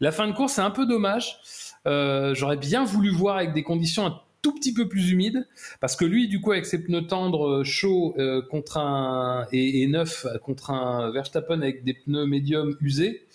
[0.00, 1.38] La fin de course, c'est un peu dommage.
[1.86, 5.46] Euh, J'aurais bien voulu voir avec des conditions un tout petit peu plus humides,
[5.80, 9.86] parce que lui, du coup, avec ses pneus tendres euh, chauds euh, contre un et,
[9.86, 13.26] neufs contre un Verstappen avec des pneus médiums usés,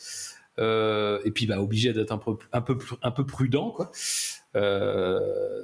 [0.60, 3.92] euh, et puis bah obligé d'être un peu un peu un peu prudent quoi.
[4.58, 5.20] Euh,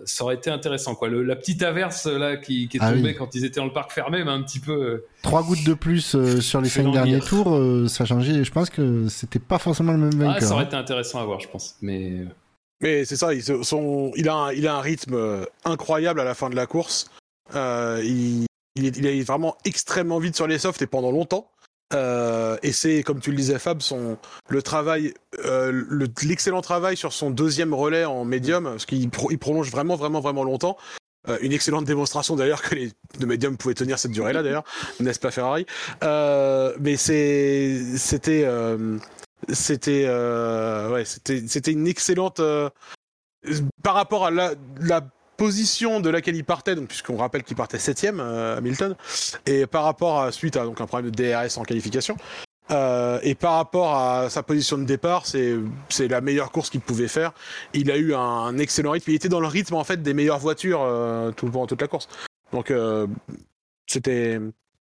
[0.06, 1.08] ça aurait été intéressant quoi.
[1.10, 3.16] Le- la petite averse là qui, qui est Ah tombée oui.
[3.16, 4.72] quand ils étaient dans le parc fermé, m'a un petit peu.
[4.74, 8.44] euh, Trois gouttes de plus euh, sur les cinq derniers tours, euh, ça changeait.
[8.44, 10.48] Je pense que c'était pas forcément le même Ah, vainqueur.
[10.48, 10.68] ça aurait hein.
[10.68, 11.76] été intéressant à voir, je pense.
[11.82, 12.26] Mais
[12.82, 16.24] Mais c'est ça, il, se- son- il, a un, il a un rythme incroyable à
[16.26, 17.10] la fin de la course.
[17.56, 21.50] Euh, il, il, est, il est vraiment extrêmement vite sur les softs et pendant longtemps.
[21.94, 24.18] Euh, et c'est, comme tu le disais, Fab, son,
[24.50, 25.14] le travail,
[25.46, 29.70] euh, le- l'excellent travail sur son deuxième relais en médium, parce qu'il pro- il prolonge
[29.70, 30.78] vraiment, vraiment, vraiment longtemps.
[31.30, 34.66] Euh, une excellente démonstration d'ailleurs que les de médium pouvaient tenir cette durée-là d'ailleurs,
[35.00, 35.66] n'est-ce pas Ferrari?
[36.04, 38.98] Euh, Mais c'est, c'était, euh,
[39.52, 42.70] c'était, euh, ouais, c'était, c'était une excellente euh,
[43.84, 45.02] par rapport à la, la
[45.44, 48.96] position de laquelle il partait, donc puisqu'on rappelle qu'il partait septième, euh, Hamilton,
[49.46, 52.16] et par rapport à suite à donc un problème de DRS en qualification,
[52.72, 55.56] euh, et par rapport à sa position de départ, c'est
[55.90, 57.34] c'est la meilleure course qu'il pouvait faire.
[57.74, 59.12] Il a eu un, excellent rythme.
[59.12, 61.90] Il était dans le rythme en fait des meilleures voitures euh, tout pendant toute la
[61.90, 62.08] course.
[62.54, 63.06] Donc euh,
[63.86, 64.40] c'était.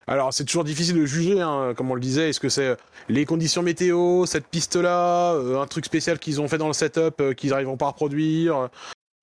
[0.08, 2.30] Alors c'est toujours difficile de juger, hein, comme on le disait.
[2.30, 2.76] Est-ce que c'est
[3.08, 7.20] les conditions météo, cette piste-là, euh, un truc spécial qu'ils ont fait dans le setup
[7.20, 8.68] euh, qu'ils n'arriveront pas à reproduire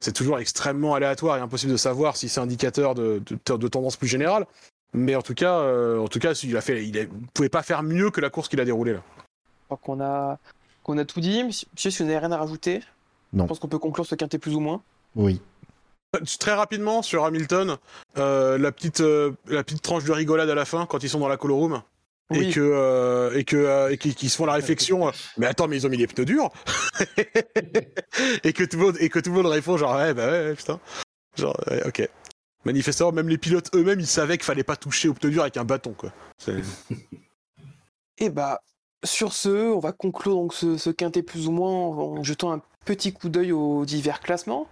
[0.06, 3.96] C'est toujours extrêmement aléatoire et impossible de savoir si c'est indicateur de, de, de tendance
[3.98, 4.46] plus générale.
[4.94, 7.64] Mais en tout cas, euh, en tout cas, il a fait, il a- pouvait pas
[7.64, 9.02] faire mieux que la course qu'il a déroulée là.
[9.18, 10.38] Je crois qu'on a,
[10.84, 11.44] qu'on a tout dit.
[11.44, 12.82] Monsieur, si vous n'avez rien à rajouter,
[13.34, 13.46] Non.
[13.46, 14.84] je pense qu'on peut conclure ce quintet plus ou moins.
[15.16, 15.42] Oui.
[16.40, 17.78] Très rapidement sur Hamilton,
[18.20, 21.20] euh, la petite, euh, la petite tranche de rigolade à la fin quand ils sont
[21.20, 21.58] dans la colo
[22.34, 25.68] Et que euh, et que euh, et qu'ils se font la réflexion euh, mais attends
[25.68, 26.50] mais ils ont mis les pneus durs.
[28.44, 30.48] Et que tout le monde et que tout le monde répond genre ouais bah ouais,
[30.48, 30.80] ouais, putain.
[31.38, 32.10] Genre ouais, ok.
[32.64, 35.58] Manifestement même les pilotes eux-mêmes ils savaient qu'il fallait pas toucher aux pneus durs avec
[35.58, 36.12] un bâton quoi.
[38.18, 38.62] Et bah,
[39.04, 42.62] sur ce, on va conclure donc ce, ce quintet plus ou moins en, jetant un
[42.86, 44.68] petit coup d'œil aux divers classements.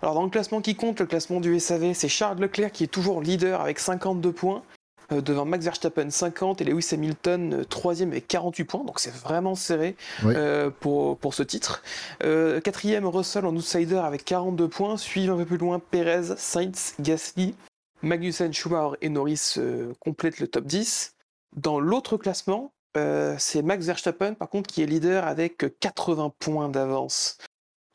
[0.00, 2.88] Alors dans le classement qui compte, le classement du SAV, c'est Charles Leclerc qui est
[2.88, 4.62] toujours leader avec 52 points,
[5.10, 9.54] devant Max Verstappen 50 et Lewis Hamilton euh, troisième avec 48 points, donc c'est vraiment
[9.54, 10.34] serré Oui.
[10.36, 11.82] euh, pour, pour ce titre.
[12.22, 16.94] Euh, quatrième Russell en outsider avec 42 points, suivent un peu plus loin Perez, Sainz,
[17.00, 17.54] Gasly,
[18.02, 21.12] Magnussen, Schumacher et Norris euh, complètent le top 10.
[21.56, 26.68] Dans l'autre classement, euh, c'est Max Verstappen, par contre, qui est leader avec 80 points
[26.68, 27.38] d'avance.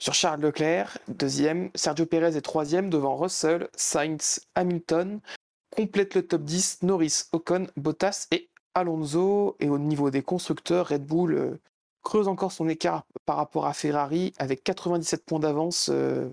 [0.01, 5.19] Sur Charles Leclerc, deuxième, Sergio Perez est troisième devant Russell, Sainz, Hamilton,
[5.69, 9.56] complète le top 10, Norris, Ocon, Bottas et Alonso.
[9.59, 11.59] Et au niveau des constructeurs, Red Bull euh,
[12.03, 16.30] creuse encore son écart par rapport à Ferrari avec 97 points d'avance euh,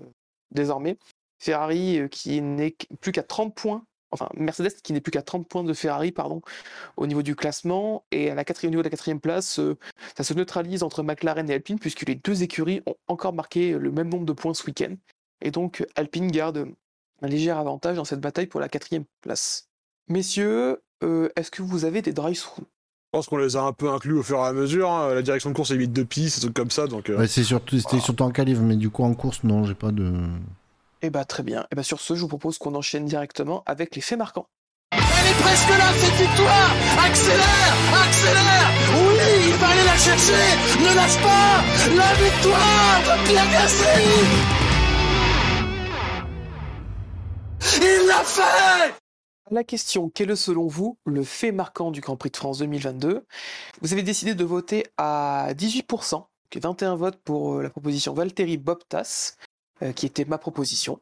[0.51, 0.97] désormais.
[1.39, 5.47] Ferrari euh, qui n'est plus qu'à 30 points, enfin Mercedes qui n'est plus qu'à 30
[5.47, 6.41] points de Ferrari, pardon,
[6.95, 8.05] au niveau du classement.
[8.11, 9.59] Et à la quatrième, au niveau de la quatrième place,
[10.15, 13.91] ça se neutralise entre McLaren et Alpine puisque les deux écuries ont encore marqué le
[13.91, 14.95] même nombre de points ce week-end.
[15.41, 16.67] Et donc Alpine garde
[17.21, 19.67] un léger avantage dans cette bataille pour la quatrième place.
[20.09, 23.89] Messieurs, euh, est-ce que vous avez des drive-through Je pense qu'on les a un peu
[23.89, 24.89] inclus au fur et à mesure.
[24.89, 25.13] hein.
[25.13, 26.87] La direction de course est limite de pistes, des trucs comme ça.
[26.87, 29.63] Donc, euh, Ouais, c'est surtout, c'était surtout en calibre, mais du coup en course, non,
[29.65, 30.13] j'ai pas de.
[31.01, 31.65] Eh bah très bien.
[31.71, 34.47] Et bah sur ce, je vous propose qu'on enchaîne directement avec les faits marquants.
[34.91, 36.71] Elle est presque là, cette victoire
[37.05, 40.33] Accélère Accélère Oui, il va aller la chercher
[40.79, 41.61] Ne lâche pas
[41.93, 44.56] La victoire de Pierre Gasly
[49.49, 53.25] L'a question, quel est selon vous le fait marquant du Grand Prix de France 2022
[53.81, 58.57] Vous avez décidé de voter à 18%, donc 21 votes pour euh, la proposition Valtteri
[58.57, 59.37] Bottas,
[59.83, 60.99] euh, qui était ma proposition.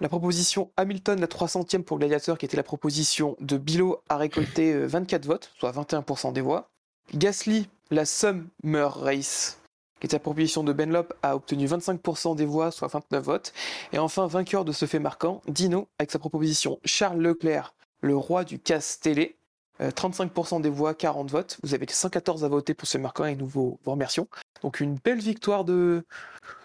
[0.00, 4.72] La proposition Hamilton, la 300e pour Gladiator, qui était la proposition de Bilo, a récolté
[4.72, 6.70] euh, 24 votes, soit 21% des voix.
[7.14, 9.58] Gasly, la Summer Race,
[10.00, 13.52] qui était la proposition de Benlop, a obtenu 25% des voix, soit 29 votes.
[13.92, 18.44] Et enfin, vainqueur de ce fait marquant, Dino, avec sa proposition Charles Leclerc, le roi
[18.44, 19.36] du casse télé.
[19.80, 21.58] Euh, 35% des voix, 40 votes.
[21.62, 24.26] Vous avez 114 à voter pour ce marquant et nous vous, remercions.
[24.62, 26.04] Donc une belle victoire de,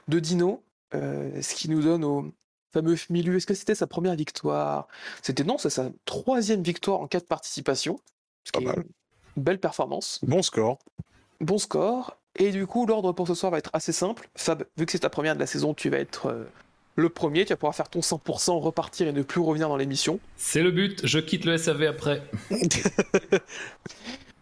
[0.08, 0.64] de Dino,
[0.96, 2.32] euh, ce qui nous donne au
[2.72, 3.36] fameux milieu.
[3.36, 4.88] Est-ce que c'était sa première victoire?
[5.22, 8.00] C'était non, c'est sa troisième victoire en quatre participations.
[8.46, 10.20] Ce qui est une belle performance.
[10.24, 10.80] bon score.
[11.40, 12.18] Bon score.
[12.38, 14.28] Et du coup, l'ordre pour ce soir va être assez simple.
[14.36, 16.44] Fab, vu que c'est ta première de la saison, tu vas être euh,
[16.96, 17.46] le premier.
[17.46, 20.20] Tu vas pouvoir faire ton 100%, repartir et ne plus revenir dans l'émission.
[20.36, 22.24] C'est le but, je quitte le SAV après.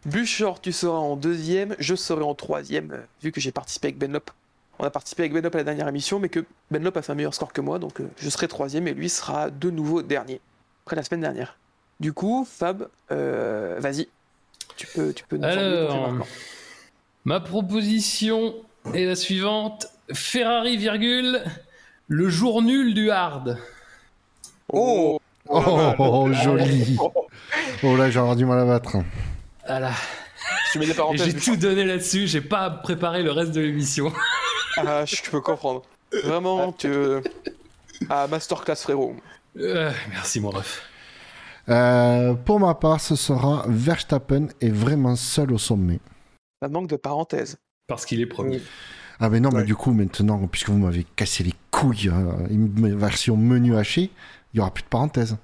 [0.05, 3.99] Buchor, tu seras en deuxième, je serai en troisième, euh, vu que j'ai participé avec
[3.99, 4.31] Benlop.
[4.79, 7.15] On a participé avec Benlop à la dernière émission, mais que Benlop a fait un
[7.15, 10.41] meilleur score que moi, donc euh, je serai troisième et lui sera de nouveau dernier,
[10.85, 11.57] après la semaine dernière.
[11.99, 14.07] Du coup, Fab, euh, vas-y,
[14.75, 16.17] tu peux, tu peux nous Alors.
[17.25, 18.55] Ma proposition
[18.93, 21.41] est la suivante Ferrari, virgule,
[22.07, 23.57] le jour nul du hard.
[24.71, 25.19] Oh
[25.53, 26.97] Oh, oh, oh, joli
[27.83, 28.97] Oh là, j'ai avoir du mal à battre.
[29.65, 29.91] Voilà.
[31.15, 34.11] J'ai tout donné là-dessus, j'ai pas préparé le reste de l'émission.
[34.77, 35.81] Ah, je peux comprendre.
[36.23, 36.87] Vraiment, tu.
[38.09, 39.17] Ah, masterclass, frérot.
[39.59, 40.83] Euh, merci mon ref.
[41.67, 45.99] Euh, pour ma part, ce sera Verstappen est vraiment seul au sommet.
[46.61, 47.57] Ça manque de parenthèses.
[47.87, 48.61] Parce qu'il est premier.
[49.19, 52.95] Ah mais non, mais du coup, maintenant, puisque vous m'avez cassé les couilles, euh, une
[52.97, 54.09] version menu haché,
[54.53, 55.37] il y aura plus de parenthèses.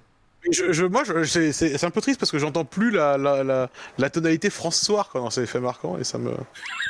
[0.51, 3.17] Je, je- moi, je- c'est c'est- c'est un peu triste parce que j'entends plus la,
[3.17, 6.33] la, la, la tonalité France-Soir quand c'est fait marquant et ça me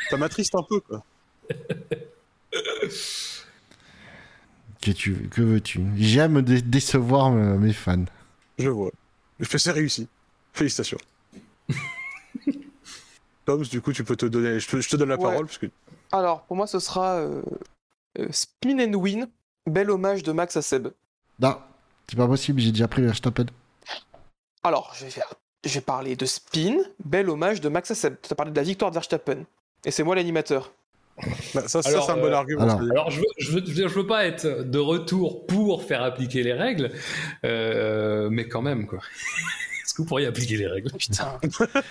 [0.10, 0.80] ça m'attriste un peu.
[0.82, 1.04] Quoi.
[4.80, 5.82] Que, tu, que veux-tu?
[5.98, 8.06] J'aime dé- décevoir euh, mes fans.
[8.60, 8.92] Je vois.
[9.40, 10.08] Mais c'est réussi.
[10.54, 11.00] Félicitations.
[13.48, 14.60] Toms, du coup, tu peux te donner.
[14.60, 15.22] Je te, je te donne la Ouais.
[15.24, 15.68] parole parce que
[16.12, 17.42] Alors, pour moi, ce sera euh,
[18.20, 19.28] euh, Spin and Win.
[19.66, 20.90] Bel hommage de Max à Seb.
[21.40, 21.58] Non,
[22.10, 23.46] c'est pas possible, j'ai déjà pris Verstappen.
[24.64, 25.34] Alors, je vais faire.
[25.66, 26.78] Je vais parler de Spin.
[27.04, 28.16] Bel hommage de Max à Seb.
[28.22, 29.44] Tu as parlé de la victoire de Verstappen.
[29.86, 30.74] Et c'est moi l'animateur.
[31.56, 32.62] bah, ça, c'est un bon euh, argument.
[32.64, 36.04] alors- je veux, je, veux, je veux- je veux pas être de retour pour faire
[36.04, 36.92] appliquer les règles,
[37.46, 39.00] euh, mais quand même, quoi.
[39.98, 41.40] Que vous pourriez appliquer les règles Putain.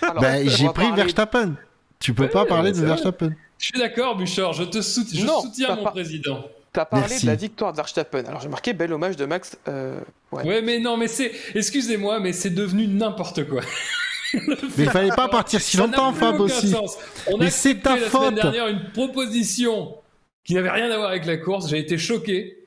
[0.01, 1.55] Alors, on j'ai pris parler- Verstappen.
[1.99, 2.77] Tu peux Ouais, pas parler de.
[2.77, 3.33] Verstappen.
[3.59, 6.45] Je suis d'accord, Bouchard, je te sout- je Non, soutiens mon président.
[6.71, 7.25] T'as parlé Merci.
[7.25, 8.23] de la victoire de Verstappen.
[8.25, 9.57] Alors, j'ai marqué bel hommage de Max.
[9.67, 9.99] euh,
[10.31, 10.43] ouais.
[10.45, 11.33] Ouais, mais non, mais c'est.
[11.53, 13.61] Excusez-moi, mais c'est devenu n'importe quoi.
[14.33, 16.69] Mais il fallait pas partir si longtemps, Fab aussi.
[16.69, 16.97] sens.
[17.27, 18.35] On Mais a c'est ta la semaine faute.
[18.35, 19.95] dernière une proposition
[20.43, 21.69] qui n'avait rien à voir avec la course.
[21.69, 22.57] J'ai été choqué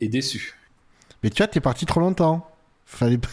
[0.00, 0.54] et déçu.
[1.22, 2.48] Mais tu vois, t'es parti trop longtemps.
[2.86, 3.28] Fallait pas.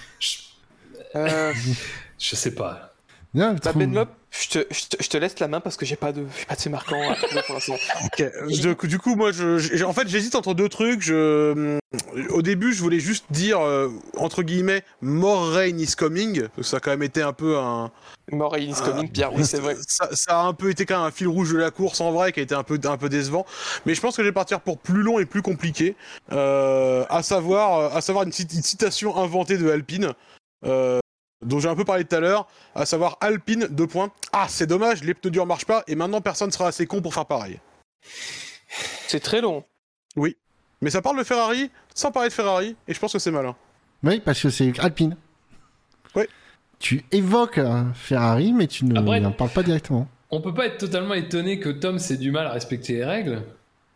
[1.18, 1.54] Euh,
[2.20, 2.94] Je sais pas.
[3.34, 5.86] Non, bah, trop- Benlop, je te, je, te, je te laisse la main parce que
[5.86, 7.76] j'ai pas de, j'ai pas de fait marquant à trouver pour l'instant.
[8.48, 11.02] Du coup, du coup, moi, je, en fait, j'hésite entre deux trucs.
[11.02, 11.78] Je,
[12.30, 16.48] au début, je voulais juste dire euh, entre guillemets, more rain is coming.
[16.62, 17.92] Ça a quand même été un peu un.
[18.32, 19.76] Moray is coming, Pierre, oui, c'est vrai.
[19.88, 22.12] Ça, ça a un peu été quand même un fil rouge de la course en
[22.12, 23.46] vrai, qui a été un peu, un peu décevant.
[23.86, 25.96] Mais je pense que je vais partir pour plus long et plus compliqué,
[26.32, 30.14] euh, à savoir, à savoir une, cit- une citation inventée de Alpine.
[30.66, 31.00] Euh,
[31.46, 34.12] dont j'ai un peu parlé tout à l'heure, à savoir Alpine, deux points.
[34.34, 37.14] Ah, c'est dommage, les pneus durs marchent pas, et maintenant personne sera assez con pour
[37.14, 37.60] faire pareil.
[39.08, 39.64] C'est très long.
[40.82, 43.56] Mais ça parle de Ferrari, sans parler de Ferrari, et je pense que c'est malin.
[44.04, 45.18] Oui, parce que c'est Alpine.
[46.16, 46.24] Oui.
[46.80, 47.60] Tu évoques
[47.96, 50.08] Ferrari, mais tu ne- Après- n'en parles pas directement.
[50.30, 53.42] On peut pas être totalement étonné que Tom ait du mal à respecter les règles.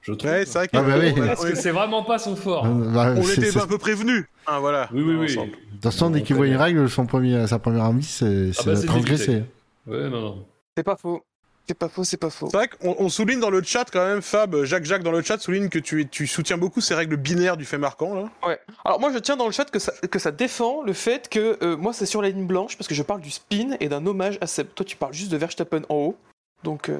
[0.02, 0.30] Je trouve.
[0.32, 1.14] Ouais, c'est vrai Ah bah oui.
[1.16, 2.66] Parce que c'est vraiment pas son fort.
[2.66, 4.26] Euh, bah, on était un peu prévenus.
[4.48, 4.90] Hein, voilà.
[4.94, 5.36] Oui, oui, oui.
[5.36, 8.66] De toute façon, dès qu'il voit une règle, son premier, sa première envie, c'est c'est
[8.66, 9.44] bah, transgresser.
[9.88, 10.46] Ouais, non, non.
[10.78, 11.22] C'est pas faux.
[11.68, 12.48] C'est pas faux, c'est pas faux.
[12.50, 15.22] C'est vrai qu'on on souligne dans le chat quand même, Fab, Jacques Jacques dans le
[15.22, 18.30] chat souligne que tu, es- tu soutiens beaucoup ces règles binaires du fait marquant là.
[18.46, 18.60] Ouais.
[18.84, 21.58] Alors moi je tiens dans le chat que ça, que ça défend le fait que
[21.64, 24.06] euh, moi c'est sur la ligne blanche parce que je parle du spin et d'un
[24.06, 24.68] hommage à Seb.
[24.74, 26.18] Toi tu parles juste de Verstappen en haut.
[26.64, 26.98] Donc euh,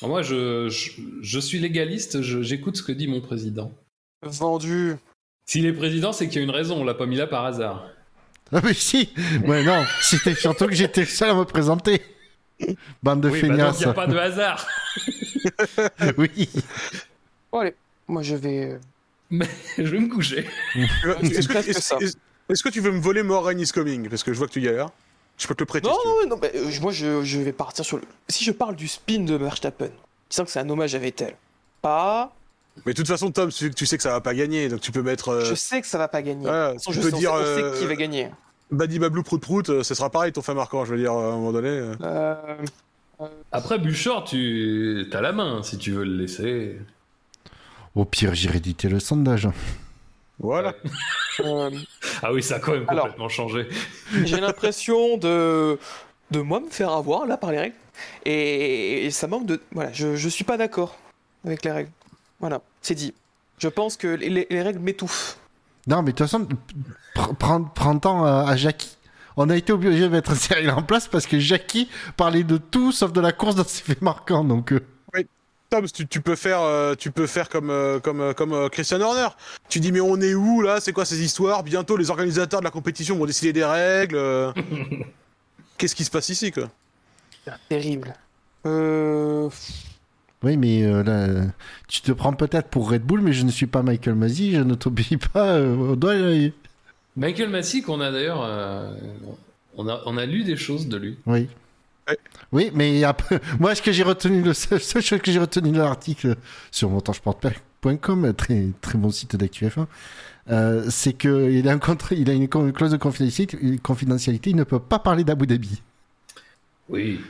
[0.00, 0.90] Moi, je, je,
[1.20, 3.72] je suis légaliste, j'écoute ce que dit mon président.
[4.22, 4.96] vendu.
[5.46, 7.44] S'il est président, c'est qu'il y a une raison, on l'a pas mis là par
[7.44, 7.88] hasard.
[8.52, 9.12] Ah mais si
[9.46, 12.02] Ouais, non, c'était surtout que j'étais le seul à me présenter.
[13.02, 13.80] Bande de oui, bah feignasses.
[13.80, 14.68] il n'y a pas de hasard.
[16.18, 16.48] oui.
[17.50, 17.74] Bon allez,
[18.08, 18.78] moi je vais...
[19.32, 19.40] euh,
[19.78, 20.46] je vais me coucher.
[20.74, 24.08] Est-ce que, tu veux me voler More Rain is Coming?
[24.08, 24.90] Parce que je vois que tu galères.
[25.38, 25.88] Je peux te le prêter.
[25.88, 28.02] Non, si non, non, bah, euh, moi je, je vais partir sur le...
[28.28, 29.90] Si je parle du spin de Verstappen,
[30.30, 31.34] disant que c'est un hommage à Vettel,
[31.80, 32.32] pas...
[32.86, 35.02] Mais de toute façon, Tom, tu, sais que ça va pas gagner, donc tu peux
[35.02, 35.28] mettre.
[35.28, 36.46] euh, Je sais que ça va pas gagner.
[36.46, 38.30] façon, tu je peux sais, on dire sait- on sait euh, qui va gagner.
[38.70, 41.16] Badi Bablou Prout Prout, euh, ce sera pareil ton fait marquant, je veux dire, à
[41.16, 41.68] un moment donné.
[41.68, 41.94] euh.
[43.20, 46.78] Euh, Après, Bouchard, tu as la main si tu veux le laisser.
[47.94, 49.48] Au pire, j'irai éditer le sondage.
[50.38, 50.74] Voilà.
[51.40, 51.70] euh,
[52.22, 53.04] Ah oui, ça a quand même Alors.
[53.04, 53.68] complètement changé.
[54.24, 55.78] J'ai l'impression de
[56.30, 57.74] de moi me faire avoir là par les règles
[58.24, 60.96] et, et ça manque de voilà je je suis pas d'accord
[61.44, 61.90] avec les règles
[62.40, 63.12] voilà c'est dit
[63.58, 65.36] je pense que les, les- les règles m'étouffent
[65.86, 66.48] Non, mais de toute façon,
[67.14, 68.96] pr- prends, prends temps à, à Jackie.
[69.36, 72.92] On a été obligé de mettre Cyril en place parce que Jackie parlait de tout
[72.92, 74.42] sauf de la course dans ses faits marquants.
[74.44, 74.80] Donc, euh,
[75.72, 78.68] Tom, tu, tu peux faire, euh, tu peux faire comme, euh, comme, euh, comme euh,
[78.68, 79.28] Christian Horner.
[79.70, 80.80] Tu dis mais on est où là?
[80.82, 81.62] C'est quoi ces histoires?
[81.62, 84.20] Bientôt les organisateurs de la compétition vont décider des règles.
[85.78, 86.68] Qu'est-ce qui se passe ici quoi?
[87.70, 88.12] Terrible
[88.66, 89.48] euh...
[90.42, 91.46] oui, mais euh, là,
[91.88, 94.60] tu te prends peut-être pour Red Bull, mais je ne suis pas Michael Masi, je
[94.60, 96.14] ne t'obéis pas euh, au doigt.
[97.16, 98.42] Michael Massey, qu'on a d'ailleurs.
[98.44, 98.92] euh,
[99.78, 101.18] on, a, on a lu des choses de lui.
[101.26, 101.48] Oui.
[102.12, 102.18] Ouais.
[102.52, 105.78] Oui, mais après, moi, ce que j'ai retenu, le seul, chose que j'ai retenu de
[105.78, 106.36] l'article
[106.70, 109.86] sur montangeporte.com, très, très bon site d'actu F1,
[110.50, 111.80] euh, c'est qu'il a, un
[112.12, 115.46] il a une co- clause de confidentialité, une confidentialité, il ne peut pas parler d'Abu
[115.46, 115.82] Dhabi.
[116.88, 117.20] Oui.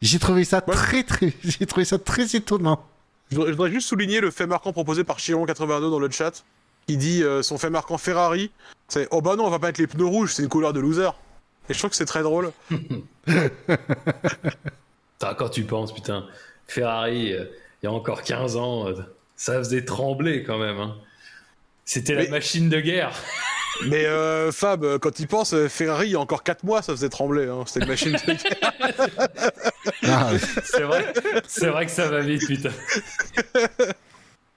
[0.00, 0.74] J'ai trouvé ça Ouais.
[0.74, 2.84] très, très, j'ai trouvé ça très étonnant.
[3.30, 6.44] je voudrais, je voudrais juste souligner le fait marquant proposé par Chiron82 dans le chat.
[6.86, 8.50] qui dit euh, son fait marquant Ferrari.
[8.88, 10.80] C'est oh bah non, on va pas mettre les pneus rouges, c'est une couleur de
[10.80, 11.10] loser.
[11.68, 12.50] Et je trouve que c'est très drôle.
[15.20, 16.26] Quand tu penses, putain,
[16.66, 17.44] Ferrari, euh,
[17.82, 18.94] il y a encore 15 ans, euh,
[19.36, 20.78] ça faisait trembler quand même.
[20.80, 20.96] hein.
[21.84, 23.12] C'était la Mais- machine de guerre.
[23.88, 26.92] Mais euh, Fab, quand il pense, euh, Ferrari, il y a encore 4 mois, ça
[26.92, 27.48] faisait trembler.
[27.48, 27.64] Hein.
[27.66, 28.18] C'était une machine de
[30.06, 30.30] Ah,
[30.64, 30.82] C'est
[31.68, 32.70] vrai, que ça va vite, putain.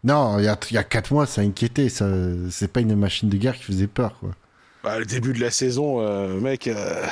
[0.03, 1.89] non, il y a, il y a 4 mois, ça inquiétait.
[1.89, 2.07] Ça,
[2.51, 4.31] c'est pas une machine de guerre qui faisait peur, quoi.
[4.85, 7.03] Bah, le début de la saison, euh, mec, euh,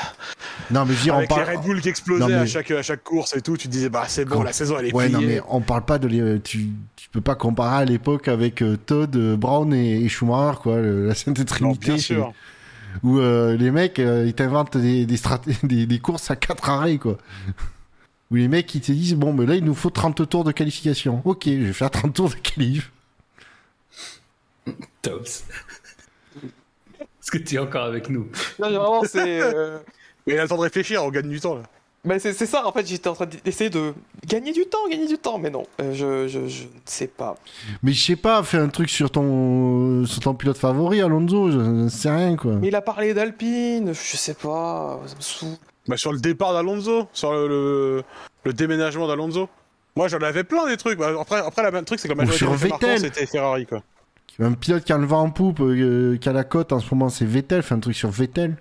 [0.70, 1.50] Non, mais je dire, on parle.
[1.50, 3.68] les Red Bull qui explosaient Non, mais- à, chaque, à chaque course et tout, tu
[3.68, 5.84] te disais, bah c'est bon, Quand- la saison elle est Ouais, non, mais on parle
[5.84, 6.38] pas de.
[6.38, 10.76] Tu, tu peux pas comparer à l'époque avec euh, Todd, Brown et, et Schumacher, quoi,
[10.82, 11.86] le- la Sainte Non, Trinité.
[11.88, 12.32] bien sûr.
[13.02, 16.70] Où euh, les mecs, euh, ils t'inventent des, des, straté- des, des courses à 4
[16.70, 17.18] arrêts, quoi.
[18.30, 20.52] Où les mecs, ils te disent, bon, mais là, il nous faut 30 tours de
[20.52, 21.24] qualification.
[21.26, 22.92] Ok, je vais faire 30 tours de qualif.
[25.02, 25.44] Tops.
[27.34, 28.28] Que tu es encore avec nous
[28.60, 29.42] Non, mais vraiment, c'est.
[29.42, 29.80] euh,
[30.28, 31.64] Mais il a le temps de réfléchir, on gagne du temps là.
[32.06, 33.94] bah, c'est c'est ça, en fait, j'étais en train d'essayer de
[34.26, 37.36] gagner du temps, gagner du temps, mais non, euh, je, je, je ne sais pas.
[37.82, 41.58] Mais je sais pas, fais un truc sur ton, sur ton pilote favori, Alonso, je
[41.58, 42.54] ne sais rien, quoi.
[42.54, 45.58] Mais il a parlé d'Alpine, je sais pas, ça me saoule.
[45.88, 48.04] Bah sur le départ d'Alonso, sur le, le,
[48.46, 49.50] le déménagement d'Alonso.
[49.98, 50.98] Moi j'en avais plein des trucs.
[50.98, 53.84] Bah, après, après la même truc, c'est que la majorité sur des c'était Ferrari quoi.
[54.40, 56.94] Un pilote qui a le vent en poupe, euh, qui a la cote en ce
[56.94, 58.58] moment, c'est Vettel, fais un truc sur Vettel.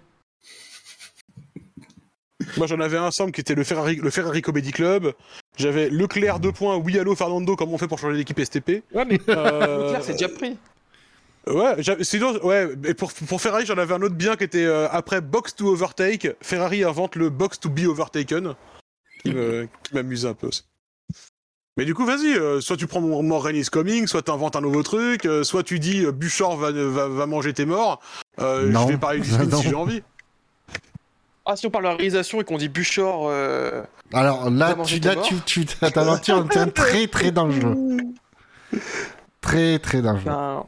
[2.59, 5.12] Moi j'en avais un ensemble qui était le Ferrari, le Ferrari Comedy Club.
[5.57, 9.05] J'avais Leclerc 2 points, oui allô Fernando, comment on fait pour changer d'équipe STP Ouais,
[9.07, 10.59] mais Euh, Leclerc, c'est déjà pris.
[11.47, 14.65] Ouais, j'avais- sinon, ouais, et pour, pour Ferrari, j'en avais un autre bien qui était
[14.65, 16.28] euh, après Box to Overtake.
[16.41, 18.55] Ferrari invente le Box to be Overtaken,
[19.25, 19.33] qui
[19.94, 20.62] m'amuse un peu aussi.
[21.78, 24.57] Mais du coup, vas-y, euh, soit tu prends mon More Rain is Coming, soit t'inventes
[24.57, 28.01] un nouveau truc, euh, soit tu dis euh, Bouchard va, va, va manger tes morts.
[28.41, 28.83] Euh, Non.
[28.86, 30.02] je vais parler du spin si j'ai envie.
[31.47, 35.01] Ah, si on parle de la réalisation et qu'on dit Buchor, euh, Alors là, tu,
[35.01, 37.75] là tu, tu t'aventures très très dangereux.
[39.41, 40.62] Très très dangereux.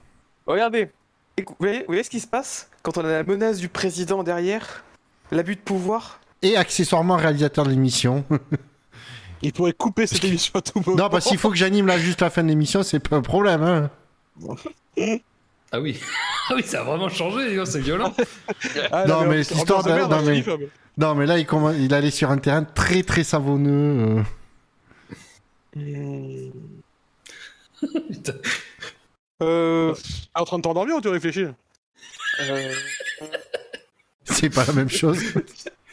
[0.47, 0.91] regardez,
[1.39, 4.23] vous voyez, vous voyez ce qui se passe quand on a la menace du président
[4.25, 4.83] derrière,
[5.31, 6.19] l'abus de pouvoir?
[6.43, 8.25] Et accessoirement réalisateur de l'émission.
[9.45, 10.97] Il pourrait couper cette émission à tout moment.
[10.97, 13.23] non, parce qu'il faut que j'anime là juste la fin de l'émission, c'est pas un
[13.23, 13.63] problème.
[13.63, 13.91] Hein.
[15.73, 15.99] Ah oui.
[16.49, 18.15] Ah oui, ça a vraiment changé, c'est violent.
[18.93, 20.55] Ah, Non, mais cette histoire de non, hein, mais- je kiffe,
[20.97, 21.47] Non, mais là, il,
[21.81, 24.23] il allait sur un terrain très très savonneux.
[25.77, 26.51] euh.
[28.09, 28.35] Putain.
[29.43, 31.47] Euh, T'es en train de t'endormir ou tu réfléchis?
[32.41, 32.73] Euh,
[34.27, 35.19] C'est pas la même chose.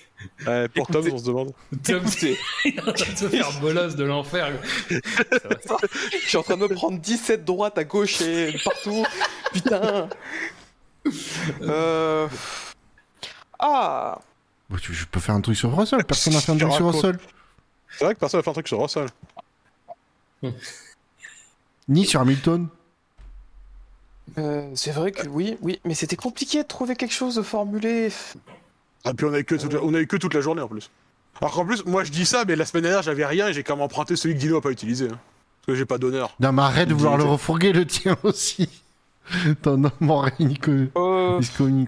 [0.46, 1.54] Ouais, Pour Tom, on se demande.
[1.84, 4.52] Tom, écoutez, il est en train de se faire bolos de l'enfer.
[4.90, 9.06] je suis en train de me prendre 17 droites à gauche et partout.
[9.54, 10.10] Putain.
[11.62, 12.28] Euh...
[13.60, 14.20] Ah,
[14.72, 16.04] Je peux faire un truc sur Russell.
[16.04, 16.88] Personne n'a fait un truc sur.
[16.94, 17.20] Russell.
[17.98, 19.08] C'est vrai que personne n'a fait un truc sur Russell.
[21.88, 22.68] Ni sur Hamilton.
[24.38, 28.10] euh, c'est vrai que oui, oui, mais c'était compliqué de trouver quelque chose de formulé.
[29.06, 30.62] Ah, puis on a eu que toute la, on a eu que toute la journée
[30.62, 30.90] en plus.
[31.40, 33.64] Alors qu'en plus, moi je dis ça, mais la semaine dernière j'avais rien et j'ai
[33.64, 35.06] quand même emprunté celui que Dino a pas utilisé.
[35.06, 35.20] hein.
[35.66, 36.36] Parce que j'ai pas d'honneur.
[36.40, 38.70] Non, mais arrête de vouloir le refourguer le tien aussi.
[39.62, 40.72] Ton nom aurait Nico.
[40.72, 41.40] Euh,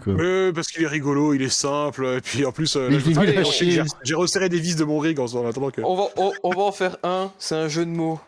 [0.04, 0.14] quoi.
[0.14, 4.14] Mais parce qu'il est rigolo, il est simple, et puis en plus, euh, je j'ai
[4.16, 5.82] resserré des vis de mon rig en, en attendant que.
[5.82, 8.20] on, va, on, on va en faire un, c'est un jeu de mots.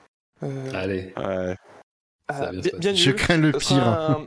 [0.44, 1.56] Euh, Allez, Ouais.
[2.30, 3.16] ça ah, bien bien, Je nul.
[3.16, 3.88] crains le pire.
[3.88, 4.26] un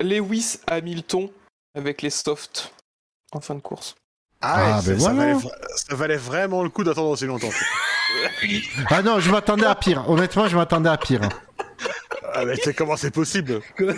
[0.00, 1.28] Lewis Hamilton
[1.76, 2.72] avec les softs
[3.36, 3.94] en fin de course.
[4.40, 5.14] Ah, ouais, ben ça, voilà.
[5.34, 7.50] valait, vra- ça valait vraiment le coup d'attendre aussi longtemps.
[8.90, 10.08] Ah non, je m'attendais à pire.
[10.08, 11.22] Honnêtement, je m'attendais à pire.
[12.32, 13.60] ah, mais c'est comment c'est possible?
[13.78, 13.94] Le,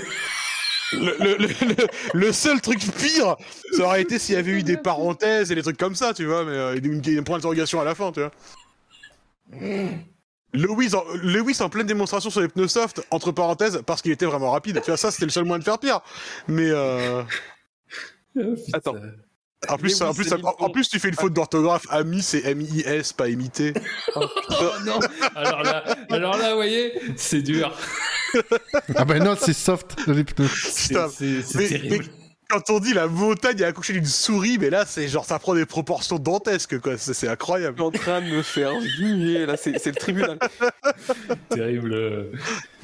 [0.93, 3.37] le, le, le- le seul truc pire,
[3.77, 6.25] ça aurait été s'il y avait eu des parenthèses et des trucs comme ça, tu
[6.25, 8.31] vois, mais euh, une, une point d'interrogation à la fin, tu vois.
[10.55, 14.27] Lewis en, Lewis en pleine démonstration sur les pneus soft, entre parenthèses, parce qu'il était
[14.27, 14.81] vraiment rapide.
[14.83, 16.01] Tu vois, ça, c'était le seul moyen de faire pire.
[16.49, 17.23] Mais euh,
[18.73, 18.95] Attends.
[19.69, 21.85] En, plus, en, plus, en plus, tu fais une faute d'orthographe.
[21.91, 23.73] Ami, c'est M-I-S, pas imité.
[24.59, 24.99] Oh non
[25.35, 27.77] Alors là, alors là, vous voyez, c'est dur.
[28.95, 30.49] Ah ben non, c'est soft, les pneus.
[30.49, 31.87] C'est terrible.
[31.91, 32.01] mais
[32.49, 35.55] quand on dit la montagne a accouché d'une souris, mais là, c'est genre, ça prend
[35.55, 36.97] des proportions dantesques, quoi.
[36.97, 37.77] C'est c'est Je incroyable.
[37.77, 40.39] suis en train de me faire huer, là, c'est le tribunal.
[41.51, 42.31] Terrible.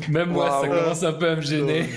[0.08, 1.88] Même moi, ça commence un peu à me gêner.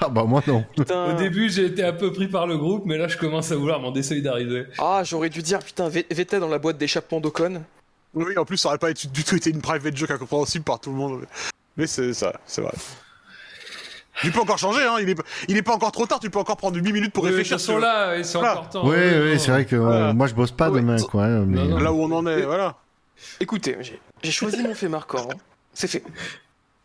[0.00, 0.64] Ah bah moi non.
[0.76, 1.14] Putain.
[1.14, 3.56] Au début, j'ai été un peu pris par le groupe, mais là, je commence à
[3.56, 4.64] vouloir m'en désolidariser.
[4.78, 7.62] Ah, j'aurais dû dire, putain, Ve- Vettel dans la boîte d'échappement d'Ocon.
[8.14, 10.78] Oui, en plus, ça aurait pas été- du tout été une private joke incompréhensible par
[10.80, 11.26] tout le monde.
[11.76, 12.72] Mais c'est ça, c'est vrai.
[14.22, 14.96] Tu peux encore changer, hein.
[15.00, 15.16] Il est,
[15.48, 17.56] il est pas encore trop tard, tu peux encore prendre 8 minutes pour Oui, réfléchir.
[17.58, 18.52] ils sont là, ils sont Ah.
[18.52, 18.88] encore temps.
[18.88, 20.12] Oui, oui, c'est vrai que euh, Voilà.
[20.12, 21.24] moi je bosse pas demain, quoi.
[21.24, 21.78] hein, mais, Non, non.
[21.78, 22.76] Là où on en est, voilà.
[23.40, 23.76] Écoutez,
[24.22, 25.28] j'ai- choisi mon fait marquant.
[25.30, 25.36] hein.
[25.72, 26.02] C'est fait.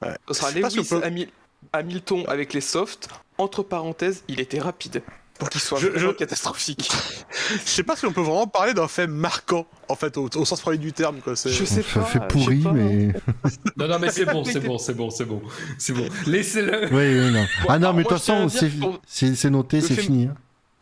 [0.04, 0.10] Ouais.
[0.28, 1.30] Ce sera Lewis si peut- Hamil-
[1.72, 3.10] Hamilton avec les softs.
[3.38, 5.02] Entre parenthèses, il était rapide.
[5.40, 6.92] Pour qu'il soit Je- vraiment je- catastrophique.
[7.66, 10.46] Je sais pas si on peut vraiment parler d'un fait marquant, en fait, au, au
[10.46, 11.36] sens premier du terme, quoi.
[11.36, 11.50] C'est...
[11.50, 12.06] Je sais ça pas.
[12.06, 12.72] fait je pourri, pas.
[12.72, 13.08] mais.
[13.78, 15.42] Non, non, mais c'est bon, c'est bon, c'est bon, c'est bon.
[15.80, 16.08] C'est bon.
[16.28, 16.86] Laissez-le.
[16.94, 17.46] Oui, oui, non.
[17.68, 20.26] ah non, mais de toute façon, c'est pour- c'est- c'est noté, le c'est fini.
[20.28, 20.36] hein.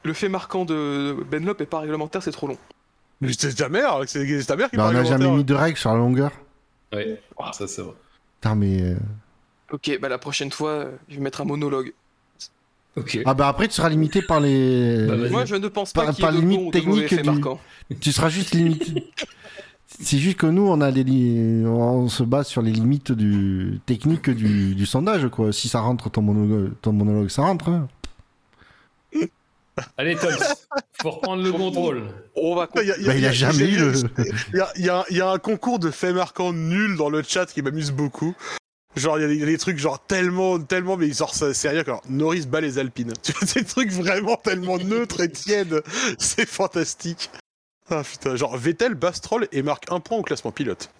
[0.04, 2.58] Le fait marquant de Benlop est pas réglementaire, c'est trop long.
[3.22, 5.54] Mais c'est ta mère, c'est c'est ta mère qui Bah, on n'a jamais mis de
[5.54, 6.32] règles sur la longueur.
[6.94, 7.16] Oui,
[7.54, 7.94] ça c'est vrai.
[8.42, 8.82] Putain, mais.
[8.82, 8.96] euh,
[9.72, 11.94] Ok, bah la prochaine fois, euh, je vais mettre un monologue.
[12.98, 13.20] Ok.
[13.26, 15.08] Ah bah après, tu seras limité par les.
[15.08, 15.16] Bah.
[15.30, 17.60] Moi, je ne pense pas Pas- qu'il y ait de limite technique du- marquants.
[18.02, 19.08] Tu seras juste limité.
[20.04, 24.30] C'est juste que nous, on a li- on se base sur les limites du technique
[24.30, 25.52] du, du sondage, quoi.
[25.54, 27.70] Si ça rentre ton monologue, ton monologue ça rentre.
[27.70, 27.88] hein.
[29.98, 30.30] Allez, Tom,
[31.02, 32.04] faut reprendre le contrôle.
[32.36, 33.94] On va Il y a- il y Bah, il a il y jamais eu le.
[34.54, 36.98] Il y a, il y a- il y a un concours de faits marquants nuls
[36.98, 38.36] dans le chat qui m'amuse beaucoup.
[38.96, 41.34] Genre, il y, a des- il y a des trucs genre tellement, tellement, mais genre,
[41.34, 41.84] ça- c'est rien.
[41.84, 43.14] Genre, Norris bat les Alpines.
[43.24, 45.82] Tu vois, des trucs vraiment tellement neutres et tièdes.
[46.20, 47.30] C'est fantastique.
[47.90, 50.90] Ah putain, genre, Vettel bat Stroll et marque un point au classement pilote.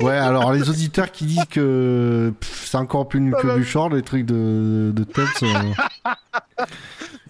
[0.00, 3.56] Ouais, alors les auditeurs qui disent que c'est encore plus nul que.
[3.56, 5.24] Bouchard, les trucs de, de Tubbs,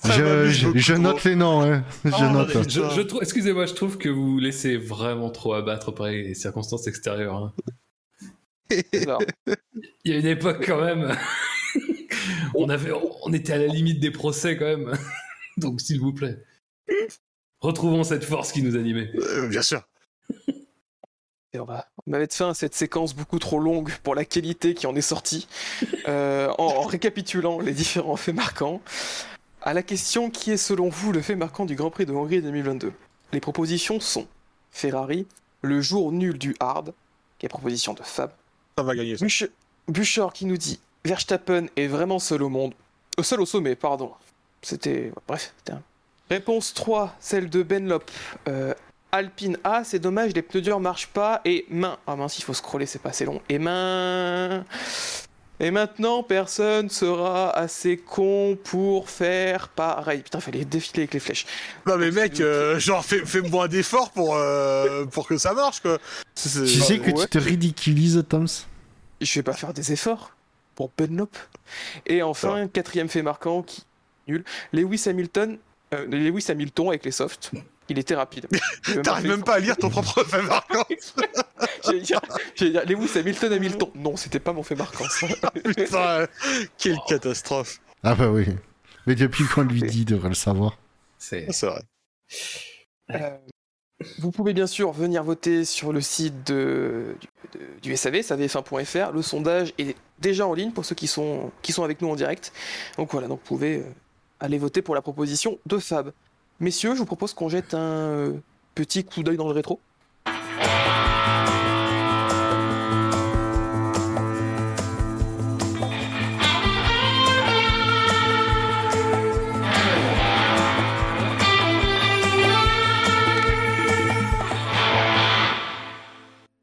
[0.06, 1.02] euh, je, je, je trop.
[1.02, 1.84] note les noms, hein.
[2.04, 2.68] je Oh, note.
[2.68, 6.88] Je, je excusez-moi, je trouve que vous vous laissez vraiment trop abattre par les circonstances
[6.88, 7.36] extérieures.
[7.36, 7.52] hein.
[10.04, 11.16] Il y a une époque quand même.
[12.54, 14.96] on avait, on était à la limite des procès quand même.
[15.56, 16.38] Donc s'il vous plaît,
[17.60, 19.10] retrouvons cette force qui nous animait.
[19.16, 19.82] Euh, bien sûr.
[21.52, 24.24] et on va, on va mettre fin à cette séquence beaucoup trop longue pour la
[24.24, 25.48] qualité qui en est sortie.
[26.08, 28.80] Euh, en, en récapitulant les différents faits marquants.
[29.62, 32.40] À la question qui est selon vous le fait marquant du Grand Prix de Hongrie
[32.40, 32.92] 2022
[33.32, 34.28] Les propositions sont
[34.70, 35.26] Ferrari,
[35.62, 36.94] le jour nul du hard,
[37.38, 38.30] qui est proposition de Fab.
[38.82, 39.24] Va gagner ça.
[39.24, 39.50] Buch-
[39.88, 42.74] Buchor qui nous dit Verstappen est vraiment seul au monde.
[43.18, 44.12] Euh, seul au sommet, pardon.
[44.62, 45.12] C'était.
[45.26, 45.82] Bref, c'était un-
[46.30, 48.04] Réponse 3, celle de Benlop.
[48.48, 48.74] Euh,
[49.12, 51.40] Alpine A, c'est dommage, les pneus durs marchent pas.
[51.46, 51.96] Et main.
[52.06, 53.40] Ah mince, il faut scroller, c'est pas assez long.
[53.48, 54.64] Et main.
[55.60, 60.22] Et maintenant, personne sera assez con pour faire pareil.
[60.22, 61.46] Putain, fallait défiler avec les flèches.
[61.86, 65.80] Non mais mec, euh, genre fais, fais moins d'efforts pour, euh, pour que ça marche
[65.80, 65.98] quoi.
[66.34, 67.24] Tu sais que ouais.
[67.24, 68.46] tu te ridiculises, Toms
[69.20, 70.32] Je vais pas faire des efforts
[70.76, 71.36] pour Benlop.
[72.06, 73.84] Et enfin, quatrième fait marquant qui
[74.28, 74.44] nul.
[74.72, 75.58] Lewis Hamilton,
[75.94, 77.50] euh, Lewis Hamilton avec les softs.
[77.88, 78.46] Il était rapide.
[79.02, 80.84] T'arrives même pas à lire ton propre fait marquant.
[81.84, 82.20] J'allais dire,
[82.56, 83.88] dire, Lewis Hamilton Hamilton.
[83.94, 85.04] Non, c'était pas mon fait marquant.
[85.08, 85.26] ça.
[85.64, 86.26] Putain,
[86.76, 87.80] quelle catastrophe.
[88.02, 88.46] Ah bah oui.
[89.06, 90.76] Mais depuis qu'on lui dit, il devrait le savoir.
[91.18, 91.82] C'est Ah, C'est vrai.
[93.12, 93.30] Euh,
[94.18, 99.12] vous pouvez bien sûr venir voter sur le site de, du, de- du SAV, savf1.fr.
[99.12, 102.16] Le sondage est déjà en ligne pour ceux qui sont, qui sont avec nous en
[102.16, 102.52] direct.
[102.98, 103.84] Donc voilà, donc vous pouvez euh,
[104.40, 106.12] aller voter pour la proposition de Fab.
[106.60, 108.32] Messieurs, je vous propose qu'on jette un euh,
[108.74, 109.80] petit coup d'œil dans le rétro.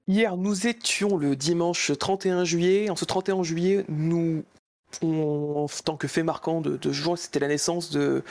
[0.10, 2.90] Hier, nous étions le dimanche 31 juillet.
[2.90, 4.44] En ce 31 juillet, nous,
[5.04, 8.24] en tant que fait marquant de, de ce jour, c'était la naissance de,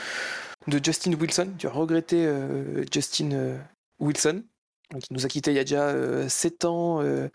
[0.69, 3.59] de Justin Wilson, du regretté euh, Justin euh,
[4.01, 4.43] Wilson,
[5.01, 7.29] qui nous a quittés il y a déjà 7 ans euh,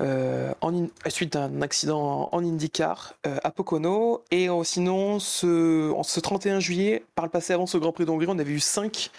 [0.00, 4.22] euh, en in- suite d'un accident en IndyCar euh, à Pocono.
[4.30, 8.04] Et euh, sinon, ce, en ce 31 juillet, par le passé, avant ce Grand Prix
[8.04, 9.10] d'Hongrie, on avait eu 5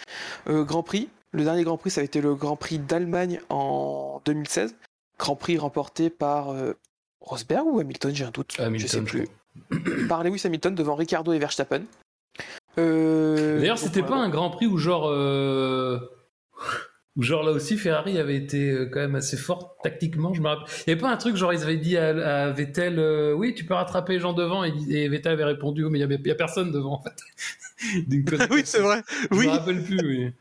[0.46, 1.08] Grands Prix.
[1.32, 4.74] Le dernier Grand Prix, ça a été le Grand Prix d'Allemagne en 2016.
[5.18, 6.72] Grand Prix remporté par euh,
[7.20, 8.52] Rosberg ou Hamilton, j'ai un doute.
[8.56, 9.28] je Hamilton, sais je plus.
[10.08, 11.82] Par Lewis Hamilton devant Ricardo et Verstappen.
[12.78, 15.98] Euh, D'ailleurs, c'était pas un Grand Prix où genre, euh,
[17.16, 20.32] où genre là aussi Ferrari avait été euh, quand même assez fort tactiquement.
[20.34, 20.66] Je me rappelle.
[20.86, 23.54] Il y avait pas un truc genre ils avaient dit à, à Vettel, euh, oui,
[23.54, 26.04] tu peux rattraper les gens devant, et, et Vettel avait répondu, oh, mais il y,
[26.04, 27.16] avait- il y a personne devant en fait.
[28.50, 29.02] Oui, c'est vrai.
[29.30, 29.46] Je Oui.
[29.46, 29.98] me rappelle plus.
[30.06, 30.32] Oui.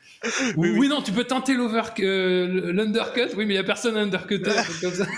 [0.57, 0.88] Oui, oui, oui.
[0.89, 3.29] non, tu peux tenter l'over, euh, l'undercut.
[3.38, 4.51] Oui, mais il y a personne à undercuter.
[4.51, 5.05] un truc comme ça.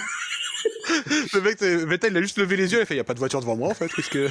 [1.34, 3.20] Le mec, il a juste levé les yeux, il a fait, y a pas de
[3.20, 3.90] voiture devant moi en fait.
[3.94, 4.30] Qu'est-ce que...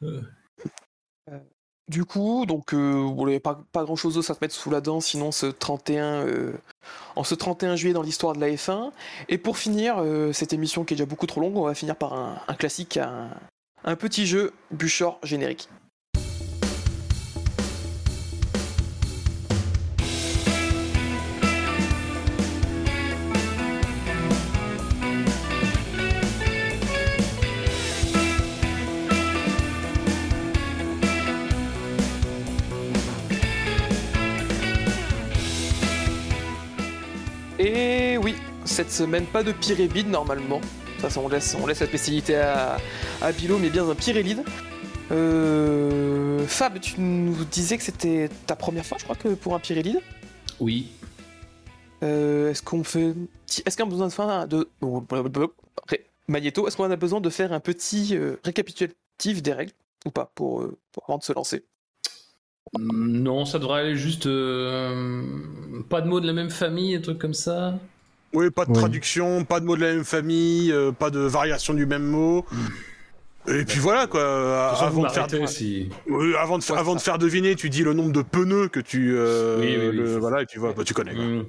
[1.88, 4.68] Du coup, donc, euh, vous n'avez pas, pas grand chose d'autre à se mettre sous
[4.70, 6.52] la dent, sinon ce 31, euh,
[7.16, 8.92] en ce 31 juillet dans l'histoire de la F1.
[9.30, 11.96] Et pour finir, euh, cette émission qui est déjà beaucoup trop longue, on va finir
[11.96, 13.30] par un, un classique, un,
[13.84, 15.70] un petit jeu Buchor générique.
[38.78, 40.60] Cette semaine, pas de Pyrévide normalement.
[40.98, 42.76] Façon, on laisse, on laisse la spécialité à,
[43.20, 44.44] à Bilo, mais bien un Pyrélide.
[45.10, 49.58] Euh, Fab, tu nous disais que c'était ta première fois, je crois, que pour un
[49.58, 50.00] Pyrélide.
[50.60, 50.92] Oui.
[52.04, 53.14] Euh, est-ce qu'on fait.
[53.66, 54.68] Est-ce qu'on a besoin de faire un- de.
[56.28, 59.72] Magnéto, est-ce qu'on a besoin de faire un petit euh, récapitulatif des règles
[60.06, 61.64] ou pas pour, euh, pour- avant de se lancer?
[62.78, 64.26] Non, ça devrait aller juste.
[65.88, 67.74] pas de mots de la même famille, un truc comme ça.
[68.34, 68.76] Oui, pas de Oui.
[68.78, 72.44] traduction, pas de mots de la même famille, euh, pas de variation du même mot.
[73.46, 74.70] Et puis voilà quoi.
[74.72, 75.88] Façon, avant de faire, m'arrêtez si.
[76.08, 78.80] Oui, avant de, fa- avant de faire deviner, tu dis le nombre de pneus que
[78.80, 79.14] tu.
[79.16, 79.96] euh, Oui, oui, oui.
[79.96, 81.14] le- voilà, et puis voilà, bah, tu connais.
[81.14, 81.24] quoi.
[81.24, 81.46] Mm.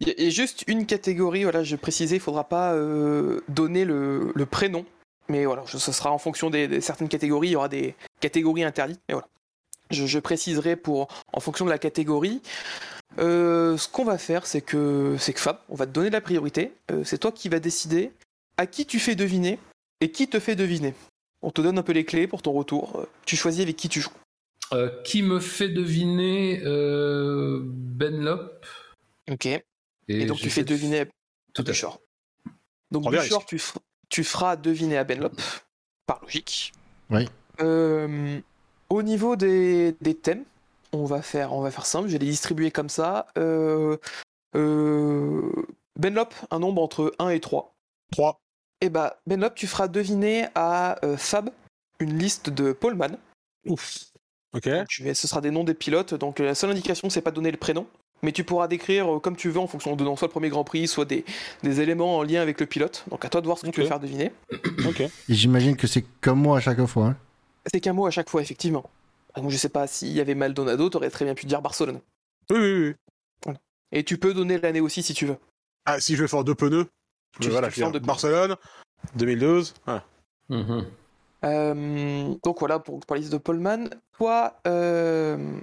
[0.00, 2.72] Il y a- il y a juste une catégorie, voilà, je précisais, il faudra pas
[2.72, 4.86] euh, donner le, le prénom.
[5.28, 8.64] Mais voilà, ce sera en fonction des, des certaines catégories, il y aura des catégories
[8.64, 9.00] interdites.
[9.10, 9.28] Mais voilà.
[9.90, 12.40] Je, je préciserai pour en fonction de la catégorie.
[13.18, 16.20] Euh, ce qu'on va faire, c'est que c'est que Fab, on va te donner la
[16.20, 16.72] priorité.
[16.90, 18.12] Euh, c'est toi qui vas décider
[18.56, 19.58] à qui tu fais deviner
[20.00, 20.94] et qui te fait deviner.
[21.42, 23.06] On te donne un peu les clés pour ton retour.
[23.24, 24.12] Tu choisis avec qui tu joues.
[24.72, 28.64] Euh, qui me fait deviner euh, Benlop
[29.30, 29.46] Ok.
[29.46, 31.06] Et, donc tu fais fait- deviner
[31.54, 31.70] Tout à.
[31.70, 32.00] Buchor.
[32.90, 33.76] Donc Premier tu, f-
[34.08, 35.32] tu feras deviner à Benlop,
[36.06, 36.72] par logique.
[37.10, 37.26] Oui.
[37.60, 38.40] Euh,
[38.90, 40.44] au niveau des, des thèmes,
[40.92, 43.26] on va, faire, on va faire simple, je vais les distribuer comme ça.
[43.38, 43.96] Euh,
[44.56, 45.50] euh,
[45.98, 47.74] Benlop, un nombre entre 1 et 3.
[48.12, 48.38] 3.
[48.80, 51.50] Et bah, Benlop, tu feras deviner à euh, Fab
[52.00, 53.16] une liste de poleman.
[53.66, 54.04] Ouf.
[54.54, 54.68] Ok.
[54.68, 57.30] Donc, tu vais- ce sera des noms des pilotes, donc la seule indication, c'est pas
[57.32, 57.86] donner le prénom.
[58.22, 60.88] Mais tu pourras décrire comme tu veux en fonction de soit le premier Grand Prix,
[60.88, 61.24] soit des,
[61.62, 63.04] des éléments en lien avec le pilote.
[63.10, 64.32] Donc à toi de voir ce que tu veux faire deviner.
[64.88, 65.00] Ok.
[65.02, 67.06] Et j'imagine que c'est comme moi à chaque fois.
[67.06, 67.16] hein.
[67.72, 68.90] C'est qu'un mot à chaque fois, effectivement.
[69.34, 72.00] Ah, Donc je sais pas s'il y avait Maldonado, t'aurais très bien pu dire Barcelone.
[72.50, 72.94] Oui, oui,
[73.46, 73.54] oui.
[73.92, 75.36] Et tu peux donner l'année aussi si tu veux.
[75.86, 76.86] Ah, si je vais faire deux pneus,
[77.40, 78.56] Tu- je- voilà, tu je Barcelone,
[79.16, 79.74] 2012.
[79.84, 80.04] Voilà.
[80.48, 80.86] Mhm.
[81.44, 83.88] Euh, donc voilà pour, pour la liste de Polman.
[84.16, 85.60] Toi, euh,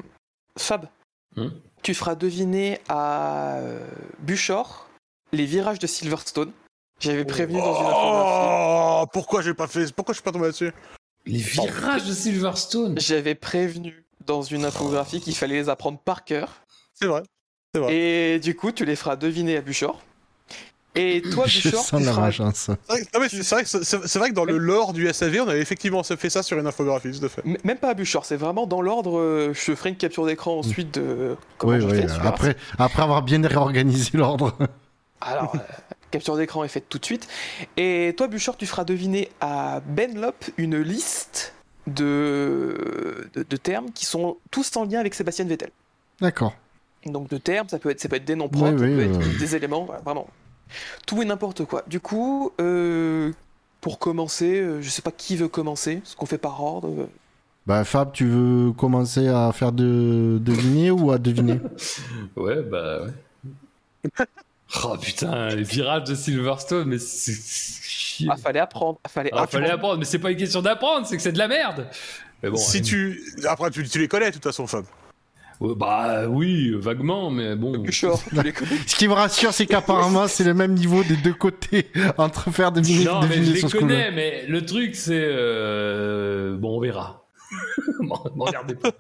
[0.58, 0.88] Fab,
[1.36, 1.50] Hmm.
[1.82, 3.86] tu feras deviner à euh,
[4.20, 4.88] Buchor
[5.34, 6.52] les virages de Silverstone.
[7.02, 8.48] J'avais prévenu dans une infographie.
[8.50, 10.72] Oh, pourquoi j'ai pas fait, pourquoi je suis pas tombé là-dessus?
[11.26, 12.96] Les virages de Silverstone.
[13.00, 16.62] J'avais prévenu dans une infographie qu'il fallait les apprendre par cœur.
[16.94, 17.24] C'est vrai.
[17.74, 17.94] C'est vrai.
[17.96, 20.02] Et du coup, tu les feras deviner à Buchor.
[20.98, 22.22] Et toi, Je Buchor, sens tu la feras...
[22.24, 22.42] rage.
[22.42, 22.78] hein, ça.
[22.88, 24.46] C'est vrai, que- non, mais c'est- c'est vrai que c'est- c'est c'est vrai que dans
[24.46, 27.42] le lore du SAV, on avait effectivement fait ça sur une infographie, tout à fait.
[27.46, 29.20] M- Même pas à Buchor, c'est vraiment dans l'ordre.
[29.20, 31.92] euh, Je ferai une capture d'écran ensuite de comment Oui, je oui.
[32.02, 32.06] fais.
[32.08, 32.28] verras.
[32.30, 34.56] Après, après avoir bien réorganisé l'ordre.
[35.22, 35.60] Alors, euh,
[36.16, 37.28] capture d'écran est faite tout de suite.
[37.76, 41.54] Et toi, Buchor, tu feras deviner à Benlop une liste
[41.88, 45.72] de, de, de termes qui sont tous en lien avec Sébastien Vettel.
[46.22, 46.56] D'accord.
[47.06, 48.96] Donc de termes, ça peut être, ça peut être des noms Oui, propres, ça oui,
[48.96, 50.28] peut être des éléments, voilà, vraiment.
[51.06, 51.84] Tout et n'importe quoi.
[51.88, 53.32] Du coup, euh,
[53.82, 57.10] pour commencer, euh, je sais pas qui veut commencer, ce qu'on fait par ordre.
[57.68, 61.60] Bah, Fab, tu veux commencer à faire de deviner ou à deviner?
[62.36, 64.26] Ouais, bah ouais.
[64.84, 68.28] oh putain, les virages de Silverstone, mais c'est chier.
[68.32, 69.00] Ah, fallait apprendre.
[69.08, 71.48] Fallait Ah, fallait apprendre, mais c'est pas une question d'apprendre, c'est que c'est de la
[71.48, 71.88] merde.
[72.44, 74.86] Mais bon, si euh, tu, après tu, tu les connais de toute façon, Fab.
[75.62, 77.78] ouais, bah oui, vaguement, mais bon.
[77.78, 78.78] Buchor, tu les connais.
[78.86, 82.72] Ce qui me rassure, c'est qu'apparemment, c'est le même niveau des deux côtés entre faire
[82.72, 87.26] deviner Non, et mais je les connais, mais le truc c'est euh, bon, on verra.
[88.00, 88.92] M'en regardez pas.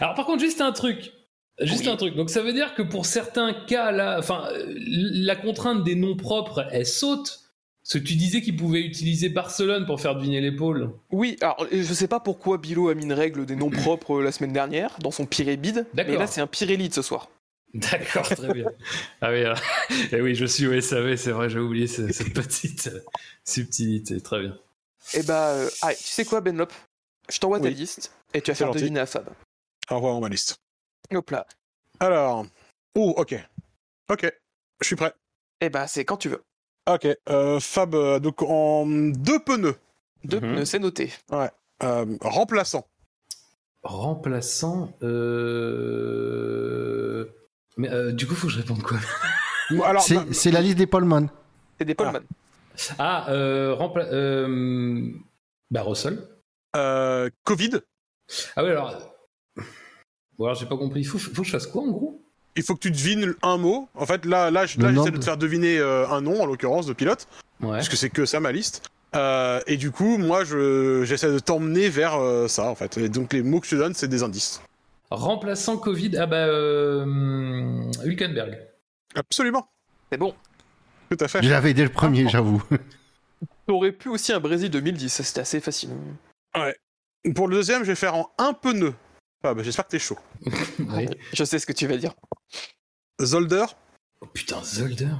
[0.00, 1.12] Alors par contre, juste un truc.
[1.60, 1.90] Juste Oui.
[1.90, 2.14] un truc.
[2.16, 6.16] Donc ça veut dire que pour certains cas là, enfin, euh, la contrainte des noms
[6.16, 7.40] propres, elle saute.
[7.82, 10.92] Parce que tu disais qu'il pouvait utiliser Barcelone pour faire deviner l'épaule.
[11.10, 14.20] Oui, alors euh, je sais pas pourquoi Bilo a mis une règle des noms propres
[14.20, 16.20] euh, la semaine dernière dans son pire bide, mais D'accord.
[16.20, 17.28] là c'est un pire élite ce soir.
[17.74, 18.66] D'accord, très bien.
[19.20, 19.60] Ah oui, alors-
[20.12, 23.00] eh oui, je suis au SAV, c'est vrai, j'ai oublié ce- cette petite euh,
[23.44, 24.20] subtilité.
[24.20, 24.56] Très bien.
[25.14, 26.68] Et bah, euh, ah, tu sais quoi, Benlop?
[27.32, 27.74] Je t'envoie ta Oui.
[27.74, 28.80] liste et tu vas faire gentil.
[28.80, 29.28] deviner à Fab.
[29.88, 30.56] Envoie ma liste.
[31.12, 31.46] Hop là.
[31.98, 32.46] Alors,
[32.94, 33.34] oh, ok,
[34.08, 34.32] ok,
[34.80, 35.12] je suis prêt.
[35.60, 36.42] Et bah, c'est quand tu veux.
[36.88, 39.76] Ok, euh, Fab, euh, donc en deux pneus,
[40.24, 40.54] Deux Mhm.
[40.54, 41.12] pneus, c'est noté.
[41.82, 42.86] euh, remplaçant.
[43.82, 44.92] Remplaçant.
[45.60, 47.26] Euh...
[47.76, 48.98] Mais euh, du coup, faut que je réponde quoi?
[49.84, 51.28] Alors, C'est bah, c'est la liste des Polman.
[51.78, 52.22] C'est des Polman.
[52.98, 54.04] Ah, euh, rempla...
[54.06, 55.10] euh...
[55.70, 56.18] Bah, Russell.
[56.76, 57.80] euh, Covid.
[58.56, 59.09] Ah oui, alors.
[60.40, 61.04] Bon, alors j'ai pas compris.
[61.04, 62.18] Faut, faut que je fasse quoi en gros?
[62.56, 63.90] Il faut que tu devines un mot.
[63.94, 66.86] En fait, là, là, j'essaie de de- te faire deviner euh, un nom, en l'occurrence,
[66.86, 67.28] de pilote,
[67.60, 67.72] Ouais.
[67.72, 68.88] parce que c'est que ça ma liste.
[69.14, 72.96] Euh, et du coup, moi, je, j'essaie de t'emmener vers euh, ça, en fait.
[72.96, 74.62] Et donc, les mots que je te donne, c'est des indices.
[75.10, 76.16] Remplaçant Covid.
[76.16, 76.46] Ah bah.
[76.46, 77.04] Euh...
[78.02, 78.58] Hülkenberg.
[79.14, 79.68] Absolument,
[80.10, 80.34] C'est bon.
[81.10, 81.42] tout à fait.
[81.42, 82.62] Je l'avais dès le premier, j'avoue.
[83.66, 85.90] T'aurais pu aussi un Brésil 2010, ça c'était assez facile.
[87.34, 88.94] Pour le deuxième, je vais faire en un pneu.
[89.42, 90.18] Ah, bah, j'espère que t'es chaud.
[90.78, 91.08] Oui.
[91.32, 92.14] Je sais ce que tu vas dire.
[93.20, 93.64] Zolder.
[94.20, 95.14] Oh putain, Zolder.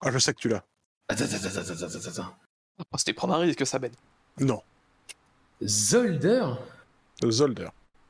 [0.00, 0.64] Ah, je sais que tu l'as.
[1.08, 2.36] Attends, attends, attends, attends, attends, attends.
[2.78, 3.92] Oh, C'était prendre un risque, ça, Ben.
[4.38, 4.62] Non,
[5.62, 6.46] Zolder?
[7.24, 7.68] Zolder.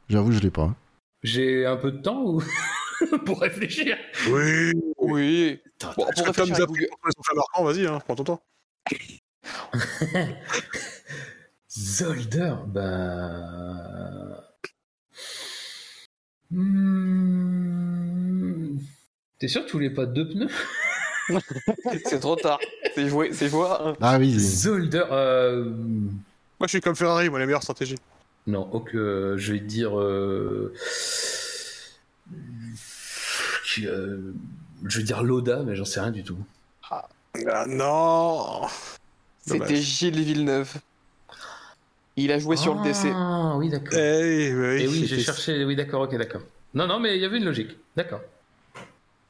[0.08, 0.74] J'avoue, je l'ai pas.
[1.22, 2.42] J'ai un peu de temps ou...
[3.26, 3.96] pour réfléchir?
[4.28, 4.72] Oui.
[4.98, 5.60] Oui.
[5.80, 6.88] Attends, Bon, pour Comme réfléchir à Google.
[7.36, 8.42] marquant, vas-y, hein, prends ton temps.
[11.70, 14.42] Zolder, bah.
[16.50, 16.78] Hmm.
[19.38, 20.48] T'es sûr que tu voulais pas deux pneus
[22.06, 22.58] C'est trop tard.
[22.94, 23.66] C'est joué, c'est joué.
[24.00, 24.38] Ah oui.
[24.38, 25.64] Zolder, euh...
[26.58, 27.98] Moi, je suis comme Ferrari, moi, les meilleures stratégies.
[28.46, 29.98] Non, ok, euh, je vais dire.
[29.98, 30.72] euh,
[33.80, 34.32] euh,
[34.84, 36.38] Je vais dire Loda, mais j'en sais rien du tout.
[36.90, 37.08] Ah,
[37.68, 38.62] non
[39.44, 39.76] C'était.
[39.76, 40.72] Gilles Villeneuve.
[42.16, 43.12] Il a joué sur le DC.
[43.14, 43.98] Ah, oui, d'accord.
[43.98, 45.64] Eh oui, Et oui, j'ai cherché.
[45.64, 46.40] Oui, d'accord, ok, d'accord.
[46.74, 47.76] Non, non, mais il y avait une logique.
[47.94, 48.20] D'accord.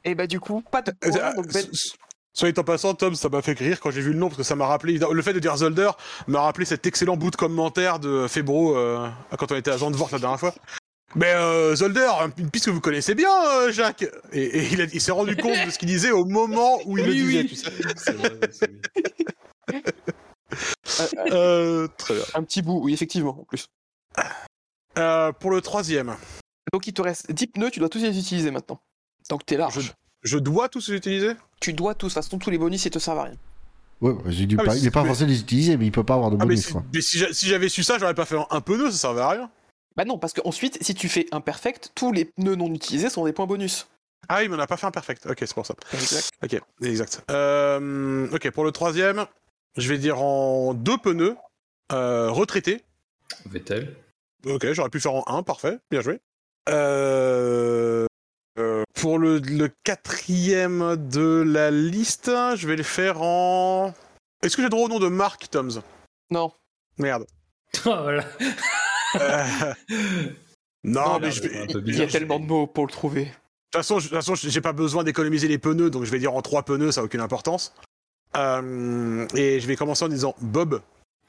[0.05, 0.91] Et bah, du coup, pas de
[1.35, 1.65] donc Ben-
[2.33, 4.43] Soit en passant, Tom, ça m'a fait rire quand j'ai vu le nom parce que
[4.43, 4.99] ça m'a rappelé.
[4.99, 5.89] Le fait de dire Zolder
[6.27, 9.09] m'a rappelé cet excellent bout de commentaire de Febro euh,
[9.39, 10.53] quand on était à Zandvoort la dernière fois.
[11.15, 12.07] Mais euh, Zolder,
[12.37, 14.05] une piste que vous connaissez bien, euh, Jacques.
[14.33, 17.11] Et, et il, s'est rendu compte de ce qu'il disait au moment où il le
[17.11, 17.39] Oui, disait.
[17.39, 17.47] oui.
[17.47, 17.71] tu sais.
[17.95, 18.71] C'est vrai, c'est
[19.73, 19.83] vrai.
[21.31, 22.23] Euh, très bien.
[22.33, 23.67] Un petit bout, oui, effectivement, en plus.
[24.97, 26.15] Euh, pour le troisième,
[26.73, 28.79] Donc il te reste 10 pneus, tu dois tous les utiliser maintenant.
[29.29, 29.93] Donc t'es large.
[30.23, 31.33] je dois tous les utiliser?
[31.61, 33.35] Tu dois tous, de toute façon, tous les bonus, ils te servent à rien.
[34.01, 36.03] Ouais, j'ai Ah, pas, il est pas mais- forcé de les utiliser, mais il peut
[36.03, 36.83] pas avoir de Ah, mais bonus, si, quoi.
[36.93, 39.29] mais si j'a- si j'avais su ça, j'aurais pas fait un pneu, ça servait à
[39.29, 39.51] rien.
[39.95, 43.25] Bah non, parce qu'ensuite, si tu fais un perfect, tous les pneus non utilisés sont
[43.25, 43.87] des points bonus.
[44.29, 45.25] Ah oui, mais on n'a pas fait un perfect.
[45.27, 45.73] Ok, c'est pour ça.
[45.93, 46.29] Exact.
[46.43, 47.23] Ok, exact.
[47.31, 49.25] Euh, ok, pour le troisième,
[49.77, 51.35] je vais dire en deux pneus
[51.91, 52.83] euh, retraités.
[53.45, 53.95] Vettel.
[54.45, 56.19] Ok, j'aurais pu faire en un, parfait, bien joué.
[56.69, 58.05] Euh,
[58.59, 63.93] euh, pour le, le quatrième de la liste, je vais le faire en.
[64.43, 65.81] Est-ce que j'ai droit au nom de Mark Toms?
[66.29, 66.51] Non.
[66.97, 67.25] Merde.
[67.83, 68.23] Voilà.
[69.15, 69.73] Euh,
[70.83, 71.65] Non, Non, mais je vais.
[71.85, 73.25] Il y a tellement de mots pour le trouver.
[73.25, 76.19] toute façon, je- de toute façon, j'ai pas besoin d'économiser les pneus, donc je vais
[76.19, 77.73] dire en trois pneus, ça n'a aucune importance.
[78.37, 80.81] Euh, et je vais commencer en disant Bob,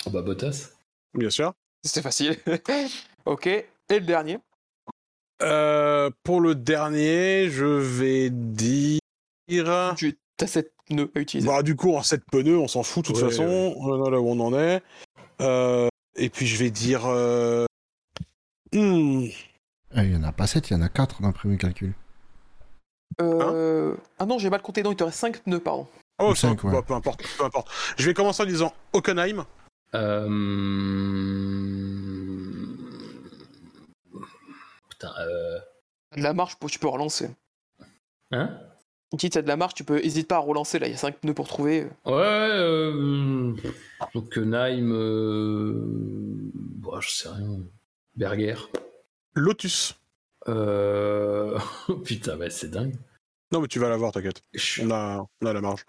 [0.06, 0.70] Oh, bah, Bottas.
[1.14, 1.52] bien sûr.
[1.84, 2.36] C'était facile.
[3.24, 3.46] ok.
[3.46, 4.38] Et le dernier
[5.42, 9.00] Euh, pour le dernier, je vais dire.
[9.96, 11.48] Tu as 7 pneus à utiliser.
[11.48, 13.74] Bah, du coup, en 7 pneus, on s'en fout de toute Ouais, façon.
[13.80, 14.82] Voilà là où on en est.
[15.40, 17.06] Euh, et puis, je vais dire.
[17.06, 17.64] euh,
[18.72, 19.26] hmm,
[19.94, 21.94] Ah, il y en a pas 7, il y en a 4 d'après mes calculs.
[23.20, 23.96] Euh...
[24.18, 24.82] ah non, j'ai mal compté.
[24.82, 25.88] Non, il te reste 5 pneus, pardon.
[26.20, 26.72] Oh, ça, cinq, ouais.
[26.72, 27.68] bah, peu importe, peu importe.
[27.96, 29.44] Je vais commencer en disant Hockenheim.
[29.94, 30.28] Euh...
[34.90, 35.58] Putain, euh...
[36.16, 37.30] De la marche, tu peux relancer.
[38.32, 38.58] Hein?
[39.18, 40.04] Si t'as de la marche, tu peux.
[40.04, 40.78] Hésite pas à relancer.
[40.78, 41.84] Là, il y a 5 pneus pour trouver.
[42.04, 43.54] Ouais, euh...
[44.14, 44.90] Donc, Naim...
[44.92, 45.72] Euh...
[46.54, 47.60] Bon, je sais rien.
[48.16, 48.56] Berger.
[49.34, 49.98] Lotus.
[50.48, 51.58] Euh...
[52.04, 52.96] Putain, bah, c'est dingue.
[53.52, 54.42] Non, mais tu vas l'avoir, t'inquiète.
[54.52, 55.84] Je- On a, on a la marge.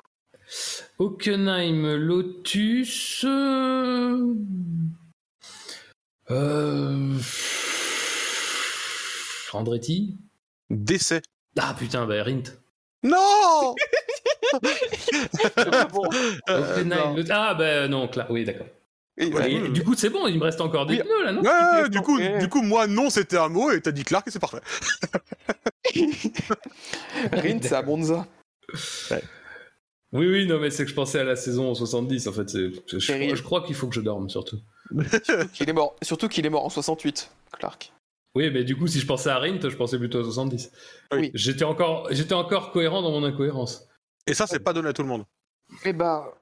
[0.97, 3.23] Hockenheim, Lotus.
[3.27, 4.33] Euh...
[6.31, 7.17] euh,
[9.53, 10.17] Andretti
[10.69, 11.21] Décès.
[11.57, 12.43] Ah putain, bah Rint.
[13.03, 13.75] Non
[15.91, 16.03] bon.
[16.49, 18.67] Hockenheim, Lotus- Ah bah non, Cla- oui d'accord.
[19.17, 19.33] Et, Ouais.
[19.33, 19.51] ouais.
[19.53, 21.03] Et Du coup c'est bon, il me reste encore des Oui.
[21.03, 22.37] pneus là, non Ouais, Ouais, du coup, ouais.
[22.39, 24.61] du coup, moi, non, c'était un mot, et t'as dit Clark, et c'est parfait.
[27.33, 28.25] Rint, c'est à Monza.
[30.11, 32.49] Oui, oui, non mais c'est que je pensais à la saison 70 en fait.
[32.51, 33.35] Je, je, Terrible.
[33.35, 34.59] je crois qu'il faut que je dorme surtout.
[35.59, 35.95] Il est mort.
[36.01, 37.93] Surtout qu'il est mort en 68, Clark.
[38.35, 40.71] Oui, mais du coup si je pensais à Rint, je pensais plutôt à 70.
[41.13, 41.31] Oui.
[41.33, 43.87] J'étais encore, j'étais encore cohérent dans mon incohérence.
[44.27, 45.25] Et ça, c'est pas donné à tout le monde.
[45.85, 46.33] Et bah.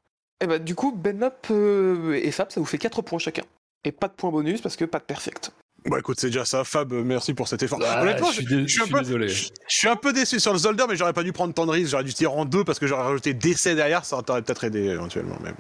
[0.42, 3.44] Et bah, du coup, Benop euh, et Fab, ça vous fait 4 points chacun.
[3.84, 5.52] Et pas de points bonus parce que pas de perfect.
[5.90, 6.64] Bah écoute, c'est déjà ça.
[6.64, 7.80] Fab, merci pour cet effort.
[7.86, 9.28] Ah, Honnêtement, je je, suis dé- je suis un je suis peu, désolé.
[9.30, 11.66] Je, je suis un peu déçu sur le Zolder, mais j'aurais pas dû prendre tant
[11.66, 11.92] de risques.
[11.92, 14.04] J'aurais dû tirer en deux parce que j'aurais rajouté décès derrière.
[14.06, 15.38] Ça aurait peut-être aidé éventuellement.
[15.44, 15.58] Mais bon.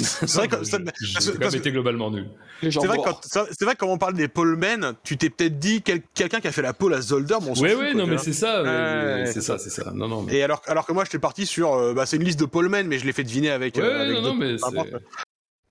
[0.00, 0.78] C'est vrai que ça-
[1.56, 2.28] été globalement nul.
[2.62, 5.82] C'est vrai, quand, c'est vrai que quand on parle des polemen, tu t'es peut-être dit
[5.82, 8.32] quel- quelqu'un qui a fait la pole à Zolder, bon, Oui, oui, non, mais c'est
[8.32, 9.92] ça, ouais, Ouais, ouais, ouais, c'est ça, c'est ça.
[9.94, 10.36] Non, non, mais.
[10.36, 12.86] Et alors, alors que moi, j'étais parti sur, euh, bah, c'est une liste de polemen,
[12.88, 13.76] mais je l'ai fait deviner avec.
[13.76, 14.56] Ouais, euh, avec non, non, mais.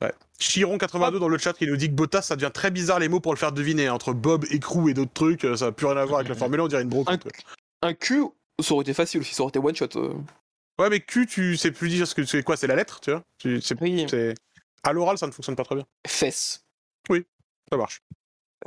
[0.02, 0.14] Ouais.
[0.40, 3.20] Chiron82 dans le chat qui nous dit que Bottas ça devient très bizarre les mots
[3.20, 5.88] pour le faire deviner entre Bob et Crew et d'autres trucs euh, ça n'a plus
[5.88, 7.24] rien à voir avec la Formule 1 on dirait une brocante.
[7.24, 7.32] quoi.
[7.82, 8.24] Un Q,
[8.62, 9.88] ça aurait été facile aussi, ça aurait été one shot.
[9.96, 10.14] euh.
[10.80, 13.10] Ouais mais Q tu sais plus dire ce que c'est quoi c'est la lettre tu
[13.12, 14.06] vois tu, c'est, Oui.
[14.08, 14.36] c'est-
[14.84, 16.64] à l'oral ça ne fonctionne pas très bien Fesses.
[17.10, 18.02] ça marche.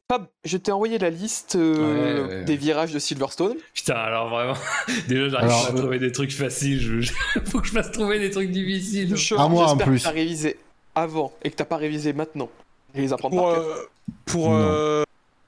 [0.09, 2.45] Fab, je t'ai envoyé la liste euh, Ouais, ouais, ouais.
[2.45, 3.57] des virages de Silverstone.
[3.75, 4.55] Putain, alors vraiment.
[5.09, 6.81] Déjà, j'arrive Alors, pas à euh, trouver des trucs faciles.
[6.81, 7.13] Je...
[7.47, 9.13] Faut que je fasse trouver des trucs difficiles.
[9.37, 9.99] À moi, en j'espère plus.
[9.99, 10.59] que t'as révisé
[10.95, 12.49] avant et que t'as pas révisé maintenant.
[12.95, 13.65] Je les apprends Pour, par cœur.
[13.65, 13.89] euh,
[14.27, 14.59] pour Non.
[14.61, 15.05] euh,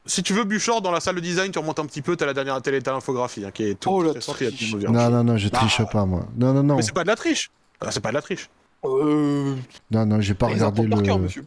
[0.06, 2.26] si tu veux Buchor dans la salle de design tu remontes un petit peu t'as
[2.26, 4.74] la dernière télé t'as l'infographie hein, qui est tout Oh, la triche.
[4.74, 5.56] Non, non, non, je Ah.
[5.58, 6.26] triche pas, moi.
[6.36, 6.76] Non, non, non.
[6.76, 8.48] mais c'est pas de la triche Ah, c'est pas de la triche
[8.84, 9.54] Euh,
[9.90, 11.24] Non, non, j'ai pas regardé cœur, le.
[11.24, 11.44] monsieur.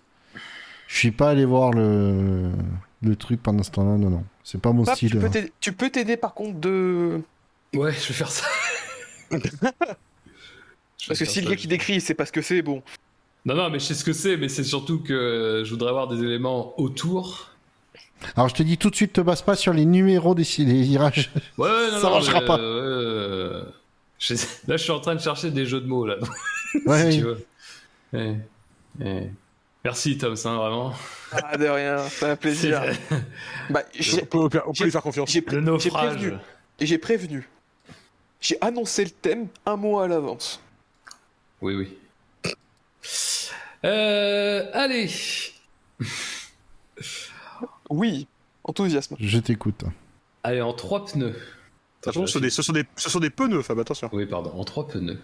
[0.87, 2.51] Je suis pas allé voir le
[3.01, 3.97] le truc pendant ce temps-là.
[3.97, 4.23] Non, non.
[4.43, 5.19] C'est pas mon Fab, style.
[5.59, 7.21] tu peux t'aider- par contre de.
[7.75, 8.45] Ouais, je vais faire ça.
[11.07, 12.81] Parce que si le gars qui décrit, c'est parce que c'est bon.
[13.45, 16.07] Non, non, mais je sais ce que c'est, mais c'est surtout que je voudrais avoir
[16.07, 17.51] des éléments autour.
[18.35, 20.81] Alors, je te dis tout de suite, te base pas sur les numéros des, des
[20.81, 21.31] virages.
[21.57, 22.57] Ouais, ouais, non, Ça non, marchera mais, pas.
[22.59, 23.63] euh, euh,
[24.17, 24.33] je-
[24.67, 26.15] Là, je suis en train de chercher des jeux de mots, là.
[26.85, 27.17] Ouais, si oui.
[27.19, 27.45] tu veux.
[28.13, 28.35] Ouais,
[28.99, 29.31] ouais.
[29.83, 30.93] Merci, Tom, ça, vraiment.
[31.31, 32.81] Ah, de rien, ça fait plaisir.
[33.69, 33.83] bah,
[34.33, 36.33] on peut, on peut j'ai- lui faire confiance pré- prévenu.
[36.81, 37.47] J'ai prévenu.
[38.41, 40.59] J'ai annoncé le thème un mois à l'avance.
[41.61, 41.95] Oui, oui.
[43.83, 45.09] Euh, allez.
[47.89, 48.27] Oui,
[48.63, 49.15] enthousiasme.
[49.19, 49.83] Je t'écoute.
[50.43, 51.35] Allez, en trois pneus.
[52.01, 54.51] Attention, ce sont, des, ce, sont des, ce sont des pneus Fab attention Oui, pardon,
[54.51, 55.19] en trois pneus.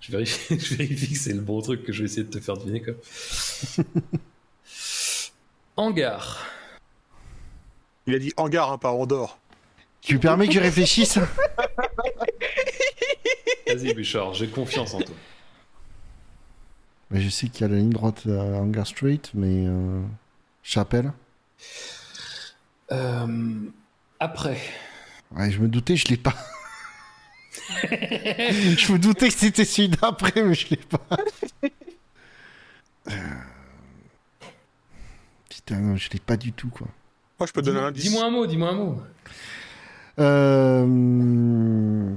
[0.00, 2.40] Je vérifie, je vérifie que c'est le bon truc que je vais essayer de te
[2.40, 2.82] faire deviner.
[2.82, 2.94] Quoi.
[5.76, 6.46] Hangar.
[8.06, 9.38] Il a dit hangar, hein, pas Andorre.
[10.00, 11.18] Tu me permets que je réfléchisse
[13.66, 15.14] Vas-y, Bouchard, j'ai confiance en toi.
[17.10, 19.64] Mais Je sais qu'il y a la ligne droite à Hangar Street, mais.
[19.66, 20.02] Euh...
[20.62, 21.12] Chapelle
[22.92, 23.54] Euh,
[24.20, 24.58] après.
[25.34, 26.34] Ouais, je me doutais, je l'ai pas.
[27.82, 31.00] je me doutais que c'était celui d'après, mais je l'ai pas.
[33.10, 33.12] Euh,
[35.48, 36.86] Putain, non, je l'ai pas du tout, quoi.
[37.38, 38.04] Moi, je peux te donner un indice.
[38.04, 39.02] Dis-moi un mot, dis-moi un mot.
[40.18, 42.14] Euh...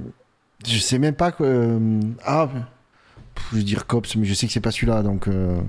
[0.66, 1.46] Je sais même pas quoi.
[1.46, 2.48] euh, Ah,
[3.56, 5.28] vais dire Cops, mais je sais que c'est pas celui-là, donc.
[5.28, 5.60] euh,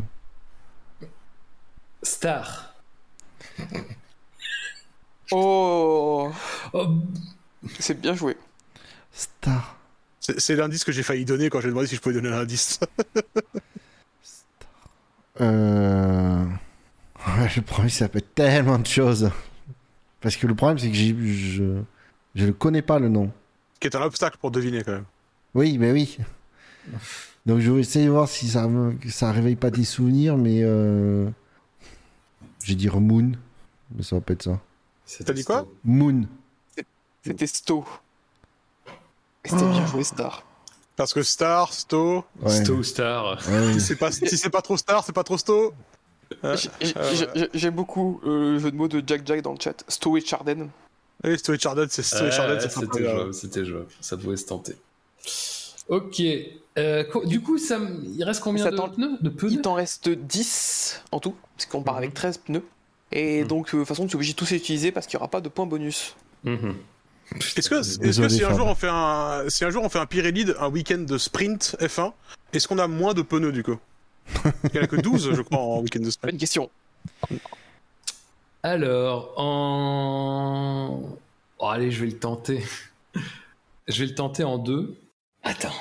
[2.02, 2.74] Star.
[5.32, 6.32] Oh,
[6.74, 6.98] Oh,
[7.80, 8.36] c'est bien joué.
[9.12, 9.78] Star.
[10.20, 12.80] C'est l'indice que j'ai failli donner quand j'ai demandé si je pouvais donner un indice.
[15.42, 16.45] Euh...
[16.45, 19.32] ouais, le problème, ça peut être tellement de choses.
[20.22, 21.82] Parce que le problème, c'est que j'ai- je
[22.36, 23.32] je le connais pas le nom.
[23.80, 25.06] qui est un obstacle pour deviner quand même.
[25.56, 26.18] Oui, mais oui.
[27.46, 28.70] Donc je vais essayer de voir si ça
[29.10, 31.30] ça réveille pas des souvenirs, mais euh...
[32.64, 33.34] je vais dire Moon,
[33.96, 34.60] mais ça va pas être ça.
[35.06, 35.56] c'était T'as dit quoi?
[35.62, 35.68] Star.
[35.84, 36.24] Moon.
[37.26, 37.86] C'était Sto.
[39.46, 40.44] Et C'était bien joué, Star.
[40.96, 42.50] Parce que Star, Sto, Ouais.
[42.64, 43.40] Sto ou Star.
[43.50, 43.74] Ouais.
[43.74, 45.74] si c'est pas, si c'est pas trop Star, c'est pas trop Sto?
[46.44, 49.42] J'ai- j'ai- Euh, j'ai- j'ai- J'aime beaucoup euh, le jeu de mots de Jack Jack
[49.42, 49.84] dans le chat.
[49.88, 50.70] Sto et Charden.
[51.24, 52.60] Oui, Sto et Chardon, c'est Sto et sympa.
[52.70, 53.88] c'était jouable, c'était jouable.
[54.02, 54.76] Ça pouvait se tenter.
[55.90, 56.22] Ok.
[56.78, 57.80] Euh, du coup, ça,
[58.16, 61.68] il reste combien Ça de pneus De pneus Il t'en reste 10 en tout, parce
[61.68, 61.98] qu'on part Mhm.
[62.00, 62.64] avec 13 pneus.
[63.12, 63.48] Et Mhm.
[63.48, 65.22] donc, euh, de toute façon, tu es obligé de tous les utiliser parce qu'il n'y
[65.22, 66.16] aura pas de points bonus.
[66.44, 66.76] Mhm.
[67.58, 67.82] Est-ce que,
[68.30, 71.00] si un jour on fait un, si un jour on fait un Pirelli, un week-end
[71.00, 72.14] de sprint F1,
[72.53, 73.78] est-ce qu'on a moins de pneus du coup?
[74.66, 76.32] Il n'y en a que 12, je crois, en week-end de sprint.
[76.34, 76.70] Bonne question.
[78.64, 81.02] Alors, en.
[81.60, 82.64] Oh, allez, je vais le tenter.
[83.88, 84.95] je vais le tenter en deux.
[85.44, 85.74] Attends.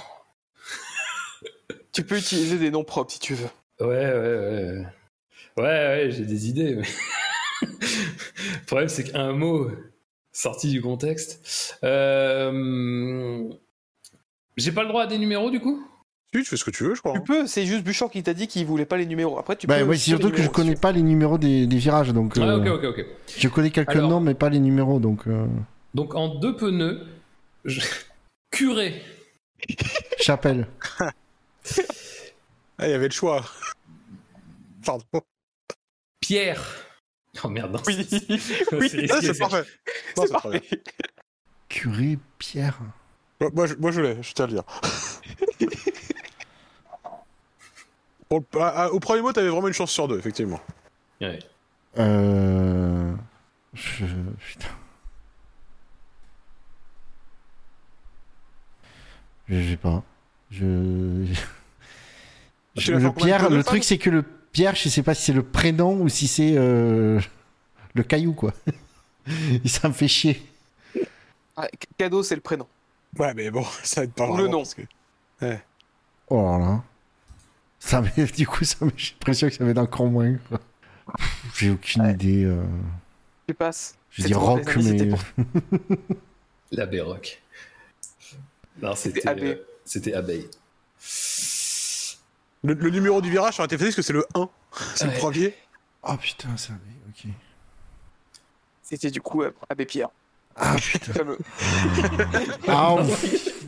[1.93, 3.49] Tu peux utiliser des noms propres si tu veux.
[3.79, 4.87] Ouais, ouais, ouais.
[5.59, 6.77] Ouais, ouais, j'ai des idées.
[6.77, 6.87] Mais...
[7.69, 9.71] le problème, c'est qu'un mot
[10.33, 11.79] sorti du contexte.
[11.85, 13.47] Euh...
[14.57, 15.87] J'ai pas le droit à des numéros du coup?
[16.33, 17.13] Tu, tu fais ce que tu veux, je crois.
[17.13, 17.25] Tu hein.
[17.27, 19.39] peux, c'est juste Bouchard qui t'a dit qu'il voulait pas les numéros.
[19.39, 19.85] Après, tu Bah, peux.
[19.85, 22.39] moi, aussi c'est surtout que je connais pas les numéros des, des virages, donc.
[22.39, 23.07] Ah, euh, ok, ok, ok.
[23.37, 25.27] Je connais quelques Alors- noms, mais pas les numéros, donc.
[25.27, 25.45] euh,
[25.93, 27.07] Donc en deux pneus,
[27.67, 27.83] je...
[28.51, 29.03] curé.
[30.19, 30.67] Chapelle.
[32.79, 33.45] Ah, il y avait le choix.
[34.85, 35.05] Pardon.
[36.21, 36.63] Pierre.
[37.45, 37.73] Oh merde.
[37.73, 39.69] non, Oui, c'est- oui, c'est Ah, parfait.
[40.17, 40.63] Non, c'est parfait.
[41.69, 42.79] Curé Pierre.
[43.41, 44.65] Moi, moi, je, moi, je l'ai, je tiens à le dire.
[48.59, 50.59] À- à- au premier mot, t'avais vraiment une chance sur deux, effectivement.
[51.21, 51.39] Ouais.
[51.99, 53.13] Euh.
[53.75, 54.07] Je...
[54.47, 54.69] Putain.
[59.49, 60.03] Je sais pas.
[60.51, 61.25] Je.
[62.77, 64.23] Je- Le Pierre, le truc c'est que le
[64.53, 67.21] Pierre, je sais pas si c'est le prénom ou si c'est euh,
[67.95, 68.53] le caillou quoi.
[69.67, 70.43] Ça me fait chier.
[71.57, 72.67] Ah, cadeau, c'est le prénom.
[73.19, 74.59] Ouais, mais bon, ça aide pas Le nom.
[74.63, 74.83] parce que-
[76.29, 76.83] Oh là là.
[77.79, 80.35] Ça m'est- du coup, ça m'est- j'ai l'impression que ça va être encore moins.
[80.49, 80.61] quoi.
[81.57, 82.13] J'ai aucune Ouais.
[82.13, 82.45] idée.
[82.45, 82.65] euh,
[83.47, 83.97] Tu passes.
[84.11, 85.09] Je C'est dis rock, mais.
[85.09, 85.23] pour-
[86.71, 87.42] La Rock.
[88.81, 89.39] Non, c'était C'était AB.
[89.43, 90.49] euh, c'était abeille.
[92.65, 94.49] Le, le numéro du virage sur la TFT, parce que c'est le 1.
[94.95, 95.13] C'est Ouais.
[95.15, 95.55] le premier.
[96.05, 96.73] Oh putain, ça.
[97.09, 97.31] Ok.
[98.83, 100.09] C'était du coup euh, Abbé Pierre.
[100.57, 101.13] Ah putain.
[101.13, 101.39] Fameux.
[102.69, 102.95] Ah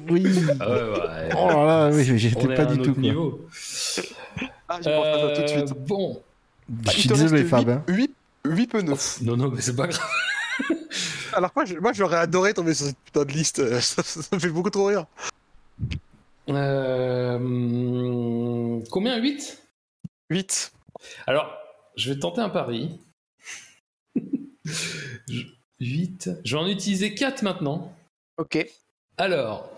[0.08, 0.26] oui.
[0.60, 1.28] Ah ouais, ouais.
[1.36, 2.94] Oh là là, oui, j'étais pas du tout.
[3.00, 3.46] niveau.
[4.68, 5.70] Ah, j'ai pensé à ça tout de suite.
[5.70, 6.22] Euh, Bon.
[6.86, 7.66] Je suis désolé, Fab.
[7.66, 7.84] huit- hein.
[7.88, 8.14] huit-
[8.46, 9.18] huit pneus.
[9.22, 10.08] Non, non, mais c'est pas grave.
[11.34, 13.80] Alors moi, je- moi, j'aurais adoré tomber sur cette putain de liste.
[13.80, 15.06] Ça, ça me fait beaucoup trop rire.
[16.48, 17.38] Euh,
[18.90, 19.62] Combien 8
[20.30, 20.72] 8.
[21.26, 21.54] Alors,
[21.96, 22.98] je vais tenter un pari.
[25.80, 26.30] 8.
[26.44, 27.92] Je vais en utiliser 4 maintenant.
[28.38, 28.66] Ok.
[29.16, 29.70] Alors.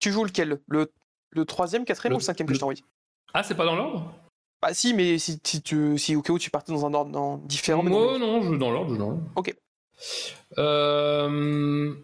[0.00, 0.60] Tu joues lequel?
[0.68, 0.90] Le,
[1.30, 2.84] le troisième, quatrième Le- ou le cinquième que je t'ai envoyé
[3.34, 4.12] Ah, c'est pas dans l'ordre?
[4.60, 7.12] Bah si, mais si, si, tu, si au cas où tu partais dans un ordre
[7.12, 7.82] dans- différent.
[7.82, 9.22] mais Moi, non, non, je joue dans l'ordre, je joue dans l'ordre.
[9.36, 9.54] Ok.
[10.58, 11.94] Euh,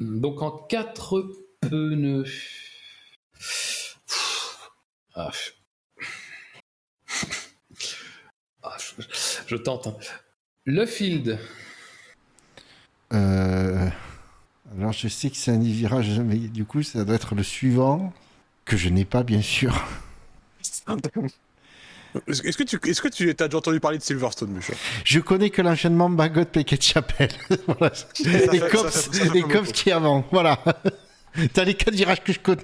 [0.00, 1.24] donc en 4
[1.60, 2.24] pneus.
[5.14, 5.50] Ah, je-
[8.62, 9.02] Ah, je...
[9.46, 9.86] je tente.
[9.88, 9.96] hein.
[10.64, 11.38] Le field.
[13.12, 13.88] Euh,
[14.76, 18.12] Alors, je sais que c'est un virage, mais du coup, ça doit être le suivant.
[18.64, 19.74] que je n'ai pas, bien sûr.
[22.28, 24.74] Est-ce que tu est-ce que tu as déjà entendu parler de Silverstone, Mucha
[25.04, 27.30] Je connais que l'enchaînement Bagot Peckett Chapelle.
[27.78, 27.92] voilà.
[28.24, 30.24] Les fait- ça cops, fait- ça fait les cops qui avant.
[30.30, 30.58] Voilà.
[31.54, 32.62] T'as les quatre virages que je connais.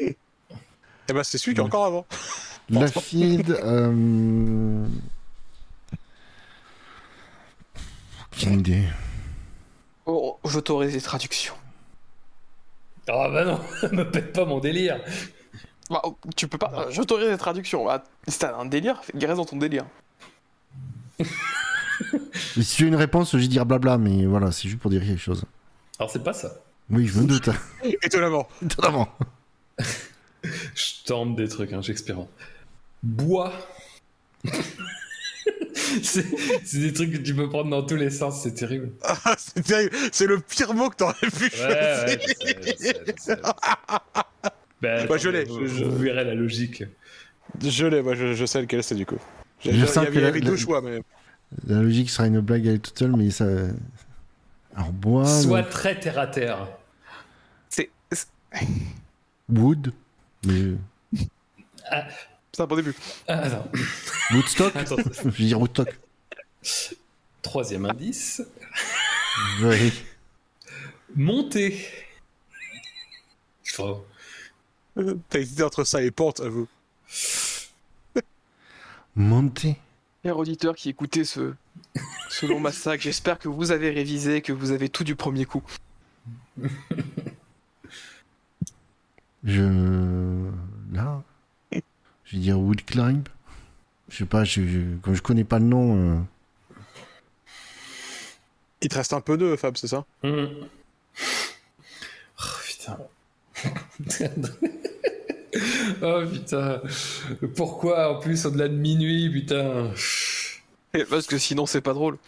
[0.00, 2.06] Eh ben, c'est celui qui est encore avant.
[2.70, 3.50] La field.
[3.64, 4.86] Euh...
[8.32, 8.84] Aucune idée.
[10.06, 11.54] Oh, j'autorise les traductions.
[13.08, 15.00] Ah bah non, me pète pas mon délire.
[15.90, 16.72] Bah, oh, tu peux pas.
[16.76, 17.84] euh, J'autorise les traductions.
[17.84, 19.84] Bah, si t'as un délire, fais- reste dans ton délire.
[22.56, 24.90] Mais si tu as une réponse, je vais dire blabla, mais voilà, c'est juste pour
[24.90, 25.44] dire quelque chose.
[25.98, 26.50] Alors c'est pas ça.
[26.88, 27.50] Oui, je me doute.
[28.02, 28.48] Étonnamment.
[28.64, 29.08] Étonnamment.
[30.74, 32.30] Je tente des trucs, hein, j'expérimente.
[33.02, 33.52] Bois.
[36.02, 36.24] c'est
[36.64, 38.92] c'est des trucs que tu peux prendre dans tous les sens, c'est terrible.
[39.02, 39.94] Ah, c'est terrible.
[40.12, 42.18] C'est le pire mot que t'aurais pu Ouais, choisir.
[43.26, 44.22] ouais,
[44.82, 46.84] je Bah, je l'ai, Vous, je- vous verrez la logique.
[47.62, 49.18] Je l'ai, moi, je, je sais lequel c'est du coup.
[49.60, 51.02] J'ai- Je Il y sens avait, la- la- deux choix, mais.
[51.66, 53.46] La logique sera une blague à elle toute seule, mais ça.
[54.76, 55.42] Alors, bois.
[55.42, 56.68] Donc, très terre à terre.
[57.68, 57.90] C'est.
[59.48, 59.92] Wood.
[60.46, 60.74] Mais...
[62.52, 62.94] c'est un bon début.
[63.26, 63.64] Ah.
[64.32, 64.96] Woodstock Attends.
[65.24, 65.98] Je vais dire Woodstock.
[67.42, 68.42] Troisième indice.
[69.62, 69.92] Oui.
[71.16, 71.84] Monter.
[73.78, 74.04] Oh.
[75.28, 76.68] T'as hésité entre ça et pente, avoue.
[79.16, 79.76] Monter.
[80.24, 81.54] Chers auditeurs qui écoutez ce,
[82.28, 85.62] ce long massacre, j'espère que vous avez révisé, que vous avez tout du premier coup.
[89.44, 89.62] Je.
[90.92, 91.22] Là.
[92.24, 93.26] Je vais dire Wood Climb.
[94.08, 96.18] Je sais pas, je, je- comme je connais pas le nom.
[96.18, 96.20] euh,
[98.82, 100.04] Il te reste un peu d'eux, Fab, c'est ça?
[100.22, 100.46] Hmm.
[102.38, 102.98] Oh putain.
[106.02, 106.80] oh putain.
[107.56, 109.90] Pourquoi en plus au-delà de minuit, putain
[110.94, 112.18] Et Parce que sinon, c'est pas drôle.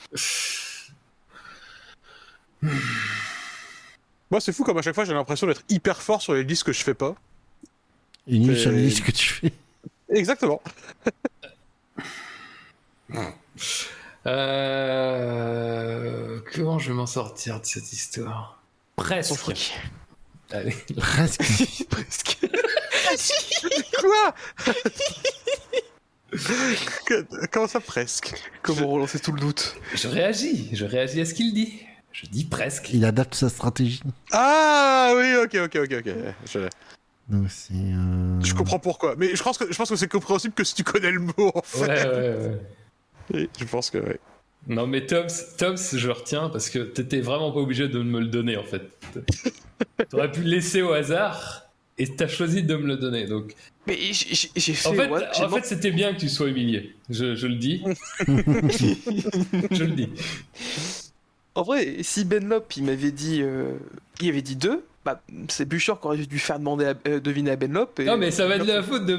[4.30, 6.64] Moi, c'est fou comme à chaque fois j'ai l'impression d'être hyper fort sur les listes
[6.64, 7.14] que je fais pas.
[8.26, 9.52] Et nul sur les listes que tu fais.
[10.08, 10.62] Exactement.
[14.24, 16.40] Euh...
[16.54, 18.62] Comment je vais m'en sortir de cette histoire?
[18.94, 19.74] Presque.
[20.52, 20.74] Allez.
[20.96, 21.42] Presque.
[21.88, 22.38] Presque.
[24.00, 24.34] Quoi
[27.50, 28.32] Comment ça presque?
[28.62, 29.74] Comment relancer tout le doute?
[29.94, 30.70] Je réagis.
[30.72, 31.80] Je réagis à ce qu'il dit.
[32.12, 32.90] Je dis presque.
[32.92, 34.02] Il adapte sa stratégie.
[34.32, 36.12] Ah oui, ok, ok, ok, ok.
[36.46, 36.58] Je,
[37.28, 37.72] Donc c'est.
[37.74, 39.14] euh, je comprends pourquoi.
[39.16, 41.52] Mais je pense que je pense que c'est compréhensible que si tu connais le mot,
[41.54, 41.80] en fait.
[41.80, 42.60] Ouais, ouais, ouais.
[43.34, 44.20] Oui, Je pense que ouais.
[44.68, 45.26] Non mais Toms,
[45.58, 48.82] Toms, je retiens parce que t'étais vraiment pas obligé de me le donner en fait.
[50.10, 51.62] T'aurais pu le laisser au hasard
[51.98, 53.26] et t'as choisi de me le donner.
[53.26, 53.54] Donc
[53.86, 54.88] Mais j'ai- fait.
[54.88, 55.10] en fait,
[55.42, 56.94] en fait c'était bien que tu sois humilié.
[57.10, 57.82] Je, je le dis.
[58.28, 60.08] je le dis.
[61.54, 63.72] En vrai, si Benlop il m'avait dit, euh,
[64.20, 67.50] il avait dit deux, bah c'est Bûcher qui aurait dû faire demander à, euh, deviner
[67.50, 67.98] à Benlop.
[67.98, 68.04] Et...
[68.04, 69.16] Non mais ça va être de la faute de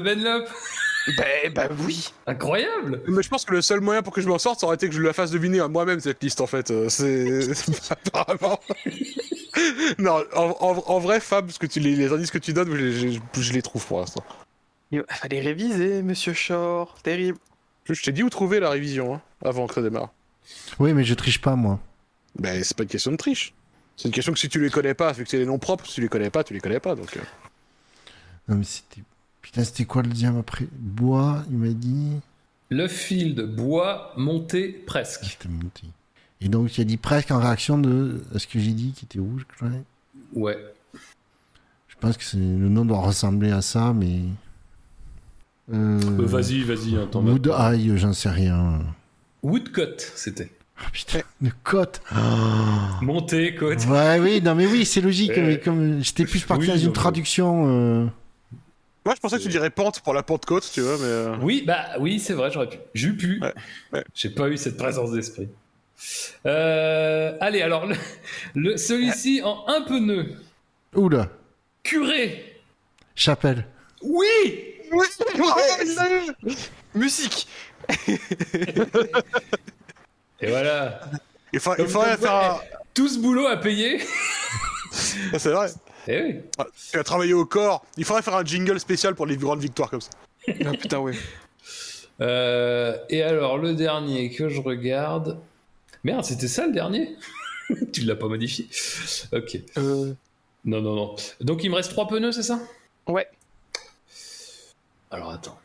[1.18, 1.52] Ben.
[1.54, 2.12] Bah, bah oui.
[2.26, 3.02] Incroyable.
[3.08, 4.88] Mais je pense que le seul moyen pour que je m'en sorte, ça aurait été
[4.88, 6.70] que je la fasse deviner à moi-même cette liste en fait.
[6.70, 8.58] Euh, C'est apparemment.
[9.98, 12.70] non, en, en- en vrai, Fab, parce que tu, les, les indices que tu donnes,
[12.70, 14.24] je, les- je- je les trouve pour l'instant.
[14.90, 16.96] Il fallait réviser, Monsieur Shore.
[17.02, 17.38] Terrible.
[17.84, 20.10] Je, je t'ai dit où trouver la révision hein, avant que ça démarre.
[20.78, 21.78] Oui, mais je triche pas, moi.
[22.38, 23.54] Ben, c'est pas une question de triche.
[23.96, 25.86] C'est une question que si tu les connais pas, vu que c'est les noms propres,
[25.86, 26.94] si tu les connais pas, tu les connais pas.
[26.94, 27.20] Donc, euh.
[28.48, 29.02] Non, mais c'était.
[29.54, 30.66] Putain, c'était quoi le deuxième après?
[30.72, 32.10] Bois, il m'a dit.
[32.70, 35.24] Le field bois monté Ah, presque.
[35.24, 35.84] c'était monté.
[36.40, 39.04] Et donc, il a dit presque en réaction de à ce que j'ai dit qui
[39.04, 39.84] était rouge, quand même.
[40.34, 40.58] Ouais.
[41.86, 44.22] Je pense que c'est le nom doit ressembler à ça, mais.
[45.72, 46.98] Euh, Euh, vas-y, vas-y.
[46.98, 47.24] Attends.
[47.24, 48.80] Wood Eye, j'en sais rien.
[49.44, 50.50] Woodcut, c'était.
[50.76, 52.02] Ah putain, le cote.
[52.10, 52.98] Ah.
[53.02, 53.86] Monté, côte.
[53.86, 55.30] Ouais, oui, non, mais oui, c'est logique.
[55.38, 57.66] Euh, mais comme j'étais plus parti oui, dans une traduction.
[57.68, 58.06] euh,
[59.04, 61.04] Moi, je pensais que tu dirais pente pour la Pentecôte, tu vois, mais.
[61.04, 62.78] euh, Oui, bah oui, c'est vrai, j'aurais pu.
[62.94, 63.38] J'ai pu.
[63.42, 63.52] Ouais,
[63.92, 64.04] ouais.
[64.14, 65.48] J'ai pas eu cette présence d'esprit.
[66.46, 67.94] Euh, allez, alors, le,
[68.54, 70.34] le- celui-ci en un peu nœud.
[70.94, 71.28] Oula,
[71.82, 72.60] Curé.
[73.14, 73.66] chapelle.
[74.02, 74.26] Oui
[76.94, 77.46] Musique.
[80.40, 81.00] Et voilà.
[81.52, 82.60] Il, fa- il faudrait faire un-
[82.94, 84.00] Tout ce boulot à payer.
[84.92, 85.68] C'est vrai.
[86.06, 86.40] Eh oui.
[86.58, 87.84] Ah, Tu as travaillé au corps.
[87.96, 90.10] Il faudrait faire un jingle spécial pour les grandes victoires comme ça.
[90.64, 91.14] Ah putain, ouais.
[92.20, 95.40] Euh, et alors, le dernier que je regarde.
[96.04, 97.16] Merde, c'était ça le dernier?
[97.94, 98.68] Tu l'as pas modifié
[99.32, 99.58] Ok.
[99.78, 100.12] Euh,
[100.66, 101.16] Non, non, non.
[101.40, 102.60] Donc, il me reste trois pneus, c'est ça?
[103.06, 103.26] Ouais.
[105.10, 105.58] Alors attends.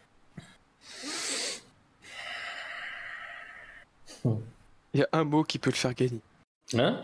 [4.94, 6.20] Il y a un mot qui peut le faire gagner.
[6.74, 7.02] Hein?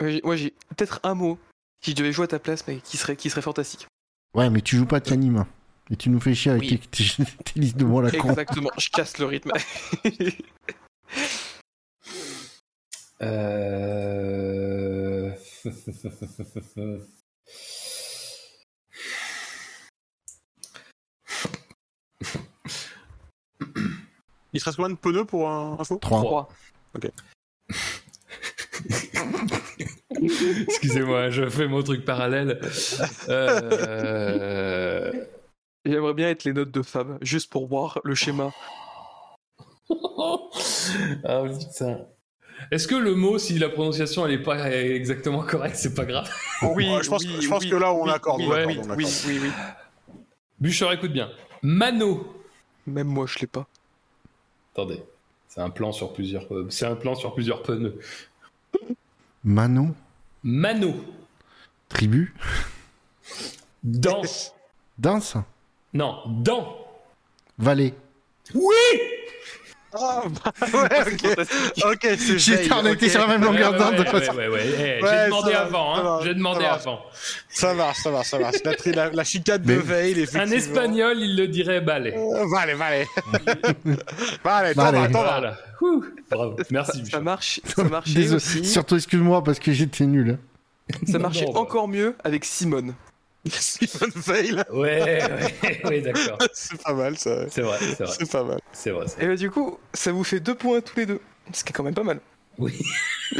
[0.00, 1.38] Ouais, j'ai- Moi, j'ai peut-être un mot
[1.80, 3.86] qui devait jouer à ta place, mais qui serait, qui serait fantastique.
[4.34, 5.46] Ouais, mais tu joues pas, t'animes.
[5.90, 6.78] Et tu nous fais chier avec Oui.
[6.78, 8.28] tes, tes- tes listes de mots à la con.
[8.28, 9.52] Exactement, je casse le rythme.
[13.20, 15.32] Euh...
[24.52, 26.20] Il te reste combien de pneus pour un info 3.
[26.20, 26.48] Trois.
[30.10, 32.60] Excusez-moi, je fais mon truc parallèle.
[33.28, 35.12] Euh...
[35.84, 38.52] J'aimerais bien être les notes de Fab, juste pour voir le schéma.
[41.24, 42.00] ah putain.
[42.72, 46.28] Est-ce que le mot, si la prononciation elle est pas exactement correcte, c'est pas grave?
[46.62, 48.94] Oui, Ouais, je pense- je pense que là, on l'accorde, Oui, on oui, oui, on
[48.96, 49.50] oui, oui, oui.
[50.60, 51.30] Bûcher, écoute bien.
[51.62, 52.34] Mano.
[52.86, 53.66] Même moi, je l'ai pas.
[54.74, 55.02] Attendez,
[55.48, 57.98] c'est un plan sur plusieurs, euh, c'est un plan sur plusieurs pneus.
[59.48, 59.94] Mano,
[60.42, 60.92] Mano.
[61.88, 62.34] tribu,
[63.82, 64.20] Dans.
[64.98, 65.36] danse,
[65.94, 66.76] Non, dans.
[67.56, 67.94] vallée.
[68.54, 68.74] Oui.
[69.94, 71.46] Ah, bah, ouais, ok.
[71.92, 73.98] Ok, c'est J'étais Veil, on était sur la même longueur d'onde.
[74.00, 75.00] ouais, ouais, ouais, ouais.
[75.02, 76.04] Ouais, J'ai demandé avant, ça hein.
[76.04, 76.74] va, J'ai demandé ça va.
[76.74, 77.00] avant.
[77.48, 78.56] Ça marche, ça marche, ça marche.
[78.64, 82.14] La, la, la chicane de Veil, Un espagnol, il le dirait balai.
[82.50, 83.06] Vale, vale.
[84.44, 85.08] vale, Vale.
[85.10, 85.56] Voilà.
[86.30, 86.56] Bravo.
[86.70, 87.06] Merci.
[87.06, 87.82] Ça, marche, ça
[88.34, 88.64] aussi.
[88.64, 90.38] Surtout, excuse-moi parce que j'étais nul.
[90.38, 90.96] hein.
[91.06, 91.60] Ça marchait Non, bah.
[91.60, 92.94] encore mieux avec Simone.
[93.46, 96.38] Simone Veil, Ouais, ouais, ouais, d'accord.
[96.52, 97.48] c'est pas mal, ça.
[97.48, 98.58] C'est vrai, c'est vrai, C'est pas mal.
[98.72, 99.06] c'est vrai.
[99.20, 101.20] Et bah, du coup, ça vous fait deux points tous les deux.
[101.52, 102.20] Ce qui est quand même pas mal.
[102.58, 102.78] Oui.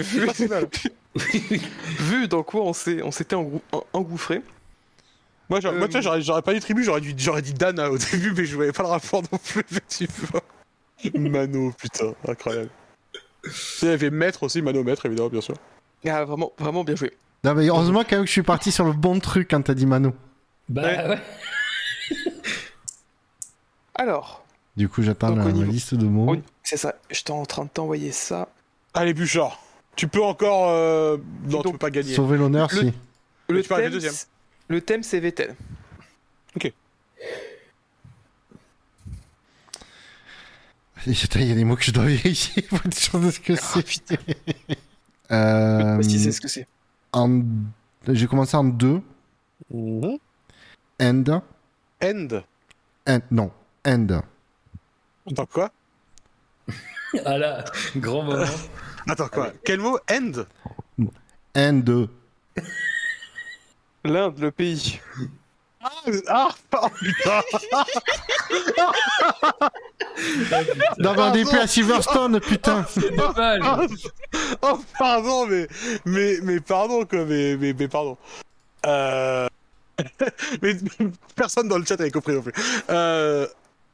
[1.17, 1.60] Vu,
[1.99, 3.35] vu dans quoi on s'est- on s'était
[3.93, 4.43] engouffré.
[5.49, 7.91] Moi, Euh, moi, tu vois, j'aurais, j'aurais pas dit tribu, j'aurais dit, j'aurais dit Dana
[7.91, 10.41] au début, mais je voyais pas le rapport non plus, effectivement.
[11.15, 12.70] Mano, putain, incroyable.
[13.83, 15.55] Il y avait maître aussi, Mano maître, évidemment, bien sûr.
[16.07, 17.12] Ah, vraiment, vraiment bien joué.
[17.44, 19.75] Non, mais heureusement quand même que je suis parti sur le bon truc quand t'as
[19.75, 20.15] dit Mano.
[20.68, 21.08] Bah Ouais.
[21.08, 21.18] ouais.
[23.94, 24.44] Alors,
[24.76, 26.36] Du coup, j'attends la, niveau- liste de mots.
[26.62, 28.49] c'est ça, j'étais en train de t'envoyer ça.
[28.94, 29.60] Allez, Bouchard,
[29.97, 30.68] tu peux encore.
[30.70, 32.15] euh, Non, tu Donc, peux pas gagner.
[32.15, 32.92] Sauver l'honneur, Le- si.
[33.49, 34.15] Le tu arrêter thème, deuxième.
[34.68, 35.55] le thème, c'est Vettel.
[41.07, 43.31] Et Putain, il y a des mots que je dois vérifier pour être sûr de
[43.31, 43.83] ce que Ah, c'est.
[43.83, 44.17] putain,
[45.31, 46.67] Euh, si c'est ce que c'est.
[47.12, 47.43] En...
[48.07, 49.03] J'ai commencé en deux.
[49.70, 50.19] Mhm.
[51.01, 51.43] End.
[52.03, 52.28] End.
[53.07, 53.20] End.
[53.31, 53.51] Non.
[53.87, 54.23] End.
[55.31, 55.70] Attends, quoi?
[57.25, 57.65] Ah là,
[57.97, 58.45] grand moment.
[59.09, 59.53] Attends, quoi?
[59.65, 59.99] Quel mot?
[60.11, 60.45] End?
[61.57, 62.09] End.
[64.05, 65.01] L'Inde, le pays.
[65.91, 66.49] Ah, ah,
[66.83, 67.42] oh, putain
[71.34, 72.84] est plus à Silverstone, putain.
[72.89, 73.60] C'est dommage.
[73.62, 73.81] Ah,
[74.62, 75.68] Oh, pardon, mais,
[76.05, 78.17] mais, mais pardon, quoi, mais, mais, mais pardon.
[78.86, 79.49] Euh...
[80.62, 80.76] mais
[81.34, 82.52] personne dans le chat avait compris non plus.
[82.91, 83.47] Euh...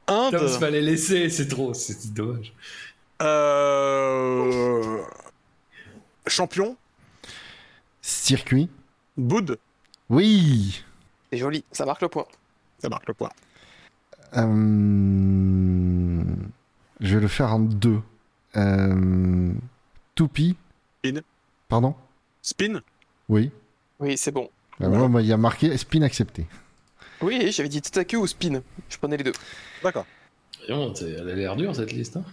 [0.07, 2.53] Inde, il fallait laisser, c'est trop, c'est dommage.
[3.23, 4.99] euh...
[6.27, 6.77] champion,
[8.03, 8.69] Circuit.
[9.17, 9.59] Boud,
[10.11, 10.85] Oui.
[11.35, 12.27] C'est joli, ça marque le point.
[12.79, 13.31] ça marque le point.
[14.37, 16.23] Euh,
[17.01, 17.99] Je vais le faire en deux.
[18.55, 19.53] Euh...
[20.15, 20.55] Toupie.
[21.05, 21.23] Spin.
[21.69, 21.97] Pardon?
[22.41, 22.83] Spin,
[23.29, 23.51] Oui.
[23.99, 24.49] Oui, c'est bon.
[24.81, 26.47] Euh, moi, il y a marqué spin accepté.
[27.21, 28.63] Oui, j'avais dit Tataku ou Spin.
[28.89, 29.33] Je prenais les deux.
[29.83, 30.07] d'accord.
[30.69, 32.17] Elle a l'air dure cette liste.
[32.17, 32.25] Hein?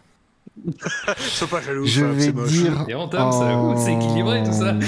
[1.17, 2.49] Sois pas jaloux, Je Fab, vais c'est moche.
[2.49, 2.85] dire.
[2.87, 4.75] Et en ça, ouh, c'est équilibré tout ça.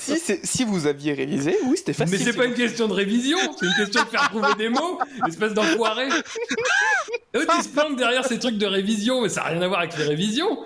[0.00, 2.18] si, si, vous aviez révisé, oui, c'était facile.
[2.18, 4.98] Mais c'est pas une question de révision, c'est une question de faire trouver des mots,
[5.28, 6.08] espèce d'enfoiré.
[7.36, 9.80] Eux, ils se planquent derrière ces trucs de révision, mais ça n'a rien à voir
[9.80, 10.58] avec les révisions.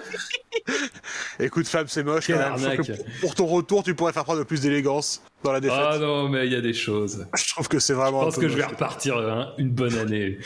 [1.39, 2.27] Écoute, Fab, c'est moche.
[2.27, 2.59] Quelle quand même.
[2.59, 3.05] Je trouve arnaque.
[3.05, 5.79] que pour- ton retour, tu pourrais faire preuve de plus d'élégance dans la défaite.
[5.79, 7.27] Ah non, mais il y a des choses.
[7.37, 8.23] Je trouve que c'est Je vraiment.
[8.23, 10.39] un pense peu que je vais repartir hein, une bonne année.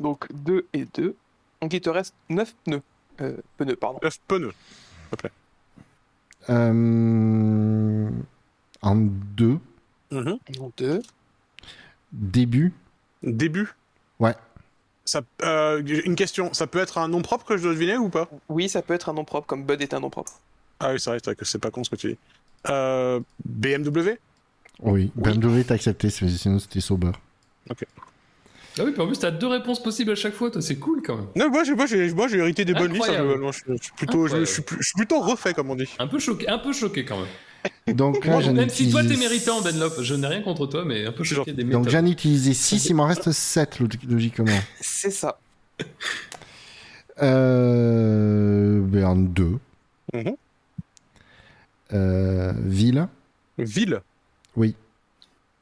[0.00, 1.14] Donc 2 et 2.
[1.62, 2.82] Donc il te reste 9 pneus.
[3.20, 3.98] Euh, pneus, pardon.
[4.02, 4.52] Neuf pneus.
[6.48, 8.08] Euh,
[8.82, 9.58] En deux.
[10.10, 10.38] Mhm.
[10.58, 11.02] Non, 2.
[12.12, 12.72] Début.
[13.22, 13.68] Début.
[14.20, 14.34] Ouais.
[15.04, 18.08] Ça, euh, une question, ça peut être un nom propre que je dois deviner ou
[18.08, 18.28] pas?
[18.48, 20.32] Oui, ça peut être un nom propre, comme Bud est un nom propre.
[20.80, 22.18] Ah oui, c'est vrai, c'est vrai que c'est pas con ce que tu dis.
[22.68, 24.18] Euh, BMW
[24.80, 25.12] Oui.
[25.14, 27.12] BMW est accepté, sinon c'était Sauber.
[28.78, 31.00] Ah oui, puis en plus, t'as deux réponses possibles à chaque fois, toi, c'est cool
[31.02, 31.26] quand même.
[31.34, 33.08] Non, moi j'ai, moi, j'ai, moi, j'ai hérité des bonnes listes.
[33.08, 33.50] hein, globalement.
[33.52, 35.88] je, je suis plutôt, je, je suis, plus- je suis plutôt refait, comme on dit.
[35.98, 37.28] Un peu choqué, un peu choqué quand même.
[37.96, 41.06] Donc là, j'en Même si toi t'es méritant, Benlop, je n'ai rien contre toi, mais
[41.06, 41.90] un peu choqué des Donc méthodes.
[42.00, 44.44] j'en ai utilisé 6, il m'en reste 7 logiquement.
[44.80, 45.38] C'est ça.
[47.22, 49.58] Euh, ben en 2.
[50.14, 50.36] Mhm.
[51.92, 53.08] Euh, ville,
[53.58, 54.00] Ville.
[54.56, 54.74] Oui.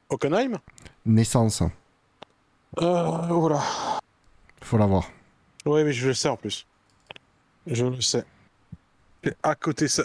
[0.08, 0.58] Hockenheim.
[1.06, 1.62] naissance,
[2.80, 3.60] Euh, voilà.
[4.62, 5.10] faut l'avoir.
[5.64, 6.66] Ouais, mais je le sais en plus.
[7.66, 8.24] Je le sais.
[9.22, 10.02] C'est à côté, ça...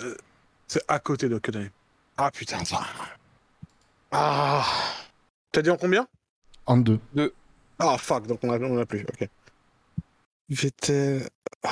[0.68, 1.70] c'est à côté d'Hockenheim.
[2.18, 2.82] Ah putain, ça.
[4.12, 4.66] Ah.
[5.52, 6.08] T'as dit en combien?
[6.66, 7.00] En 2.
[7.80, 9.28] Ah fuck, donc on a, on a plus, ok.
[10.50, 11.28] J'étais.
[11.64, 11.70] Ah.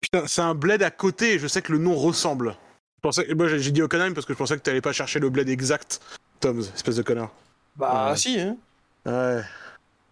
[0.00, 2.56] Putain, c'est un bled à côté et je sais que le nom ressemble.
[2.96, 3.34] Je pensais...
[3.34, 6.00] Moi j'ai dit Hockenheim parce que je pensais que t'allais pas chercher le bled exact,
[6.40, 7.30] Tom's, espèce de connard.
[7.76, 8.16] Bah Ouais.
[8.16, 8.56] si, hein.
[9.06, 9.42] Ouais.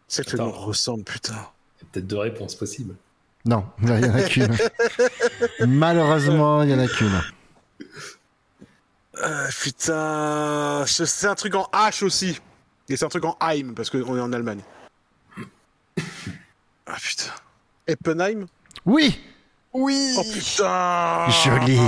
[0.08, 0.60] C'est que le nom Attends.
[0.60, 1.34] ressemble, putain.
[1.34, 2.94] Il y a peut-être deux réponses possibles.
[3.44, 4.56] Non, là, il n'y en a qu'une.
[5.66, 7.20] Malheureusement, il n'y en a qu'une.
[9.22, 10.84] Euh, putain.
[10.86, 12.38] C'est un truc en H aussi.
[12.88, 14.60] Et c'est un truc en Heim parce qu'on est en Allemagne.
[16.86, 17.32] Ah putain.
[17.88, 18.46] Eppenheim
[18.84, 19.20] Oui
[19.72, 21.78] Oui Oh putain Joli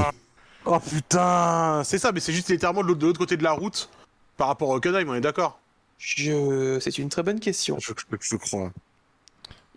[0.64, 3.52] Oh putain C'est ça, mais c'est juste littéralement de l'autre de l'autre côté de la
[3.52, 3.88] route
[4.36, 5.60] par rapport à Hockenheim, on est d'accord?
[5.98, 6.78] Je...
[6.80, 7.76] C'est une très bonne question.
[7.80, 8.72] je, je, je crois.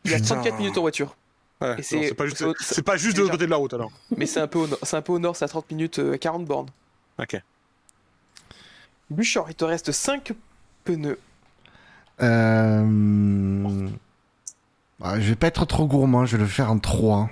[0.06, 0.36] Il y a Putain.
[0.36, 1.16] 34 minutes en voiture.
[1.62, 3.74] Ouais, c'est- pas juste, c'est au- c'est pas juste de l'autre côté de la route
[3.74, 3.92] alors.
[4.18, 6.00] Mais c'est un, peu au nord- c'est un peu au nord, c'est à 30 minutes,
[6.00, 6.70] euh, 40 bornes.
[7.20, 7.40] Ok.
[9.12, 10.34] Bouchard, il te reste 5
[10.86, 11.20] pneus.
[12.22, 13.88] Euh...
[15.04, 17.30] ah, je vais pas être trop gourmand, je vais le faire en 3,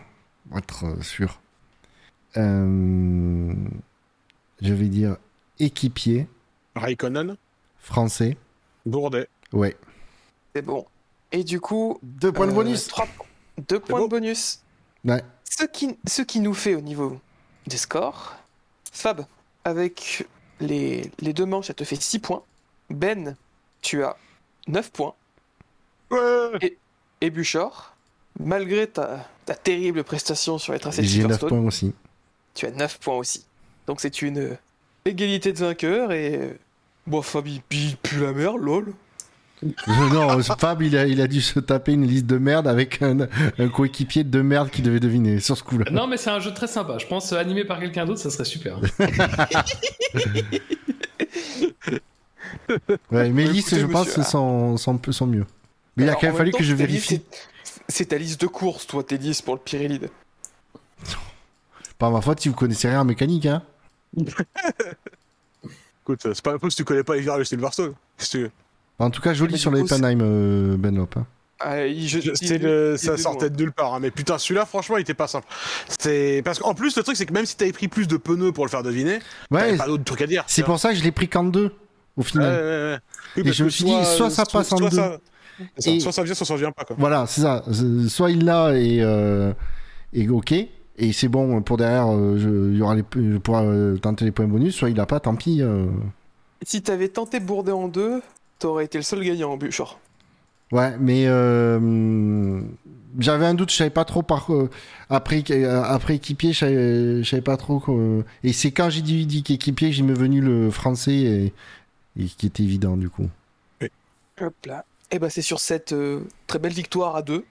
[0.50, 1.40] pour être euh, sûr.
[2.38, 3.54] Euh,
[4.62, 5.18] Je vais dire
[5.60, 6.28] équipier,
[6.76, 7.36] Raikkonen,
[7.80, 8.38] français.
[8.86, 9.28] Bourdet.
[9.54, 9.76] Ouais.
[10.56, 10.86] C'est bon.
[11.32, 12.00] Et du coup...
[12.02, 12.88] Deux points de euh, bonus.
[12.88, 13.08] trois-
[13.68, 14.62] Deux points de bonus.
[15.06, 15.24] Ouais.
[15.44, 17.20] Ce qui, ce qui nous fait au niveau
[17.68, 18.36] des scores,
[18.92, 19.26] Fab,
[19.64, 20.28] avec
[20.60, 22.44] les, les deux manches, ça te fait 6 points.
[22.90, 23.36] Ben,
[23.82, 24.16] tu as
[24.68, 25.14] 9 points.
[26.12, 26.78] Ouais
[27.22, 27.96] Et Bouchard,
[28.40, 31.94] malgré ta, ta terrible prestation sur les tracés de J'ai 9 Silverstone, points aussi.
[32.56, 33.46] tu as 9 points aussi.
[33.88, 34.58] Donc c'est une
[35.06, 36.58] égalité de vainqueurs et...
[37.10, 38.94] Bon, Fab, il il pue la merde, lol.
[39.64, 39.68] Euh,
[40.14, 43.28] non, Fab, il a, il a dû se taper une liste de merde avec un,
[43.58, 45.86] un coéquipier de merde qui devait deviner sur ce coup-là.
[45.92, 46.98] Non, mais c'est un jeu très sympa.
[46.98, 48.80] Je pense euh, animé par quelqu'un d'autre, ça serait super.
[53.12, 55.46] Ouais, mes listes, écoutez, je pense, sont, sont mieux.
[55.98, 57.22] Mais il a quand même fallu temps, que je vérifie.
[57.64, 60.00] c'est- C'est ta liste de courses, toi, tes listes pour le Pirelli.
[61.98, 63.64] Pas ma faute si vous connaissez rien en mécanique, hein.
[66.10, 67.94] Écoute, c'est pas un peu si tu connais pas les virages de Silverstone.
[68.18, 68.52] Tu veux
[68.98, 71.08] En tout cas, joli Bah, sur les Penheim, euh, Benlop.
[71.18, 71.26] hein.
[71.60, 74.10] Ah, il- je- Je- il- c'était le- il- ça sortait de nulle part, hein, mais
[74.12, 75.46] putain, celui-là, franchement, il était pas simple.
[76.00, 78.52] C'est parce qu'en plus, le truc, c'est que même si t'avais pris plus de pneus
[78.54, 79.20] pour le faire deviner,
[79.52, 80.44] Ouais, pas d'autre truc à dire.
[80.48, 81.72] c'est pour ça que je l'ai pris qu'en deux,
[82.18, 82.48] au final.
[82.50, 82.98] ouais, ouais.
[83.38, 84.96] Oui, Et je me suis dit, soit ça passe en soit deux.
[84.96, 85.18] ça-
[85.86, 86.96] Et- Soit ça vient, soit ça vient pas, quoi.
[86.98, 87.64] Voilà, c'est ça.
[88.08, 89.52] Soit il l'a et, euh,
[90.14, 90.54] et ok,
[91.00, 94.26] et c'est bon pour derrière, euh, je, il y aura les, je pourrai euh, tenter
[94.26, 95.62] les points bonus, soit il l'a pas, tant pis.
[95.62, 95.88] euh.
[96.62, 98.22] Si t'avais tenté Bourdet en deux,
[98.60, 99.98] t'aurais été le seul gagnant en Bouchard.
[100.72, 102.62] Ouais, mais euh,
[103.18, 104.70] j'avais un doute, je savais pas trop par euh,
[105.10, 107.80] après euh, après équipier, je savais, je savais pas trop.
[107.80, 107.96] quoi.
[108.44, 111.54] et c'est quand j'ai dit, dit qu'équipier, j'ai m'est venu le français et,
[112.20, 113.28] et qui était évident du coup.
[114.42, 114.86] Hop là.
[115.12, 117.46] Et bah c'est sur cette euh, très belle victoire à deux.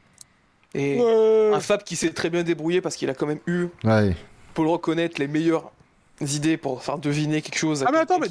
[0.75, 1.51] Et Ouais.
[1.55, 4.15] un Fab qui s'est très bien débrouillé parce qu'il a quand même eu, Ouais.
[4.55, 5.71] pour le reconnaître, les meilleures
[6.21, 7.85] idées pour faire deviner quelque chose.
[7.87, 8.29] Ah, mais attends, mais.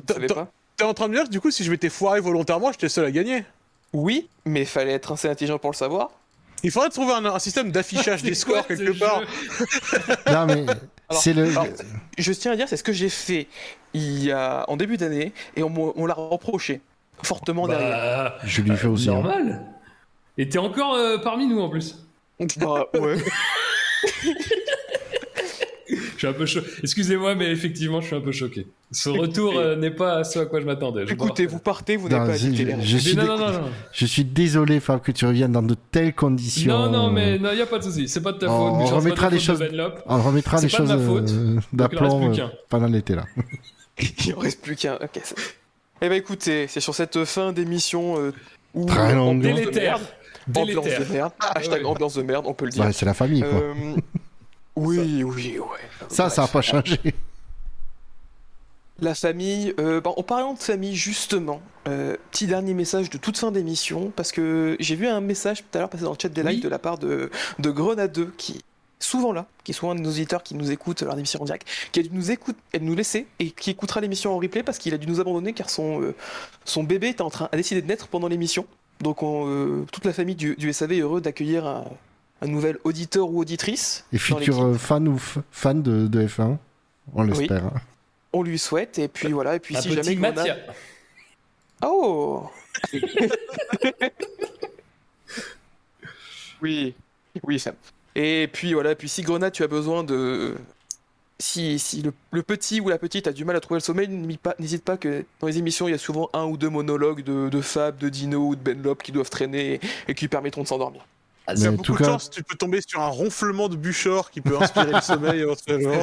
[0.77, 2.89] T'es en train de me dire que du coup, si je m'étais foiré volontairement, j'étais
[2.89, 3.43] seul à gagner.
[3.93, 6.11] Oui, mais il fallait être assez intelligent pour le savoir.
[6.61, 9.21] Il faudrait trouver un, un système d'affichage des quoi scores quelque part.
[10.31, 10.65] Non mais
[11.11, 11.45] c'est le.
[11.49, 11.65] alors,
[12.17, 13.47] Je tiens à dire, c'est ce que j'ai fait
[13.93, 16.81] il y a, en début d'année et on, l'a reproché
[17.23, 17.89] fortement derrière.
[17.89, 19.09] Bah, Je lui fais aussi.
[19.09, 19.13] hein.
[19.13, 19.65] Normal.
[20.37, 22.06] Et t'es encore euh, parmi nous en plus.
[22.59, 23.17] Bah, ouais.
[25.89, 26.67] Je suis un peu choqué.
[26.83, 28.67] Excusez-moi, mais effectivement, je suis un peu choqué.
[28.91, 31.05] Ce retour euh, n'est pas ce à quoi je m'attendais.
[31.09, 33.71] Écoutez, vous partez, vous n'avez pas les je- suis non, dé- non, non, non.
[33.93, 36.73] Je suis désolé, Fab, que tu reviennes dans de telles conditions.
[36.73, 38.07] Non, non, mais il n'y a pas de souci.
[38.09, 38.55] C'est pas de ta faute.
[38.55, 39.63] on remettra les choses-.
[40.07, 40.87] On remettra C'est les pas de
[41.27, 43.25] choses d'aplomb euh, pendant l'été là.
[44.25, 44.95] Il en reste plus qu'un.
[44.95, 45.21] Ok.
[46.01, 48.31] Eh ben écoutez, c'est sur cette fin d'émission euh,
[48.75, 49.41] où Très longue.
[49.41, 49.47] de
[50.47, 50.79] Délétère.
[50.83, 51.87] ambiance de merde, hashtag ouais.
[51.87, 52.83] ambiance de merde, on peut le dire.
[52.85, 53.49] Ouais, c'est la famille quoi.
[53.59, 53.95] Euh,
[54.75, 55.65] oui, oui, ouais.
[56.09, 56.53] ça, ça a Bref.
[56.53, 56.99] pas changé.
[58.99, 63.37] La famille, euh, bah, en parlant de famille justement, euh, petit dernier message de toute
[63.37, 66.29] fin d'émission, parce que j'ai vu un message tout à l'heure passer dans le chat
[66.29, 66.53] des Oui.
[66.55, 68.59] lives de la part de, de Grenade 2 qui,
[68.99, 71.45] souvent là, qui est souvent un de nos auditeurs qui nous écoute lors d'émissions en
[71.45, 74.63] direct, qui a dû nous écouter, et nous laisser et qui écoutera l'émission en replay
[74.63, 76.15] parce qu'il a dû nous abandonner car son, euh,
[76.65, 78.65] son bébé était en train, a décidé de naître pendant l'émission.
[79.01, 81.85] Donc on, euh, toute la famille du, du SAV est heureux d'accueillir un,
[82.41, 84.05] un nouvel auditeur ou auditrice.
[84.11, 85.17] Et futur euh, fan ou
[85.51, 86.57] fan de, de F1,
[87.13, 87.65] on l'espère.
[87.65, 87.73] hein.
[88.33, 90.57] On lui souhaite et puis voilà et puis Un si petit jamais Mathia.
[91.85, 92.49] Oh
[96.61, 96.95] Oui,
[97.43, 97.75] oui, Sam.
[98.15, 100.55] Et puis voilà, puis si Grenade, tu as besoin de.
[101.39, 104.07] Si, si le, le petit ou la petite a du mal à trouver le sommeil,
[104.59, 107.47] n'hésite pas, que dans les émissions, il y a souvent un ou deux monologues de,
[107.49, 111.05] de Fab, de Dino ou de Benlop qui doivent traîner et, qui permettront de s'endormir.
[111.45, 113.01] Ah, Mais Il y a en beaucoup tout de cas- chance, tu peux tomber sur
[113.01, 115.93] un ronflement de Buchor qui peut inspirer le sommeil éventuellement.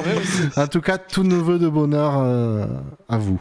[0.55, 2.65] En tout cas, tous nos voeux de bonheur euh,
[3.09, 3.39] à vous.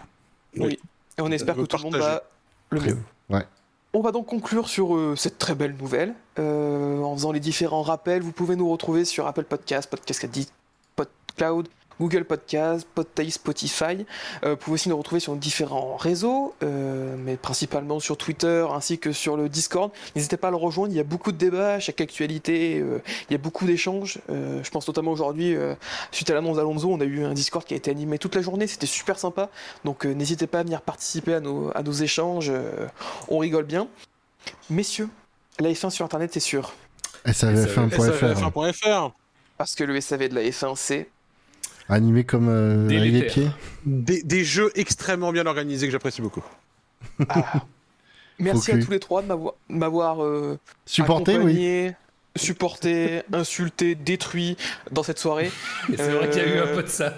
[0.56, 0.78] Et
[1.20, 2.22] on espère que tout le monde va
[2.70, 2.98] le mieux.
[3.30, 3.44] Ouais.
[3.92, 6.12] On va donc conclure sur euh, cette très belle nouvelle.
[6.40, 10.52] Euh, en faisant les différents rappels, vous pouvez nous retrouver sur Apple Podcast, Podcast Addict,
[10.96, 11.68] PodCloud,
[12.00, 14.06] Google Podcast, Podtail, Spotify.
[14.44, 18.98] Euh, vous pouvez aussi nous retrouver sur différents réseaux, euh, mais principalement sur Twitter ainsi
[18.98, 19.90] que sur le Discord.
[20.16, 23.00] N'hésitez pas à le rejoindre, il y a beaucoup de débats, à chaque actualité, euh,
[23.28, 24.18] il y a beaucoup d'échanges.
[24.30, 25.74] Euh, je pense notamment aujourd'hui, euh,
[26.10, 28.42] suite à l'annonce d'Alonso, on a eu un Discord qui a été animé toute la
[28.42, 29.48] journée, c'était super sympa.
[29.84, 32.86] Donc euh, n'hésitez pas à venir participer à nos, à nos échanges, euh,
[33.28, 33.88] on rigole bien.
[34.70, 35.08] Messieurs,
[35.58, 36.72] la F1 sur Internet c'est sûr,
[37.26, 37.98] SAVF1.fr.
[37.98, 39.12] SAVF1.fr.
[39.56, 41.08] parce que le SAV de la F1 c'est...
[41.88, 43.48] Animé comme euh, les pieds.
[43.84, 46.44] Des, des jeux extrêmement bien organisés que j'apprécie beaucoup.
[47.28, 47.62] Ah.
[48.38, 49.28] Merci à tous les trois de
[49.68, 51.90] m'avoir- euh, Supporté, oui.
[52.36, 54.56] supporté, insulté, détruit
[54.90, 55.50] dans cette soirée.
[55.94, 57.14] C'est vrai qu'il y a eu un Euh, peu de ça.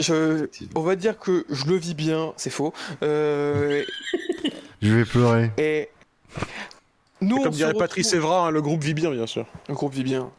[0.00, 2.72] Je, on va dire que je le vis bien, c'est faux.
[3.02, 3.84] Euh,
[4.82, 5.50] Je vais pleurer.
[5.58, 5.88] et
[7.20, 9.46] nous, Comme dirait retrouve- Patrice Evra, hein, le groupe vit bien, bien sûr.
[9.68, 10.30] Le groupe vit bien.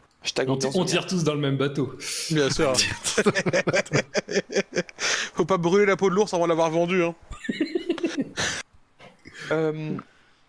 [0.46, 1.94] On, tire tous dans le même bateau.
[2.30, 2.72] Bien sûr.
[5.34, 7.02] Faut pas brûler la peau de l'ours avant de l'avoir vendu.
[7.02, 7.14] Hein.
[9.50, 9.96] Euh,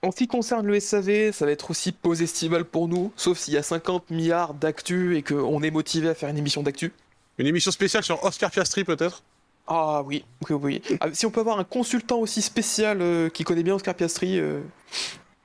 [0.02, 3.38] en ce qui concerne le SAV, ça va être aussi pause estivale pour nous, sauf
[3.38, 6.94] s'il y a 50 milliards d'actu et qu'on est motivé à faire une émission d'actu.
[7.38, 9.24] Une émission spéciale sur Oscar Piastri, peut-être?
[9.68, 10.98] Ah oui, oui, oui.
[11.00, 14.40] Ah, si on peut avoir un consultant aussi spécial euh, qui connaît bien Oscar Piastri,
[14.40, 14.62] euh,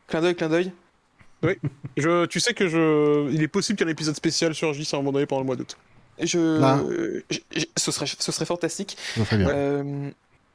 [0.09, 0.73] clin d'œil, clin d'œil.
[1.97, 3.31] Je, Tu sais que je...
[3.31, 5.77] il est possible qu'un épisode spécial surgisse à un moment donné pendant le mois d'août.
[6.21, 6.81] Je, Ah.
[7.31, 8.97] je- je- ce serait, ce serait fantastique.
[9.15, 9.49] Serait bien.
[9.51, 10.11] Euh,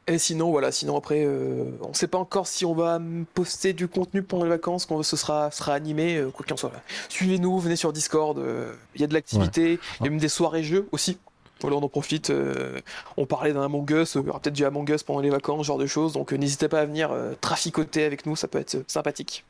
[0.07, 2.99] et sinon, voilà, sinon après, euh, on sait pas encore si on va
[3.33, 6.57] poster du contenu pendant les vacances, quand ce sera, sera animé, euh, quoi qu'il en
[6.57, 6.73] soit.
[7.07, 10.27] Suivez-nous, venez sur Discord, euh, il y a de l'activité, il y a même des
[10.27, 11.17] soirées jeux aussi.
[11.61, 12.29] Voilà, on en profite.
[12.31, 12.81] euh,
[13.15, 15.61] on parlait d'un Among Us, il y aura peut-être du Among Us pendant les vacances,
[15.61, 16.11] ce genre de choses.
[16.11, 19.45] Donc euh, n'hésitez pas à venir euh, traficoter avec nous, ça peut être sympathique.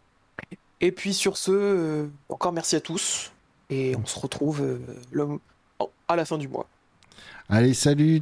[0.84, 3.32] Et puis sur ce, euh, encore merci à tous.
[3.70, 4.80] Et on se retrouve euh,
[5.14, 5.40] le-
[6.10, 6.68] à la fin du mois.
[7.48, 8.22] Allez, salut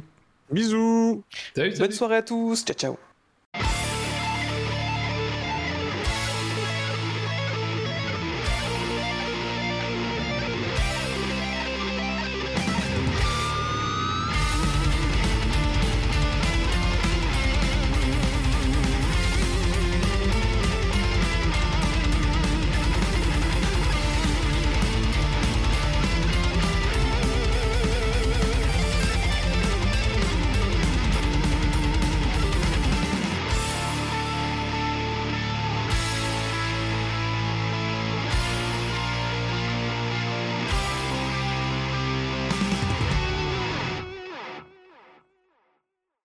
[0.50, 1.24] Bisous
[1.56, 2.98] Salut, Bonne soirée à tous, ciao ciao